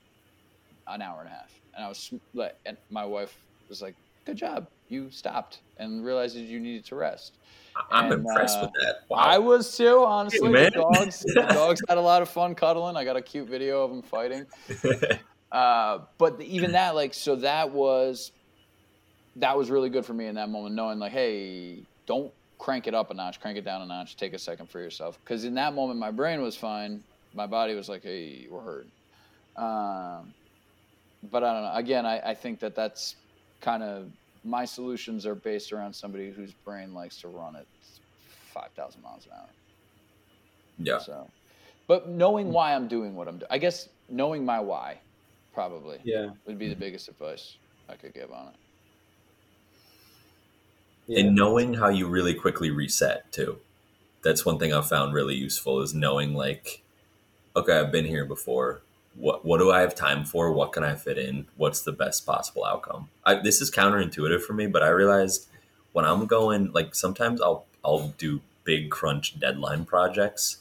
an 0.88 1.02
hour 1.02 1.20
and 1.20 1.28
a 1.28 1.32
half 1.32 1.52
and 1.76 1.84
I 1.84 1.88
was 1.88 2.14
like, 2.34 2.56
and 2.66 2.78
my 2.90 3.06
wife 3.06 3.36
was 3.68 3.82
like, 3.82 3.96
good 4.26 4.38
job. 4.38 4.68
You 4.90 5.10
stopped 5.12 5.60
and 5.78 6.04
realized 6.04 6.36
that 6.36 6.42
you 6.42 6.60
needed 6.60 6.86
to 6.86 6.96
rest. 6.96 7.34
I'm 7.92 8.12
And, 8.12 8.28
impressed 8.28 8.58
uh, 8.58 8.62
with 8.64 8.72
that. 8.84 8.96
Wow. 9.08 9.18
I 9.18 9.38
was 9.38 9.78
too, 9.78 10.04
honestly. 10.04 10.50
man. 10.50 10.72
the 10.74 10.82
dogs, 10.82 11.20
the 11.34 11.42
dogs 11.44 11.82
had 11.88 11.98
a 11.98 12.02
lot 12.02 12.22
of 12.22 12.28
fun 12.30 12.54
cuddling. 12.56 12.98
I 12.98 13.06
got 13.06 13.16
a 13.16 13.22
cute 13.22 13.48
video 13.48 13.84
of 13.84 13.92
them 13.92 14.02
fighting. 14.02 14.46
Uh, 15.52 16.02
but 16.20 16.38
the- 16.38 16.46
even 16.56 16.74
that, 16.74 16.94
like, 16.94 17.12
so 17.12 17.36
that 17.38 17.72
was 17.72 18.32
that 19.38 19.58
was 19.58 19.72
really 19.72 19.90
good 19.90 20.06
for 20.06 20.14
me 20.14 20.28
in 20.28 20.36
that 20.36 20.48
moment, 20.48 20.76
knowing 20.76 21.00
like, 21.00 21.12
hey, 21.12 21.80
don't 22.06 22.32
crank 22.60 22.86
it 22.86 22.94
up 22.94 23.10
a 23.10 23.16
notch, 23.16 23.40
crank 23.42 23.58
it 23.58 23.66
down 23.66 23.82
a 23.82 23.86
notch, 23.88 24.16
take 24.16 24.34
a 24.34 24.38
second 24.38 24.70
for 24.70 24.80
yourself. 24.80 25.18
Because 25.24 25.46
in 25.46 25.56
that 25.56 25.74
moment, 25.74 25.98
my 25.98 26.12
brain 26.12 26.44
was 26.44 26.56
fine, 26.56 27.04
my 27.34 27.48
body 27.48 27.74
was 27.74 27.90
like, 27.90 28.04
hey, 28.04 28.46
we're 28.48 28.62
hurt. 28.62 28.86
Um, 29.58 30.34
but 31.32 31.44
I 31.44 31.52
don't 31.54 31.64
know. 31.64 31.72
Again, 31.74 32.06
I, 32.06 32.20
I 32.20 32.34
think 32.36 32.60
that 32.60 32.76
that's 32.76 33.16
kind 33.60 33.82
of 33.82 34.12
my 34.44 34.66
solutions 34.66 35.26
are 35.26 35.36
based 35.36 35.72
around 35.74 35.94
somebody 35.94 36.32
whose 36.32 36.54
brain 36.54 36.94
likes 36.94 37.20
to 37.22 37.28
run 37.28 37.56
at 37.56 37.66
five 38.54 38.72
thousand 38.76 39.02
miles 39.04 39.26
an 39.26 39.32
hour. 39.40 39.50
yeah. 40.78 41.00
So, 41.00 41.28
but 41.88 42.10
knowing 42.10 42.52
why 42.52 42.74
I'm 42.74 42.88
doing 42.88 43.16
what 43.16 43.28
I'm 43.28 43.38
doing, 43.38 43.50
I 43.52 43.58
guess 43.58 43.90
knowing 44.10 44.46
my 44.46 44.60
why, 44.60 45.00
probably 45.54 46.00
Yeah. 46.04 46.30
would 46.46 46.58
be 46.58 46.70
the 46.70 46.76
biggest 46.76 47.08
advice 47.10 47.58
I 47.90 47.96
could 47.96 48.14
give 48.14 48.32
on 48.32 48.48
it. 48.48 48.54
Yeah. 51.08 51.20
and 51.22 51.36
knowing 51.36 51.74
how 51.74 51.90
you 51.90 52.08
really 52.08 52.36
quickly 52.36 52.70
reset 52.70 53.32
too 53.32 53.58
that's 54.22 54.46
one 54.46 54.60
thing 54.60 54.72
i've 54.74 54.88
found 54.88 55.12
really 55.14 55.34
useful 55.36 55.82
is 55.82 55.92
knowing 55.94 56.36
like 56.36 56.84
okay 57.56 57.80
i've 57.80 57.92
been 57.92 58.06
here 58.06 58.26
before 58.26 58.82
what 59.20 59.46
what 59.46 59.58
do 59.58 59.72
i 59.72 59.82
have 59.82 59.94
time 59.94 60.24
for? 60.24 60.52
What 60.52 60.72
can 60.74 60.84
i 60.84 60.96
fit 60.96 61.18
in? 61.18 61.46
What's 61.58 61.82
the 61.82 61.92
best 61.92 62.26
possible 62.26 62.66
outcome? 62.66 63.10
I, 63.26 63.36
this 63.36 63.62
is 63.62 63.70
counterintuitive 63.70 64.42
for 64.42 64.54
me 64.54 64.68
but 64.68 64.82
i 64.82 64.90
realized 64.90 65.48
when 65.92 66.06
i'm 66.06 66.26
going 66.26 66.72
like 66.72 66.96
sometimes 66.96 67.42
i'll 67.42 67.66
i'll 67.84 68.10
do 68.18 68.42
big 68.64 68.90
crunch 68.90 69.40
deadline 69.40 69.86
projects 69.86 70.58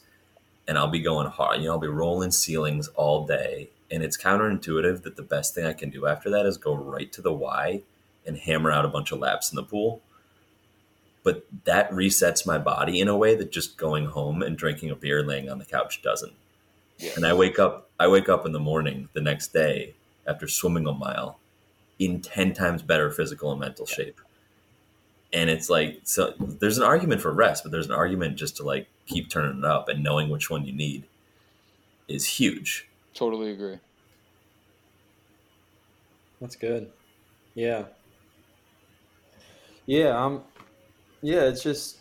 and 0.67 0.77
i'll 0.77 0.89
be 0.89 0.99
going 0.99 1.27
hard 1.27 1.59
you 1.59 1.67
know 1.67 1.73
i'll 1.73 1.79
be 1.79 1.87
rolling 1.87 2.31
ceilings 2.31 2.87
all 2.89 3.25
day. 3.25 3.69
And 3.91 4.03
it's 4.03 4.17
counterintuitive 4.17 5.01
that 5.01 5.15
the 5.15 5.23
best 5.23 5.55
thing 5.55 5.65
i 5.65 5.73
can 5.73 5.89
do 5.89 6.05
after 6.05 6.29
that 6.29 6.45
is 6.45 6.57
go 6.57 6.75
right 6.75 7.11
to 7.13 7.21
the 7.21 7.33
y 7.33 7.81
and 8.25 8.37
hammer 8.37 8.71
out 8.71 8.85
a 8.85 8.89
bunch 8.89 9.11
of 9.11 9.19
laps 9.19 9.51
in 9.51 9.55
the 9.55 9.63
pool. 9.63 10.01
But 11.23 11.45
that 11.65 11.89
resets 11.91 12.45
my 12.45 12.57
body 12.57 13.01
in 13.01 13.07
a 13.07 13.17
way 13.17 13.35
that 13.35 13.51
just 13.51 13.77
going 13.77 14.05
home 14.05 14.41
and 14.41 14.57
drinking 14.57 14.89
a 14.89 14.95
beer 14.95 15.23
laying 15.23 15.49
on 15.49 15.59
the 15.59 15.65
couch 15.65 16.01
doesn't 16.01 16.33
Yeah. 16.99 17.11
and 17.15 17.25
i 17.25 17.33
wake 17.33 17.59
up 17.59 17.89
i 17.99 18.07
wake 18.07 18.29
up 18.29 18.45
in 18.45 18.51
the 18.51 18.59
morning 18.59 19.09
the 19.13 19.21
next 19.21 19.53
day 19.53 19.93
after 20.27 20.47
swimming 20.47 20.85
a 20.87 20.93
mile 20.93 21.39
in 21.97 22.21
10 22.21 22.53
times 22.53 22.81
better 22.81 23.09
physical 23.09 23.51
and 23.51 23.59
mental 23.59 23.85
shape 23.85 24.19
and 25.33 25.49
it's 25.49 25.69
like 25.69 26.01
so 26.03 26.33
there's 26.39 26.77
an 26.77 26.83
argument 26.83 27.21
for 27.21 27.31
rest 27.31 27.63
but 27.63 27.71
there's 27.71 27.87
an 27.87 27.93
argument 27.93 28.37
just 28.37 28.57
to 28.57 28.63
like 28.63 28.87
keep 29.05 29.29
turning 29.29 29.59
it 29.59 29.65
up 29.65 29.89
and 29.89 30.03
knowing 30.03 30.29
which 30.29 30.49
one 30.49 30.65
you 30.65 30.73
need 30.73 31.03
is 32.07 32.25
huge 32.25 32.85
Totally 33.13 33.51
agree. 33.51 33.77
That's 36.39 36.55
good. 36.55 36.89
Yeah. 37.53 37.83
Yeah, 39.85 40.23
um 40.23 40.43
yeah, 41.21 41.41
it's 41.41 41.61
just 41.61 41.97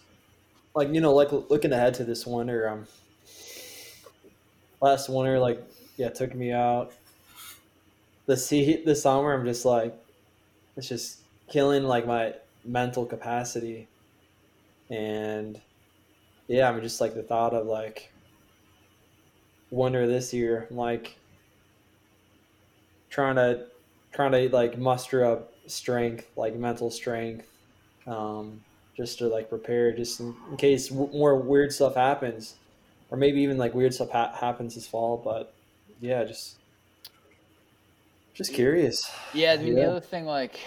like 0.77 0.93
you 0.93 1.01
know, 1.01 1.13
like 1.13 1.33
looking 1.33 1.73
ahead 1.73 1.95
to 1.95 2.05
this 2.05 2.25
winter, 2.25 2.69
um 2.69 2.87
last 4.81 5.09
winter 5.09 5.39
like 5.39 5.63
yeah, 5.97 6.11
took 6.11 6.35
me 6.35 6.53
out. 6.53 6.93
The 8.27 8.37
sea 8.37 8.83
the 8.85 8.95
summer 8.95 9.33
I'm 9.33 9.45
just 9.45 9.65
like 9.65 9.95
it's 10.77 10.89
just 10.89 11.21
killing 11.49 11.85
like 11.85 12.07
my 12.07 12.35
mental 12.65 13.05
capacity. 13.05 13.89
And 14.91 15.61
yeah, 16.47 16.69
I'm 16.69 16.81
just 16.81 17.01
like 17.01 17.15
the 17.15 17.23
thought 17.23 17.55
of 17.55 17.67
like 17.67 18.13
winter 19.71 20.07
this 20.07 20.33
year, 20.33 20.67
I'm 20.71 20.77
like 20.77 21.17
trying 23.11 23.37
to 23.37 23.67
trying 24.13 24.33
to 24.33 24.49
like 24.55 24.79
muster 24.79 25.25
up 25.25 25.53
strength, 25.67 26.27
like 26.37 26.55
mental 26.57 26.91
strength, 26.91 27.47
um, 28.07 28.61
just 28.97 29.19
to 29.19 29.29
like 29.29 29.49
prepare, 29.49 29.95
just 29.95 30.21
in, 30.21 30.35
in 30.51 30.57
case 30.57 30.89
w- 30.89 31.13
more 31.13 31.37
weird 31.37 31.73
stuff 31.73 31.95
happens, 31.95 32.55
or 33.11 33.19
maybe 33.19 33.41
even 33.43 33.59
like 33.59 33.75
weird 33.75 33.95
stuff 33.95 34.11
ha- 34.11 34.35
happens 34.39 34.75
this 34.75 34.87
fall. 34.87 35.17
But 35.17 35.55
yeah, 36.01 36.25
just 36.25 36.59
just 38.35 38.53
curious. 38.55 39.11
Yeah, 39.35 39.53
I 39.53 39.57
mean 39.59 39.75
the 39.75 39.89
other 39.91 40.01
thing, 40.01 40.25
like 40.25 40.61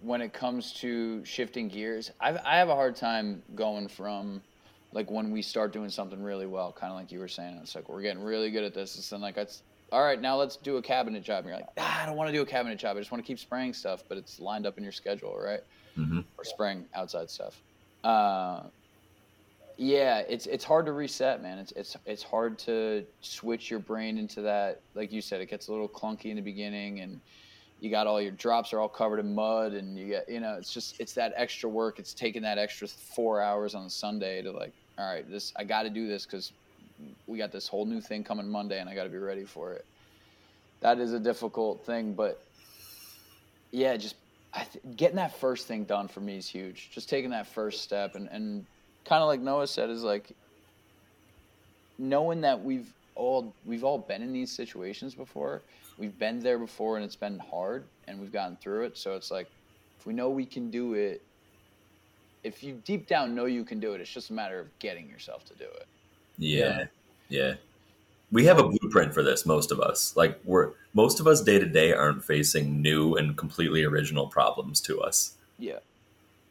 when 0.00 0.20
it 0.20 0.32
comes 0.32 0.72
to 0.74 1.24
shifting 1.24 1.68
gears, 1.68 2.10
I've, 2.20 2.38
I 2.44 2.58
have 2.58 2.68
a 2.68 2.74
hard 2.74 2.96
time 2.96 3.42
going 3.54 3.88
from 3.88 4.42
like 4.92 5.10
when 5.10 5.32
we 5.32 5.42
start 5.42 5.72
doing 5.72 5.90
something 5.90 6.22
really 6.22 6.46
well, 6.46 6.72
kind 6.72 6.92
of 6.92 6.98
like 6.98 7.12
you 7.12 7.18
were 7.18 7.28
saying, 7.28 7.58
it's 7.62 7.74
like 7.74 7.88
we're 7.88 8.02
getting 8.02 8.22
really 8.22 8.50
good 8.50 8.64
at 8.64 8.74
this. 8.74 8.94
And 8.96 9.04
then 9.04 9.20
like 9.20 9.36
it's 9.36 9.62
all 9.90 10.02
right, 10.02 10.20
now 10.20 10.36
let's 10.36 10.56
do 10.56 10.76
a 10.76 10.82
cabinet 10.82 11.22
job. 11.22 11.38
And 11.38 11.48
you're 11.48 11.56
like, 11.56 11.68
ah, 11.78 12.02
I 12.02 12.06
don't 12.06 12.16
want 12.16 12.28
to 12.28 12.32
do 12.32 12.42
a 12.42 12.46
cabinet 12.46 12.78
job. 12.78 12.96
I 12.96 13.00
just 13.00 13.10
want 13.10 13.24
to 13.24 13.26
keep 13.26 13.38
spraying 13.38 13.72
stuff, 13.72 14.04
but 14.08 14.18
it's 14.18 14.38
lined 14.38 14.66
up 14.66 14.76
in 14.76 14.84
your 14.84 14.92
schedule, 14.92 15.36
right? 15.38 15.60
Mm-hmm. 15.96 16.20
Or 16.36 16.44
spraying 16.44 16.84
outside 16.94 17.30
stuff. 17.30 17.60
Uh, 18.04 18.62
yeah, 19.80 20.24
it's 20.28 20.46
it's 20.46 20.64
hard 20.64 20.86
to 20.86 20.92
reset, 20.92 21.40
man. 21.40 21.58
It's 21.58 21.70
it's 21.72 21.96
it's 22.04 22.22
hard 22.22 22.58
to 22.60 23.06
switch 23.20 23.70
your 23.70 23.78
brain 23.78 24.18
into 24.18 24.42
that. 24.42 24.80
Like 24.94 25.12
you 25.12 25.20
said, 25.20 25.40
it 25.40 25.48
gets 25.48 25.68
a 25.68 25.72
little 25.72 25.88
clunky 25.88 26.26
in 26.26 26.36
the 26.36 26.42
beginning, 26.42 26.98
and 26.98 27.20
you 27.80 27.88
got 27.88 28.08
all 28.08 28.20
your 28.20 28.32
drops 28.32 28.72
are 28.72 28.80
all 28.80 28.88
covered 28.88 29.20
in 29.20 29.36
mud, 29.36 29.74
and 29.74 29.96
you 29.96 30.08
get 30.08 30.28
you 30.28 30.40
know 30.40 30.56
it's 30.58 30.74
just 30.74 31.00
it's 31.00 31.12
that 31.12 31.32
extra 31.36 31.70
work. 31.70 32.00
It's 32.00 32.12
taking 32.12 32.42
that 32.42 32.58
extra 32.58 32.88
four 32.88 33.40
hours 33.40 33.76
on 33.76 33.88
Sunday 33.88 34.42
to 34.42 34.50
like, 34.50 34.72
all 34.98 35.08
right, 35.08 35.30
this 35.30 35.52
I 35.54 35.62
got 35.62 35.84
to 35.84 35.90
do 35.90 36.08
this 36.08 36.26
because 36.26 36.50
we 37.28 37.38
got 37.38 37.52
this 37.52 37.68
whole 37.68 37.86
new 37.86 38.00
thing 38.00 38.24
coming 38.24 38.48
Monday, 38.48 38.80
and 38.80 38.90
I 38.90 38.96
got 38.96 39.04
to 39.04 39.10
be 39.10 39.18
ready 39.18 39.44
for 39.44 39.72
it. 39.74 39.84
That 40.80 40.98
is 40.98 41.12
a 41.12 41.20
difficult 41.20 41.86
thing, 41.86 42.14
but 42.14 42.42
yeah, 43.70 43.96
just 43.96 44.16
th- 44.56 44.96
getting 44.96 45.16
that 45.16 45.38
first 45.38 45.68
thing 45.68 45.84
done 45.84 46.08
for 46.08 46.18
me 46.18 46.36
is 46.36 46.48
huge. 46.48 46.90
Just 46.92 47.08
taking 47.08 47.30
that 47.30 47.46
first 47.46 47.82
step, 47.82 48.16
and 48.16 48.28
and 48.32 48.66
kind 49.08 49.22
of 49.22 49.28
like 49.28 49.40
Noah 49.40 49.66
said, 49.66 49.90
is 49.90 50.02
like 50.02 50.30
knowing 51.98 52.42
that 52.42 52.62
we've 52.62 52.92
all 53.14 53.52
we've 53.64 53.84
all 53.84 53.98
been 53.98 54.22
in 54.22 54.32
these 54.32 54.52
situations 54.52 55.14
before. 55.14 55.62
We've 55.96 56.16
been 56.16 56.40
there 56.40 56.58
before, 56.58 56.96
and 56.96 57.04
it's 57.04 57.16
been 57.16 57.38
hard, 57.38 57.84
and 58.06 58.20
we've 58.20 58.32
gotten 58.32 58.56
through 58.56 58.84
it. 58.84 58.98
So 58.98 59.16
it's 59.16 59.30
like 59.30 59.48
if 59.98 60.06
we 60.06 60.12
know 60.12 60.30
we 60.30 60.44
can 60.44 60.70
do 60.70 60.94
it, 60.94 61.22
if 62.44 62.62
you 62.62 62.80
deep 62.84 63.08
down 63.08 63.34
know 63.34 63.46
you 63.46 63.64
can 63.64 63.80
do 63.80 63.94
it, 63.94 64.00
it's 64.00 64.12
just 64.12 64.30
a 64.30 64.32
matter 64.32 64.60
of 64.60 64.78
getting 64.78 65.08
yourself 65.08 65.44
to 65.46 65.54
do 65.54 65.64
it. 65.64 65.86
Yeah. 66.38 66.84
Yeah. 67.28 67.54
We 68.30 68.44
have 68.44 68.58
a 68.58 68.68
blueprint 68.68 69.14
for 69.14 69.22
this, 69.22 69.46
most 69.46 69.72
of 69.72 69.80
us. 69.80 70.14
Like 70.14 70.38
we're 70.44 70.72
most 70.94 71.18
of 71.18 71.26
us 71.26 71.42
day 71.42 71.58
to 71.58 71.66
day 71.66 71.92
aren't 71.92 72.24
facing 72.24 72.80
new 72.82 73.16
and 73.16 73.36
completely 73.36 73.82
original 73.84 74.28
problems 74.28 74.80
to 74.82 75.00
us. 75.00 75.34
Yeah. 75.58 75.78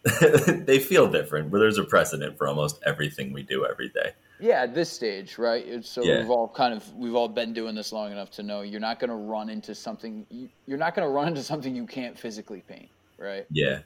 they 0.65 0.79
feel 0.79 1.07
different, 1.09 1.51
but 1.51 1.59
there's 1.59 1.77
a 1.77 1.83
precedent 1.83 2.37
for 2.37 2.47
almost 2.47 2.79
everything 2.85 3.33
we 3.33 3.43
do 3.43 3.65
every 3.65 3.89
day. 3.89 4.11
Yeah, 4.39 4.61
at 4.63 4.75
this 4.75 4.89
stage, 4.91 5.37
right? 5.37 5.65
It's- 5.65 5.89
So 5.89 6.03
Yeah. 6.03 6.19
we've 6.19 6.29
all 6.29 6.47
kind 6.47 6.73
of 6.73 6.93
we've 6.95 7.15
all 7.15 7.27
been 7.27 7.53
doing 7.53 7.73
this 7.75 7.91
long 7.91 8.11
enough 8.11 8.29
to 8.31 8.43
know 8.43 8.61
you're 8.61 8.79
not 8.79 8.99
going 8.99 9.09
to 9.09 9.15
run 9.15 9.49
into 9.49 9.73
something 9.73 10.25
you- 10.29 10.49
you're 10.67 10.77
not 10.77 10.95
going 10.95 11.07
to 11.07 11.11
run 11.11 11.27
into 11.27 11.43
something 11.43 11.75
you 11.75 11.85
can't 11.87 12.17
physically 12.17 12.61
paint, 12.67 12.89
right? 13.17 13.45
Yeah. 13.49 13.79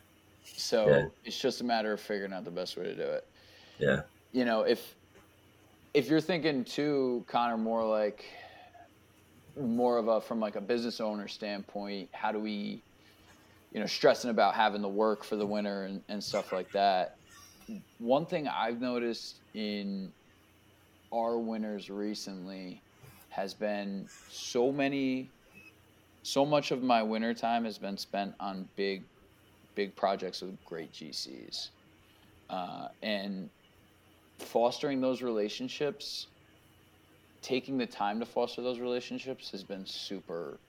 So 0.44 0.88
Yeah. 0.90 1.06
it's 1.24 1.40
just 1.40 1.62
a 1.62 1.64
matter 1.64 1.94
of 1.94 2.00
figuring 2.02 2.34
out 2.34 2.44
the 2.44 2.52
best 2.52 2.76
way 2.78 2.84
to 2.84 2.96
do 2.96 3.02
it. 3.04 3.26
Yeah. 3.80 4.02
You 4.34 4.46
know, 4.46 4.62
if 4.64 4.96
if 5.94 6.08
you're 6.10 6.22
thinking 6.22 6.64
too, 6.66 7.24
Connor, 7.28 7.58
more 7.58 7.84
like 7.86 8.26
more 9.60 9.98
of 9.98 10.08
a 10.08 10.22
from 10.22 10.40
like 10.40 10.56
a 10.56 10.62
business 10.62 11.00
owner 11.02 11.28
standpoint, 11.28 12.10
how 12.14 12.32
do 12.32 12.40
we, 12.40 12.82
you 13.72 13.80
know, 13.80 13.86
stressing 13.86 14.30
about 14.30 14.54
having 14.54 14.82
the 14.82 14.90
work 14.90 15.24
for 15.24 15.36
the 15.36 15.46
winter 15.46 15.86
and, 15.86 16.02
and 16.10 16.24
stuff 16.24 16.52
like 16.52 16.72
that. 16.74 17.16
One 18.00 18.26
thing 18.26 18.48
I've 18.48 18.82
noticed 18.82 19.40
in 19.54 20.12
our 21.14 21.38
winters 21.38 21.90
recently 21.90 22.82
has 23.30 23.54
been 23.54 24.08
so 24.28 24.72
many 24.72 25.32
so 26.24 26.46
much 26.46 26.70
of 26.70 26.84
my 26.84 27.02
winter 27.02 27.34
time 27.34 27.66
has 27.66 27.80
been 27.80 27.98
spent 27.98 28.36
on 28.40 28.68
big 28.76 29.04
big 29.76 29.96
projects 29.96 30.42
with 30.42 30.64
great 30.66 30.92
GCs. 30.92 31.70
Uh, 32.50 32.88
and 33.02 33.50
fostering 34.40 35.00
those 35.00 35.22
relationships, 35.22 36.28
taking 37.42 37.78
the 37.78 37.86
time 37.86 38.20
to 38.20 38.26
foster 38.26 38.62
those 38.62 38.80
relationships 38.80 39.50
has 39.52 39.64
been 39.64 39.86
super 39.86 40.60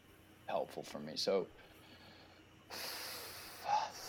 helpful 0.46 0.82
for 0.82 1.00
me. 1.00 1.12
So, 1.16 1.48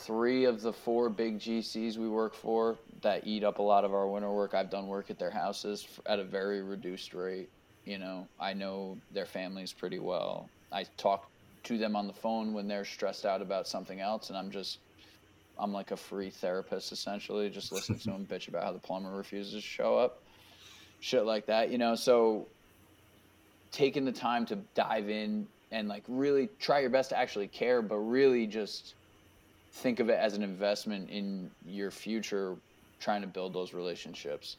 three 0.03 0.45
of 0.45 0.61
the 0.61 0.73
four 0.73 1.09
big 1.09 1.39
GCs 1.39 1.97
we 1.97 2.09
work 2.09 2.33
for 2.33 2.77
that 3.01 3.25
eat 3.25 3.43
up 3.43 3.59
a 3.59 3.61
lot 3.61 3.85
of 3.85 3.93
our 3.93 4.07
winter 4.07 4.31
work, 4.31 4.53
I've 4.53 4.69
done 4.69 4.87
work 4.87 5.09
at 5.09 5.17
their 5.17 5.31
houses 5.31 5.87
at 6.05 6.19
a 6.19 6.23
very 6.23 6.61
reduced 6.61 7.13
rate. 7.13 7.49
You 7.85 7.97
know, 7.97 8.27
I 8.39 8.53
know 8.53 8.97
their 9.11 9.25
families 9.25 9.73
pretty 9.73 9.99
well. 9.99 10.49
I 10.71 10.85
talk 10.97 11.29
to 11.63 11.77
them 11.77 11.95
on 11.95 12.07
the 12.07 12.13
phone 12.13 12.53
when 12.53 12.67
they're 12.67 12.85
stressed 12.85 13.25
out 13.25 13.41
about 13.41 13.67
something 13.67 14.01
else, 14.01 14.29
and 14.29 14.37
I'm 14.37 14.51
just 14.51 14.79
I'm 15.57 15.71
like 15.71 15.91
a 15.91 15.97
free 15.97 16.29
therapist 16.29 16.91
essentially, 16.91 17.49
just 17.49 17.71
listen 17.71 17.97
to 17.99 18.09
them 18.09 18.25
bitch 18.25 18.47
about 18.47 18.63
how 18.63 18.71
the 18.71 18.79
plumber 18.79 19.15
refuses 19.15 19.53
to 19.53 19.61
show 19.61 19.97
up, 19.97 20.21
shit 20.99 21.25
like 21.25 21.45
that, 21.45 21.69
you 21.69 21.77
know. 21.77 21.95
So 21.95 22.47
taking 23.71 24.05
the 24.05 24.11
time 24.11 24.45
to 24.47 24.55
dive 24.75 25.09
in 25.09 25.47
and 25.73 25.89
like 25.89 26.03
really 26.07 26.47
try 26.59 26.79
your 26.79 26.89
best 26.89 27.09
to 27.09 27.17
actually 27.17 27.47
care, 27.47 27.81
but 27.81 27.97
really 27.97 28.47
just 28.47 28.93
think 29.73 29.99
of 29.99 30.07
it 30.07 30.19
as 30.19 30.35
an 30.35 30.43
investment 30.43 31.09
in 31.09 31.49
your 31.65 31.91
future, 31.91 32.55
trying 32.99 33.21
to 33.21 33.27
build 33.27 33.53
those 33.53 33.73
relationships. 33.73 34.57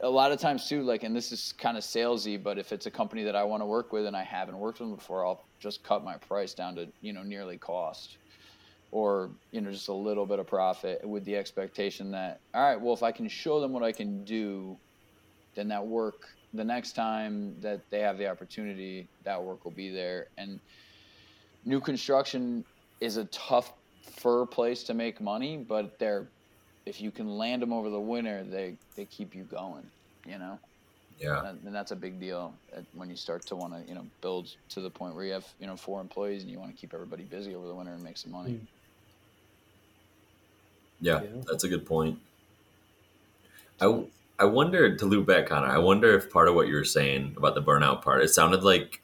A 0.00 0.08
lot 0.08 0.30
of 0.30 0.38
times 0.38 0.68
too, 0.68 0.82
like, 0.82 1.02
and 1.02 1.14
this 1.14 1.32
is 1.32 1.52
kind 1.58 1.76
of 1.76 1.82
salesy, 1.82 2.40
but 2.40 2.56
if 2.56 2.72
it's 2.72 2.86
a 2.86 2.90
company 2.90 3.24
that 3.24 3.34
I 3.34 3.42
want 3.42 3.62
to 3.62 3.66
work 3.66 3.92
with 3.92 4.06
and 4.06 4.16
I 4.16 4.22
haven't 4.22 4.56
worked 4.56 4.78
with 4.78 4.88
them 4.88 4.94
before, 4.94 5.26
I'll 5.26 5.44
just 5.58 5.82
cut 5.82 6.04
my 6.04 6.16
price 6.16 6.54
down 6.54 6.76
to 6.76 6.86
you 7.00 7.12
know 7.12 7.24
nearly 7.24 7.58
cost 7.58 8.18
or 8.92 9.30
you 9.50 9.60
know 9.60 9.72
just 9.72 9.88
a 9.88 9.92
little 9.92 10.24
bit 10.24 10.38
of 10.38 10.46
profit 10.46 11.04
with 11.06 11.24
the 11.24 11.36
expectation 11.36 12.10
that 12.12 12.40
all 12.54 12.62
right 12.62 12.80
well 12.80 12.94
if 12.94 13.02
i 13.02 13.12
can 13.12 13.28
show 13.28 13.60
them 13.60 13.72
what 13.72 13.82
i 13.82 13.92
can 13.92 14.24
do 14.24 14.76
then 15.54 15.68
that 15.68 15.84
work 15.84 16.28
the 16.54 16.64
next 16.64 16.92
time 16.92 17.54
that 17.60 17.80
they 17.90 18.00
have 18.00 18.16
the 18.18 18.26
opportunity 18.28 19.06
that 19.24 19.42
work 19.42 19.64
will 19.64 19.70
be 19.72 19.90
there 19.90 20.26
and 20.38 20.58
new 21.64 21.80
construction 21.80 22.64
is 23.00 23.16
a 23.18 23.24
tough 23.26 23.72
fur 24.02 24.46
place 24.46 24.82
to 24.82 24.94
make 24.94 25.20
money 25.20 25.56
but 25.56 25.98
they're 25.98 26.26
if 26.86 27.00
you 27.00 27.10
can 27.10 27.36
land 27.36 27.60
them 27.60 27.72
over 27.72 27.90
the 27.90 28.00
winter 28.00 28.42
they 28.44 28.74
they 28.96 29.04
keep 29.04 29.34
you 29.34 29.44
going 29.44 29.84
you 30.26 30.38
know 30.38 30.58
Yeah. 31.20 31.46
and, 31.48 31.58
and 31.66 31.74
that's 31.74 31.90
a 31.90 31.96
big 31.96 32.18
deal 32.18 32.54
when 32.94 33.10
you 33.10 33.16
start 33.16 33.44
to 33.46 33.56
want 33.56 33.74
to 33.74 33.86
you 33.88 33.94
know 33.94 34.06
build 34.22 34.48
to 34.70 34.80
the 34.80 34.88
point 34.90 35.14
where 35.14 35.24
you 35.24 35.32
have 35.34 35.46
you 35.60 35.66
know 35.66 35.76
four 35.76 36.00
employees 36.00 36.42
and 36.42 36.50
you 36.50 36.58
want 36.58 36.74
to 36.74 36.80
keep 36.80 36.94
everybody 36.94 37.24
busy 37.24 37.54
over 37.54 37.66
the 37.66 37.74
winter 37.74 37.92
and 37.92 38.02
make 38.02 38.16
some 38.16 38.32
money 38.32 38.52
Mm. 38.52 38.66
Yeah. 41.00 41.20
Yeah. 41.22 41.28
That's 41.48 41.62
a 41.62 41.68
good 41.68 41.86
point. 41.86 42.18
I, 43.80 44.02
I 44.38 44.44
wonder, 44.44 44.96
to 44.96 45.06
loop 45.06 45.26
back 45.26 45.50
on 45.50 45.64
it, 45.64 45.72
I 45.72 45.78
wonder 45.78 46.16
if 46.16 46.30
part 46.30 46.48
of 46.48 46.54
what 46.54 46.68
you 46.68 46.74
were 46.74 46.84
saying 46.84 47.34
about 47.36 47.54
the 47.54 47.62
burnout 47.62 48.02
part, 48.02 48.22
it 48.22 48.28
sounded 48.28 48.62
like 48.62 49.02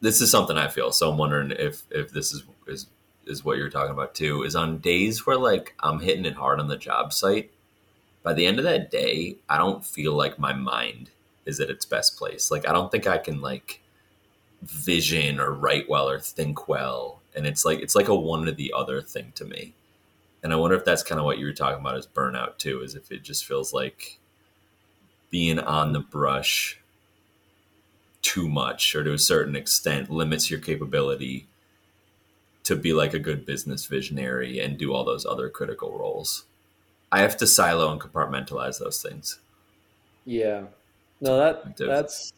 this 0.00 0.20
is 0.20 0.30
something 0.30 0.56
I 0.56 0.68
feel. 0.68 0.92
So 0.92 1.10
I'm 1.10 1.18
wondering 1.18 1.50
if, 1.50 1.82
if 1.90 2.12
this 2.12 2.32
is, 2.32 2.44
is, 2.68 2.86
is 3.26 3.44
what 3.44 3.58
you're 3.58 3.70
talking 3.70 3.92
about 3.92 4.14
too, 4.14 4.44
is 4.44 4.54
on 4.54 4.78
days 4.78 5.26
where 5.26 5.36
like 5.36 5.74
I'm 5.80 6.00
hitting 6.00 6.26
it 6.26 6.34
hard 6.34 6.60
on 6.60 6.68
the 6.68 6.76
job 6.76 7.12
site. 7.12 7.50
By 8.22 8.34
the 8.34 8.46
end 8.46 8.58
of 8.58 8.64
that 8.64 8.90
day, 8.90 9.36
I 9.48 9.58
don't 9.58 9.84
feel 9.84 10.12
like 10.12 10.38
my 10.38 10.52
mind 10.52 11.10
is 11.44 11.60
at 11.60 11.70
its 11.70 11.84
best 11.84 12.16
place. 12.16 12.50
Like 12.50 12.68
I 12.68 12.72
don't 12.72 12.90
think 12.90 13.06
I 13.06 13.18
can 13.18 13.40
like 13.40 13.80
vision 14.62 15.40
or 15.40 15.52
write 15.52 15.88
well 15.88 16.08
or 16.08 16.20
think 16.20 16.68
well. 16.68 17.20
And 17.34 17.46
it's 17.46 17.64
like 17.64 17.80
it's 17.80 17.94
like 17.94 18.08
a 18.08 18.14
one 18.14 18.48
or 18.48 18.52
the 18.52 18.72
other 18.76 19.00
thing 19.02 19.32
to 19.36 19.44
me. 19.44 19.74
And 20.46 20.52
I 20.52 20.56
wonder 20.58 20.76
if 20.76 20.84
that's 20.84 21.02
kind 21.02 21.18
of 21.18 21.24
what 21.24 21.38
you 21.38 21.46
were 21.46 21.52
talking 21.52 21.80
about 21.80 21.96
as 21.96 22.06
burnout 22.06 22.58
too, 22.58 22.80
is 22.80 22.94
if 22.94 23.10
it 23.10 23.24
just 23.24 23.44
feels 23.44 23.72
like 23.72 24.20
being 25.28 25.58
on 25.58 25.92
the 25.92 25.98
brush 25.98 26.78
too 28.22 28.48
much 28.48 28.94
or 28.94 29.02
to 29.02 29.12
a 29.12 29.18
certain 29.18 29.56
extent 29.56 30.08
limits 30.08 30.48
your 30.48 30.60
capability 30.60 31.48
to 32.62 32.76
be 32.76 32.92
like 32.92 33.12
a 33.12 33.18
good 33.18 33.44
business 33.44 33.86
visionary 33.86 34.60
and 34.60 34.78
do 34.78 34.94
all 34.94 35.02
those 35.02 35.26
other 35.26 35.48
critical 35.48 35.98
roles. 35.98 36.44
I 37.10 37.22
have 37.22 37.36
to 37.38 37.46
silo 37.48 37.90
and 37.90 38.00
compartmentalize 38.00 38.78
those 38.78 39.02
things. 39.02 39.40
Yeah. 40.24 40.66
No, 41.20 41.38
that 41.38 41.76
that's 41.76 42.32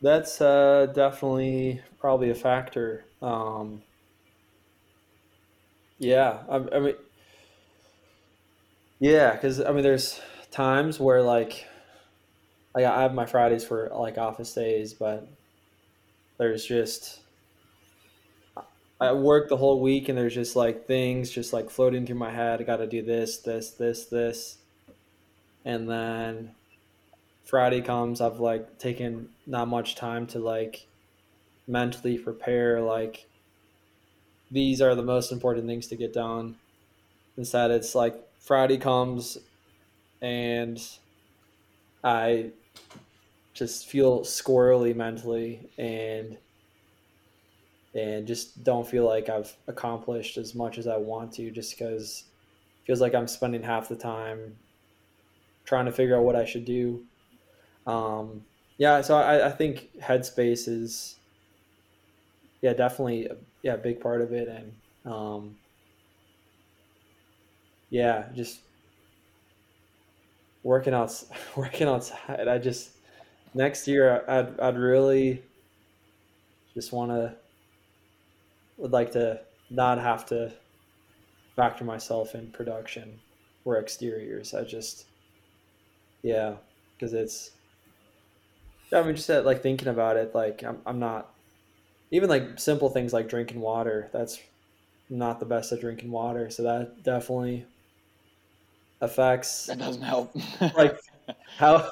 that's 0.00 0.40
uh, 0.40 0.86
definitely 0.94 1.82
probably 1.98 2.30
a 2.30 2.36
factor. 2.36 3.06
Um, 3.20 3.82
yeah, 6.02 6.38
I, 6.48 6.56
I 6.56 6.80
mean, 6.80 6.94
yeah, 8.98 9.32
because 9.32 9.60
I 9.60 9.70
mean, 9.72 9.84
there's 9.84 10.20
times 10.50 10.98
where 10.98 11.22
like, 11.22 11.64
like 12.74 12.84
I 12.84 13.02
have 13.02 13.14
my 13.14 13.24
Fridays 13.24 13.64
for 13.64 13.88
like 13.94 14.18
office 14.18 14.52
days, 14.52 14.94
but 14.94 15.28
there's 16.38 16.64
just 16.64 17.20
I 19.00 19.12
work 19.12 19.48
the 19.48 19.56
whole 19.56 19.80
week 19.80 20.08
and 20.08 20.18
there's 20.18 20.34
just 20.34 20.56
like 20.56 20.86
things 20.86 21.30
just 21.30 21.52
like 21.52 21.70
floating 21.70 22.04
through 22.04 22.16
my 22.16 22.30
head. 22.30 22.60
I 22.60 22.64
got 22.64 22.78
to 22.78 22.86
do 22.86 23.02
this, 23.02 23.38
this, 23.38 23.70
this, 23.70 24.06
this, 24.06 24.58
and 25.64 25.88
then 25.88 26.50
Friday 27.44 27.80
comes. 27.80 28.20
I've 28.20 28.40
like 28.40 28.78
taken 28.78 29.28
not 29.46 29.68
much 29.68 29.94
time 29.94 30.26
to 30.28 30.40
like 30.40 30.86
mentally 31.68 32.18
prepare 32.18 32.80
like 32.80 33.26
these 34.52 34.82
are 34.82 34.94
the 34.94 35.02
most 35.02 35.32
important 35.32 35.66
things 35.66 35.86
to 35.88 35.96
get 35.96 36.12
done. 36.12 36.56
Instead, 37.36 37.70
it's 37.70 37.94
like 37.94 38.14
Friday 38.38 38.76
comes 38.76 39.38
and 40.20 40.80
I 42.04 42.50
just 43.54 43.86
feel 43.86 44.20
squirrely 44.20 44.94
mentally 44.94 45.70
and 45.78 46.36
and 47.94 48.26
just 48.26 48.64
don't 48.64 48.86
feel 48.86 49.04
like 49.04 49.28
I've 49.28 49.54
accomplished 49.66 50.38
as 50.38 50.54
much 50.54 50.78
as 50.78 50.86
I 50.86 50.96
want 50.96 51.32
to 51.34 51.50
just 51.50 51.76
because 51.76 52.24
feels 52.84 53.00
like 53.00 53.14
I'm 53.14 53.28
spending 53.28 53.62
half 53.62 53.88
the 53.88 53.96
time 53.96 54.56
trying 55.64 55.84
to 55.86 55.92
figure 55.92 56.16
out 56.16 56.24
what 56.24 56.34
I 56.34 56.44
should 56.44 56.64
do. 56.64 57.04
Um, 57.86 58.44
yeah, 58.78 59.02
so 59.02 59.16
I, 59.16 59.46
I 59.46 59.50
think 59.50 59.90
headspace 60.00 60.68
is 60.68 61.16
yeah 62.62 62.72
definitely 62.72 63.28
yeah, 63.62 63.76
big 63.76 64.00
part 64.00 64.20
of 64.20 64.32
it, 64.32 64.48
and 64.48 65.12
um, 65.12 65.56
yeah, 67.90 68.26
just 68.34 68.60
working 70.62 70.94
out, 70.94 71.22
working 71.56 71.88
outside. 71.88 72.48
I 72.48 72.58
just 72.58 72.90
next 73.54 73.86
year, 73.86 74.24
I'd 74.28 74.58
I'd 74.60 74.76
really 74.76 75.42
just 76.74 76.92
want 76.92 77.10
to 77.10 77.34
would 78.78 78.92
like 78.92 79.12
to 79.12 79.40
not 79.70 79.98
have 79.98 80.26
to 80.26 80.52
factor 81.56 81.84
myself 81.84 82.34
in 82.34 82.50
production 82.50 83.20
or 83.64 83.78
exteriors. 83.78 84.54
I 84.54 84.64
just 84.64 85.06
yeah, 86.22 86.54
because 86.96 87.12
it's 87.14 87.50
I 88.92 89.02
mean 89.02 89.16
just 89.16 89.28
that, 89.28 89.44
like 89.44 89.62
thinking 89.62 89.88
about 89.88 90.16
it, 90.16 90.34
like 90.34 90.62
I'm 90.62 90.78
I'm 90.86 90.98
not 90.98 91.31
even 92.12 92.28
like 92.28 92.60
simple 92.60 92.88
things 92.90 93.12
like 93.12 93.28
drinking 93.28 93.60
water 93.60 94.08
that's 94.12 94.38
not 95.10 95.40
the 95.40 95.46
best 95.46 95.72
at 95.72 95.80
drinking 95.80 96.10
water 96.10 96.48
so 96.48 96.62
that 96.62 97.02
definitely 97.02 97.66
affects 99.00 99.66
that 99.66 99.78
doesn't 99.78 100.02
help. 100.02 100.32
Like 100.76 100.96
how 101.56 101.90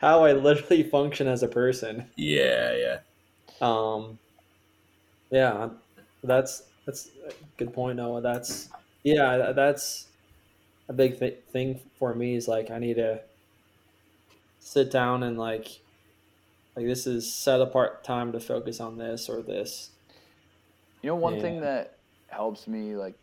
how 0.00 0.24
i 0.24 0.32
literally 0.32 0.84
function 0.84 1.26
as 1.26 1.42
a 1.42 1.48
person. 1.48 2.08
Yeah 2.16 2.76
yeah. 2.76 2.98
Um 3.60 4.18
yeah 5.30 5.70
that's 6.22 6.62
that's 6.86 7.08
a 7.26 7.32
good 7.56 7.72
point 7.72 7.96
noah. 7.96 8.20
That's 8.20 8.68
yeah 9.02 9.52
that's 9.52 10.06
a 10.88 10.92
big 10.92 11.18
th- 11.18 11.38
thing 11.52 11.80
for 11.98 12.14
me 12.14 12.34
is 12.34 12.48
like 12.48 12.70
i 12.70 12.78
need 12.78 12.94
to 12.96 13.20
sit 14.58 14.90
down 14.90 15.22
and 15.22 15.38
like 15.38 15.80
like 16.76 16.86
this 16.86 17.06
is 17.06 17.32
set 17.32 17.60
apart 17.60 18.04
time 18.04 18.32
to 18.32 18.40
focus 18.40 18.80
on 18.80 18.98
this 18.98 19.28
or 19.28 19.42
this. 19.42 19.90
You 21.02 21.08
know, 21.08 21.16
one 21.16 21.36
yeah. 21.36 21.42
thing 21.42 21.60
that 21.60 21.96
helps 22.28 22.66
me 22.66 22.94
like 22.94 23.14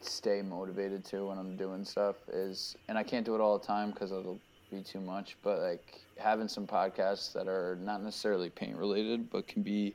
stay 0.00 0.42
motivated 0.42 1.04
too 1.04 1.28
when 1.28 1.38
I'm 1.38 1.56
doing 1.56 1.84
stuff 1.84 2.16
is, 2.32 2.76
and 2.88 2.96
I 2.96 3.02
can't 3.02 3.24
do 3.24 3.34
it 3.34 3.40
all 3.40 3.58
the 3.58 3.66
time 3.66 3.90
because 3.90 4.12
it'll 4.12 4.40
be 4.70 4.82
too 4.82 5.00
much, 5.00 5.36
but 5.42 5.60
like 5.60 6.00
having 6.16 6.48
some 6.48 6.66
podcasts 6.66 7.32
that 7.32 7.48
are 7.48 7.78
not 7.80 8.02
necessarily 8.02 8.50
paint 8.50 8.76
related, 8.76 9.30
but 9.30 9.46
can 9.46 9.62
be 9.62 9.94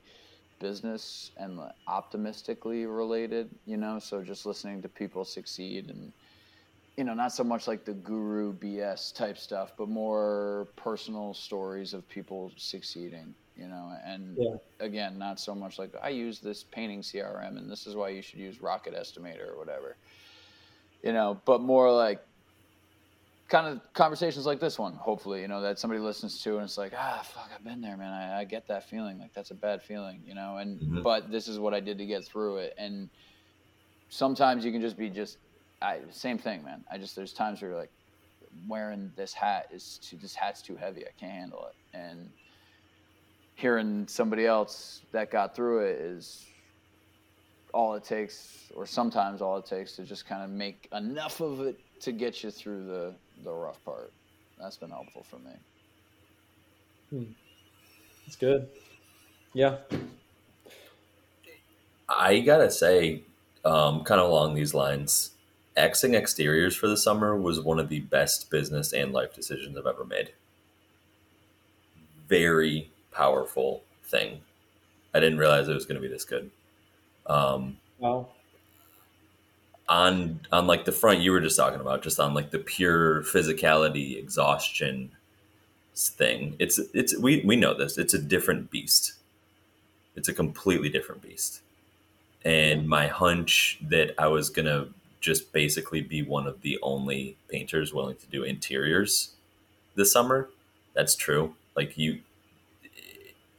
business 0.60 1.30
and 1.36 1.60
optimistically 1.86 2.86
related, 2.86 3.50
you 3.66 3.76
know, 3.76 3.98
so 3.98 4.22
just 4.22 4.46
listening 4.46 4.80
to 4.82 4.88
people 4.88 5.24
succeed 5.24 5.90
and 5.90 6.12
you 6.96 7.04
know, 7.04 7.14
not 7.14 7.32
so 7.32 7.42
much 7.42 7.66
like 7.66 7.84
the 7.84 7.94
guru 7.94 8.52
BS 8.52 9.14
type 9.14 9.36
stuff, 9.36 9.72
but 9.76 9.88
more 9.88 10.68
personal 10.76 11.34
stories 11.34 11.92
of 11.92 12.08
people 12.08 12.52
succeeding, 12.56 13.34
you 13.56 13.66
know, 13.66 13.92
and 14.04 14.36
yeah. 14.38 14.54
again, 14.78 15.18
not 15.18 15.40
so 15.40 15.54
much 15.54 15.78
like 15.78 15.92
I 16.02 16.10
use 16.10 16.38
this 16.38 16.62
painting 16.62 17.02
CRM 17.02 17.58
and 17.58 17.70
this 17.70 17.86
is 17.86 17.96
why 17.96 18.10
you 18.10 18.22
should 18.22 18.38
use 18.38 18.60
Rocket 18.62 18.94
Estimator 18.94 19.52
or 19.52 19.58
whatever, 19.58 19.96
you 21.02 21.12
know, 21.12 21.40
but 21.44 21.60
more 21.60 21.90
like 21.90 22.20
kind 23.48 23.66
of 23.66 23.80
conversations 23.92 24.46
like 24.46 24.60
this 24.60 24.78
one, 24.78 24.94
hopefully, 24.94 25.40
you 25.40 25.48
know, 25.48 25.60
that 25.60 25.80
somebody 25.80 26.00
listens 26.00 26.40
to 26.42 26.56
and 26.56 26.64
it's 26.64 26.78
like, 26.78 26.92
ah, 26.96 27.22
fuck, 27.24 27.50
I've 27.52 27.64
been 27.64 27.80
there, 27.80 27.96
man. 27.96 28.12
I, 28.12 28.40
I 28.40 28.44
get 28.44 28.68
that 28.68 28.88
feeling. 28.88 29.18
Like 29.18 29.34
that's 29.34 29.50
a 29.50 29.54
bad 29.54 29.82
feeling, 29.82 30.22
you 30.24 30.34
know, 30.34 30.58
and, 30.58 30.78
mm-hmm. 30.80 31.02
but 31.02 31.30
this 31.32 31.48
is 31.48 31.58
what 31.58 31.74
I 31.74 31.80
did 31.80 31.98
to 31.98 32.06
get 32.06 32.24
through 32.24 32.58
it. 32.58 32.74
And 32.78 33.10
sometimes 34.10 34.64
you 34.64 34.70
can 34.70 34.80
just 34.80 34.96
be 34.96 35.10
just 35.10 35.38
I 35.84 36.00
same 36.10 36.38
thing, 36.38 36.64
man. 36.64 36.82
I 36.90 36.98
just 36.98 37.14
there's 37.14 37.32
times 37.32 37.60
where 37.60 37.72
you're 37.72 37.80
like 37.80 37.92
wearing 38.68 39.12
this 39.16 39.32
hat 39.32 39.68
is 39.72 39.98
too 40.02 40.16
this 40.16 40.34
hat's 40.34 40.62
too 40.62 40.76
heavy. 40.76 41.02
I 41.02 41.10
can't 41.18 41.32
handle 41.32 41.66
it. 41.66 41.96
And 41.96 42.30
hearing 43.54 44.06
somebody 44.08 44.46
else 44.46 45.02
that 45.12 45.30
got 45.30 45.54
through 45.54 45.80
it 45.80 46.00
is 46.00 46.46
all 47.72 47.94
it 47.94 48.04
takes, 48.04 48.70
or 48.74 48.86
sometimes 48.86 49.42
all 49.42 49.58
it 49.58 49.66
takes 49.66 49.96
to 49.96 50.04
just 50.04 50.26
kind 50.26 50.42
of 50.42 50.50
make 50.50 50.88
enough 50.92 51.40
of 51.40 51.60
it 51.60 51.78
to 52.00 52.12
get 52.12 52.42
you 52.42 52.50
through 52.50 52.86
the 52.86 53.14
the 53.44 53.52
rough 53.52 53.84
part. 53.84 54.12
That's 54.58 54.76
been 54.76 54.90
helpful 54.90 55.24
for 55.24 55.38
me. 55.38 55.52
Hmm. 57.10 57.32
That's 58.24 58.36
good. 58.36 58.68
Yeah. 59.52 59.76
I 62.08 62.40
gotta 62.40 62.70
say, 62.70 63.22
um, 63.64 64.04
kind 64.04 64.20
of 64.20 64.30
along 64.30 64.54
these 64.54 64.74
lines, 64.74 65.33
Xing 65.76 66.14
exteriors 66.14 66.76
for 66.76 66.86
the 66.86 66.96
summer 66.96 67.36
was 67.36 67.60
one 67.60 67.80
of 67.80 67.88
the 67.88 68.00
best 68.00 68.50
business 68.50 68.92
and 68.92 69.12
life 69.12 69.34
decisions 69.34 69.76
I've 69.76 69.86
ever 69.86 70.04
made. 70.04 70.32
Very 72.28 72.90
powerful 73.10 73.82
thing. 74.04 74.40
I 75.12 75.20
didn't 75.20 75.38
realize 75.38 75.68
it 75.68 75.74
was 75.74 75.86
going 75.86 76.00
to 76.00 76.06
be 76.06 76.12
this 76.12 76.24
good. 76.24 76.50
Um, 77.26 77.78
wow. 77.98 78.28
On 79.88 80.40
on 80.50 80.66
like 80.66 80.86
the 80.86 80.92
front 80.92 81.20
you 81.20 81.32
were 81.32 81.40
just 81.40 81.58
talking 81.58 81.80
about, 81.80 82.02
just 82.02 82.18
on 82.18 82.34
like 82.34 82.50
the 82.50 82.58
pure 82.58 83.22
physicality 83.22 84.16
exhaustion 84.16 85.10
thing. 85.94 86.56
It's 86.58 86.78
it's 86.94 87.16
we 87.18 87.42
we 87.44 87.56
know 87.56 87.74
this. 87.74 87.98
It's 87.98 88.14
a 88.14 88.18
different 88.18 88.70
beast. 88.70 89.14
It's 90.16 90.28
a 90.28 90.32
completely 90.32 90.88
different 90.88 91.22
beast. 91.22 91.60
And 92.44 92.88
my 92.88 93.08
hunch 93.08 93.78
that 93.82 94.14
I 94.18 94.28
was 94.28 94.48
gonna 94.48 94.88
just 95.24 95.52
basically 95.54 96.02
be 96.02 96.22
one 96.22 96.46
of 96.46 96.60
the 96.60 96.78
only 96.82 97.36
painters 97.48 97.94
willing 97.94 98.16
to 98.16 98.26
do 98.26 98.42
interiors 98.42 99.30
this 99.94 100.12
summer. 100.12 100.50
That's 100.92 101.16
true. 101.16 101.54
Like 101.74 101.96
you, 101.96 102.20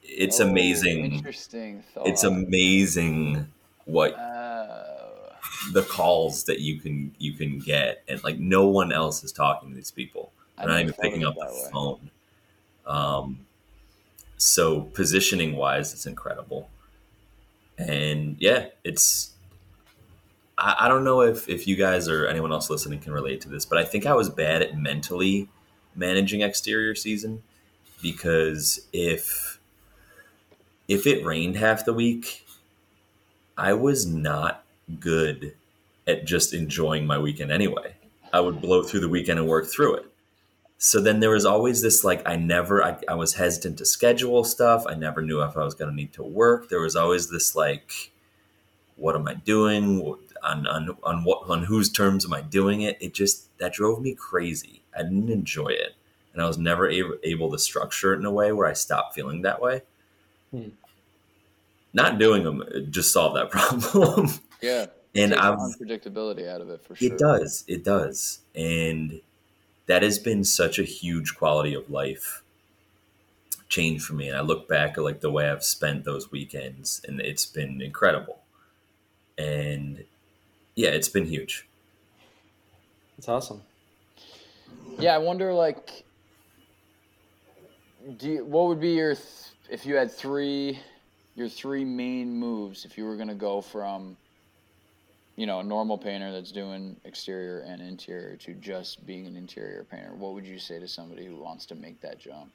it's 0.03 0.39
oh, 0.39 0.47
amazing. 0.47 1.13
Interesting. 1.13 1.83
Thought. 1.93 2.07
It's 2.07 2.23
amazing 2.23 3.47
what 3.85 4.13
uh, 4.13 5.33
the 5.73 5.81
calls 5.81 6.43
that 6.43 6.59
you 6.59 6.79
can 6.79 7.15
you 7.17 7.33
can 7.33 7.57
get, 7.57 8.03
and 8.07 8.23
like 8.23 8.37
no 8.37 8.67
one 8.67 8.93
else 8.93 9.23
is 9.23 9.31
talking 9.31 9.69
to 9.69 9.75
these 9.75 9.91
people. 9.91 10.31
They're 10.57 10.67
not 10.67 10.81
even 10.81 10.93
picking 10.93 11.25
up 11.25 11.33
the 11.33 11.45
way. 11.45 11.69
phone. 11.73 12.11
Um, 12.85 13.39
so 14.37 14.81
positioning 14.81 15.55
wise, 15.55 15.93
it's 15.93 16.05
incredible. 16.05 16.69
And 17.77 18.37
yeah, 18.39 18.67
it's 18.83 19.34
I, 20.57 20.75
I 20.81 20.87
don't 20.87 21.03
know 21.03 21.21
if, 21.21 21.47
if 21.49 21.67
you 21.67 21.75
guys 21.75 22.07
or 22.07 22.27
anyone 22.27 22.51
else 22.51 22.69
listening 22.69 22.99
can 22.99 23.13
relate 23.13 23.41
to 23.41 23.49
this, 23.49 23.65
but 23.65 23.77
I 23.77 23.83
think 23.85 24.05
I 24.05 24.13
was 24.13 24.29
bad 24.29 24.61
at 24.61 24.77
mentally 24.77 25.49
managing 25.95 26.41
exterior 26.41 26.95
season 26.95 27.43
because 28.01 28.87
if 28.93 29.59
if 30.87 31.07
it 31.07 31.25
rained 31.25 31.55
half 31.55 31.85
the 31.85 31.93
week, 31.93 32.45
I 33.57 33.73
was 33.73 34.05
not 34.05 34.63
good 34.99 35.55
at 36.05 36.25
just 36.25 36.53
enjoying 36.53 37.07
my 37.07 37.17
weekend 37.17 37.51
anyway. 37.51 37.95
I 38.31 38.39
would 38.41 38.61
blow 38.61 38.83
through 38.83 38.99
the 38.99 39.09
weekend 39.09 39.39
and 39.39 39.47
work 39.47 39.65
through 39.65 39.95
it. 39.95 40.05
So 40.77 41.01
then 41.01 41.21
there 41.21 41.31
was 41.31 41.45
always 41.45 41.81
this 41.81 42.03
like 42.03 42.21
I 42.27 42.35
never 42.35 42.83
I, 42.83 42.97
I 43.07 43.15
was 43.15 43.35
hesitant 43.35 43.77
to 43.79 43.85
schedule 43.85 44.43
stuff. 44.43 44.85
I 44.87 44.93
never 44.93 45.21
knew 45.21 45.41
if 45.41 45.57
I 45.57 45.63
was 45.63 45.73
going 45.73 45.89
to 45.89 45.95
need 45.95 46.13
to 46.13 46.23
work. 46.23 46.69
There 46.69 46.81
was 46.81 46.95
always 46.95 47.29
this 47.29 47.55
like 47.55 48.11
what 48.97 49.15
am 49.15 49.27
I 49.27 49.33
doing? 49.33 50.17
On, 50.45 50.67
on, 50.67 50.97
on 51.03 51.23
what 51.23 51.49
on 51.49 51.63
whose 51.63 51.89
terms 51.89 52.25
am 52.25 52.33
I 52.33 52.41
doing 52.41 52.81
it? 52.81 52.97
It 53.01 53.13
just 53.13 53.57
that 53.57 53.73
drove 53.73 54.01
me 54.01 54.13
crazy. 54.13 54.81
I 54.97 55.03
didn't 55.03 55.29
enjoy 55.29 55.69
it, 55.69 55.95
and 56.33 56.41
I 56.41 56.47
was 56.47 56.57
never 56.57 56.89
able, 56.89 57.15
able 57.23 57.51
to 57.51 57.59
structure 57.59 58.13
it 58.13 58.19
in 58.19 58.25
a 58.25 58.31
way 58.31 58.51
where 58.51 58.67
I 58.67 58.73
stopped 58.73 59.15
feeling 59.15 59.41
that 59.41 59.61
way. 59.61 59.81
Hmm. 60.51 60.69
Not 61.93 62.19
doing 62.19 62.43
them 62.43 62.87
just 62.89 63.11
solved 63.11 63.37
that 63.37 63.49
problem. 63.51 64.29
Yeah. 64.61 64.87
and 65.15 65.33
I've 65.33 65.57
unpredictability 65.57 66.47
out 66.47 66.61
of 66.61 66.69
it 66.69 66.83
for 66.83 66.95
sure. 66.95 67.11
it 67.11 67.17
does. 67.17 67.63
It 67.67 67.83
does. 67.83 68.39
And 68.53 69.21
that 69.85 70.03
has 70.03 70.19
been 70.19 70.43
such 70.43 70.79
a 70.79 70.83
huge 70.83 71.35
quality 71.35 71.73
of 71.73 71.89
life 71.89 72.43
change 73.69 74.03
for 74.03 74.13
me. 74.13 74.27
And 74.27 74.37
I 74.37 74.41
look 74.41 74.67
back 74.67 74.97
at 74.97 75.03
like 75.03 75.21
the 75.21 75.31
way 75.31 75.49
I've 75.49 75.63
spent 75.63 76.03
those 76.03 76.31
weekends 76.31 77.01
and 77.07 77.19
it's 77.21 77.45
been 77.45 77.81
incredible. 77.81 78.39
And 79.37 80.03
yeah, 80.75 80.89
it's 80.89 81.09
been 81.09 81.25
huge. 81.25 81.67
It's 83.17 83.27
awesome. 83.27 83.61
Yeah, 84.99 85.15
I 85.15 85.17
wonder 85.17 85.53
like 85.53 86.03
do 88.17 88.29
you, 88.29 88.45
what 88.45 88.67
would 88.67 88.79
be 88.79 88.91
your 88.91 89.15
th- 89.15 89.25
if 89.69 89.85
you 89.85 89.95
had 89.95 90.11
three 90.11 90.79
your 91.35 91.49
three 91.49 91.83
main 91.83 92.33
moves 92.33 92.85
if 92.85 92.97
you 92.97 93.05
were 93.05 93.15
going 93.15 93.27
to 93.27 93.35
go 93.35 93.61
from 93.61 94.15
you 95.35 95.45
know, 95.45 95.59
a 95.59 95.63
normal 95.63 95.97
painter 95.97 96.31
that's 96.31 96.51
doing 96.51 96.95
exterior 97.03 97.59
and 97.67 97.81
interior 97.81 98.37
to 98.37 98.53
just 98.53 99.05
being 99.05 99.27
an 99.27 99.35
interior 99.35 99.83
painter, 99.83 100.13
what 100.15 100.33
would 100.33 100.45
you 100.45 100.57
say 100.57 100.79
to 100.79 100.87
somebody 100.87 101.25
who 101.25 101.35
wants 101.35 101.65
to 101.65 101.75
make 101.75 101.99
that 102.01 102.19
jump? 102.19 102.51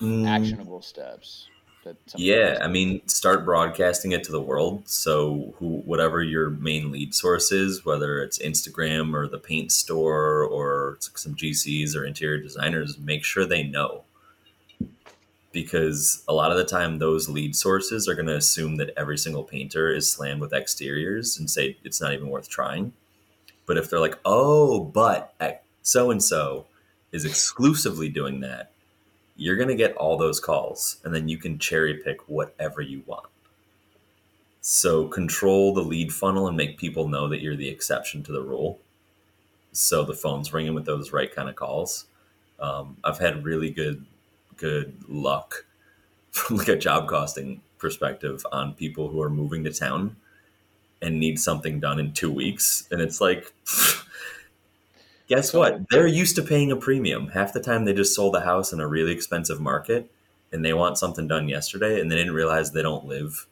Mm, 0.00 0.26
Actionable 0.26 0.82
steps. 0.82 1.48
That 1.84 1.96
Yeah, 2.16 2.58
I 2.60 2.68
mean, 2.68 3.06
start 3.08 3.44
broadcasting 3.44 4.12
it 4.12 4.22
to 4.24 4.32
the 4.32 4.40
world. 4.40 4.86
So, 4.86 5.54
who, 5.58 5.78
whatever 5.86 6.22
your 6.22 6.50
main 6.50 6.90
lead 6.90 7.14
source 7.14 7.50
is, 7.52 7.84
whether 7.86 8.22
it's 8.22 8.38
Instagram 8.38 9.14
or 9.14 9.26
the 9.26 9.38
paint 9.38 9.72
store 9.72 10.44
or 10.44 10.98
some 11.00 11.34
GCs 11.34 11.96
or 11.96 12.04
interior 12.04 12.42
designers, 12.42 12.98
make 12.98 13.24
sure 13.24 13.46
they 13.46 13.62
know. 13.62 14.04
Because 15.52 16.22
a 16.28 16.34
lot 16.34 16.52
of 16.52 16.58
the 16.58 16.64
time, 16.64 16.98
those 16.98 17.28
lead 17.28 17.56
sources 17.56 18.06
are 18.08 18.14
going 18.14 18.26
to 18.26 18.36
assume 18.36 18.76
that 18.76 18.92
every 18.96 19.18
single 19.18 19.42
painter 19.42 19.90
is 19.90 20.10
slammed 20.10 20.40
with 20.40 20.52
exteriors 20.52 21.38
and 21.38 21.50
say 21.50 21.76
it's 21.82 22.00
not 22.00 22.12
even 22.12 22.28
worth 22.28 22.48
trying. 22.48 22.92
But 23.66 23.78
if 23.78 23.88
they're 23.88 24.00
like, 24.00 24.18
oh, 24.24 24.80
but 24.80 25.34
so 25.82 26.10
and 26.10 26.22
so 26.22 26.66
is 27.10 27.24
exclusively 27.24 28.08
doing 28.08 28.40
that, 28.40 28.70
you're 29.40 29.56
going 29.56 29.68
to 29.68 29.74
get 29.74 29.96
all 29.96 30.18
those 30.18 30.38
calls 30.38 30.98
and 31.02 31.14
then 31.14 31.26
you 31.26 31.38
can 31.38 31.58
cherry 31.58 31.94
pick 31.94 32.28
whatever 32.28 32.82
you 32.82 33.02
want. 33.06 33.26
So 34.60 35.08
control 35.08 35.72
the 35.72 35.80
lead 35.80 36.12
funnel 36.12 36.46
and 36.46 36.56
make 36.58 36.76
people 36.76 37.08
know 37.08 37.26
that 37.28 37.40
you're 37.40 37.56
the 37.56 37.70
exception 37.70 38.22
to 38.24 38.32
the 38.32 38.42
rule. 38.42 38.78
So 39.72 40.04
the 40.04 40.12
phone's 40.12 40.52
ringing 40.52 40.74
with 40.74 40.84
those 40.84 41.14
right 41.14 41.34
kind 41.34 41.48
of 41.48 41.56
calls. 41.56 42.04
Um, 42.58 42.98
I've 43.02 43.18
had 43.18 43.42
really 43.42 43.70
good, 43.70 44.04
good 44.58 44.94
luck 45.08 45.64
from 46.32 46.58
like 46.58 46.68
a 46.68 46.76
job 46.76 47.08
costing 47.08 47.62
perspective 47.78 48.44
on 48.52 48.74
people 48.74 49.08
who 49.08 49.22
are 49.22 49.30
moving 49.30 49.64
to 49.64 49.72
town 49.72 50.16
and 51.00 51.18
need 51.18 51.40
something 51.40 51.80
done 51.80 51.98
in 51.98 52.12
two 52.12 52.30
weeks. 52.30 52.86
And 52.90 53.00
it's 53.00 53.22
like, 53.22 53.54
guess 55.30 55.54
what? 55.54 55.80
They're 55.90 56.06
used 56.08 56.36
to 56.36 56.42
paying 56.42 56.70
a 56.72 56.76
premium. 56.76 57.28
Half 57.28 57.52
the 57.54 57.60
time 57.60 57.84
they 57.86 57.94
just 57.94 58.14
sold 58.14 58.34
a 58.36 58.40
house 58.40 58.72
in 58.72 58.80
a 58.80 58.86
really 58.86 59.12
expensive 59.12 59.60
market 59.60 60.10
and 60.52 60.64
they 60.64 60.74
want 60.74 60.98
something 60.98 61.26
done 61.28 61.48
yesterday 61.48 62.00
and 62.00 62.10
they 62.10 62.16
didn't 62.16 62.34
realize 62.34 62.72
they 62.72 62.82
don't 62.82 63.06
live 63.06 63.46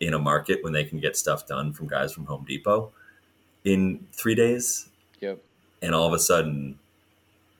in 0.00 0.14
a 0.14 0.18
market 0.18 0.64
when 0.64 0.72
they 0.72 0.82
can 0.84 0.98
get 0.98 1.16
stuff 1.16 1.46
done 1.46 1.72
from 1.72 1.86
guys 1.86 2.12
from 2.12 2.24
Home 2.26 2.44
Depot 2.48 2.90
in 3.62 4.04
three 4.12 4.34
days. 4.34 4.88
Yep. 5.20 5.38
And 5.82 5.94
all 5.94 6.06
of 6.06 6.14
a 6.14 6.18
sudden 6.18 6.78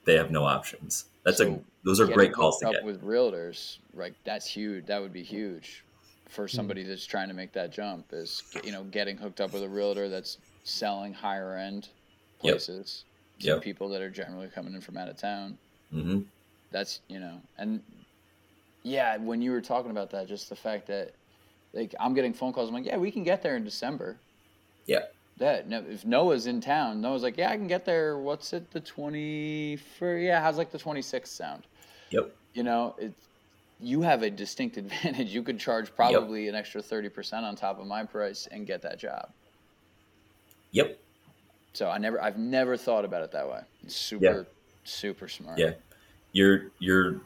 they 0.07 0.15
have 0.15 0.31
no 0.31 0.45
options. 0.45 1.05
That's 1.25 1.41
a 1.41 1.61
those 1.85 2.01
are 2.01 2.07
great 2.07 2.33
calls 2.33 2.59
to 2.61 2.71
get. 2.73 2.85
with 2.85 3.03
realtors. 3.05 3.77
Like 3.95 4.15
that's 4.25 4.47
huge. 4.47 4.87
That 4.87 5.03
would 5.03 5.13
be 5.13 5.23
huge 5.23 5.85
for 6.29 6.45
Hmm. 6.49 6.57
somebody 6.57 6.83
that's 6.85 7.05
trying 7.05 7.29
to 7.29 7.35
make 7.35 7.53
that 7.53 7.71
jump. 7.71 8.07
Is 8.13 8.43
you 8.65 8.73
know 8.73 8.85
getting 8.85 9.19
hooked 9.19 9.41
up 9.43 9.53
with 9.53 9.63
a 9.63 9.69
realtor 9.69 10.09
that's 10.09 10.39
selling 10.65 11.13
higher 11.13 11.55
end 11.55 11.91
Yep. 12.43 12.55
To 13.43 13.49
Yep. 13.49 13.63
people 13.63 13.89
that 13.91 14.01
are 14.03 14.11
generally 14.11 14.49
coming 14.49 14.75
in 14.75 14.81
from 14.81 14.97
out 14.97 15.09
of 15.09 15.17
town. 15.17 15.59
hmm 15.91 16.21
That's 16.71 17.01
you 17.09 17.21
know 17.21 17.41
and 17.59 17.81
yeah, 18.85 19.17
when 19.19 19.41
you 19.41 19.53
were 19.53 19.61
talking 19.61 19.93
about 19.93 20.11
that, 20.11 20.27
just 20.27 20.49
the 20.49 20.57
fact 20.57 20.87
that 20.89 21.13
like 21.73 21.95
I'm 22.01 22.15
getting 22.15 22.33
phone 22.33 22.53
calls. 22.53 22.69
I'm 22.69 22.75
like, 22.75 22.85
yeah, 22.87 22.97
we 22.97 23.11
can 23.13 23.23
get 23.23 23.41
there 23.43 23.57
in 23.57 23.63
December. 23.65 24.17
Yeah. 24.87 25.05
That 25.39 25.69
no, 25.69 25.85
if 25.89 26.05
Noah's 26.05 26.47
in 26.47 26.61
town, 26.61 27.01
Noah's 27.01 27.23
like, 27.23 27.37
yeah, 27.39 27.51
I 27.51 27.57
can 27.57 27.69
get 27.69 27.85
there. 27.85 28.19
What's 28.19 28.53
it? 28.53 28.71
The 28.73 28.81
twenty 28.81 29.77
for 29.77 30.19
yeah, 30.19 30.41
how's 30.43 30.59
like 30.59 30.71
the 30.73 30.79
twenty 30.79 31.01
sixth 31.03 31.33
sound? 31.35 31.63
Yep. 32.11 32.35
you 32.55 32.63
know, 32.63 32.95
it, 32.99 33.13
you 33.81 34.03
have 34.03 34.23
a 34.23 34.31
distinct 34.31 34.77
advantage. 34.85 35.31
You 35.33 35.43
could 35.43 35.59
charge 35.59 35.95
probably 35.95 36.49
an 36.49 36.55
extra 36.55 36.83
30% 36.83 37.43
on 37.43 37.57
top 37.57 37.81
of 37.81 37.87
my 37.87 38.05
price 38.05 38.47
and 38.53 38.67
get 38.67 38.83
that 38.83 38.99
job. 38.99 39.31
Yep. 40.73 40.99
So 41.73 41.89
I 41.89 41.99
never, 41.99 42.23
I've 42.23 42.39
never 42.39 42.77
thought 42.77 43.05
about 43.05 43.23
it 43.23 43.33
that 43.33 43.49
way. 43.49 43.61
It's 43.85 43.97
super, 43.97 44.47
super 44.85 45.29
smart. 45.29 45.59
Yeah. 45.59 45.73
You're 46.33 46.71
you're 46.79 47.21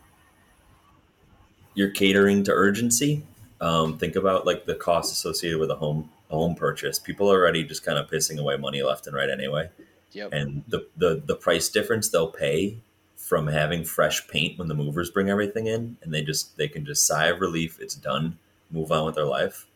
you're 1.74 1.90
catering 1.90 2.42
to 2.44 2.52
urgency. 2.52 3.22
Um, 3.60 3.98
think 3.98 4.16
about 4.16 4.46
like 4.46 4.66
the 4.66 4.74
costs 4.74 5.12
associated 5.12 5.58
with 5.58 5.70
a 5.70 5.76
home 5.76 6.10
a 6.30 6.34
home 6.34 6.54
purchase. 6.56 6.98
People 6.98 7.30
are 7.30 7.40
already 7.40 7.62
just 7.62 7.84
kind 7.84 7.98
of 7.98 8.10
pissing 8.10 8.38
away 8.40 8.56
money 8.56 8.82
left 8.82 9.06
and 9.06 9.14
right 9.14 9.30
anyway. 9.30 9.70
Yep. 10.12 10.32
and 10.32 10.64
the, 10.66 10.86
the 10.96 11.22
the 11.26 11.34
price 11.34 11.68
difference 11.68 12.08
they'll 12.08 12.30
pay 12.30 12.78
from 13.16 13.48
having 13.48 13.84
fresh 13.84 14.26
paint 14.28 14.58
when 14.58 14.68
the 14.68 14.74
movers 14.74 15.10
bring 15.10 15.28
everything 15.28 15.66
in 15.66 15.98
and 16.00 16.14
they 16.14 16.22
just 16.22 16.56
they 16.56 16.68
can 16.68 16.86
just 16.86 17.06
sigh 17.06 17.26
of 17.26 17.40
relief 17.40 17.78
it's 17.80 17.94
done 17.94 18.38
move 18.70 18.90
on 18.90 19.04
with 19.04 19.14
their 19.14 19.26
life 19.26 19.66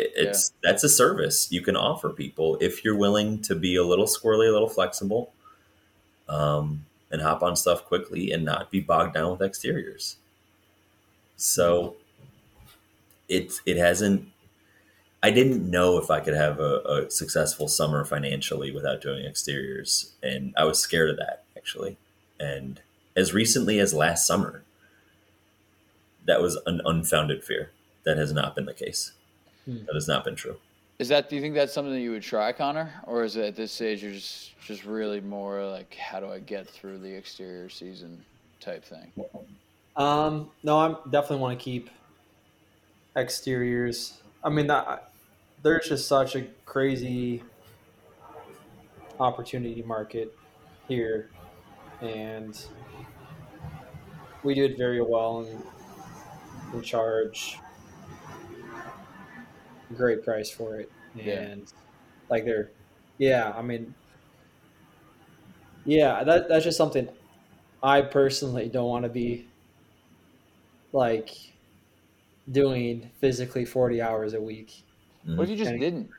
it, 0.00 0.12
it's 0.16 0.52
that's 0.62 0.84
a 0.84 0.88
service 0.88 1.50
you 1.50 1.60
can 1.62 1.76
offer 1.76 2.10
people 2.10 2.56
if 2.60 2.84
you're 2.84 2.96
willing 2.96 3.40
to 3.42 3.54
be 3.54 3.76
a 3.76 3.84
little 3.84 4.06
squirrely 4.06 4.48
a 4.48 4.52
little 4.52 4.68
flexible 4.68 5.32
um, 6.28 6.84
and 7.10 7.22
hop 7.22 7.42
on 7.42 7.56
stuff 7.56 7.84
quickly 7.84 8.30
and 8.32 8.44
not 8.44 8.70
be 8.70 8.80
bogged 8.80 9.14
down 9.14 9.30
with 9.32 9.42
exteriors 9.42 10.16
so 11.36 11.96
it 13.28 13.52
it 13.66 13.76
hasn't 13.76 14.28
I 15.22 15.30
didn't 15.30 15.70
know 15.70 15.98
if 15.98 16.10
I 16.10 16.20
could 16.20 16.34
have 16.34 16.60
a, 16.60 16.80
a 16.86 17.10
successful 17.10 17.68
summer 17.68 18.04
financially 18.04 18.72
without 18.72 19.02
doing 19.02 19.26
exteriors, 19.26 20.12
and 20.22 20.54
I 20.56 20.64
was 20.64 20.78
scared 20.78 21.10
of 21.10 21.18
that 21.18 21.44
actually. 21.56 21.98
And 22.38 22.80
as 23.14 23.34
recently 23.34 23.78
as 23.78 23.92
last 23.92 24.26
summer, 24.26 24.62
that 26.24 26.40
was 26.40 26.58
an 26.64 26.80
unfounded 26.86 27.44
fear. 27.44 27.70
That 28.04 28.16
has 28.16 28.32
not 28.32 28.54
been 28.54 28.64
the 28.64 28.72
case. 28.72 29.12
Hmm. 29.64 29.84
That 29.86 29.94
has 29.94 30.08
not 30.08 30.24
been 30.24 30.36
true. 30.36 30.56
Is 30.98 31.08
that, 31.08 31.30
do 31.30 31.36
you 31.36 31.42
think 31.42 31.54
that's 31.54 31.72
something 31.72 31.94
that 31.94 32.00
you 32.00 32.10
would 32.10 32.22
try, 32.22 32.52
Connor? 32.52 32.92
Or 33.04 33.24
is 33.24 33.36
it 33.36 33.46
at 33.46 33.56
this 33.56 33.72
stage 33.72 34.02
you're 34.02 34.12
just, 34.12 34.58
just 34.60 34.84
really 34.84 35.20
more 35.20 35.64
like, 35.64 35.94
how 35.94 36.20
do 36.20 36.26
I 36.26 36.40
get 36.40 36.68
through 36.68 36.98
the 36.98 37.10
exterior 37.10 37.70
season 37.70 38.22
type 38.60 38.84
thing? 38.84 39.10
Um, 39.96 40.50
no, 40.62 40.78
I'm 40.78 40.96
definitely 41.10 41.38
want 41.38 41.58
to 41.58 41.64
keep 41.64 41.88
exteriors. 43.16 44.20
I 44.44 44.50
mean, 44.50 44.66
that, 44.66 45.10
there's 45.62 45.88
just 45.88 46.06
such 46.06 46.36
a 46.36 46.42
crazy 46.66 47.42
opportunity 49.18 49.82
market 49.82 50.36
here, 50.88 51.30
and 52.00 52.62
we 54.42 54.54
do 54.54 54.64
it 54.64 54.78
very 54.78 55.02
well 55.02 55.40
and 55.40 55.62
we 56.74 56.80
charge 56.80 57.58
a 57.58 57.69
great 59.96 60.24
price 60.24 60.50
for 60.50 60.76
it. 60.76 60.90
And 61.18 61.60
Yeah. 61.62 61.64
like 62.28 62.44
they're, 62.44 62.70
yeah, 63.18 63.52
I 63.56 63.62
mean, 63.62 63.94
yeah, 65.84 66.22
that 66.24 66.48
that's 66.48 66.64
just 66.64 66.76
something 66.78 67.08
I 67.82 68.02
personally 68.02 68.68
don't 68.68 68.88
want 68.88 69.04
to 69.04 69.08
be 69.08 69.46
like 70.92 71.30
doing 72.50 73.10
physically 73.20 73.64
40 73.64 74.00
hours 74.02 74.34
a 74.34 74.40
week. 74.40 74.82
What 75.24 75.44
if 75.44 75.50
you 75.50 75.56
just 75.56 75.70
And- 75.70 75.80
didn't? 75.80 76.10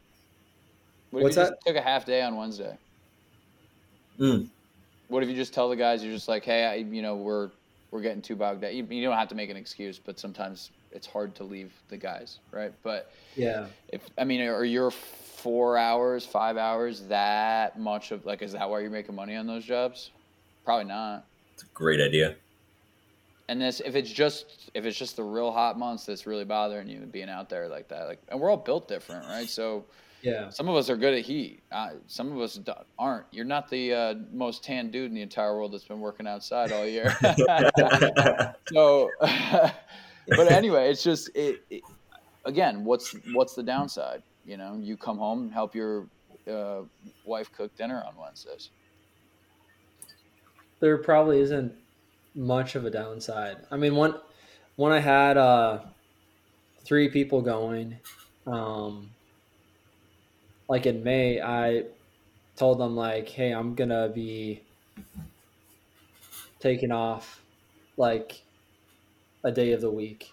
What 1.12 1.24
What's 1.24 1.36
if 1.38 1.44
you 1.44 1.50
just 1.52 1.66
took 1.66 1.76
a 1.76 1.82
half 1.82 2.06
day 2.06 2.22
on 2.22 2.38
Wednesday? 2.38 2.78
Mm. 4.20 4.48
What 5.10 5.24
if 5.24 5.30
you 5.30 5.36
just 5.36 5.54
tell 5.54 5.68
the 5.68 5.76
guys 5.76 6.04
you're 6.04 6.14
just 6.14 6.30
like, 6.30 6.46
hey, 6.46 6.66
I, 6.66 6.76
you 6.76 7.02
know, 7.02 7.16
we're 7.16 7.50
we're 7.92 8.02
getting 8.02 8.22
too 8.22 8.38
bogged 8.38 8.62
down. 8.62 8.74
You, 8.74 8.86
you 8.90 9.04
don't 9.04 9.18
have 9.18 9.28
to 9.28 9.36
make 9.36 9.50
an 9.50 9.58
excuse, 9.58 10.00
but 10.00 10.18
sometimes 10.18 10.72
it's 10.92 11.08
hard 11.08 11.36
to 11.36 11.44
leave 11.44 11.74
the 11.90 11.98
guys, 11.98 12.40
right? 12.52 12.74
But 12.84 13.12
Yeah. 13.36 13.68
if 13.92 14.02
I 14.18 14.24
mean, 14.24 14.42
are 14.42 14.64
your 14.66 14.92
four 14.92 15.78
hours, 15.78 16.26
five 16.26 16.58
hours 16.58 17.02
that 17.08 17.80
much 17.80 18.12
of 18.12 18.26
like? 18.26 18.42
Is 18.42 18.54
that 18.54 18.70
why 18.70 18.80
you're 18.80 18.90
making 18.90 19.16
money 19.16 19.36
on 19.36 19.48
those 19.48 19.66
jobs? 19.66 20.12
Probably 20.66 20.86
not. 20.86 21.26
It's 21.54 21.64
a 21.64 21.68
great 21.74 22.00
idea. 22.00 22.36
And 23.50 23.62
this, 23.62 23.82
if 23.84 23.96
it's 23.96 24.12
just 24.12 24.70
if 24.74 24.86
it's 24.86 24.98
just 24.98 25.18
the 25.18 25.24
real 25.24 25.52
hot 25.52 25.78
months 25.78 26.06
that's 26.06 26.26
really 26.26 26.46
bothering 26.46 26.88
you 26.88 27.00
being 27.00 27.30
out 27.30 27.50
there 27.50 27.68
like 27.68 27.90
that, 27.90 28.08
like, 28.08 28.20
and 28.30 28.40
we're 28.40 28.50
all 28.50 28.58
built 28.58 28.88
different, 28.88 29.28
right? 29.28 29.50
So 29.50 29.88
Yeah. 30.22 30.50
some 30.50 30.70
of 30.70 30.76
us 30.76 30.90
are 30.90 30.96
good 30.96 31.14
at 31.16 31.26
heat. 31.26 31.64
Uh, 31.72 31.90
some 32.08 32.32
of 32.32 32.40
us 32.40 32.60
aren't. 32.98 33.26
You're 33.32 33.44
not 33.44 33.70
the 33.70 33.94
uh, 33.94 34.14
most 34.32 34.64
tan 34.64 34.90
dude 34.92 35.10
in 35.10 35.14
the 35.14 35.22
entire 35.22 35.56
world 35.56 35.74
that's 35.74 35.84
been 35.84 36.00
working 36.00 36.28
outside 36.28 36.72
all 36.72 36.86
year. 36.88 37.14
so, 38.72 39.10
but 40.28 40.52
anyway, 40.52 40.90
it's 40.90 41.04
just 41.04 41.30
it, 41.36 41.64
it. 41.70 41.84
Again, 42.46 42.84
what's 42.84 43.16
what's 43.34 43.54
the 43.54 43.64
downside? 43.64 44.24
You 44.46 44.58
know, 44.58 44.78
you 44.82 44.98
come 44.98 45.18
home, 45.18 45.52
help 45.52 45.76
your 45.76 46.08
uh, 46.52 46.82
wife 47.26 47.52
cook 47.56 47.76
dinner 47.78 48.04
on 48.06 48.14
Wednesdays. 48.20 48.70
there 50.80 50.98
probably 50.98 51.40
isn't 51.40 51.74
much 52.34 52.76
of 52.76 52.86
a 52.86 52.90
downside. 52.90 53.58
I 53.70 53.78
mean, 53.78 53.96
one 53.96 54.16
when 54.76 54.92
I 54.92 55.00
had 55.00 55.38
uh, 55.38 55.80
three 56.84 57.10
people 57.10 57.42
going, 57.42 57.98
um, 58.48 59.10
like 60.68 60.86
in 60.86 61.04
May, 61.04 61.42
I 61.42 61.84
told 62.56 62.80
them 62.80 62.96
like, 62.96 63.30
"Hey, 63.30 63.52
I'm 63.52 63.76
gonna 63.76 64.10
be 64.10 64.62
taking 66.60 66.92
off 66.92 67.44
like 67.98 68.44
a 69.44 69.52
day 69.52 69.72
of 69.74 69.82
the 69.82 69.92
week." 69.92 70.32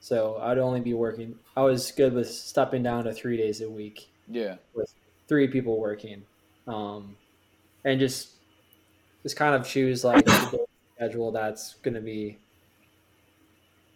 So 0.00 0.38
I'd 0.40 0.58
only 0.58 0.80
be 0.80 0.94
working. 0.94 1.38
I 1.56 1.62
was 1.62 1.90
good 1.90 2.12
with 2.12 2.30
stepping 2.30 2.82
down 2.82 3.04
to 3.04 3.12
three 3.12 3.36
days 3.36 3.60
a 3.60 3.68
week 3.68 4.08
Yeah, 4.28 4.56
With 4.74 4.92
three 5.26 5.48
people 5.48 5.78
working, 5.80 6.24
um, 6.68 7.16
and 7.84 7.98
just 7.98 8.30
just 9.22 9.36
kind 9.36 9.54
of 9.54 9.66
choose 9.66 10.04
like 10.04 10.24
schedule 10.96 11.32
that's 11.32 11.74
going 11.82 11.94
to 11.94 12.00
be 12.00 12.38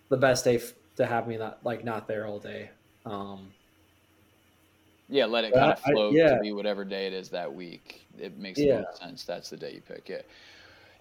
the 0.08 0.16
best 0.16 0.44
day 0.44 0.56
f- 0.56 0.72
to 0.96 1.06
have 1.06 1.28
me 1.28 1.36
not 1.36 1.64
like 1.64 1.84
not 1.84 2.08
there 2.08 2.26
all 2.26 2.40
day. 2.40 2.70
Um, 3.06 3.52
yeah. 5.08 5.26
Let 5.26 5.44
it 5.44 5.52
kind 5.54 5.72
of 5.72 5.80
I- 5.84 6.08
yeah. 6.10 6.34
to 6.34 6.40
be 6.40 6.52
whatever 6.52 6.84
day 6.84 7.06
it 7.06 7.12
is 7.12 7.28
that 7.30 7.52
week. 7.52 8.06
It 8.18 8.36
makes 8.38 8.58
Yeah. 8.58 8.82
sense. 8.94 9.24
That's 9.24 9.50
the 9.50 9.56
day 9.56 9.74
you 9.74 9.80
pick. 9.82 10.08
Yeah. 10.08 10.22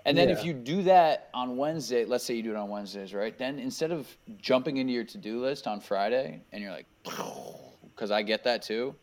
And 0.06 0.18
then 0.18 0.30
if 0.30 0.44
you 0.44 0.54
do 0.54 0.84
that 0.84 1.30
on 1.34 1.58
Wednesday, 1.58 2.06
let's 2.06 2.24
say 2.24 2.34
you 2.36 2.44
do 2.44 2.52
it 2.52 2.56
on 2.56 2.70
Wednesdays, 2.70 3.14
right? 3.14 3.38
Then 3.38 3.60
instead 3.60 3.92
of 3.92 4.08
jumping 4.38 4.78
into 4.78 4.94
your 4.94 5.04
to-do 5.04 5.42
list 5.42 5.68
on 5.68 5.82
Friday 5.82 6.42
and 6.52 6.64
you're 6.64 6.72
like, 6.72 6.88
because 7.06 8.12
I 8.12 8.24
get 8.24 8.44
that 8.46 8.62
too. 8.62 8.96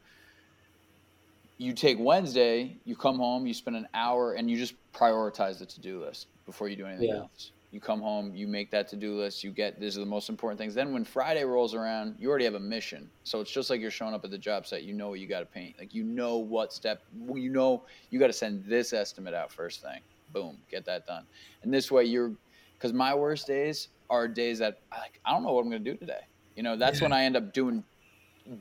You 1.58 1.72
take 1.72 1.98
Wednesday, 1.98 2.78
you 2.84 2.96
come 2.96 3.16
home, 3.16 3.46
you 3.46 3.54
spend 3.54 3.76
an 3.76 3.88
hour, 3.94 4.34
and 4.34 4.50
you 4.50 4.58
just 4.58 4.74
prioritize 4.92 5.58
the 5.58 5.66
to-do 5.66 6.02
list 6.04 6.26
before 6.44 6.68
you 6.68 6.76
do 6.76 6.86
anything 6.86 7.08
Yeah. 7.08 7.20
else. 7.20 7.52
You 7.70 7.80
come 7.80 8.00
home, 8.00 8.34
you 8.34 8.46
make 8.46 8.70
that 8.70 8.88
to-do 8.88 9.16
list, 9.18 9.42
you 9.42 9.50
get 9.52 9.80
these 9.80 9.96
are 9.96 10.00
the 10.00 10.06
most 10.06 10.28
important 10.28 10.58
things. 10.58 10.74
Then 10.74 10.92
when 10.92 11.04
Friday 11.04 11.44
rolls 11.44 11.74
around, 11.74 12.16
you 12.18 12.28
already 12.28 12.44
have 12.44 12.54
a 12.54 12.60
mission. 12.60 13.10
So 13.24 13.40
it's 13.40 13.50
just 13.50 13.70
like 13.70 13.80
you're 13.80 13.90
showing 13.90 14.14
up 14.14 14.24
at 14.24 14.30
the 14.30 14.38
job 14.38 14.66
site. 14.66 14.82
You 14.82 14.94
know 14.94 15.08
what 15.08 15.18
you 15.20 15.26
got 15.28 15.40
to 15.40 15.46
paint. 15.46 15.76
Like 15.78 15.92
you 15.92 16.04
know 16.04 16.38
what 16.38 16.72
step. 16.72 17.02
You 17.12 17.50
know 17.50 17.84
you 18.10 18.18
got 18.18 18.28
to 18.28 18.32
send 18.32 18.64
this 18.64 18.92
estimate 18.92 19.34
out 19.34 19.52
first 19.52 19.82
thing. 19.82 20.00
Boom, 20.32 20.58
get 20.70 20.84
that 20.86 21.06
done. 21.06 21.24
And 21.62 21.72
this 21.72 21.90
way 21.90 22.04
you're, 22.04 22.32
because 22.74 22.92
my 22.92 23.14
worst 23.14 23.46
days 23.46 23.88
are 24.10 24.28
days 24.28 24.58
that 24.60 24.78
like 24.92 25.20
I 25.24 25.32
don't 25.32 25.42
know 25.42 25.52
what 25.52 25.62
I'm 25.62 25.70
gonna 25.70 25.80
do 25.80 25.96
today. 25.96 26.20
You 26.54 26.62
know, 26.62 26.76
that's 26.76 27.00
when 27.00 27.12
I 27.12 27.24
end 27.24 27.36
up 27.36 27.52
doing 27.52 27.84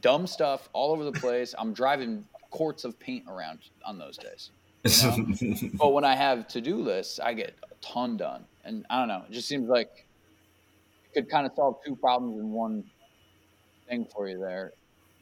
dumb 0.02 0.28
stuff 0.28 0.70
all 0.74 0.92
over 0.92 1.04
the 1.04 1.12
place. 1.12 1.54
I'm 1.58 1.74
driving 1.74 2.26
quarts 2.50 2.84
of 2.84 3.00
paint 3.00 3.26
around 3.30 3.60
on 3.86 3.98
those 3.98 4.18
days. 4.18 4.52
But 5.74 5.94
when 5.94 6.04
I 6.04 6.16
have 6.16 6.48
to 6.50 6.62
do 6.62 6.78
lists, 6.78 7.20
I 7.20 7.34
get 7.34 7.56
a 7.64 7.74
ton 7.82 8.18
done. 8.18 8.46
And 8.64 8.86
I 8.90 9.00
don't 9.00 9.08
know, 9.08 9.24
it 9.28 9.32
just 9.32 9.48
seems 9.48 9.68
like 9.70 10.06
it 11.06 11.14
could 11.14 11.30
kind 11.30 11.46
of 11.46 11.54
solve 11.56 11.78
two 11.86 11.96
problems 11.96 12.40
in 12.40 12.52
one 12.52 12.84
thing 13.88 14.06
for 14.14 14.28
you 14.28 14.40
there. 14.40 14.74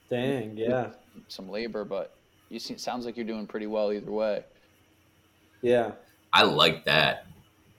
dang, 0.09 0.57
yeah, 0.57 0.91
Some 1.27 1.49
labor, 1.49 1.83
but 1.85 2.15
you 2.49 2.59
see, 2.59 2.73
it 2.73 2.79
sounds 2.79 3.05
like 3.05 3.17
you're 3.17 3.25
doing 3.25 3.47
pretty 3.47 3.67
well 3.67 3.91
either 3.91 4.11
way. 4.11 4.43
yeah. 5.61 5.91
I 6.33 6.43
like 6.43 6.85
that. 6.85 7.27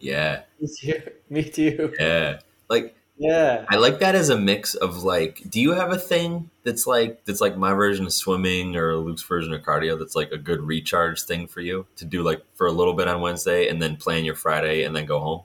Yeah, 0.00 0.42
Me 0.60 0.68
too. 0.80 1.02
Me 1.30 1.42
too. 1.44 1.94
yeah. 1.98 2.38
Like 2.68 2.94
Yeah. 3.16 3.64
I 3.68 3.76
like 3.76 3.98
that 4.00 4.14
as 4.14 4.28
a 4.28 4.36
mix 4.38 4.74
of 4.74 5.02
like, 5.02 5.42
do 5.50 5.60
you 5.60 5.72
have 5.72 5.90
a 5.92 5.98
thing 5.98 6.50
that's 6.62 6.86
like 6.86 7.24
that's 7.24 7.40
like 7.40 7.56
my 7.56 7.72
version 7.72 8.06
of 8.06 8.12
swimming 8.12 8.76
or 8.76 8.96
Luke's 8.96 9.22
version 9.22 9.52
of 9.54 9.62
cardio 9.62 9.98
that's 9.98 10.14
like 10.14 10.30
a 10.32 10.38
good 10.38 10.60
recharge 10.60 11.22
thing 11.22 11.46
for 11.46 11.60
you 11.60 11.86
to 11.96 12.04
do 12.04 12.22
like 12.22 12.42
for 12.54 12.66
a 12.66 12.72
little 12.72 12.94
bit 12.94 13.08
on 13.08 13.20
Wednesday 13.20 13.68
and 13.68 13.80
then 13.82 13.96
plan 13.96 14.24
your 14.24 14.34
Friday 14.34 14.84
and 14.84 14.94
then 14.94 15.06
go 15.06 15.20
home? 15.20 15.42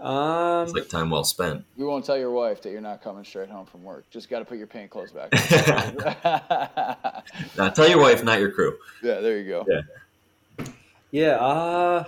Um. 0.00 0.64
It's 0.64 0.72
like 0.72 0.88
time 0.88 1.10
well 1.10 1.24
spent. 1.24 1.64
You 1.76 1.86
won't 1.86 2.06
tell 2.06 2.16
your 2.16 2.30
wife 2.30 2.62
that 2.62 2.70
you're 2.70 2.80
not 2.80 3.02
coming 3.02 3.22
straight 3.24 3.50
home 3.50 3.66
from 3.66 3.82
work. 3.84 4.08
Just 4.08 4.30
got 4.30 4.38
to 4.38 4.46
put 4.46 4.56
your 4.56 4.66
paint 4.66 4.90
clothes 4.90 5.12
back. 5.12 5.28
on. 6.24 7.22
Now 7.58 7.68
tell 7.68 7.86
your 7.86 8.00
wife, 8.00 8.24
not 8.24 8.40
your 8.40 8.50
crew. 8.50 8.78
yeah, 9.02 9.20
there 9.20 9.38
you 9.38 9.46
go. 9.48 9.66
Yeah. 9.68 9.80
Yeah. 11.10 11.36
Uh. 11.36 12.04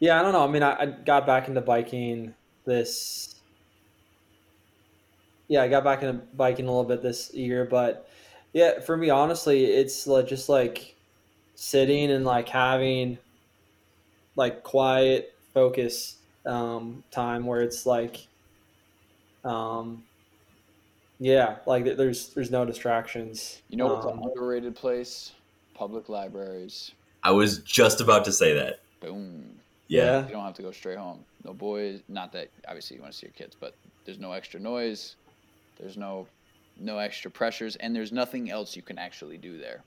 Yeah, 0.00 0.18
I 0.18 0.22
don't 0.22 0.32
know. 0.32 0.44
I 0.44 0.48
mean, 0.50 0.62
I, 0.64 0.80
I 0.80 0.86
got 0.86 1.26
back 1.26 1.46
into 1.48 1.60
biking 1.60 2.34
this. 2.64 3.36
Yeah, 5.48 5.62
I 5.62 5.68
got 5.68 5.84
back 5.84 6.02
into 6.02 6.14
biking 6.34 6.66
a 6.66 6.68
little 6.68 6.84
bit 6.84 7.02
this 7.02 7.32
year, 7.34 7.64
but 7.64 8.08
yeah, 8.52 8.80
for 8.80 8.96
me, 8.96 9.10
honestly, 9.10 9.64
it's 9.64 10.06
like 10.06 10.26
just 10.26 10.48
like 10.48 10.96
sitting 11.54 12.10
and 12.10 12.24
like 12.24 12.48
having 12.48 13.18
like 14.36 14.62
quiet 14.62 15.34
focus 15.54 16.16
um, 16.46 17.04
time 17.10 17.46
where 17.46 17.60
it's 17.62 17.86
like, 17.86 18.26
um, 19.44 20.02
yeah, 21.18 21.56
like 21.66 21.84
there's 21.84 22.30
there's 22.34 22.50
no 22.50 22.64
distractions. 22.64 23.62
You 23.68 23.76
know 23.76 23.88
what's 23.88 24.06
Um, 24.06 24.18
an 24.18 24.24
underrated 24.24 24.74
place? 24.74 25.32
Public 25.74 26.08
libraries. 26.08 26.92
I 27.22 27.30
was 27.30 27.58
just 27.58 28.00
about 28.00 28.24
to 28.24 28.32
say 28.32 28.54
that. 28.54 28.80
Boom. 29.00 29.44
Yeah. 29.88 30.26
You 30.26 30.32
don't 30.32 30.44
have 30.44 30.54
to 30.54 30.62
go 30.62 30.72
straight 30.72 30.98
home. 30.98 31.24
No 31.44 31.52
boys. 31.52 32.00
Not 32.08 32.32
that 32.32 32.48
obviously 32.66 32.96
you 32.96 33.02
want 33.02 33.12
to 33.12 33.18
see 33.18 33.26
your 33.26 33.34
kids, 33.34 33.56
but 33.58 33.74
there's 34.04 34.18
no 34.18 34.32
extra 34.32 34.58
noise. 34.58 35.16
There's 35.78 35.96
no 35.96 36.26
no 36.78 36.98
extra 36.98 37.30
pressures, 37.30 37.76
and 37.76 37.94
there's 37.94 38.12
nothing 38.12 38.50
else 38.50 38.74
you 38.74 38.82
can 38.82 38.98
actually 38.98 39.36
do 39.36 39.58
there, 39.58 39.82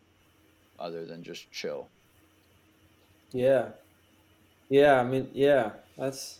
other 0.79 1.03
than 1.05 1.23
just 1.23 1.51
chill. 1.51 1.87
Yeah. 3.31 3.69
Yeah, 4.69 4.99
I 4.99 5.03
mean, 5.03 5.29
yeah, 5.33 5.71
that's 5.97 6.39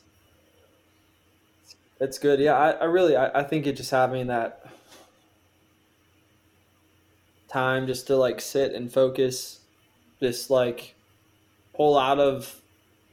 it's 2.00 2.18
good. 2.18 2.40
Yeah, 2.40 2.54
I, 2.54 2.72
I 2.72 2.84
really 2.86 3.16
I, 3.16 3.40
I 3.40 3.44
think 3.44 3.68
it 3.68 3.76
just 3.76 3.92
having 3.92 4.28
that 4.28 4.68
time 7.48 7.88
just 7.88 8.08
to 8.08 8.16
like 8.16 8.42
sit 8.42 8.74
and 8.74 8.92
focus, 8.92 9.60
just 10.22 10.50
like 10.50 10.96
pull 11.74 11.98
out 11.98 12.20
of 12.20 12.62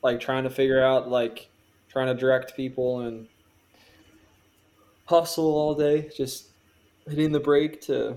like 0.02 0.20
trying 0.20 0.44
to 0.44 0.50
figure 0.50 0.82
out 0.82 1.08
like 1.08 1.48
trying 1.88 2.06
to 2.06 2.14
direct 2.14 2.56
people 2.56 3.00
and 3.00 3.26
hustle 5.06 5.54
all 5.54 5.74
day, 5.74 6.10
just 6.16 6.46
hitting 7.08 7.32
the 7.32 7.40
brake 7.40 7.80
to 7.82 8.16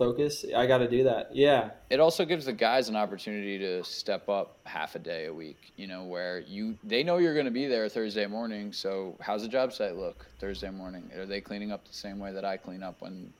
focus. 0.00 0.46
I 0.56 0.66
got 0.66 0.78
to 0.78 0.88
do 0.88 1.04
that. 1.04 1.36
Yeah. 1.36 1.70
It 1.90 2.00
also 2.00 2.24
gives 2.24 2.46
the 2.46 2.54
guys 2.54 2.88
an 2.88 2.96
opportunity 2.96 3.58
to 3.58 3.84
step 3.84 4.30
up 4.30 4.56
half 4.64 4.94
a 4.94 4.98
day 4.98 5.26
a 5.26 5.34
week. 5.34 5.72
You 5.76 5.86
know, 5.86 6.04
where 6.04 6.40
you 6.40 6.78
they 6.82 7.02
know 7.02 7.18
you're 7.18 7.34
going 7.34 7.44
to 7.44 7.50
be 7.50 7.66
there 7.66 7.88
Thursday 7.88 8.26
morning. 8.26 8.72
So 8.72 9.16
how's 9.20 9.42
the 9.42 9.48
job 9.48 9.72
site 9.72 9.96
look 9.96 10.26
Thursday 10.40 10.70
morning? 10.70 11.10
Are 11.16 11.26
they 11.26 11.40
cleaning 11.42 11.70
up 11.70 11.86
the 11.86 11.94
same 11.94 12.18
way 12.18 12.32
that 12.32 12.46
I 12.46 12.56
clean 12.56 12.82
up 12.82 12.96
when 13.00 13.32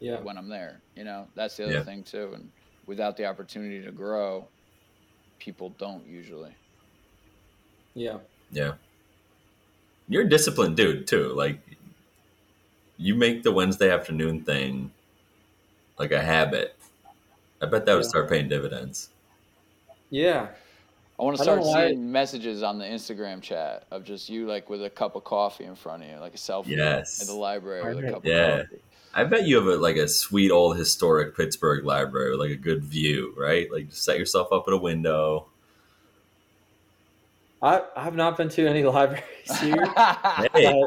Yeah. 0.00 0.20
when 0.20 0.38
I'm 0.38 0.48
there. 0.48 0.80
You 0.96 1.04
know, 1.04 1.26
that's 1.34 1.56
the 1.56 1.64
other 1.64 1.72
Yeah. 1.74 1.82
thing 1.84 2.02
too. 2.04 2.32
And 2.34 2.50
without 2.86 3.16
the 3.16 3.26
opportunity 3.26 3.82
to 3.84 3.90
grow, 3.92 4.46
people 5.38 5.70
don't 5.78 6.06
usually. 6.06 6.54
Yeah. 7.94 8.18
Yeah. 8.50 8.74
You're 10.08 10.22
a 10.22 10.28
disciplined 10.28 10.76
dude 10.76 11.06
too. 11.06 11.32
Like 11.34 11.58
you 12.96 13.14
make 13.14 13.42
the 13.42 13.52
Wednesday 13.52 13.90
afternoon 13.90 14.42
thing 14.44 14.90
like 15.98 16.12
a 16.12 16.22
habit. 16.22 16.76
I 17.60 17.66
bet 17.66 17.86
that 17.86 17.94
would 17.94 18.04
Yeah. 18.04 18.08
start 18.08 18.28
paying 18.28 18.48
dividends. 18.48 19.10
Yeah. 20.10 20.48
I 21.18 21.24
want 21.24 21.36
to 21.36 21.42
start 21.42 21.60
know 21.60 21.66
why- 21.66 21.88
seeing 21.88 22.12
messages 22.12 22.62
on 22.62 22.78
the 22.78 22.84
Instagram 22.84 23.42
chat 23.42 23.84
of 23.90 24.04
just 24.04 24.28
you 24.28 24.46
like 24.46 24.70
with 24.70 24.84
a 24.84 24.90
cup 24.90 25.16
of 25.16 25.24
coffee 25.24 25.64
in 25.64 25.74
front 25.74 26.04
of 26.04 26.08
you, 26.08 26.16
like 26.18 26.34
a 26.34 26.38
selfie 26.38 26.76
Yes. 26.76 27.20
at 27.20 27.26
the 27.26 27.34
library 27.34 27.82
with 27.92 27.98
a 27.98 28.02
Right. 28.06 28.12
cup 28.14 28.24
Yeah. 28.24 28.46
of 28.60 28.68
coffee. 28.70 28.82
I 29.14 29.24
bet 29.24 29.46
you 29.46 29.56
have 29.56 29.66
a, 29.66 29.76
like 29.76 29.96
a 29.96 30.06
sweet 30.08 30.50
old 30.50 30.76
historic 30.76 31.36
Pittsburgh 31.36 31.84
library 31.84 32.30
with 32.30 32.40
like 32.40 32.50
a 32.50 32.56
good 32.56 32.84
view, 32.84 33.34
right? 33.36 33.70
Like 33.72 33.88
just 33.90 34.04
set 34.04 34.18
yourself 34.18 34.52
up 34.52 34.64
at 34.68 34.74
a 34.74 34.78
window. 34.78 35.46
I 37.62 37.82
I 37.96 38.04
have 38.04 38.14
not 38.14 38.36
been 38.36 38.48
to 38.50 38.66
any 38.66 38.84
libraries 38.84 39.60
here. 39.60 39.84
Hey, 40.54 40.84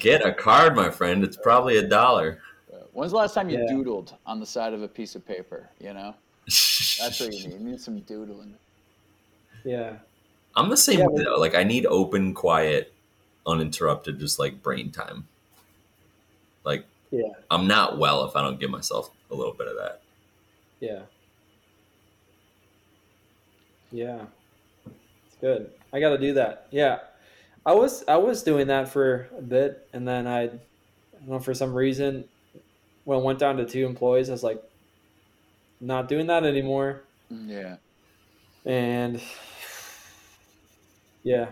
get 0.00 0.24
a 0.26 0.32
card, 0.32 0.74
my 0.74 0.90
friend. 0.90 1.22
It's 1.22 1.36
probably 1.36 1.76
a 1.76 1.86
dollar. 1.86 2.40
When's 2.92 3.12
the 3.12 3.18
last 3.18 3.34
time 3.34 3.48
you 3.48 3.58
Yeah. 3.58 3.72
doodled 3.72 4.16
on 4.26 4.40
the 4.40 4.46
side 4.46 4.72
of 4.74 4.82
a 4.82 4.88
piece 4.88 5.14
of 5.14 5.24
paper? 5.24 5.70
You 5.78 5.94
know, 5.94 6.14
that's 6.98 7.20
what 7.20 7.32
you 7.32 7.40
need. 7.48 7.52
You 7.52 7.58
need 7.60 7.80
some 7.80 8.00
doodling. 8.00 8.58
yeah. 9.64 9.98
I'm 10.54 10.68
the 10.68 10.76
same 10.76 11.00
Yeah, 11.00 11.06
way 11.06 11.24
though. 11.24 11.36
Like 11.38 11.54
I 11.54 11.62
need 11.64 11.86
open, 11.86 12.34
quiet, 12.34 12.92
uninterrupted, 13.46 14.18
just 14.18 14.38
like 14.38 14.62
brain 14.62 14.90
time. 14.90 15.26
Like 16.64 16.84
Yeah. 17.12 17.28
I'm 17.50 17.68
not 17.68 17.98
well 17.98 18.24
if 18.24 18.34
I 18.34 18.42
don't 18.42 18.58
give 18.58 18.70
myself 18.70 19.10
a 19.30 19.34
little 19.34 19.52
bit 19.52 19.68
of 19.68 19.76
that. 19.76 20.00
Yeah. 20.80 21.02
Yeah. 23.92 24.24
It's 25.26 25.36
good. 25.40 25.70
I 25.92 26.00
got 26.00 26.10
to 26.10 26.18
do 26.18 26.32
that. 26.34 26.66
Yeah. 26.70 27.00
I 27.64 27.74
was 27.74 28.02
I 28.08 28.16
was 28.16 28.42
doing 28.42 28.66
that 28.68 28.88
for 28.88 29.28
a 29.38 29.42
bit 29.42 29.86
and 29.92 30.08
then 30.08 30.26
I, 30.26 30.44
I 30.44 30.46
don't 30.46 31.28
know 31.28 31.38
for 31.38 31.54
some 31.54 31.72
reason 31.74 32.24
when 33.04 33.18
I 33.18 33.22
went 33.22 33.38
down 33.38 33.56
to 33.58 33.64
two 33.64 33.86
employees 33.86 34.28
I 34.30 34.32
was 34.32 34.42
like 34.42 34.60
not 35.80 36.08
doing 36.08 36.26
that 36.26 36.44
anymore 36.44 37.04
mm, 37.30 37.48
Yeah. 37.48 37.76
and 38.64 39.22
yeah. 41.22 41.50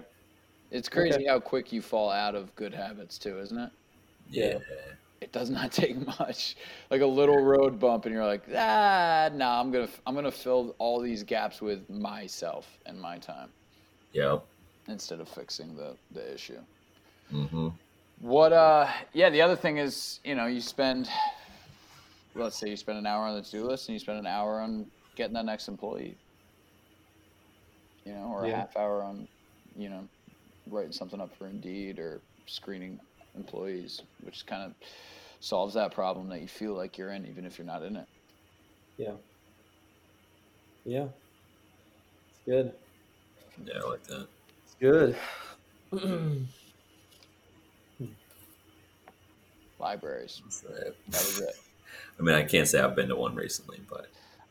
It's 0.73 0.89
crazy 0.89 1.15
Okay. 1.19 1.27
how 1.27 1.39
quick 1.39 1.73
you 1.73 1.83
fall 1.83 2.11
out 2.11 2.35
of 2.35 2.55
good 2.57 2.73
habits 2.75 3.19
too, 3.19 3.39
isn't 3.39 3.59
it? 3.59 3.71
Yeah. 4.29 4.59
It 5.21 5.33
does 5.33 5.51
not 5.51 5.73
take 5.83 5.97
much. 6.19 6.57
Like 6.91 7.03
a 7.03 7.07
little 7.07 7.43
road 7.43 7.79
bump, 7.79 8.07
and 8.07 8.15
you're 8.15 8.27
like, 8.27 8.43
ah, 8.55 9.31
nah, 9.33 9.61
I'm 9.61 9.71
gonna, 9.71 9.89
I'm 10.07 10.15
gonna 10.15 10.31
fill 10.31 10.75
all 10.79 11.01
these 11.01 11.23
gaps 11.23 11.61
with 11.61 11.89
myself 11.91 12.67
and 12.87 13.01
my 13.01 13.19
time 13.19 13.51
Yep. 14.13 14.45
instead 14.89 15.21
of 15.21 15.29
fixing 15.29 15.77
the 15.77 15.95
the 16.13 16.35
issue. 16.35 16.59
Mm-hmm. 17.33 17.69
What? 18.21 18.53
Uh, 18.53 18.89
yeah. 19.13 19.31
The 19.31 19.41
other 19.43 19.57
thing 19.57 19.79
is, 19.79 20.21
you 20.25 20.35
know, 20.35 20.47
you 20.47 20.61
spend, 20.61 21.09
let's 22.35 22.57
say 22.57 22.69
you 22.69 22.77
spend 22.77 22.99
an 22.99 23.07
hour 23.07 23.25
on 23.27 23.37
the 23.37 23.43
to-do 23.43 23.65
list, 23.65 23.89
and 23.89 23.95
you 23.95 23.99
spend 24.01 24.19
an 24.19 24.27
hour 24.27 24.61
on 24.61 24.87
getting 25.17 25.35
that 25.35 25.45
next 25.45 25.69
employee. 25.69 26.17
You 28.05 28.15
know, 28.15 28.33
or 28.33 28.45
a 28.47 28.51
half 28.51 28.77
hour 28.77 29.03
on, 29.03 29.29
you 29.77 29.89
know, 29.91 30.03
writing 30.67 30.91
something 30.93 31.21
up 31.21 31.35
for 31.37 31.47
Indeed 31.47 31.99
or 31.99 32.21
screening 32.47 32.99
employees, 33.37 34.03
which 34.23 34.47
kind 34.47 34.63
of 34.63 34.75
solves 35.41 35.75
that 35.75 35.93
problem 35.93 36.29
that 36.29 36.41
you 36.41 36.49
feel 36.49 36.75
like 36.75 36.99
you're 36.99 37.11
in, 37.11 37.27
even 37.27 37.45
if 37.45 37.59
you're 37.59 37.67
not 37.67 37.83
in 37.83 37.97
it. 37.97 38.07
Yeah. 38.97 39.13
Yeah. 40.85 41.07
It's 42.29 42.41
good. 42.47 42.73
Yeah, 43.65 43.81
I 43.83 43.89
like 43.89 44.03
that. 44.05 44.27
It's 44.65 44.77
good. 44.81 45.17
Libraries. 49.79 50.43
That 50.69 50.95
was 51.09 51.41
it. 51.41 51.57
I 52.19 52.23
mean, 52.23 52.35
I 52.35 52.43
can't 52.43 52.69
say 52.69 52.81
I've 52.81 52.95
been 52.95 53.09
to 53.09 53.17
one 53.17 53.35
recently, 53.35 53.81
but 53.89 54.09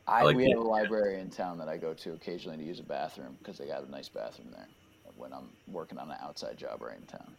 I, 0.07 0.23
like 0.23 0.35
we 0.35 0.49
have 0.49 0.59
a 0.59 0.63
library 0.63 1.19
in 1.19 1.29
town 1.29 1.59
that 1.59 1.69
I 1.69 1.77
go 1.77 1.93
to 1.93 2.13
occasionally 2.13 2.57
to 2.57 2.63
use 2.63 2.79
a 2.79 2.83
bathroom 2.83 3.35
because 3.37 3.59
they 3.59 3.67
got 3.67 3.87
a 3.87 3.91
nice 3.91 4.09
bathroom 4.09 4.49
there 4.51 4.67
when 5.17 5.31
I'm 5.33 5.49
working 5.67 5.99
on 5.99 6.09
an 6.09 6.17
outside 6.21 6.57
job 6.57 6.81
right 6.81 6.97
in 6.97 7.05
town. 7.05 7.31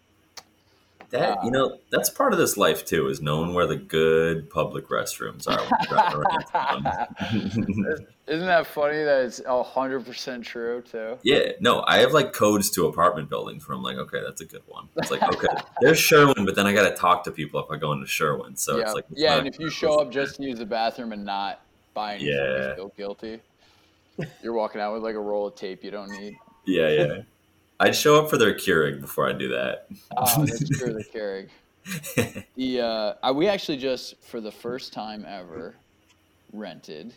That 1.10 1.38
you 1.42 1.48
uh, 1.48 1.52
know, 1.52 1.78
that's 1.90 2.10
part 2.10 2.32
of 2.32 2.38
this 2.38 2.56
life 2.56 2.84
too, 2.84 3.08
is 3.08 3.20
knowing 3.20 3.54
where 3.54 3.66
the 3.66 3.76
good 3.76 4.48
public 4.50 4.88
restrooms 4.88 5.48
are. 5.48 5.58
when 5.60 5.70
you're 5.80 5.88
driving 5.88 6.20
around 6.20 6.44
town. 7.16 8.06
Isn't 8.26 8.46
that 8.46 8.66
funny 8.66 9.02
that 9.02 9.24
it's 9.24 9.40
hundred 9.46 10.06
percent 10.06 10.44
true 10.44 10.82
too? 10.82 11.18
yeah, 11.24 11.52
no, 11.60 11.82
I 11.86 11.98
have 11.98 12.12
like 12.12 12.32
codes 12.32 12.70
to 12.70 12.86
apartment 12.86 13.28
buildings 13.28 13.66
where 13.68 13.76
I'm 13.76 13.82
like, 13.82 13.96
okay, 13.96 14.20
that's 14.24 14.40
a 14.40 14.46
good 14.46 14.62
one. 14.68 14.88
It's 14.96 15.10
like, 15.10 15.22
okay, 15.22 15.48
there's 15.80 15.98
Sherwin, 15.98 16.44
but 16.44 16.54
then 16.54 16.66
I 16.66 16.72
got 16.72 16.88
to 16.88 16.94
talk 16.94 17.24
to 17.24 17.32
people 17.32 17.58
if 17.60 17.70
I 17.70 17.76
go 17.76 17.92
into 17.92 18.06
Sherwin. 18.06 18.56
So 18.56 18.76
yeah, 18.76 18.84
it's 18.84 18.94
like, 18.94 19.06
it's 19.10 19.20
yeah. 19.20 19.36
And 19.38 19.48
if 19.48 19.58
you 19.58 19.68
show 19.70 19.98
up 20.00 20.12
just 20.12 20.36
to 20.36 20.44
use 20.44 20.58
the 20.58 20.66
bathroom 20.66 21.12
and 21.12 21.24
not 21.24 21.60
buy 21.92 22.14
anything, 22.14 22.34
Yeah. 22.36 22.68
you 22.68 22.74
feel 22.76 22.92
guilty. 22.96 23.40
You're 24.42 24.52
walking 24.52 24.80
out 24.80 24.92
with 24.92 25.02
like 25.02 25.14
a 25.16 25.20
roll 25.20 25.46
of 25.48 25.56
tape 25.56 25.82
you 25.82 25.90
don't 25.90 26.10
need. 26.10 26.34
yeah, 26.66 26.88
yeah, 26.88 27.22
I'd 27.80 27.96
show 27.96 28.22
up 28.22 28.28
for 28.28 28.36
their 28.36 28.52
Keurig 28.54 29.00
before 29.00 29.26
I 29.26 29.32
do 29.32 29.48
that. 29.48 29.86
Oh, 30.16 30.44
that's 30.44 30.68
true. 30.68 30.92
The 30.92 31.04
Keurig. 31.04 31.48
The 32.54 32.80
uh, 32.80 33.14
I, 33.22 33.32
we 33.32 33.48
actually 33.48 33.78
just 33.78 34.22
for 34.22 34.40
the 34.40 34.52
first 34.52 34.92
time 34.92 35.24
ever 35.26 35.74
rented. 36.52 37.14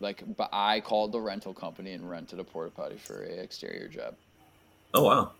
Like, 0.00 0.22
but 0.36 0.50
I 0.52 0.80
called 0.80 1.12
the 1.12 1.20
rental 1.20 1.54
company 1.54 1.92
and 1.92 2.08
rented 2.08 2.38
a 2.38 2.44
porta 2.44 2.70
potty 2.70 2.96
for 2.98 3.22
a 3.22 3.30
exterior 3.30 3.88
job. 3.88 4.14
oh 4.92 5.04
wow, 5.04 5.32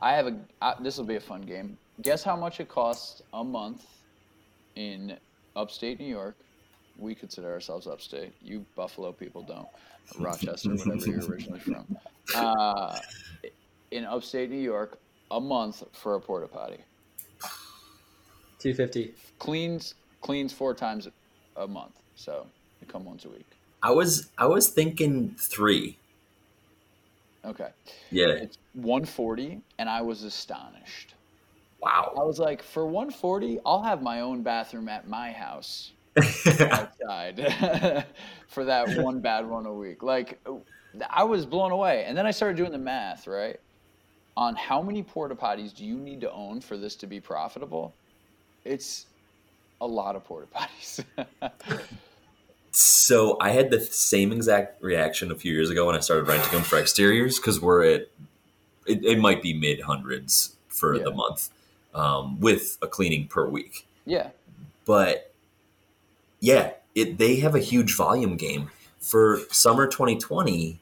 I 0.00 0.14
have 0.14 0.28
a. 0.28 0.76
This 0.80 0.96
will 0.96 1.04
be 1.04 1.16
a 1.16 1.20
fun 1.20 1.42
game. 1.42 1.76
Guess 2.02 2.22
how 2.22 2.36
much 2.36 2.60
it 2.60 2.68
costs 2.68 3.22
a 3.32 3.42
month 3.42 3.84
in 4.76 5.16
upstate 5.56 5.98
New 5.98 6.06
York. 6.06 6.36
We 6.96 7.16
consider 7.16 7.50
ourselves 7.50 7.88
upstate. 7.88 8.32
You 8.40 8.64
Buffalo 8.76 9.10
people 9.10 9.42
don't. 9.42 9.68
Rochester, 10.18 10.70
whatever 10.70 11.06
you're 11.06 11.24
originally 11.24 11.60
from. 11.60 11.98
Uh, 12.34 12.98
in 13.90 14.04
upstate 14.04 14.50
New 14.50 14.60
York, 14.60 14.98
a 15.30 15.40
month 15.40 15.82
for 15.92 16.14
a 16.14 16.20
porta 16.20 16.46
potty. 16.46 16.78
250. 18.58 19.14
Cleans 19.38 19.94
cleans 20.20 20.52
four 20.52 20.74
times 20.74 21.08
a 21.56 21.66
month, 21.66 21.92
so 22.14 22.46
you 22.80 22.86
come 22.86 23.04
once 23.04 23.24
a 23.24 23.28
week. 23.28 23.46
I 23.82 23.90
was 23.90 24.28
I 24.38 24.46
was 24.46 24.68
thinking 24.68 25.34
three. 25.38 25.96
Okay, 27.42 27.70
Yeah, 28.10 28.28
it's 28.28 28.58
140, 28.74 29.62
and 29.78 29.88
I 29.88 30.02
was 30.02 30.24
astonished. 30.24 31.14
Wow. 31.80 32.12
I 32.14 32.22
was 32.22 32.38
like, 32.38 32.62
for 32.62 32.84
140, 32.84 33.60
I'll 33.64 33.82
have 33.82 34.02
my 34.02 34.20
own 34.20 34.42
bathroom 34.42 34.90
at 34.90 35.08
my 35.08 35.32
house. 35.32 35.92
outside 36.60 38.04
for 38.48 38.64
that 38.64 38.98
one 38.98 39.20
bad 39.20 39.48
one 39.48 39.64
a 39.64 39.72
week. 39.72 40.02
Like 40.02 40.40
I 41.08 41.24
was 41.24 41.46
blown 41.46 41.72
away. 41.72 42.04
And 42.06 42.16
then 42.16 42.26
I 42.26 42.30
started 42.30 42.56
doing 42.56 42.72
the 42.72 42.78
math, 42.78 43.26
right? 43.26 43.58
On 44.36 44.54
how 44.54 44.80
many 44.82 45.02
porta 45.02 45.34
potties 45.34 45.74
do 45.74 45.84
you 45.84 45.96
need 45.96 46.20
to 46.22 46.32
own 46.32 46.60
for 46.60 46.76
this 46.76 46.96
to 46.96 47.06
be 47.06 47.20
profitable? 47.20 47.94
It's 48.64 49.06
a 49.80 49.86
lot 49.86 50.16
of 50.16 50.24
porta 50.24 50.46
potties. 50.54 51.04
So 52.72 53.36
I 53.40 53.50
had 53.50 53.70
the 53.70 53.80
same 53.80 54.32
exact 54.32 54.80
reaction 54.82 55.32
a 55.32 55.34
few 55.34 55.52
years 55.52 55.70
ago 55.70 55.86
when 55.86 55.96
I 55.96 56.00
started 56.00 56.28
renting 56.28 56.52
them 56.52 56.62
for 56.62 56.78
exteriors 56.78 57.36
because 57.36 57.60
we're 57.60 57.82
at 57.82 58.00
it, 58.86 59.04
it 59.04 59.18
might 59.18 59.42
be 59.42 59.52
mid 59.52 59.80
hundreds 59.80 60.56
for 60.68 60.98
the 60.98 61.10
month 61.10 61.50
um, 61.94 62.38
with 62.40 62.78
a 62.80 62.86
cleaning 62.86 63.26
per 63.26 63.48
week. 63.48 63.86
yeah. 64.04 64.30
But 64.84 65.32
yeah, 66.40 66.72
it 66.94 67.18
they 67.18 67.36
have 67.36 67.54
a 67.54 67.60
huge 67.60 67.96
volume 67.96 68.36
game 68.36 68.70
for 69.00 69.40
summer 69.50 69.86
2020. 69.86 70.78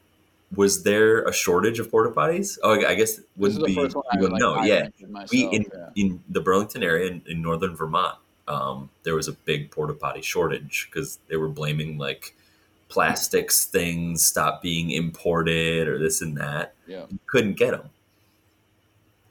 Was 0.57 0.82
there 0.82 1.24
a 1.24 1.32
shortage 1.32 1.78
of 1.78 1.90
porta 1.90 2.11
potties? 2.11 2.59
Oh, 2.62 2.73
I 2.73 2.95
guess 2.95 3.19
it 3.19 3.24
wouldn't 3.36 3.66
be. 3.66 3.74
first 3.74 3.95
one 3.95 4.05
I, 4.11 4.16
You 4.16 4.23
wouldn't 4.23 4.40
like, 4.40 4.57
know. 4.57 4.62
Yeah, 4.62 4.89
myself, 5.09 5.31
we 5.31 5.45
in, 5.45 5.66
yeah. 5.74 5.90
in 5.95 6.23
the 6.31 6.40
Burlington 6.40 6.82
area 6.82 7.11
in, 7.11 7.23
in 7.27 7.43
northern 7.43 7.77
Vermont, 7.77 8.16
um, 8.49 8.89
there 9.03 9.15
was 9.15 9.28
a 9.28 9.32
big 9.32 9.70
porta 9.70 9.93
potty 9.93 10.23
shortage 10.23 10.89
because 10.90 11.19
they 11.28 11.36
were 11.36 11.49
blaming 11.49 11.99
like 11.99 12.35
plastics 12.89 13.66
things 13.66 14.24
stopped 14.24 14.62
being 14.62 14.90
imported 14.90 15.86
or 15.86 15.99
this 15.99 16.23
and 16.23 16.36
that. 16.39 16.74
Yeah. 16.86 17.05
You 17.11 17.19
couldn't 17.27 17.55
get 17.55 17.73
them. 17.73 17.90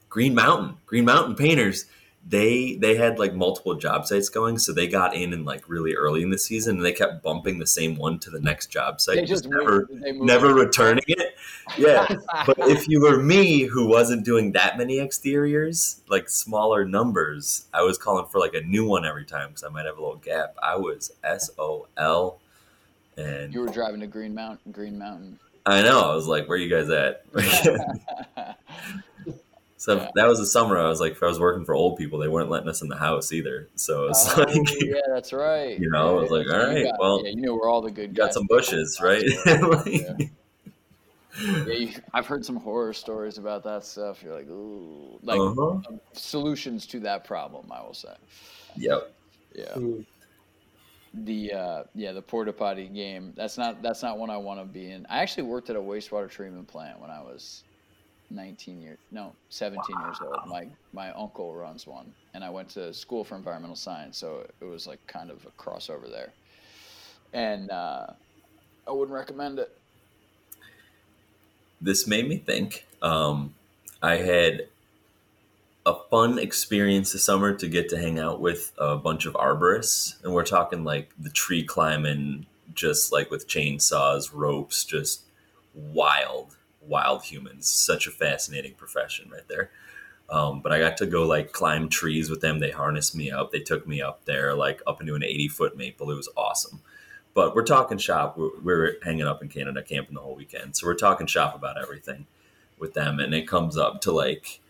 Green 0.08 0.34
Mountain, 0.34 0.76
Green 0.86 1.04
Mountain 1.04 1.34
Painters, 1.34 1.86
they 2.26 2.74
they 2.76 2.96
had 2.96 3.18
like 3.18 3.34
multiple 3.34 3.74
job 3.74 4.06
sites 4.06 4.28
going, 4.28 4.58
so 4.58 4.72
they 4.72 4.86
got 4.86 5.14
in 5.14 5.32
and 5.32 5.44
like 5.46 5.68
really 5.68 5.94
early 5.94 6.22
in 6.22 6.30
the 6.30 6.38
season, 6.38 6.76
and 6.76 6.84
they 6.84 6.92
kept 6.92 7.22
bumping 7.22 7.58
the 7.58 7.66
same 7.66 7.96
one 7.96 8.18
to 8.20 8.30
the 8.30 8.40
next 8.40 8.66
job 8.66 9.00
site, 9.00 9.16
They 9.16 9.22
just 9.24 9.44
just 9.44 9.48
never 9.48 9.86
moved, 9.88 10.02
they 10.02 10.12
moved. 10.12 10.24
never 10.26 10.52
returning 10.54 11.04
it. 11.08 11.34
Yeah, 11.76 12.06
but 12.46 12.58
if 12.60 12.88
you 12.88 13.00
were 13.02 13.22
me 13.22 13.62
who 13.62 13.86
wasn't 13.86 14.24
doing 14.24 14.52
that 14.52 14.76
many 14.78 15.00
exteriors 15.00 16.00
like 16.08 16.28
smaller 16.30 16.84
numbers 16.86 17.66
i 17.74 17.82
was 17.82 17.98
calling 17.98 18.24
for 18.26 18.38
like 18.38 18.54
a 18.54 18.62
new 18.62 18.86
one 18.86 19.04
every 19.04 19.26
time 19.26 19.48
because 19.48 19.62
i 19.64 19.68
might 19.68 19.84
have 19.84 19.98
a 19.98 20.00
little 20.00 20.16
gap. 20.16 20.54
I 20.62 20.76
was 20.76 21.12
sol 21.38 22.40
and 23.18 23.52
you 23.52 23.60
were 23.60 23.68
driving 23.68 24.00
to 24.00 24.06
Green 24.06 24.34
Mountain, 24.34 24.72
Green 24.72 24.98
Mountain. 24.98 25.38
i 25.66 25.82
know. 25.82 26.10
I 26.10 26.14
was 26.14 26.26
like 26.26 26.48
where 26.48 26.56
you 26.56 26.70
guys 26.70 26.88
at 26.88 27.24
so 29.78 29.96
Yeah. 29.96 30.10
that 30.16 30.26
was 30.28 30.38
the 30.38 30.44
summer 30.46 30.76
i 30.78 30.88
was 30.88 31.00
like 31.00 31.12
if 31.12 31.22
i 31.22 31.26
was 31.26 31.40
working 31.40 31.64
for 31.64 31.74
old 31.74 31.96
people 31.96 32.18
they 32.18 32.28
weren't 32.28 32.50
letting 32.50 32.68
us 32.68 32.82
in 32.82 32.88
the 32.88 32.96
house 32.96 33.32
either 33.32 33.68
so 33.76 34.08
it's 34.08 34.28
Oh, 34.36 34.42
like 34.46 34.68
yeah, 34.82 35.00
that's 35.08 35.32
right. 35.32 35.78
You 35.78 35.88
know, 35.90 36.18
I 36.18 36.20
was 36.20 36.30
like, 36.30 36.46
all 36.48 36.58
right, 36.58 36.76
you 36.78 36.84
right, 36.84 36.90
got- 36.90 37.00
well, 37.00 37.24
yeah, 37.24 37.30
you 37.30 37.40
know 37.42 37.54
where 37.54 37.68
all 37.68 37.80
the 37.80 37.90
good 37.90 38.10
you 38.10 38.16
got 38.16 38.34
some 38.34 38.46
bushes 38.46 39.00
right 39.02 39.22
Yeah. 39.86 40.16
Yeah, 41.40 41.72
you, 41.72 41.92
I've 42.12 42.26
heard 42.26 42.44
some 42.44 42.56
horror 42.56 42.92
stories 42.92 43.38
about 43.38 43.62
that 43.62 43.84
stuff. 43.84 44.24
You're 44.24 44.34
like, 44.34 44.48
ooh, 44.48 45.20
like 45.22 45.38
uh-huh. 45.38 45.78
solutions 46.12 46.84
to 46.88 47.00
that 47.00 47.24
problem. 47.24 47.70
I 47.70 47.80
will 47.80 47.94
say, 47.94 48.14
yep 48.76 49.14
yeah. 49.54 49.78
Ooh. 49.78 50.04
The 51.14 51.52
uh, 51.52 51.82
yeah, 51.94 52.12
the 52.12 52.22
porta 52.22 52.52
potty 52.52 52.86
game. 52.86 53.32
That's 53.36 53.56
not 53.56 53.82
that's 53.82 54.02
not 54.02 54.18
one 54.18 54.30
I 54.30 54.36
want 54.36 54.60
to 54.60 54.66
be 54.66 54.90
in. 54.90 55.06
I 55.08 55.18
actually 55.20 55.44
worked 55.44 55.70
at 55.70 55.76
a 55.76 55.80
wastewater 55.80 56.28
treatment 56.30 56.68
plant 56.68 57.00
when 57.00 57.10
I 57.10 57.20
was 57.20 57.64
19 58.30 58.80
years, 58.80 58.98
no, 59.10 59.34
17 59.48 59.82
years 60.04 60.18
old. 60.20 60.36
My 60.46 60.66
my 60.92 61.10
uncle 61.12 61.54
runs 61.54 61.86
one, 61.86 62.12
and 62.34 62.44
I 62.44 62.50
went 62.50 62.68
to 62.70 62.92
school 62.92 63.24
for 63.24 63.36
environmental 63.36 63.76
science, 63.76 64.18
so 64.18 64.46
it 64.60 64.64
was 64.64 64.86
like 64.86 65.04
kind 65.06 65.30
of 65.30 65.46
a 65.46 65.62
crossover 65.62 66.10
there. 66.10 66.32
And 67.32 67.70
uh, 67.70 68.08
I 68.86 68.90
wouldn't 68.90 69.14
recommend 69.14 69.58
it. 69.58 69.74
this 71.80 72.06
made 72.06 72.28
me 72.28 72.36
think. 72.38 72.86
Um, 73.02 73.54
I 74.02 74.16
had 74.16 74.68
a 75.86 75.94
fun 76.10 76.38
experience 76.38 77.12
this 77.12 77.24
summer 77.24 77.54
to 77.54 77.66
get 77.68 77.88
to 77.90 77.98
hang 77.98 78.18
out 78.18 78.40
with 78.40 78.72
a 78.78 78.96
bunch 78.96 79.24
of 79.26 79.34
arborists, 79.34 80.22
and 80.22 80.34
we're 80.34 80.44
talking 80.44 80.84
like 80.84 81.10
the 81.18 81.30
tree 81.30 81.62
climbing, 81.64 82.46
just 82.74 83.10
like 83.12 83.30
with 83.30 83.48
chainsaws, 83.48 84.30
ropes, 84.34 84.84
just 84.84 85.22
wild, 85.74 86.57
wild 86.88 87.24
humans. 87.24 87.68
Such 87.68 88.06
a 88.06 88.10
fascinating 88.10 88.74
profession 88.74 89.30
right 89.30 89.46
there. 89.48 89.70
Um, 90.30 90.60
but 90.60 90.72
I 90.72 90.78
got 90.78 90.96
to 90.98 91.06
go 91.06 91.26
like 91.26 91.52
climb 91.52 91.88
trees 91.88 92.28
with 92.28 92.40
them. 92.40 92.58
They 92.58 92.70
harnessed 92.70 93.16
me 93.16 93.30
up. 93.30 93.50
They 93.50 93.60
took 93.60 93.86
me 93.86 94.02
up 94.02 94.24
there, 94.24 94.54
like 94.54 94.82
up 94.86 95.00
into 95.00 95.14
an 95.14 95.24
80 95.24 95.48
foot 95.48 95.76
maple. 95.76 96.10
It 96.10 96.16
was 96.16 96.28
awesome. 96.36 96.80
But 97.34 97.54
we're 97.54 97.64
talking 97.64 97.98
shop. 97.98 98.36
We're, 98.36 98.60
we're 98.62 98.96
hanging 99.02 99.26
up 99.26 99.42
in 99.42 99.48
Canada, 99.48 99.82
camping 99.82 100.14
the 100.14 100.20
whole 100.20 100.34
weekend. 100.34 100.76
So 100.76 100.86
we're 100.86 100.94
talking 100.94 101.26
shop 101.26 101.54
about 101.54 101.80
everything 101.80 102.26
with 102.78 102.94
them. 102.94 103.20
And 103.20 103.32
it 103.32 103.48
comes 103.48 103.78
up 103.78 104.00
to 104.02 104.12
like, 104.12 104.60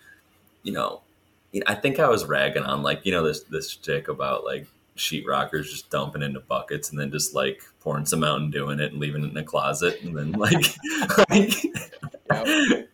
you 0.62 0.73
know, 0.73 1.01
I 1.66 1.74
think 1.74 1.99
I 1.99 2.09
was 2.09 2.27
ragging 2.27 2.65
on 2.65 2.82
like, 2.82 3.05
you 3.05 3.12
know, 3.12 3.24
this, 3.24 3.43
this 3.45 3.74
chick 3.74 4.09
about 4.09 4.45
like 4.45 4.66
sheetrockers 4.99 5.65
just 5.65 5.91
dumping 5.91 6.23
into 6.23 6.41
buckets 6.41 6.91
and 6.91 6.99
then 6.99 7.11
just 7.11 7.35
like 7.35 7.62
pouring 7.81 8.07
some 8.07 8.25
out 8.25 8.41
and 8.41 8.53
doing 8.53 8.81
it 8.81 8.93
and 8.93 9.01
leaving 9.01 9.25
it 9.25 9.31
in 9.31 9.37
a 9.37 9.45
closet. 9.45 10.03
And 10.03 10.16
then 10.16 10.33
like, 10.33 10.77
like 11.31 11.53
Yep. 12.31 12.89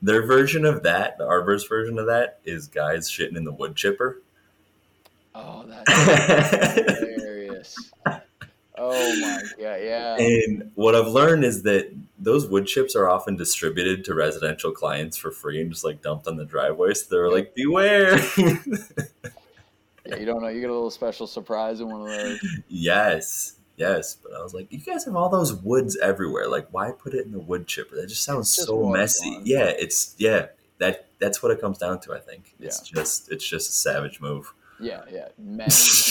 Their 0.00 0.26
version 0.26 0.64
of 0.64 0.82
that, 0.82 1.18
the 1.18 1.26
Arbor's 1.26 1.64
version 1.66 1.98
of 1.98 2.06
that, 2.06 2.40
is 2.44 2.66
guys 2.66 3.10
shitting 3.10 3.36
in 3.36 3.44
the 3.44 3.52
wood 3.52 3.76
chipper. 3.76 4.22
Oh, 5.34 5.64
that's 5.66 6.90
hilarious. 6.90 7.76
Oh 8.76 9.20
my 9.20 9.42
god, 9.58 9.80
yeah. 9.82 10.16
And 10.16 10.72
what 10.74 10.94
I've 10.94 11.08
learned 11.08 11.44
is 11.44 11.62
that 11.62 11.94
those 12.18 12.48
wood 12.48 12.66
chips 12.66 12.96
are 12.96 13.08
often 13.08 13.36
distributed 13.36 14.04
to 14.06 14.14
residential 14.14 14.72
clients 14.72 15.16
for 15.16 15.30
free 15.30 15.60
and 15.60 15.70
just 15.70 15.84
like 15.84 16.02
dumped 16.02 16.26
on 16.26 16.36
the 16.36 16.44
driveway. 16.44 16.94
So 16.94 17.06
they're 17.10 17.30
like, 17.30 17.54
beware. 17.54 18.18
yeah, 20.06 20.16
you 20.16 20.26
don't 20.26 20.42
know. 20.42 20.48
You 20.48 20.60
get 20.60 20.70
a 20.70 20.74
little 20.74 20.90
special 20.90 21.26
surprise 21.26 21.80
in 21.80 21.88
one 21.88 22.02
of 22.02 22.08
those. 22.08 22.40
Yes. 22.68 23.54
Yes, 23.76 24.16
but 24.22 24.32
I 24.34 24.42
was 24.42 24.54
like, 24.54 24.70
you 24.70 24.78
guys 24.78 25.04
have 25.06 25.16
all 25.16 25.28
those 25.28 25.54
woods 25.54 25.96
everywhere. 25.96 26.46
Like, 26.46 26.68
why 26.70 26.92
put 26.92 27.14
it 27.14 27.24
in 27.24 27.32
the 27.32 27.40
wood 27.40 27.66
chipper? 27.66 27.96
That 27.96 28.08
just 28.08 28.22
sounds 28.22 28.54
just 28.54 28.68
so 28.68 28.88
messy. 28.88 29.38
Yeah, 29.44 29.72
it's 29.76 30.14
yeah. 30.18 30.46
That 30.78 31.06
that's 31.18 31.42
what 31.42 31.52
it 31.52 31.60
comes 31.60 31.78
down 31.78 32.00
to. 32.00 32.12
I 32.12 32.18
think 32.18 32.54
it's 32.60 32.90
yeah. 32.90 33.00
just 33.00 33.32
it's 33.32 33.46
just 33.46 33.70
a 33.70 33.72
savage 33.72 34.20
move. 34.20 34.52
Yeah, 34.78 35.02
yeah. 35.10 35.28
Men 35.38 35.68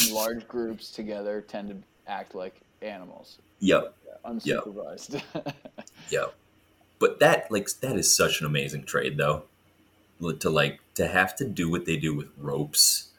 in 0.07 0.13
large 0.13 0.47
groups 0.47 0.91
together 0.91 1.41
tend 1.41 1.69
to 1.69 1.77
act 2.11 2.35
like 2.35 2.59
animals. 2.81 3.37
Yep. 3.59 3.95
Yeah, 4.05 4.31
unsupervised. 4.31 5.21
Yep. 5.35 5.55
yep. 6.09 6.35
But 6.99 7.19
that 7.19 7.51
like 7.51 7.69
that 7.81 7.95
is 7.95 8.15
such 8.15 8.41
an 8.41 8.47
amazing 8.47 8.85
trade 8.85 9.17
though. 9.17 9.43
To 10.39 10.49
like 10.49 10.79
to 10.95 11.07
have 11.07 11.35
to 11.37 11.45
do 11.45 11.69
what 11.69 11.85
they 11.85 11.97
do 11.97 12.15
with 12.15 12.27
ropes 12.37 13.10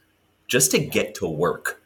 just 0.53 0.71
to 0.71 0.79
get 0.79 1.15
to 1.15 1.27
work. 1.27 1.83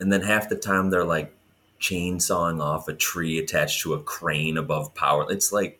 And 0.00 0.12
then 0.12 0.20
half 0.20 0.48
the 0.48 0.56
time 0.56 0.90
they're 0.90 1.04
like 1.04 1.32
chainsawing 1.80 2.60
off 2.60 2.88
a 2.88 2.92
tree 2.92 3.38
attached 3.38 3.82
to 3.82 3.94
a 3.94 4.00
crane 4.00 4.56
above 4.56 4.92
power. 4.96 5.24
It's 5.30 5.52
like 5.52 5.78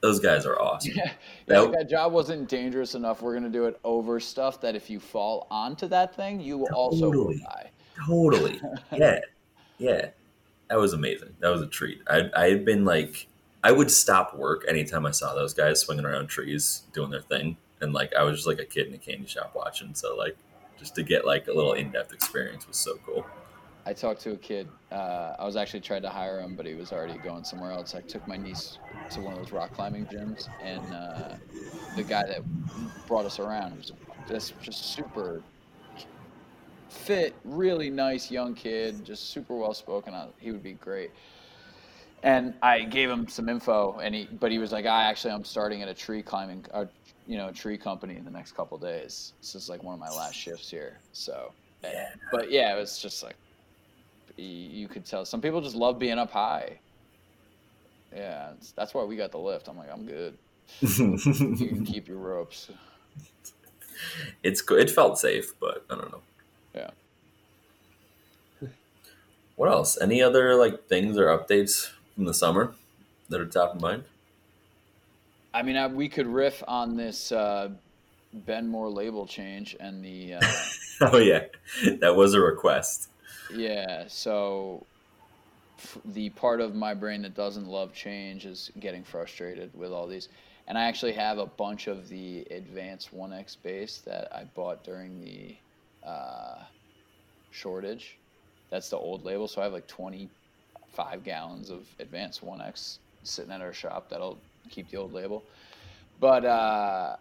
those 0.00 0.20
guys 0.20 0.46
are 0.46 0.58
awesome. 0.58 0.92
Yeah, 0.96 1.12
that, 1.44 1.70
that 1.72 1.90
job 1.90 2.14
wasn't 2.14 2.48
dangerous 2.48 2.94
enough. 2.94 3.20
We're 3.20 3.34
gonna 3.34 3.50
do 3.50 3.66
it 3.66 3.78
over 3.84 4.18
stuff 4.20 4.58
that 4.62 4.74
if 4.74 4.88
you 4.88 4.98
fall 4.98 5.46
onto 5.50 5.86
that 5.88 6.16
thing, 6.16 6.40
you 6.40 6.56
will 6.56 6.66
totally, 6.68 7.02
also 7.02 7.32
die. 7.44 7.70
Totally. 8.06 8.60
yeah, 8.96 9.20
yeah. 9.76 10.08
That 10.70 10.78
was 10.78 10.94
amazing. 10.94 11.34
That 11.40 11.50
was 11.50 11.60
a 11.60 11.66
treat. 11.66 12.00
I 12.08 12.30
I 12.34 12.48
had 12.48 12.64
been 12.64 12.86
like, 12.86 13.26
I 13.62 13.70
would 13.70 13.90
stop 13.90 14.34
work 14.34 14.64
anytime 14.66 15.04
I 15.04 15.10
saw 15.10 15.34
those 15.34 15.52
guys 15.52 15.78
swinging 15.80 16.06
around 16.06 16.28
trees 16.28 16.84
doing 16.94 17.10
their 17.10 17.20
thing, 17.20 17.58
and 17.82 17.92
like 17.92 18.14
I 18.14 18.22
was 18.22 18.36
just 18.36 18.46
like 18.46 18.60
a 18.60 18.64
kid 18.64 18.86
in 18.86 18.94
a 18.94 18.98
candy 18.98 19.26
shop 19.26 19.52
watching. 19.54 19.94
So 19.94 20.16
like, 20.16 20.34
just 20.78 20.94
to 20.94 21.02
get 21.02 21.26
like 21.26 21.48
a 21.48 21.52
little 21.52 21.74
in 21.74 21.90
depth 21.90 22.12
experience 22.12 22.66
was 22.66 22.76
so 22.76 22.96
cool. 23.04 23.26
I 23.88 23.94
talked 23.94 24.20
to 24.22 24.32
a 24.32 24.36
kid. 24.36 24.68
Uh, 24.92 25.34
I 25.38 25.46
was 25.46 25.56
actually 25.56 25.80
trying 25.80 26.02
to 26.02 26.10
hire 26.10 26.40
him, 26.40 26.54
but 26.56 26.66
he 26.66 26.74
was 26.74 26.92
already 26.92 27.18
going 27.18 27.42
somewhere 27.42 27.72
else. 27.72 27.94
I 27.94 28.02
took 28.02 28.26
my 28.28 28.36
niece 28.36 28.78
to 29.12 29.20
one 29.22 29.32
of 29.32 29.38
those 29.38 29.50
rock 29.50 29.72
climbing 29.72 30.04
gyms, 30.06 30.46
and 30.62 30.82
uh, 30.92 31.36
the 31.96 32.02
guy 32.02 32.26
that 32.26 32.42
brought 33.06 33.24
us 33.24 33.38
around 33.38 33.78
was 33.78 33.92
this 34.28 34.52
just 34.60 34.92
super 34.92 35.42
fit, 36.90 37.34
really 37.44 37.88
nice 37.88 38.30
young 38.30 38.54
kid, 38.54 39.04
just 39.06 39.30
super 39.30 39.56
well 39.56 39.72
spoken. 39.72 40.14
He 40.38 40.50
would 40.50 40.62
be 40.62 40.74
great. 40.74 41.10
And 42.22 42.52
I 42.62 42.80
gave 42.80 43.08
him 43.08 43.26
some 43.26 43.48
info, 43.48 43.98
and 44.00 44.14
he, 44.14 44.28
but 44.38 44.50
he 44.52 44.58
was 44.58 44.70
like, 44.70 44.84
"I 44.84 45.04
actually, 45.04 45.32
I'm 45.32 45.44
starting 45.44 45.82
at 45.82 45.88
a 45.88 45.94
tree 45.94 46.20
climbing, 46.20 46.66
uh, 46.74 46.86
you 47.28 47.36
know, 47.36 47.48
a 47.48 47.52
tree 47.52 47.78
company 47.78 48.16
in 48.16 48.24
the 48.24 48.30
next 48.30 48.56
couple 48.56 48.76
days. 48.78 49.34
This 49.40 49.54
is 49.54 49.68
like 49.68 49.84
one 49.84 49.94
of 49.94 50.00
my 50.00 50.08
last 50.08 50.34
shifts 50.34 50.68
here." 50.68 50.98
So, 51.12 51.52
yeah. 51.84 52.08
but 52.32 52.50
yeah, 52.50 52.74
it 52.74 52.80
was 52.80 52.98
just 52.98 53.22
like 53.22 53.36
you 54.36 54.88
could 54.88 55.04
tell 55.04 55.24
some 55.24 55.40
people 55.40 55.60
just 55.60 55.76
love 55.76 55.98
being 55.98 56.18
up 56.18 56.30
high. 56.30 56.78
Yeah, 58.14 58.52
that's 58.74 58.94
why 58.94 59.04
we 59.04 59.16
got 59.16 59.30
the 59.32 59.38
lift. 59.38 59.68
I'm 59.68 59.76
like, 59.76 59.92
I'm 59.92 60.06
good. 60.06 60.36
you 60.80 61.68
can 61.68 61.84
keep 61.84 62.08
your 62.08 62.18
ropes. 62.18 62.70
It's 64.42 64.62
good. 64.62 64.80
It 64.80 64.90
felt 64.90 65.18
safe, 65.18 65.58
but 65.60 65.84
I 65.90 65.96
don't 65.96 66.10
know. 66.10 66.22
Yeah. 66.74 66.90
What 69.56 69.70
else? 69.70 70.00
Any 70.00 70.22
other 70.22 70.54
like 70.54 70.86
things 70.86 71.18
or 71.18 71.26
updates 71.26 71.90
from 72.14 72.24
the 72.24 72.34
summer 72.34 72.74
that 73.28 73.40
are 73.40 73.46
top 73.46 73.74
of 73.74 73.80
mind? 73.80 74.04
I 75.58 75.62
mean, 75.62 75.76
I, 75.76 75.88
we 75.88 76.08
could 76.08 76.28
riff 76.28 76.62
on 76.68 76.96
this 76.96 77.32
uh, 77.32 77.70
Ben 78.32 78.68
Moore 78.68 78.88
label 78.88 79.26
change 79.26 79.76
and 79.80 80.04
the. 80.04 80.34
Uh, 80.34 80.40
oh 81.00 81.18
yeah, 81.18 81.46
that 82.00 82.14
was 82.14 82.34
a 82.34 82.40
request. 82.40 83.08
Yeah, 83.52 84.04
so 84.06 84.86
the 86.04 86.30
part 86.30 86.60
of 86.60 86.76
my 86.76 86.94
brain 86.94 87.22
that 87.22 87.34
doesn't 87.34 87.66
love 87.66 87.92
change 87.92 88.46
is 88.46 88.70
getting 88.78 89.02
frustrated 89.02 89.76
with 89.76 89.90
all 89.90 90.06
these. 90.06 90.28
And 90.68 90.78
I 90.78 90.84
actually 90.84 91.14
have 91.14 91.38
a 91.38 91.46
bunch 91.46 91.88
of 91.88 92.08
the 92.08 92.46
Advanced 92.52 93.12
1X 93.12 93.56
base 93.60 93.98
that 94.06 94.32
I 94.32 94.44
bought 94.54 94.84
during 94.84 95.24
the 95.24 95.56
uh, 96.06 96.62
shortage. 97.50 98.16
That's 98.70 98.90
the 98.90 98.96
old 98.96 99.24
label. 99.24 99.48
So 99.48 99.60
I 99.60 99.64
have 99.64 99.72
like 99.72 99.88
25 99.88 101.24
gallons 101.24 101.70
of 101.70 101.84
Advanced 101.98 102.46
1X 102.46 102.98
sitting 103.24 103.50
at 103.50 103.60
our 103.60 103.72
shop 103.72 104.08
that'll 104.08 104.38
keep 104.68 104.90
the 104.90 104.96
old 104.96 105.12
label. 105.12 105.44
But 106.20 106.44
uh, 106.44 107.16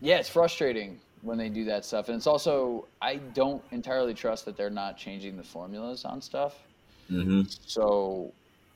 yeah, 0.00 0.18
it's 0.18 0.28
frustrating 0.28 1.00
when 1.22 1.38
they 1.38 1.48
do 1.48 1.64
that 1.64 1.84
stuff. 1.84 2.08
And 2.08 2.16
it's 2.16 2.26
also 2.26 2.86
I 3.02 3.16
don't 3.16 3.62
entirely 3.72 4.14
trust 4.14 4.44
that 4.44 4.56
they're 4.56 4.70
not 4.70 4.96
changing 4.96 5.36
the 5.36 5.42
formulas 5.42 6.04
on 6.04 6.20
stuff. 6.20 6.54
Mm-hmm. 7.10 7.42
So, 7.66 8.32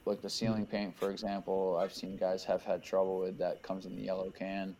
like 0.06 0.22
the 0.22 0.30
ceiling 0.30 0.66
paint, 0.66 0.96
for 0.96 1.10
example, 1.10 1.78
I've 1.80 1.92
seen 1.92 2.16
guys 2.16 2.44
have 2.44 2.62
had 2.62 2.82
trouble 2.82 3.18
with 3.20 3.38
that. 3.38 3.62
Comes 3.62 3.86
in 3.86 3.96
the 3.96 4.02
yellow 4.02 4.30
can. 4.30 4.76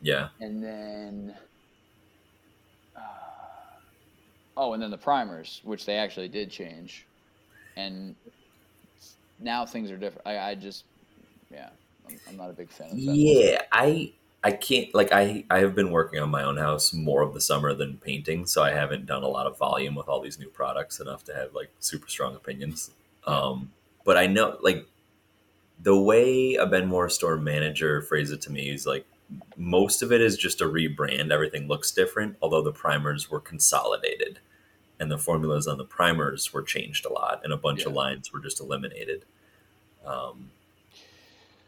Yeah. 0.00 0.28
And 0.40 0.62
then, 0.62 1.34
uh, 2.96 3.00
oh, 4.56 4.72
and 4.72 4.82
then 4.82 4.90
the 4.90 4.98
primers, 4.98 5.60
which 5.64 5.86
they 5.86 5.96
actually 5.96 6.28
did 6.28 6.50
change, 6.50 7.06
and 7.76 8.16
now 9.38 9.64
things 9.64 9.90
are 9.90 9.96
different. 9.96 10.26
I, 10.26 10.38
I 10.38 10.54
just, 10.54 10.84
yeah, 11.50 11.70
I'm, 12.28 12.36
not 12.36 12.50
a 12.50 12.52
big 12.52 12.70
fan 12.70 12.90
of 12.90 12.96
that. 12.96 12.98
Yeah, 12.98 13.62
I 13.70 14.12
I 14.44 14.52
can't 14.52 14.94
like 14.94 15.12
I 15.12 15.44
I 15.50 15.58
have 15.58 15.74
been 15.74 15.90
working 15.90 16.20
on 16.20 16.30
my 16.30 16.42
own 16.42 16.56
house 16.56 16.92
more 16.92 17.22
of 17.22 17.34
the 17.34 17.40
summer 17.40 17.74
than 17.74 17.98
painting, 17.98 18.46
so 18.46 18.62
I 18.62 18.72
haven't 18.72 19.06
done 19.06 19.22
a 19.22 19.28
lot 19.28 19.46
of 19.46 19.58
volume 19.58 19.94
with 19.94 20.08
all 20.08 20.20
these 20.20 20.38
new 20.38 20.48
products 20.48 21.00
enough 21.00 21.24
to 21.24 21.34
have 21.34 21.54
like 21.54 21.70
super 21.78 22.08
strong 22.08 22.34
opinions. 22.34 22.90
Um, 23.26 23.72
but 24.04 24.16
I 24.16 24.26
know 24.26 24.58
like 24.60 24.86
the 25.82 25.96
way 25.96 26.54
a 26.54 26.66
Ben 26.66 26.86
Moore 26.88 27.08
store 27.08 27.36
manager 27.36 28.02
phrased 28.02 28.32
it 28.32 28.40
to 28.42 28.52
me 28.52 28.70
is 28.70 28.86
like 28.86 29.06
most 29.56 30.02
of 30.02 30.12
it 30.12 30.20
is 30.20 30.36
just 30.36 30.60
a 30.60 30.64
rebrand. 30.64 31.30
Everything 31.30 31.68
looks 31.68 31.90
different, 31.90 32.36
although 32.42 32.62
the 32.62 32.72
primers 32.72 33.30
were 33.30 33.40
consolidated 33.40 34.38
and 35.02 35.10
the 35.10 35.18
formulas 35.18 35.66
on 35.66 35.78
the 35.78 35.84
primers 35.84 36.52
were 36.52 36.62
changed 36.62 37.04
a 37.04 37.12
lot, 37.12 37.40
and 37.42 37.52
a 37.52 37.56
bunch 37.56 37.80
yeah. 37.80 37.88
of 37.88 37.92
lines 37.92 38.32
were 38.32 38.38
just 38.38 38.60
eliminated. 38.60 39.24
Um, 40.06 40.50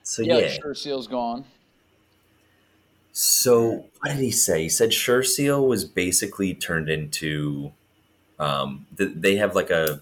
so 0.04 0.22
yeah, 0.22 0.38
yeah. 0.38 0.48
Sure-Seal's 0.48 1.08
gone. 1.08 1.44
So 3.12 3.86
what 4.00 4.10
did 4.10 4.18
he 4.18 4.30
say? 4.30 4.64
He 4.64 4.68
said 4.68 4.92
Sure-Seal 4.92 5.66
was 5.66 5.84
basically 5.84 6.54
turned 6.54 6.88
into. 6.88 7.72
Um, 8.38 8.86
they 8.92 9.36
have 9.36 9.54
like 9.54 9.70
a. 9.70 10.00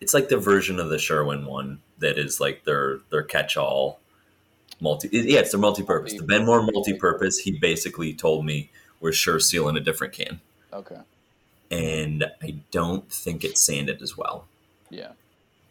It's 0.00 0.14
like 0.14 0.28
the 0.28 0.36
version 0.36 0.80
of 0.80 0.90
the 0.90 0.98
Sherwin 0.98 1.44
one 1.44 1.80
that 1.98 2.18
is 2.18 2.40
like 2.40 2.64
their 2.64 2.98
their 3.10 3.22
catch-all 3.22 4.00
multi. 4.80 5.08
Yeah, 5.12 5.40
it's 5.40 5.50
their 5.50 5.60
multi-purpose. 5.60 6.14
The 6.14 6.22
Ben 6.22 6.46
Moore 6.46 6.62
multi-purpose. 6.62 7.38
He 7.38 7.58
basically 7.58 8.14
told 8.14 8.44
me 8.44 8.70
we're 9.00 9.12
Sure-Seal 9.12 9.68
in 9.68 9.76
a 9.76 9.80
different 9.80 10.12
can. 10.12 10.40
Okay. 10.72 10.98
And 11.70 12.30
I 12.42 12.56
don't 12.70 13.10
think 13.10 13.44
it 13.44 13.58
sanded 13.58 14.00
as 14.02 14.16
well. 14.16 14.46
Yeah. 14.88 15.12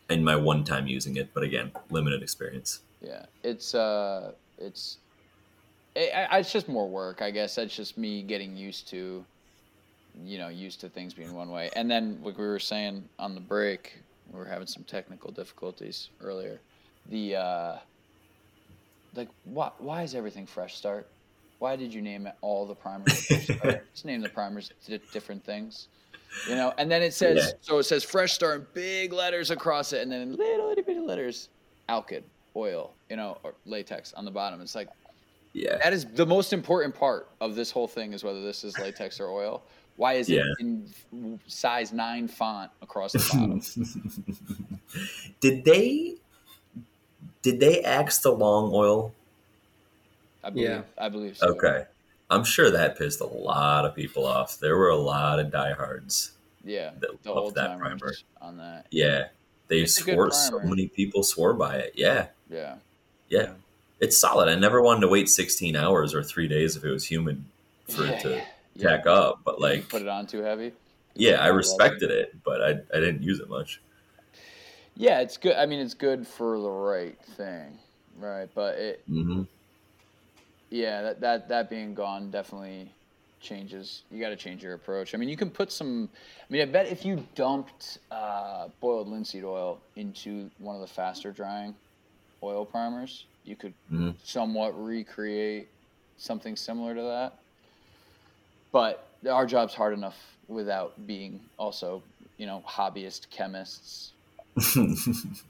In 0.09 0.23
my 0.23 0.35
one 0.35 0.63
time 0.63 0.87
using 0.87 1.15
it, 1.15 1.29
but 1.33 1.43
again, 1.43 1.71
limited 1.89 2.21
experience. 2.21 2.81
Yeah, 3.01 3.25
it's 3.43 3.75
uh 3.75 4.31
it's 4.57 4.97
it, 5.95 6.11
I- 6.13 6.39
it's 6.39 6.51
just 6.51 6.67
more 6.67 6.87
work, 6.89 7.21
I 7.21 7.31
guess. 7.31 7.55
That's 7.55 7.75
just 7.75 7.97
me 7.97 8.21
getting 8.23 8.55
used 8.55 8.87
to, 8.89 9.23
you 10.23 10.37
know, 10.37 10.47
used 10.47 10.79
to 10.81 10.89
things 10.89 11.13
being 11.13 11.33
one 11.33 11.49
way. 11.49 11.69
And 11.75 11.89
then, 11.89 12.19
like 12.23 12.37
we 12.37 12.45
were 12.45 12.59
saying 12.59 13.03
on 13.19 13.33
the 13.35 13.41
break, 13.41 13.99
we 14.31 14.37
were 14.39 14.45
having 14.45 14.67
some 14.67 14.83
technical 14.83 15.31
difficulties 15.31 16.09
earlier. 16.21 16.59
The 17.09 17.35
uh, 17.35 17.75
like, 19.15 19.29
why 19.45 19.71
why 19.79 20.03
is 20.03 20.15
everything 20.15 20.45
fresh 20.45 20.75
start? 20.75 21.07
Why 21.59 21.75
did 21.75 21.91
you 21.93 22.01
name 22.01 22.27
it 22.27 22.35
all 22.41 22.65
the 22.67 22.75
primers? 22.75 23.25
Just 23.27 24.05
name 24.05 24.21
the 24.21 24.29
primers 24.29 24.71
di- 24.87 24.99
different 25.11 25.43
things. 25.43 25.87
You 26.47 26.55
know, 26.55 26.73
and 26.77 26.91
then 26.91 27.01
it 27.01 27.13
says 27.13 27.37
Yeah. 27.37 27.51
so 27.61 27.77
it 27.79 27.83
says 27.83 28.03
fresh 28.03 28.33
start 28.33 28.59
in 28.59 28.67
big 28.73 29.13
letters 29.13 29.49
across 29.49 29.93
it, 29.93 30.01
and 30.03 30.11
then 30.11 30.35
little 30.35 30.69
itty 30.69 30.81
bitty 30.83 30.99
letters, 30.99 31.49
alkyd, 31.89 32.21
oil, 32.57 32.91
you 33.09 33.15
know, 33.15 33.37
or 33.43 33.53
latex 33.65 34.13
on 34.13 34.25
the 34.25 34.31
bottom. 34.31 34.59
It's 34.61 34.73
like 34.75 34.89
Yeah. 35.53 35.77
that 35.77 35.93
is 35.93 36.05
the 36.05 36.25
most 36.25 36.51
important 36.53 36.95
part 36.95 37.27
of 37.39 37.55
this 37.55 37.69
whole 37.71 37.87
thing 37.87 38.13
is 38.13 38.23
whether 38.23 38.41
this 38.41 38.63
is 38.63 38.77
latex 38.79 39.19
or 39.19 39.29
oil. 39.29 39.61
Why 39.95 40.13
is 40.13 40.29
it 40.29 40.43
in 40.59 40.91
size 41.47 41.91
nine 41.93 42.27
font 42.27 42.69
across 42.81 43.13
the 43.13 43.19
bottom? 43.31 43.61
did 45.39 45.63
they 45.65 46.15
did 47.41 47.59
they 47.59 47.81
axe 47.83 48.19
the 48.19 48.31
long 48.31 48.71
oil? 48.73 49.13
I 50.43 50.49
believe. 50.49 50.67
Yeah. 50.69 50.81
I 50.97 51.09
believe 51.09 51.37
so. 51.37 51.47
Okay. 51.49 51.85
I'm 52.29 52.43
sure 52.43 52.69
that 52.71 52.97
pissed 52.97 53.21
a 53.21 53.25
lot 53.25 53.85
of 53.85 53.95
people 53.95 54.25
off. 54.25 54.59
There 54.59 54.75
were 54.77 54.89
a 54.89 54.95
lot 54.97 55.39
of 55.39 55.49
diehards 55.51 56.31
Yeah. 56.63 56.91
that 56.99 57.23
The 57.23 57.29
loved 57.31 57.39
old 57.39 57.55
that 57.55 57.77
primer. 57.79 58.13
on 58.41 58.57
that. 58.57 58.85
Yeah. 58.91 59.27
They 59.69 59.79
It's 59.81 59.95
swore 59.95 60.31
so 60.31 60.59
many 60.59 60.87
people 60.87 61.23
swore 61.23 61.53
by 61.53 61.77
it. 61.77 61.93
Yeah. 61.95 62.27
Yeah. 62.49 62.77
Yeah. 63.29 63.53
It's 63.99 64.17
solid. 64.17 64.47
I 64.47 64.55
never 64.55 64.81
wanted 64.81 65.01
to 65.01 65.07
wait 65.07 65.27
16 65.29 65.75
hours 65.75 66.13
or 66.13 66.23
3 66.23 66.47
days 66.47 66.75
if 66.75 66.83
it 66.83 66.91
was 66.91 67.09
humid 67.09 67.43
for 67.87 68.05
Yeah, 68.05 68.13
it 68.13 68.19
to 68.21 68.41
yeah, 68.75 68.87
tack 68.89 69.07
up, 69.07 69.41
but 69.43 69.59
like 69.59 69.85
put 69.89 70.01
it 70.01 70.07
on 70.07 70.27
too 70.27 70.41
heavy. 70.41 70.73
yeah, 71.15 71.35
I 71.41 71.47
respected 71.47 72.11
it, 72.11 72.31
but 72.43 72.61
I 72.61 72.69
I 72.95 72.99
didn't 72.99 73.23
use 73.23 73.39
it 73.39 73.49
much. 73.49 73.81
Yeah, 74.95 75.19
it's 75.19 75.37
good. 75.37 75.55
I 75.55 75.65
mean, 75.65 75.79
it's 75.79 75.93
good 75.93 76.27
for 76.27 76.59
the 76.59 76.69
right 76.69 77.19
thing, 77.23 77.79
right? 78.15 78.49
But 78.53 78.75
it, 78.77 79.05
hmm 79.07 79.43
yeah, 80.69 81.01
that 81.01 81.21
that 81.21 81.47
that 81.49 81.69
being 81.69 81.93
gone 81.93 82.29
definitely 82.31 82.93
changes. 83.39 84.03
You 84.09 84.19
got 84.19 84.29
to 84.29 84.35
change 84.35 84.63
your 84.63 84.73
approach. 84.73 85.13
I 85.13 85.17
mean, 85.17 85.29
you 85.29 85.37
can 85.37 85.49
put 85.49 85.71
some. 85.71 86.09
I 86.13 86.53
mean, 86.53 86.61
I 86.61 86.65
bet 86.65 86.87
if 86.87 87.05
you 87.05 87.27
dumped 87.35 87.99
uh, 88.11 88.69
boiled 88.79 89.07
linseed 89.07 89.43
oil 89.43 89.83
into 89.95 90.51
one 90.57 90.75
of 90.75 90.81
the 90.81 90.87
faster 90.87 91.31
drying 91.31 91.75
oil 92.43 92.65
primers, 92.65 93.25
you 93.45 93.55
could 93.55 93.73
Mhm. 93.91 94.15
somewhat 94.23 94.71
recreate 94.83 95.67
something 96.17 96.55
similar 96.55 96.93
to 96.95 97.01
that. 97.01 97.33
But 98.71 99.05
our 99.29 99.45
job's 99.45 99.73
hard 99.73 99.93
enough 99.93 100.17
without 100.47 101.07
being 101.07 101.39
also, 101.57 102.01
you 102.37 102.45
know, 102.45 102.63
hobbyist 102.67 103.29
chemists. 103.29 104.11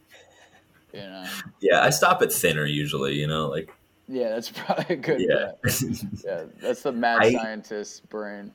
You 0.93 1.01
know. 1.01 1.25
yeah, 1.59 1.83
I 1.83 1.89
stop 1.89 2.21
at 2.21 2.31
thinner 2.31 2.65
usually, 2.65 3.15
you 3.15 3.27
know, 3.27 3.49
like 3.49 3.69
Yeah, 4.07 4.29
that's 4.29 4.49
probably 4.49 4.85
a 4.95 4.95
good. 4.95 5.19
yeah. 5.19 5.51
Yeah, 6.25 6.45
that's 6.61 6.81
the 6.81 6.93
mad 6.93 7.19
I- 7.21 7.33
scientist 7.33 8.07
brain. 8.09 8.51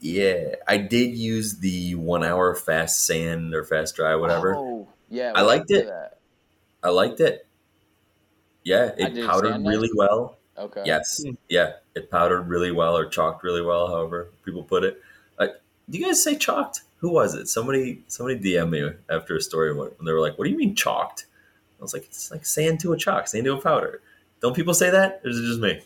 yeah, 0.00 0.54
I 0.66 0.78
did 0.78 1.14
use 1.16 1.58
the 1.58 1.94
1 1.94 2.24
hour 2.24 2.54
fast 2.54 3.06
sand 3.06 3.54
or 3.54 3.62
fast 3.62 3.94
dry 3.94 4.16
whatever. 4.16 4.56
Oh, 4.56 4.88
yeah, 5.10 5.32
I 5.34 5.42
liked 5.42 5.70
it. 5.70 5.86
That. 5.86 6.18
I 6.82 6.88
liked 6.88 7.20
it. 7.20 7.45
Yeah, 8.66 8.90
it 8.98 9.24
powdered 9.24 9.64
really 9.64 9.86
nice? 9.86 9.94
well. 9.94 10.38
Okay. 10.58 10.82
Yes. 10.84 11.22
Hmm. 11.22 11.34
Yeah, 11.48 11.74
it 11.94 12.10
powdered 12.10 12.48
really 12.48 12.72
well 12.72 12.96
or 12.96 13.06
chalked 13.06 13.44
really 13.44 13.62
well, 13.62 13.86
however 13.86 14.30
people 14.44 14.64
put 14.64 14.82
it. 14.82 15.00
Uh, 15.38 15.46
do 15.88 15.98
you 15.98 16.04
guys 16.04 16.20
say 16.20 16.34
chalked? 16.34 16.80
Who 16.96 17.10
was 17.12 17.36
it? 17.36 17.46
Somebody 17.46 18.02
somebody 18.08 18.40
DM 18.40 18.70
me 18.70 18.90
after 19.08 19.36
a 19.36 19.40
story 19.40 19.72
when 19.72 19.90
they 20.04 20.10
were 20.12 20.20
like, 20.20 20.36
"What 20.36 20.46
do 20.46 20.50
you 20.50 20.56
mean 20.56 20.74
chalked?" 20.74 21.26
I 21.78 21.82
was 21.82 21.94
like, 21.94 22.06
"It's 22.06 22.32
like 22.32 22.44
sand 22.44 22.80
to 22.80 22.92
a 22.92 22.96
chalk, 22.96 23.28
sand 23.28 23.44
to 23.44 23.52
a 23.54 23.60
powder." 23.60 24.02
Don't 24.40 24.56
people 24.56 24.74
say 24.74 24.90
that? 24.90 25.20
Or 25.22 25.30
is 25.30 25.38
it 25.38 25.46
just 25.46 25.60
me? 25.60 25.82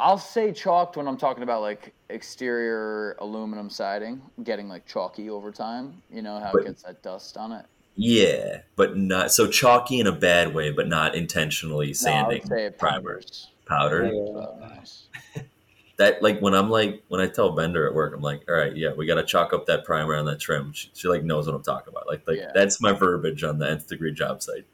I'll 0.00 0.16
say 0.16 0.50
chalked 0.50 0.96
when 0.96 1.06
I'm 1.06 1.18
talking 1.18 1.42
about 1.42 1.60
like 1.60 1.92
exterior 2.08 3.16
aluminum 3.18 3.68
siding 3.68 4.22
getting 4.44 4.66
like 4.66 4.86
chalky 4.86 5.28
over 5.28 5.50
time. 5.50 6.00
You 6.10 6.22
know 6.22 6.38
how 6.40 6.52
But- 6.52 6.62
it 6.62 6.66
gets 6.68 6.84
that 6.84 7.02
dust 7.02 7.36
on 7.36 7.52
it. 7.52 7.66
Yeah, 8.00 8.60
but 8.76 8.96
not 8.96 9.32
so 9.32 9.48
chalky 9.48 9.98
in 9.98 10.06
a 10.06 10.12
bad 10.12 10.54
way, 10.54 10.70
but 10.70 10.86
not 10.86 11.16
intentionally 11.16 11.92
sanding 11.92 12.42
would 12.42 12.48
say 12.48 12.70
primer 12.70 13.02
primers. 13.02 13.48
powder. 13.66 14.04
Yeah. 14.06 14.12
Oh, 14.12 14.56
nice. 14.60 15.06
That 15.96 16.22
like 16.22 16.38
when 16.38 16.54
I'm 16.54 16.70
like 16.70 17.02
when 17.08 17.20
I 17.20 17.26
tell 17.26 17.50
Bender 17.56 17.88
at 17.88 17.92
work, 17.92 18.14
I'm 18.14 18.20
like, 18.22 18.42
all 18.48 18.54
right, 18.54 18.76
yeah, 18.76 18.92
we 18.96 19.04
got 19.04 19.16
to 19.16 19.24
chalk 19.24 19.52
up 19.52 19.66
that 19.66 19.84
primer 19.84 20.14
on 20.14 20.26
that 20.26 20.38
trim. 20.38 20.72
She, 20.72 20.90
she 20.94 21.08
like 21.08 21.24
knows 21.24 21.46
what 21.48 21.56
I'm 21.56 21.62
talking 21.64 21.92
about. 21.92 22.06
Like 22.06 22.22
like 22.28 22.38
Yeah. 22.38 22.52
that's 22.54 22.80
my 22.80 22.92
verbiage 22.92 23.42
on 23.42 23.58
the 23.58 23.68
nth 23.68 23.88
degree 23.88 24.12
job 24.12 24.40
site. 24.40 24.64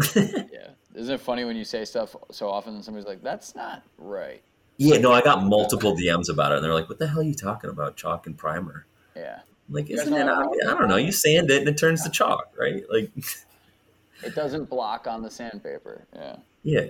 Yeah. 0.16 0.70
Isn't 0.96 1.14
it 1.14 1.20
funny 1.20 1.44
when 1.44 1.54
you 1.54 1.64
say 1.64 1.84
stuff 1.84 2.16
so 2.32 2.48
often 2.48 2.74
and 2.74 2.84
somebody's 2.84 3.06
like, 3.06 3.22
"That's 3.22 3.54
not 3.54 3.84
right." 3.96 4.42
Yeah, 4.76 4.98
no, 4.98 5.12
I 5.12 5.20
got 5.20 5.44
multiple 5.44 5.96
DMs 5.96 6.28
about 6.28 6.50
it, 6.50 6.56
and 6.56 6.64
they're 6.64 6.74
like, 6.74 6.88
"What 6.88 6.98
the 6.98 7.06
hell 7.06 7.20
are 7.20 7.22
you 7.22 7.34
talking 7.34 7.70
about? 7.70 7.94
Chalk 7.96 8.26
and 8.26 8.36
primer?" 8.36 8.86
Yeah. 9.14 9.42
I'm 9.70 9.76
like, 9.76 9.88
isn't 9.88 10.12
it? 10.12 10.24
know 10.24 10.52
I, 10.68 10.74
don't 10.74 10.88
know. 10.88 10.96
You 10.96 11.12
sand 11.12 11.50
it 11.50 11.60
and 11.60 11.68
it 11.68 11.78
turns 11.78 12.02
to 12.02 12.10
chalk, 12.10 12.52
right? 12.58 12.82
Like, 12.92 13.10
It 14.22 14.34
doesn't 14.34 14.68
block 14.68 15.06
on 15.06 15.22
the 15.22 15.30
sandpaper. 15.30 16.04
Yeah. 16.14 16.36
yeah, 16.62 16.86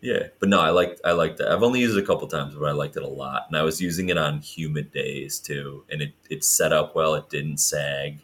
yeah. 0.00 0.28
But 0.38 0.50
no, 0.50 0.60
I 0.60 0.70
liked 0.70 1.00
I 1.04 1.10
liked 1.12 1.40
it. 1.40 1.48
I've 1.48 1.64
only 1.64 1.80
used 1.80 1.96
it 1.98 2.04
a 2.04 2.06
couple 2.06 2.28
times, 2.28 2.54
but 2.54 2.66
I 2.66 2.72
liked 2.72 2.96
it 2.96 3.02
a 3.02 3.08
lot, 3.08 3.46
and 3.48 3.56
I 3.56 3.62
was 3.62 3.80
using 3.80 4.08
it 4.10 4.16
on 4.16 4.40
humid 4.40 4.92
days 4.92 5.40
too, 5.40 5.84
and 5.90 6.00
it 6.00 6.12
it 6.28 6.44
set 6.44 6.72
up 6.72 6.94
well. 6.94 7.14
It 7.16 7.28
didn't 7.28 7.56
sag 7.56 8.20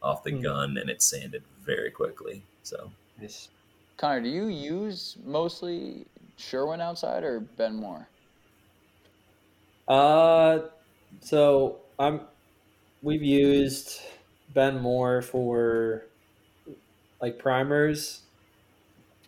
off 0.00 0.22
the 0.22 0.30
Hmm. 0.30 0.42
gun, 0.42 0.76
and 0.78 0.88
it 0.88 1.02
sanded 1.02 1.42
very 1.64 1.90
quickly. 1.90 2.42
So 2.62 2.92
Nice. 3.20 3.48
Connor, 3.96 4.20
do 4.20 4.28
you 4.28 4.46
use 4.46 5.16
mostly 5.24 6.06
Sherwin 6.36 6.80
outside 6.80 7.24
or 7.24 7.40
Ben 7.40 7.74
Moore? 7.74 8.06
Uh, 9.88 10.60
so 11.20 11.80
I'm. 11.98 12.20
We've 13.02 13.22
used 13.22 14.00
Ben 14.54 14.80
Moore 14.80 15.22
for 15.22 16.04
like 17.20 17.38
primers. 17.38 18.22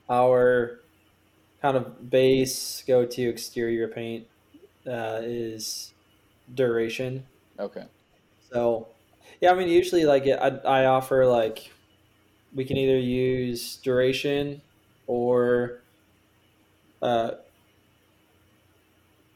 Our 0.08 0.80
kind 1.62 1.76
of 1.76 2.10
base 2.10 2.82
go-to 2.86 3.28
exterior 3.28 3.86
paint 3.86 4.26
uh, 4.86 5.20
is 5.22 5.92
duration. 6.52 7.26
Okay. 7.58 7.84
So, 8.52 8.88
yeah, 9.40 9.52
I 9.52 9.54
mean, 9.54 9.68
usually 9.68 10.04
like 10.04 10.26
I, 10.26 10.58
I 10.64 10.86
offer 10.86 11.26
like 11.26 11.70
we 12.54 12.64
can 12.64 12.76
either 12.76 12.98
use 12.98 13.76
duration 13.76 14.62
or 15.06 15.82
uh, 17.02 17.32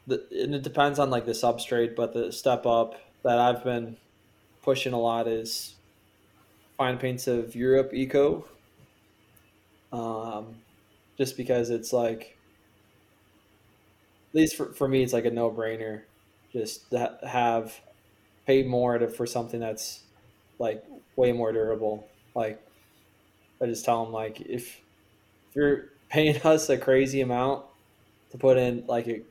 the, 0.07 0.25
and 0.31 0.53
it 0.55 0.63
depends 0.63 0.99
on 0.99 1.09
like 1.09 1.25
the 1.25 1.31
substrate, 1.31 1.95
but 1.95 2.13
the 2.13 2.31
step 2.31 2.65
up 2.65 2.95
that 3.23 3.39
I've 3.39 3.63
been 3.63 3.97
pushing 4.65 4.93
a 4.93 4.99
lot 4.99 5.27
is 5.29 5.77
fine 6.77 6.97
paints 6.97 7.27
of 7.27 7.55
Europe 7.55 7.93
Eco. 7.93 8.47
Um, 9.91 10.61
just 11.17 11.37
because 11.37 11.69
it's 11.69 11.93
like, 11.93 12.39
at 14.33 14.37
least 14.39 14.55
for, 14.55 14.73
for 14.73 14.87
me, 14.87 15.03
it's 15.03 15.13
like 15.13 15.25
a 15.25 15.31
no 15.31 15.51
brainer. 15.51 16.03
Just 16.51 16.89
to 16.91 17.17
have 17.27 17.79
pay 18.47 18.63
more 18.63 18.97
to, 18.97 19.09
for 19.09 19.25
something 19.27 19.59
that's 19.59 20.03
like 20.59 20.83
way 21.15 21.31
more 21.33 21.51
durable. 21.51 22.11
Like, 22.35 22.61
I 23.61 23.65
just 23.67 23.85
tell 23.85 24.03
them 24.03 24.13
like 24.13 24.41
if 24.41 24.81
if 25.49 25.55
you're 25.55 25.85
paying 26.09 26.37
us 26.43 26.69
a 26.69 26.77
crazy 26.77 27.21
amount 27.21 27.65
to 28.31 28.39
put 28.39 28.57
in 28.57 28.85
like 28.87 29.07
it 29.07 29.27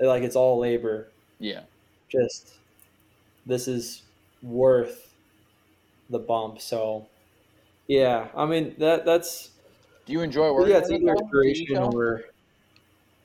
like 0.00 0.24
it's 0.24 0.36
all 0.36 0.58
labor, 0.60 1.12
Yeah. 1.38 1.64
just 2.10 2.60
this 3.46 3.68
is 3.68 4.03
worth 4.44 5.16
the 6.10 6.18
bump. 6.18 6.60
So 6.60 7.08
yeah, 7.88 8.30
I 8.36 8.46
mean 8.46 8.76
that 8.78 9.04
that's 9.04 9.52
Do 10.06 10.12
you 10.12 10.22
enjoy 10.22 10.52
working 10.52 10.70
yeah, 10.72 10.78
with 10.78 10.90
it's 10.90 10.90
it, 10.90 11.02
either 11.02 11.16
Eco? 11.44 11.90
or 11.92 12.24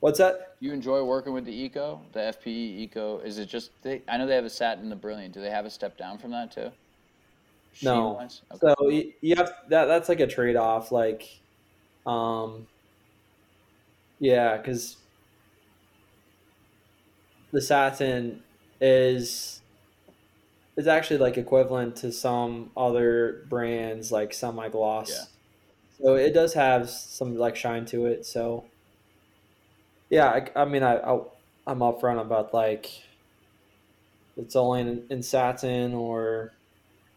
what's 0.00 0.18
that? 0.18 0.56
Do 0.60 0.66
you 0.66 0.72
enjoy 0.72 1.02
working 1.04 1.32
with 1.32 1.44
the 1.44 1.52
Eco, 1.52 2.08
the 2.12 2.20
FPE 2.20 2.78
Eco? 2.80 3.18
Is 3.20 3.38
it 3.38 3.46
just 3.46 3.72
they, 3.82 4.02
I 4.08 4.16
know 4.16 4.26
they 4.26 4.34
have 4.34 4.44
a 4.44 4.50
Satin 4.50 4.82
and 4.84 4.92
the 4.92 4.96
Brilliant. 4.96 5.34
Do 5.34 5.40
they 5.40 5.50
have 5.50 5.66
a 5.66 5.70
step 5.70 5.96
down 5.96 6.18
from 6.18 6.30
that 6.32 6.50
too? 6.52 6.72
No. 7.82 8.20
Okay. 8.20 8.28
So 8.52 8.74
you, 8.88 9.12
you 9.20 9.36
have 9.36 9.52
that. 9.68 9.86
That's 9.86 10.08
like 10.08 10.20
a 10.20 10.26
trade 10.26 10.56
off. 10.56 10.92
Like, 10.92 11.40
um, 12.06 12.68
yeah, 14.18 14.56
because 14.56 14.98
the 17.52 17.60
satin 17.60 18.42
is 18.80 19.59
is 20.80 20.86
actually 20.86 21.18
like 21.18 21.36
equivalent 21.36 21.94
to 21.94 22.10
some 22.10 22.70
other 22.74 23.44
brands 23.50 24.10
like 24.10 24.32
semi 24.32 24.68
gloss. 24.70 25.10
Yeah. 25.10 25.24
So 26.02 26.14
it 26.14 26.32
does 26.32 26.54
have 26.54 26.88
some 26.88 27.36
like 27.36 27.54
shine 27.54 27.84
to 27.86 28.06
it. 28.06 28.24
So 28.24 28.64
yeah, 30.08 30.28
I, 30.28 30.62
I 30.62 30.64
mean, 30.64 30.82
I, 30.82 30.96
I 30.96 31.20
I'm 31.66 31.80
upfront 31.80 32.22
about 32.22 32.54
like 32.54 32.90
it's 34.38 34.56
only 34.56 34.80
in, 34.80 35.04
in 35.10 35.22
satin 35.22 35.92
or 35.92 36.52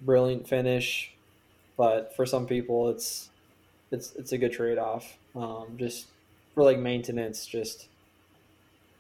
brilliant 0.02 0.46
finish, 0.46 1.14
but 1.78 2.14
for 2.18 2.26
some 2.26 2.46
people, 2.46 2.90
it's 2.90 3.30
it's 3.92 4.14
it's 4.16 4.34
a 4.34 4.38
good 4.38 4.52
trade 4.52 4.78
off. 4.78 5.18
Um, 5.36 5.78
just 5.78 6.08
for 6.54 6.64
like 6.66 6.80
maintenance, 6.80 7.46
just 7.46 7.88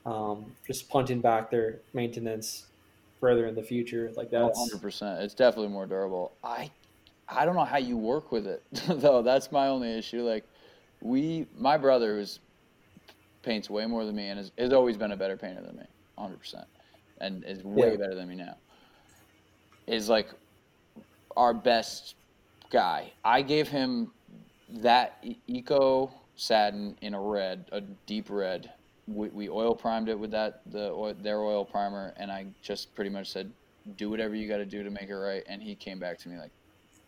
um, 0.05 0.55
just 0.65 0.89
punting 0.89 1.19
back 1.19 1.51
their 1.51 1.79
maintenance 1.93 2.67
further 3.23 3.47
in 3.47 3.55
the 3.55 3.63
future. 3.63 4.11
Like 4.17 4.29
that's 4.29 4.59
hundred 4.59 4.81
percent. 4.81 5.21
It's 5.21 5.33
definitely 5.33 5.69
more 5.71 5.85
durable. 5.85 6.33
I 6.43 6.69
I 7.29 7.45
don't 7.45 7.55
know 7.55 7.63
how 7.63 7.77
you 7.77 7.95
work 7.95 8.33
with 8.33 8.45
it 8.45 8.61
though. 8.87 9.21
That's 9.21 9.49
my 9.49 9.69
only 9.69 9.97
issue. 9.97 10.23
Like 10.23 10.43
we, 11.01 11.47
my 11.57 11.77
brother 11.77 12.15
who's 12.17 12.39
paints 13.41 13.69
way 13.69 13.85
more 13.85 14.03
than 14.05 14.15
me 14.15 14.27
and 14.27 14.37
has, 14.37 14.51
has 14.57 14.73
always 14.73 14.97
been 14.97 15.13
a 15.13 15.17
better 15.17 15.37
painter 15.37 15.61
than 15.61 15.77
me, 15.77 15.85
hundred 16.17 16.37
percent, 16.39 16.65
and 17.21 17.45
is 17.45 17.63
way 17.63 17.91
Yeah. 17.91 17.95
better 17.97 18.13
than 18.15 18.27
me 18.27 18.35
now. 18.35 18.57
Is 19.87 20.09
like 20.09 20.27
our 21.37 21.53
best 21.53 22.15
guy. 22.71 23.13
I 23.23 23.41
gave 23.41 23.69
him 23.69 24.11
that 24.69 25.23
eco 25.47 26.13
satin 26.35 26.97
in 27.01 27.13
a 27.13 27.21
red, 27.21 27.69
a 27.71 27.79
deep 27.79 28.29
red. 28.29 28.69
We, 29.07 29.29
we 29.29 29.49
oil 29.49 29.75
primed 29.75 30.07
it 30.09 30.17
with 30.17 30.31
that 30.31 30.61
the 30.65 30.91
oil, 30.91 31.13
their 31.21 31.41
oil 31.41 31.65
primer, 31.65 32.13
and 32.17 32.31
I 32.31 32.45
just 32.61 32.95
pretty 32.95 33.09
much 33.09 33.29
said, 33.31 33.51
"Do 33.97 34.09
whatever 34.09 34.35
you 34.35 34.47
got 34.47 34.57
to 34.57 34.65
do 34.65 34.83
to 34.83 34.89
make 34.89 35.09
it 35.09 35.15
right." 35.15 35.43
And 35.47 35.61
he 35.61 35.75
came 35.75 35.99
back 35.99 36.17
to 36.19 36.29
me 36.29 36.37
like 36.37 36.51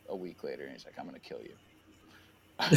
a 0.09 0.15
week 0.15 0.43
later, 0.43 0.63
and 0.63 0.73
he's 0.73 0.85
like, 0.85 0.95
"I'm 0.99 1.05
gonna 1.05 1.19
kill 1.19 1.39
you." 1.41 1.55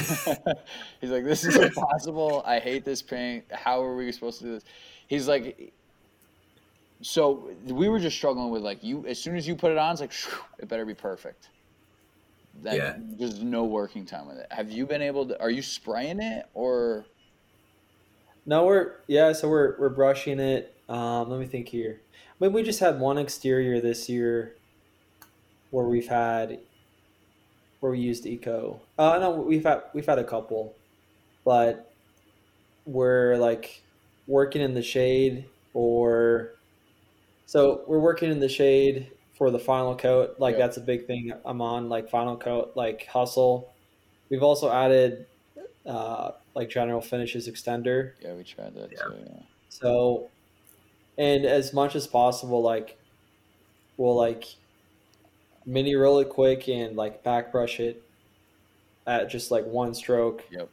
he's 1.01 1.11
like, 1.11 1.25
"This 1.25 1.45
is 1.45 1.57
impossible. 1.57 2.43
I 2.47 2.59
hate 2.61 2.85
this 2.85 3.03
paint. 3.03 3.45
How 3.51 3.83
are 3.83 3.97
we 3.97 4.11
supposed 4.13 4.39
to 4.39 4.45
do 4.45 4.53
this?" 4.55 4.65
He's 5.09 5.27
like, 5.27 5.73
"So 7.03 7.51
we 7.65 7.89
were 7.89 7.99
just 7.99 8.17
struggling 8.17 8.51
with 8.51 8.63
like 8.63 8.85
you. 8.85 9.05
As 9.07 9.19
soon 9.19 9.37
as 9.37 9.49
you 9.49 9.57
put 9.57 9.73
it 9.73 9.79
on, 9.79 9.93
it's 9.93 10.01
like 10.01 10.13
"Phew, 10.13 10.39
it 10.61 10.69
better 10.69 10.85
be 10.85 10.95
perfect." 10.95 11.49
That, 12.63 12.77
Yeah. 12.77 12.97
There's 12.99 13.43
no 13.43 13.65
working 13.65 14.05
time 14.05 14.27
with 14.27 14.39
it. 14.39 14.47
Have 14.51 14.71
you 14.71 14.87
been 14.87 15.03
able 15.03 15.27
to? 15.29 15.41
Are 15.41 15.51
you 15.51 15.63
spraying 15.63 16.21
it 16.21 16.47
or? 16.55 17.05
No, 18.49 18.67
we're 18.67 18.95
yeah, 19.09 19.33
so 19.33 19.49
we're 19.49 19.79
we're 19.79 19.91
brushing 19.91 20.41
it. 20.41 20.75
Um, 20.89 21.31
let 21.31 21.39
me 21.39 21.47
think 21.47 21.69
here. 21.69 22.03
I 22.15 22.45
mean, 22.45 22.55
we 22.55 22.65
just 22.65 22.81
had 22.81 22.99
one 23.01 23.19
exterior 23.19 23.81
this 23.81 24.09
year 24.09 24.57
where 25.71 25.87
we've 25.87 26.09
had 26.09 26.61
where 27.81 27.93
we 27.93 28.01
used 28.01 28.27
eco. 28.27 28.83
Uh, 28.99 29.19
no, 29.21 29.31
we've 29.31 29.65
had 29.65 29.83
we've 29.95 30.07
had 30.07 30.19
a 30.19 30.25
couple, 30.25 30.75
but 31.45 31.95
we're 32.87 33.37
like 33.39 33.83
working 34.27 34.63
in 34.63 34.75
the 34.75 34.83
shade 34.83 35.47
or 35.75 36.57
so 37.47 37.85
we're 37.89 38.01
working 38.01 38.31
in 38.31 38.41
the 38.41 38.49
shade 38.51 39.13
for 39.37 39.51
the 39.51 39.61
final 39.61 39.97
coat. 39.97 40.37
Like 40.39 40.57
Yeah. 40.57 40.67
that's 40.67 40.79
a 40.79 40.83
big 40.83 41.07
thing 41.07 41.33
I'm 41.47 41.63
on. 41.63 41.89
Like 41.91 42.11
final 42.11 42.37
coat, 42.39 42.73
like 42.77 43.07
hustle. 43.07 43.75
We've 44.31 44.45
also 44.45 44.71
added 44.73 45.27
uh, 45.87 46.33
like 46.59 46.69
general 46.69 47.01
finishes 47.01 47.49
extender. 47.49 48.13
Yeah, 48.21 48.35
we 48.35 48.43
tried 48.43 48.75
that 48.75 48.91
Yeah. 48.91 48.99
too. 49.05 49.15
Yeah. 49.25 49.43
So, 49.69 50.29
and 51.17 51.45
as 51.45 51.73
much 51.73 51.95
as 51.95 52.09
possible, 52.09 52.61
like 52.61 52.99
we'll 53.97 54.17
like 54.17 54.45
mini 55.65 55.95
roll 55.95 56.19
it 56.19 56.29
quick 56.29 56.69
and 56.69 56.97
like 56.97 57.23
back 57.23 57.53
brush 57.53 57.79
it 57.79 58.03
at 59.07 59.31
just 59.31 59.53
like 59.53 59.65
one 59.67 59.95
stroke. 59.95 60.45
Yep. 60.51 60.69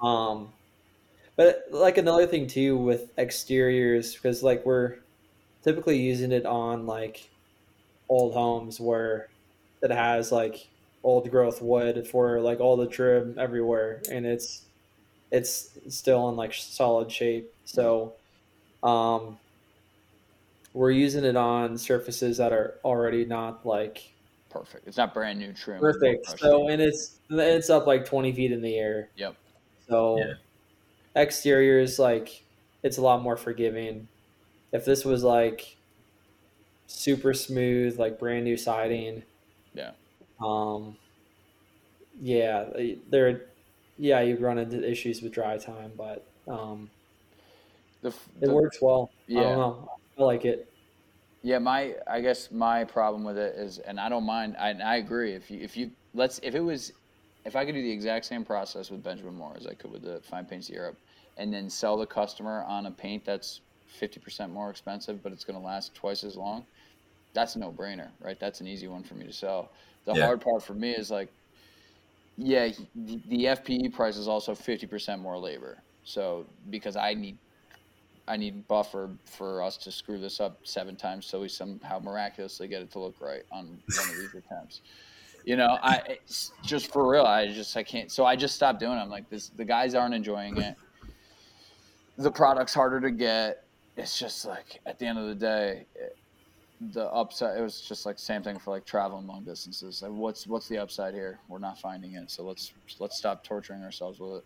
Um, 0.00 0.52
but 1.36 1.64
like 1.72 1.98
another 1.98 2.28
thing 2.28 2.46
too 2.46 2.76
with 2.76 3.10
exteriors, 3.18 4.14
because 4.14 4.42
like 4.44 4.64
we're 4.64 4.98
typically 5.64 5.98
using 5.98 6.30
it 6.30 6.46
on 6.46 6.86
like 6.86 7.28
old 8.08 8.34
homes 8.34 8.80
where 8.80 9.28
it 9.82 9.90
has 9.90 10.30
like 10.30 10.68
old 11.02 11.28
growth 11.28 11.60
wood 11.60 12.06
for 12.06 12.40
like 12.40 12.60
all 12.60 12.76
the 12.76 12.86
trim 12.86 13.36
everywhere, 13.36 14.00
and 14.12 14.24
it's 14.24 14.63
it's 15.34 15.78
still 15.88 16.28
in 16.30 16.36
like 16.36 16.54
solid 16.54 17.10
shape. 17.12 17.52
So, 17.64 18.16
um, 18.82 19.38
we're 20.72 20.90
using 20.90 21.24
it 21.24 21.36
on 21.36 21.78
surfaces 21.78 22.38
that 22.38 22.52
are 22.52 22.80
already 22.84 23.24
not 23.24 23.64
like 23.64 24.02
Perfect. 24.50 24.86
It's 24.86 24.96
not 24.96 25.12
brand 25.12 25.40
new 25.40 25.52
trim. 25.52 25.80
perfect. 25.80 26.26
So, 26.38 26.68
and 26.68 26.80
it's 26.80 27.20
it's 27.30 27.70
up 27.70 27.86
like 27.86 28.04
twenty 28.04 28.32
feet 28.32 28.52
in 28.52 28.62
the 28.62 28.76
air. 28.76 29.10
Yep. 29.16 29.36
So 29.88 30.18
Yeah. 30.18 30.34
exteriors 31.16 31.98
like 31.98 32.44
it's 32.82 32.98
a 32.98 33.02
lot 33.02 33.22
more 33.22 33.36
forgiving. 33.36 34.08
If 34.72 34.84
this 34.84 35.04
was 35.04 35.24
like 35.24 35.78
super 36.86 37.34
smooth, 37.34 37.98
like 37.98 38.18
brand 38.18 38.44
new 38.44 38.56
siding, 38.56 39.24
Yeah. 39.74 39.92
um, 40.40 40.96
yeah, 42.20 42.70
there, 43.08 43.53
yeah, 43.98 44.20
you 44.20 44.36
run 44.36 44.58
into 44.58 44.88
issues 44.88 45.22
with 45.22 45.32
dry 45.32 45.56
time, 45.58 45.92
but 45.96 46.26
um, 46.48 46.90
The, 48.02 48.08
f- 48.08 48.28
it 48.40 48.50
works 48.50 48.78
well. 48.80 49.10
I 49.30 49.32
Yeah. 49.32 49.42
don't 49.42 49.58
know, 49.58 49.88
I 50.18 50.22
like 50.22 50.44
it. 50.44 50.68
Yeah, 51.42 51.58
my 51.58 51.94
I 52.06 52.20
guess 52.20 52.50
my 52.50 52.84
problem 52.84 53.24
with 53.24 53.36
it 53.36 53.54
is, 53.56 53.78
and 53.78 54.00
I 54.00 54.08
don't 54.08 54.24
mind. 54.24 54.56
I, 54.58 54.70
I 54.70 54.96
agree. 54.96 55.32
If 55.34 55.50
you 55.50 55.60
if 55.60 55.76
you 55.76 55.90
let's 56.14 56.40
if 56.42 56.54
it 56.54 56.60
was, 56.60 56.92
if 57.44 57.54
I 57.54 57.64
could 57.64 57.74
do 57.74 57.82
the 57.82 57.90
exact 57.90 58.24
same 58.24 58.44
process 58.44 58.90
with 58.90 59.02
Benjamin 59.02 59.34
Moore 59.34 59.56
as 59.56 59.66
I 59.66 59.74
could 59.74 59.90
with 59.90 60.02
the 60.02 60.20
Fine 60.22 60.46
Paints 60.46 60.70
Europe, 60.70 60.98
and 61.36 61.52
then 61.52 61.68
sell 61.68 61.96
the 61.98 62.06
customer 62.06 62.64
on 62.66 62.86
a 62.86 62.90
paint 62.90 63.24
that's 63.26 63.60
fifty 63.86 64.20
percent 64.20 64.52
more 64.52 64.70
expensive, 64.70 65.22
but 65.22 65.32
it's 65.32 65.44
going 65.44 65.58
to 65.58 65.64
last 65.64 65.94
twice 65.94 66.24
as 66.24 66.36
long, 66.36 66.64
that's 67.34 67.56
a 67.56 67.58
no 67.58 67.72
brainer, 67.72 68.10
right? 68.20 68.38
That's 68.40 68.60
an 68.60 68.66
easy 68.66 68.88
one 68.88 69.02
for 69.04 69.14
me 69.14 69.26
to 69.26 69.32
sell. 69.32 69.72
The 70.06 70.14
Yeah. 70.14 70.24
hard 70.24 70.40
part 70.40 70.62
for 70.62 70.74
me 70.74 70.92
is 70.92 71.10
like, 71.10 71.30
yeah, 72.36 72.70
the, 72.94 73.44
FPE 73.44 73.92
price 73.92 74.16
is 74.16 74.28
also 74.28 74.54
fifty 74.54 74.86
percent 74.86 75.20
more 75.20 75.38
labor. 75.38 75.78
So 76.04 76.46
because 76.70 76.96
I 76.96 77.14
need 77.14 77.38
I 78.26 78.36
need 78.36 78.66
buffer 78.66 79.10
for 79.24 79.62
us 79.62 79.76
to 79.78 79.92
screw 79.92 80.18
this 80.18 80.40
up 80.40 80.58
seven 80.64 80.96
times 80.96 81.26
so 81.26 81.40
we 81.40 81.48
somehow 81.48 81.98
miraculously 82.00 82.68
get 82.68 82.82
it 82.82 82.90
to 82.92 82.98
look 82.98 83.20
right 83.20 83.42
on 83.52 83.66
one 83.66 84.08
of 84.08 84.16
these 84.16 84.34
attempts. 84.46 84.80
You 85.44 85.56
know, 85.56 85.78
I 85.82 86.18
just 86.62 86.90
for 86.92 87.08
real. 87.08 87.24
I 87.24 87.46
just 87.48 87.76
I 87.76 87.82
can't. 87.82 88.10
So 88.10 88.24
I 88.24 88.34
just 88.34 88.56
stopped 88.56 88.80
doing. 88.80 88.92
it. 88.92 89.00
I'm 89.00 89.10
like 89.10 89.28
this. 89.28 89.50
The 89.50 89.64
guys 89.64 89.94
aren't 89.94 90.14
enjoying 90.14 90.56
it. 90.56 90.74
The 92.16 92.30
product's 92.30 92.74
harder 92.74 93.00
to 93.00 93.10
get. 93.10 93.64
It's 93.96 94.18
just 94.18 94.44
like 94.44 94.80
at 94.86 94.98
the 94.98 95.06
end 95.06 95.18
of 95.18 95.26
the 95.26 95.34
day, 95.34 95.86
it, 95.94 96.16
the 96.92 97.06
upside. 97.12 97.58
It 97.58 97.62
was 97.62 97.80
just 97.80 98.06
like 98.06 98.18
same 98.18 98.42
thing 98.42 98.58
for 98.58 98.70
like 98.70 98.84
traveling 98.84 99.26
long 99.26 99.44
distances. 99.44 100.02
Like 100.02 100.12
what's 100.12 100.46
what's 100.46 100.68
the 100.68 100.78
upside 100.78 101.14
here? 101.14 101.38
We're 101.48 101.58
not 101.58 101.78
finding 101.78 102.14
it. 102.14 102.30
So 102.30 102.42
let's 102.42 102.72
let's 102.98 103.16
stop 103.16 103.44
torturing 103.44 103.82
ourselves 103.82 104.20
with 104.20 104.38
it. 104.38 104.44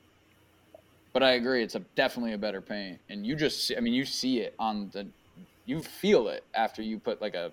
But 1.12 1.22
I 1.22 1.32
agree, 1.32 1.62
it's 1.62 1.74
a 1.74 1.80
definitely 1.96 2.34
a 2.34 2.38
better 2.38 2.60
paint, 2.60 3.00
and 3.08 3.26
you 3.26 3.34
just, 3.34 3.66
see, 3.66 3.76
I 3.76 3.80
mean, 3.80 3.94
you 3.94 4.04
see 4.04 4.40
it 4.40 4.54
on 4.58 4.90
the, 4.92 5.06
you 5.64 5.82
feel 5.82 6.28
it 6.28 6.44
after 6.54 6.82
you 6.82 6.98
put 6.98 7.20
like 7.20 7.34
a 7.34 7.50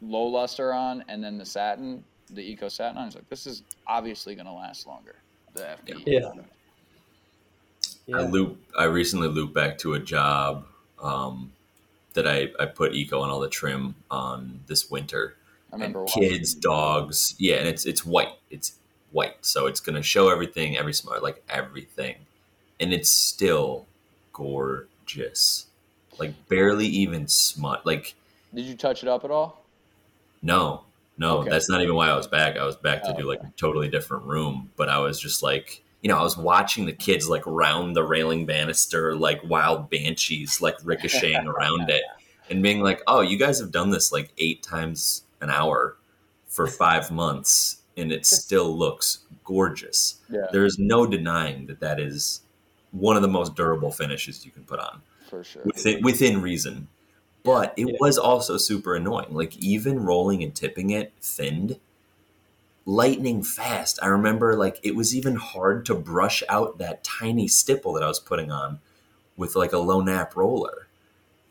low 0.00 0.24
luster 0.24 0.72
on, 0.72 1.04
and 1.08 1.22
then 1.22 1.36
the 1.38 1.44
satin, 1.44 2.02
the 2.30 2.40
eco 2.40 2.68
satin 2.68 2.96
on. 2.96 3.06
It's 3.06 3.16
like 3.16 3.28
this 3.28 3.46
is 3.46 3.62
obviously 3.86 4.34
going 4.34 4.46
to 4.46 4.52
last 4.52 4.86
longer. 4.86 5.16
The 5.54 5.76
FP. 5.86 6.02
Yeah. 6.06 6.30
I 8.12 8.22
loop. 8.22 8.58
I 8.76 8.84
recently 8.84 9.28
looped 9.28 9.54
back 9.54 9.78
to 9.78 9.94
a 9.94 10.00
job 10.00 10.66
um, 11.00 11.52
that 12.14 12.26
I, 12.26 12.48
I 12.58 12.66
put 12.66 12.94
eco 12.94 13.22
and 13.22 13.30
all 13.30 13.40
the 13.40 13.48
trim 13.48 13.94
on 14.10 14.60
this 14.66 14.90
winter. 14.90 15.36
I 15.72 15.76
remember 15.76 16.00
and 16.00 16.08
watching- 16.08 16.22
kids, 16.30 16.54
dogs, 16.54 17.34
yeah, 17.38 17.56
and 17.56 17.68
it's 17.68 17.84
it's 17.86 18.04
white. 18.06 18.34
It's 18.50 18.74
white, 19.12 19.36
so 19.42 19.66
it's 19.66 19.80
gonna 19.80 20.02
show 20.02 20.28
everything, 20.30 20.76
every 20.76 20.92
smart, 20.94 21.22
like 21.22 21.42
everything, 21.48 22.16
and 22.80 22.92
it's 22.92 23.10
still 23.10 23.86
gorgeous. 24.32 25.66
Like 26.18 26.48
barely 26.48 26.86
even 26.86 27.26
smut. 27.28 27.84
Like 27.84 28.14
Did 28.54 28.64
you 28.66 28.76
touch 28.76 29.02
it 29.02 29.08
up 29.08 29.24
at 29.24 29.30
all? 29.30 29.64
no, 30.42 30.82
no, 31.18 31.38
Okay. 31.38 31.50
that's 31.50 31.68
not 31.70 31.80
even 31.82 31.94
why 31.94 32.08
I 32.08 32.16
was 32.16 32.26
back. 32.26 32.56
I 32.56 32.64
was 32.64 32.76
back 32.76 33.02
to 33.04 33.12
Oh, 33.14 33.16
do 33.16 33.22
like 33.28 33.40
a 33.42 33.52
totally 33.56 33.88
different 33.88 34.24
room, 34.24 34.70
but 34.76 34.88
I 34.88 34.98
was 34.98 35.18
just 35.18 35.42
like, 35.42 35.82
you 36.04 36.10
know, 36.10 36.18
I 36.18 36.22
was 36.22 36.36
watching 36.36 36.84
the 36.84 36.92
kids 36.92 37.30
like 37.30 37.42
round 37.46 37.96
the 37.96 38.04
railing 38.04 38.44
banister 38.44 39.16
like 39.16 39.40
wild 39.42 39.88
banshees, 39.88 40.60
like 40.60 40.76
ricocheting 40.84 41.46
around 41.46 41.88
it, 41.88 42.02
and 42.50 42.62
being 42.62 42.82
like, 42.82 43.00
oh, 43.06 43.22
you 43.22 43.38
guys 43.38 43.58
have 43.58 43.72
done 43.72 43.88
this 43.88 44.12
like 44.12 44.30
eight 44.36 44.62
times 44.62 45.22
an 45.40 45.48
hour 45.48 45.96
for 46.46 46.66
five 46.66 47.10
months, 47.10 47.80
and 47.96 48.12
it 48.12 48.26
still 48.26 48.76
looks 48.76 49.20
gorgeous. 49.44 50.16
Yeah, 50.28 50.46
There 50.52 50.66
is 50.66 50.78
no 50.78 51.06
denying 51.06 51.64
that 51.68 51.80
that 51.80 51.98
is 51.98 52.42
one 52.92 53.16
of 53.16 53.22
the 53.22 53.28
most 53.28 53.54
durable 53.54 53.90
finishes 53.90 54.44
you 54.44 54.52
can 54.52 54.64
put 54.64 54.78
on 54.80 55.00
for 55.30 55.42
sure. 55.42 55.62
within 55.64 56.02
within 56.02 56.42
reason. 56.42 56.86
But 57.44 57.72
it 57.78 57.88
Yeah. 57.88 57.96
was 57.98 58.18
also 58.18 58.58
super 58.58 58.94
annoying. 58.94 59.32
Like 59.32 59.56
even 59.56 60.04
rolling 60.04 60.42
and 60.42 60.54
tipping 60.54 60.90
it 60.90 61.14
thinned, 61.22 61.80
lightning 62.86 63.42
fast. 63.42 63.98
I 64.02 64.06
remember 64.06 64.56
like 64.56 64.78
it 64.82 64.94
was 64.94 65.14
even 65.14 65.36
hard 65.36 65.86
to 65.86 65.94
brush 65.94 66.42
out 66.48 66.78
that 66.78 67.04
tiny 67.04 67.48
stipple 67.48 67.92
that 67.94 68.02
I 68.02 68.08
was 68.08 68.20
putting 68.20 68.50
on 68.50 68.80
with 69.36 69.56
like 69.56 69.72
a 69.72 69.78
low 69.78 70.00
nap 70.00 70.36
roller. 70.36 70.86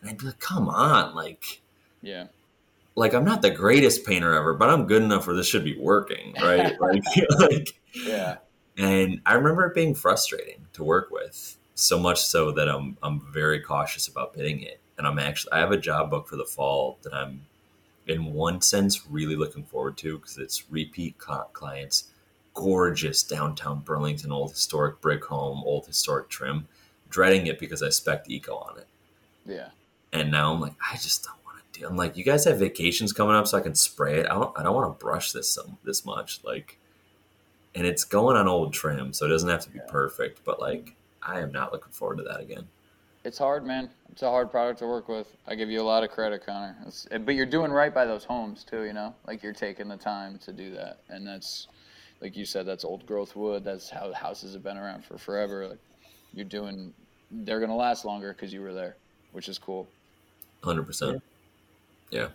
And 0.00 0.10
I'd 0.10 0.18
be 0.18 0.26
like, 0.26 0.38
come 0.40 0.68
on, 0.68 1.14
like, 1.14 1.60
Yeah. 2.02 2.26
like 2.94 3.14
I'm 3.14 3.24
not 3.24 3.42
the 3.42 3.50
greatest 3.50 4.04
painter 4.06 4.34
ever, 4.34 4.54
but 4.54 4.70
I'm 4.70 4.86
good 4.86 5.02
enough 5.02 5.26
where 5.26 5.36
this 5.36 5.48
should 5.48 5.64
be 5.64 5.76
working, 5.78 6.34
right? 6.40 6.78
like, 6.80 7.02
like, 7.38 7.74
Yeah. 7.94 8.36
and 8.76 9.20
I 9.26 9.34
remember 9.34 9.66
it 9.66 9.74
being 9.74 9.94
frustrating 9.94 10.66
to 10.74 10.84
work 10.84 11.10
with, 11.10 11.56
so 11.74 11.98
much 11.98 12.22
so 12.22 12.52
that 12.52 12.68
I'm 12.68 12.96
I'm 13.02 13.20
very 13.32 13.60
cautious 13.60 14.06
about 14.08 14.34
bidding 14.34 14.60
it. 14.60 14.80
And 14.96 15.06
I'm 15.06 15.18
actually 15.18 15.52
I 15.52 15.58
have 15.58 15.72
a 15.72 15.76
job 15.76 16.10
book 16.10 16.28
for 16.28 16.36
the 16.36 16.44
fall 16.44 16.98
that 17.02 17.12
I'm 17.12 17.46
in 18.06 18.32
one 18.32 18.60
sense 18.60 19.06
really 19.08 19.36
looking 19.36 19.64
forward 19.64 19.96
to 19.98 20.18
because 20.18 20.38
it's 20.38 20.70
repeat 20.70 21.16
clients, 21.18 22.04
gorgeous 22.54 23.22
downtown 23.22 23.80
Burlington 23.80 24.30
old 24.32 24.50
historic 24.50 25.00
brick 25.00 25.24
home, 25.24 25.62
old 25.64 25.86
historic 25.86 26.28
trim. 26.28 26.68
Dreading 27.10 27.46
it 27.46 27.60
because 27.60 27.82
I 27.82 27.90
spec 27.90 28.28
eco 28.28 28.56
on 28.56 28.78
it. 28.78 28.86
Yeah. 29.46 29.68
And 30.12 30.30
now 30.32 30.52
I'm 30.52 30.60
like, 30.60 30.74
I 30.92 30.96
just 30.96 31.24
don't 31.24 31.36
want 31.44 31.58
to 31.72 31.80
do. 31.80 31.86
I'm 31.86 31.96
like, 31.96 32.16
you 32.16 32.24
guys 32.24 32.44
have 32.44 32.58
vacations 32.58 33.12
coming 33.12 33.36
up, 33.36 33.46
so 33.46 33.56
I 33.56 33.60
can 33.60 33.74
spray 33.76 34.18
it. 34.18 34.26
I 34.26 34.34
don't. 34.34 34.58
I 34.58 34.62
don't 34.64 34.74
want 34.74 34.98
to 34.98 35.04
brush 35.04 35.30
this 35.32 35.48
some 35.48 35.78
this 35.84 36.04
much. 36.04 36.40
Like, 36.42 36.78
and 37.74 37.86
it's 37.86 38.04
going 38.04 38.36
on 38.36 38.48
old 38.48 38.72
trim, 38.72 39.12
so 39.12 39.26
it 39.26 39.28
doesn't 39.28 39.48
have 39.48 39.62
to 39.64 39.70
be 39.70 39.78
Yeah. 39.78 39.86
perfect. 39.88 40.44
But 40.44 40.60
like, 40.60 40.94
I 41.22 41.40
am 41.40 41.52
not 41.52 41.72
looking 41.72 41.92
forward 41.92 42.16
to 42.18 42.24
that 42.24 42.40
again. 42.40 42.66
It's 43.24 43.38
hard, 43.38 43.64
man. 43.64 43.88
It's 44.12 44.22
a 44.22 44.28
hard 44.28 44.50
product 44.50 44.78
to 44.80 44.86
work 44.86 45.08
with. 45.08 45.26
I 45.46 45.54
give 45.54 45.70
you 45.70 45.80
a 45.80 45.82
lot 45.82 46.04
of 46.04 46.10
credit, 46.10 46.44
Connor. 46.44 46.76
It's, 46.86 47.06
but 47.24 47.34
you're 47.34 47.46
doing 47.46 47.72
right 47.72 47.92
by 47.92 48.04
those 48.04 48.24
homes 48.24 48.64
too. 48.64 48.82
You 48.82 48.92
know, 48.92 49.14
like 49.26 49.42
you're 49.42 49.54
taking 49.54 49.88
the 49.88 49.96
time 49.96 50.38
to 50.44 50.52
do 50.52 50.70
that, 50.74 50.98
and 51.08 51.26
that's, 51.26 51.68
like 52.20 52.36
you 52.36 52.44
said, 52.44 52.66
that's 52.66 52.84
old 52.84 53.06
growth 53.06 53.34
wood. 53.34 53.64
That's 53.64 53.88
how 53.88 54.12
houses 54.12 54.52
have 54.52 54.62
been 54.62 54.76
around 54.76 55.04
for 55.04 55.16
forever. 55.16 55.66
Like 55.68 55.78
you're 56.34 56.44
doing, 56.44 56.92
they're 57.30 57.60
gonna 57.60 57.74
last 57.74 58.04
longer 58.04 58.32
because 58.34 58.52
you 58.52 58.60
were 58.60 58.74
there, 58.74 58.96
which 59.32 59.48
is 59.48 59.58
cool. 59.58 59.88
Hundred 60.62 60.84
percent. 60.84 61.22
Yeah. 62.10 62.28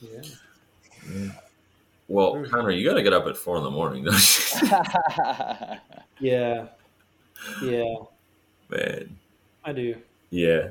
Yeah. 0.00 0.22
Well, 2.08 2.34
Mm. 2.34 2.50
Connor, 2.50 2.70
you 2.70 2.88
got 2.88 2.94
to 2.94 3.02
get 3.02 3.12
up 3.12 3.26
at 3.26 3.36
four 3.36 3.56
in 3.56 3.62
the 3.64 3.70
morning, 3.70 4.04
don't 4.04 4.14
you? 4.62 4.68
Yeah. 6.20 6.66
Yeah. 7.62 7.94
Man. 8.68 9.16
I 9.64 9.72
do. 9.72 9.96
Yeah. 10.30 10.68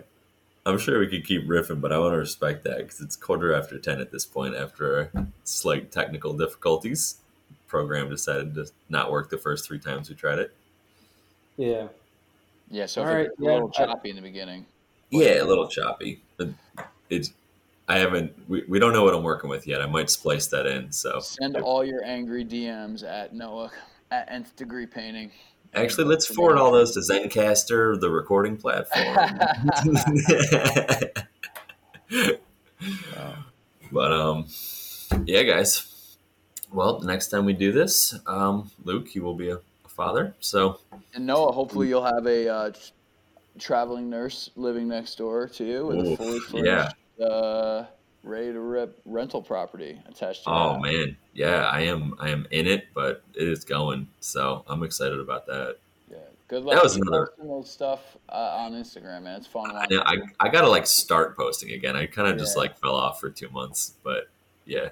I'm 0.66 0.78
sure 0.78 1.00
we 1.00 1.08
could 1.08 1.26
keep 1.26 1.46
riffing, 1.48 1.82
but 1.82 1.92
I 1.92 1.98
want 2.00 2.14
to 2.14 2.18
respect 2.18 2.64
that 2.64 2.78
because 2.78 3.02
it's 3.02 3.16
quarter 3.18 3.54
after 3.54 3.78
10 3.78 4.00
at 4.00 4.12
this 4.12 4.26
point 4.26 4.56
after 4.56 5.12
slight 5.44 5.92
technical 5.92 6.34
difficulties. 6.34 7.16
Program 7.68 8.10
decided 8.10 8.54
to 8.56 8.68
not 8.88 9.12
work 9.12 9.30
the 9.30 9.38
first 9.38 9.66
three 9.68 9.80
times 9.80 10.10
we 10.10 10.16
tried 10.16 10.40
it. 10.40 10.54
Yeah. 11.58 11.88
yeah, 12.70 12.86
so 12.86 13.02
All 13.02 13.08
if 13.10 13.14
right, 13.14 13.26
it's 13.28 13.40
a 13.40 13.44
yeah, 13.44 13.52
little 13.54 13.72
I- 13.78 13.86
choppy 13.86 14.10
in 14.10 14.16
the 14.16 14.22
beginning. 14.22 14.66
Yeah, 15.10 15.44
a 15.44 15.46
little 15.46 15.68
choppy. 15.68 16.22
But 16.38 16.50
It's, 17.10 17.34
I 17.88 18.00
haven't, 18.00 18.34
we, 18.50 18.64
we 18.68 18.80
don't 18.80 18.94
know 18.94 19.04
what 19.04 19.14
I'm 19.14 19.22
working 19.24 19.50
with 19.50 19.68
yet. 19.68 19.82
I 19.82 19.86
might 19.86 20.10
splice 20.10 20.48
that 20.48 20.66
in. 20.66 20.92
So 20.92 21.20
Send 21.20 21.58
all 21.58 21.84
your 21.84 22.04
angry 22.06 22.46
DMs 22.46 23.04
at 23.04 23.34
Noah 23.34 23.70
at 24.12 24.32
Nth 24.32 24.56
Degree 24.56 24.86
Painting. 24.88 25.30
Actually, 25.76 26.06
let's 26.06 26.26
forward 26.28 26.58
all 26.58 26.72
those 26.72 26.94
to 26.94 27.00
Zencastr, 27.00 28.00
the 28.00 28.10
recording 28.10 28.58
platform. 28.58 29.40
but 33.92 34.12
um, 34.12 34.46
yeah, 35.26 35.44
guys. 35.44 35.90
Well, 36.72 37.00
the 37.00 37.08
next 37.08 37.30
time 37.30 37.46
we 37.46 37.54
do 37.54 37.72
this, 37.72 38.20
um, 38.26 38.72
Luke, 38.84 39.14
you 39.16 39.24
will 39.24 39.36
be 39.36 39.50
a, 39.50 39.58
a 39.58 39.90
father. 39.90 40.36
So 40.40 40.80
And 41.14 41.26
Noah, 41.26 41.52
hopefully 41.52 41.88
you'll 41.88 42.04
have 42.04 42.26
a 42.26 42.50
uh, 42.50 42.72
traveling 43.60 44.10
nurse 44.10 44.50
living 44.56 44.88
next 44.88 45.18
door 45.18 45.48
to 45.50 45.64
you 45.64 45.86
with 45.86 46.00
a 46.00 46.10
Oof, 46.10 46.18
fully 46.18 46.66
yeah. 46.66 46.92
furnished, 47.18 47.32
uh, 47.32 47.86
ready 48.24 48.52
to 48.54 48.60
rip 48.60 49.00
rental 49.06 49.42
property 49.42 50.02
attached 50.08 50.44
to 50.46 50.50
Oh 50.50 50.74
that. 50.74 50.82
man, 50.82 51.18
yeah, 51.34 51.66
I 51.66 51.82
am. 51.82 52.16
I 52.20 52.30
am 52.30 52.48
in 52.52 52.68
it, 52.68 52.88
but 52.94 53.24
it 53.36 53.48
is 53.48 53.64
going. 53.66 54.08
So 54.22 54.64
I'm 54.68 54.84
excited 54.84 55.20
about 55.20 55.46
that. 55.48 55.78
Yeah. 56.10 56.18
Good 56.48 56.64
luck. 56.64 56.76
That 56.76 56.84
was 56.84 56.96
another- 56.96 57.34
posting 57.38 57.64
stuff 57.66 58.18
uh, 58.30 58.56
on 58.58 58.74
Instagram, 58.74 59.24
man. 59.24 59.38
It's 59.38 59.48
fun. 59.48 59.72
I, 59.72 59.74
watching. 59.74 60.00
I, 60.00 60.18
I 60.40 60.50
gotta 60.50 60.70
like 60.70 60.88
start 60.88 61.36
posting 61.38 61.72
again. 61.72 61.96
I 61.96 62.06
kind 62.06 62.28
of 62.32 62.38
just 62.38 62.56
like 62.58 62.78
fell 62.80 62.96
off 62.96 63.20
for 63.20 63.30
two 63.30 63.50
months, 63.50 63.94
but 64.04 64.30
yeah, 64.66 64.90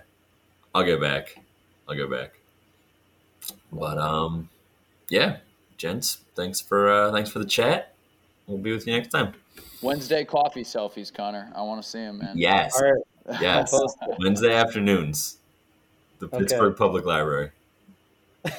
I'll 0.76 0.84
go 0.86 1.00
back. 1.00 1.38
I'll 1.88 1.96
go 1.96 2.08
back. 2.10 2.34
But 3.72 3.98
um, 3.98 4.50
yeah, 5.10 5.38
gents, 5.78 6.20
thanks 6.36 6.60
for 6.62 6.90
uh, 6.92 7.12
thanks 7.12 7.30
for 7.30 7.40
the 7.40 7.46
chat. 7.46 7.94
We'll 8.48 8.58
be 8.58 8.72
with 8.72 8.86
you 8.88 8.94
next 8.94 9.10
time. 9.10 9.34
Wednesday 9.82 10.26
coffee 10.26 10.64
selfies, 10.64 11.14
Connor. 11.14 11.52
I 11.56 11.62
want 11.64 11.82
to 11.82 11.88
see 11.88 12.00
them, 12.00 12.20
man. 12.20 12.34
Yes, 12.38 12.76
All 12.76 12.92
right. 12.92 13.02
Yes. 13.40 13.74
Wednesday 14.20 14.54
afternoons, 14.54 15.38
the 16.20 16.26
Okay. 16.28 16.40
Pittsburgh 16.40 16.76
Public 16.76 17.06
Library. 17.06 17.52
All 18.46 18.52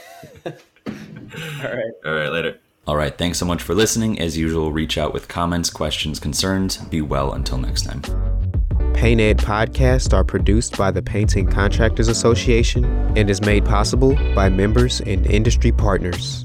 right. 1.63 1.93
All 2.05 2.13
right, 2.15 2.29
later. 2.31 2.59
All 2.87 2.97
right, 2.97 3.17
thanks 3.17 3.39
so 3.39 3.47
much 3.47 3.63
for 3.63 3.75
listening. 3.75 4.19
As 4.21 4.37
usual, 4.37 4.73
reach 4.73 4.99
out 4.99 5.13
with 5.15 5.29
comments, 5.29 5.71
questions, 5.71 6.19
concerns. 6.19 6.79
Be 6.79 7.01
well 7.01 7.33
until 7.33 7.59
next 7.59 7.83
time. 7.83 8.03
Paint 8.93 9.21
Ed 9.21 9.39
podcasts 9.39 10.13
are 10.13 10.25
produced 10.25 10.77
by 10.77 10.91
the 10.91 11.03
Painting 11.03 11.47
Contractors 11.47 12.09
Association 12.09 12.85
and 13.17 13.31
is 13.31 13.41
made 13.41 13.65
possible 13.65 14.15
by 14.35 14.49
members 14.49 15.01
and 15.01 15.25
industry 15.27 15.73
partners. 15.73 16.45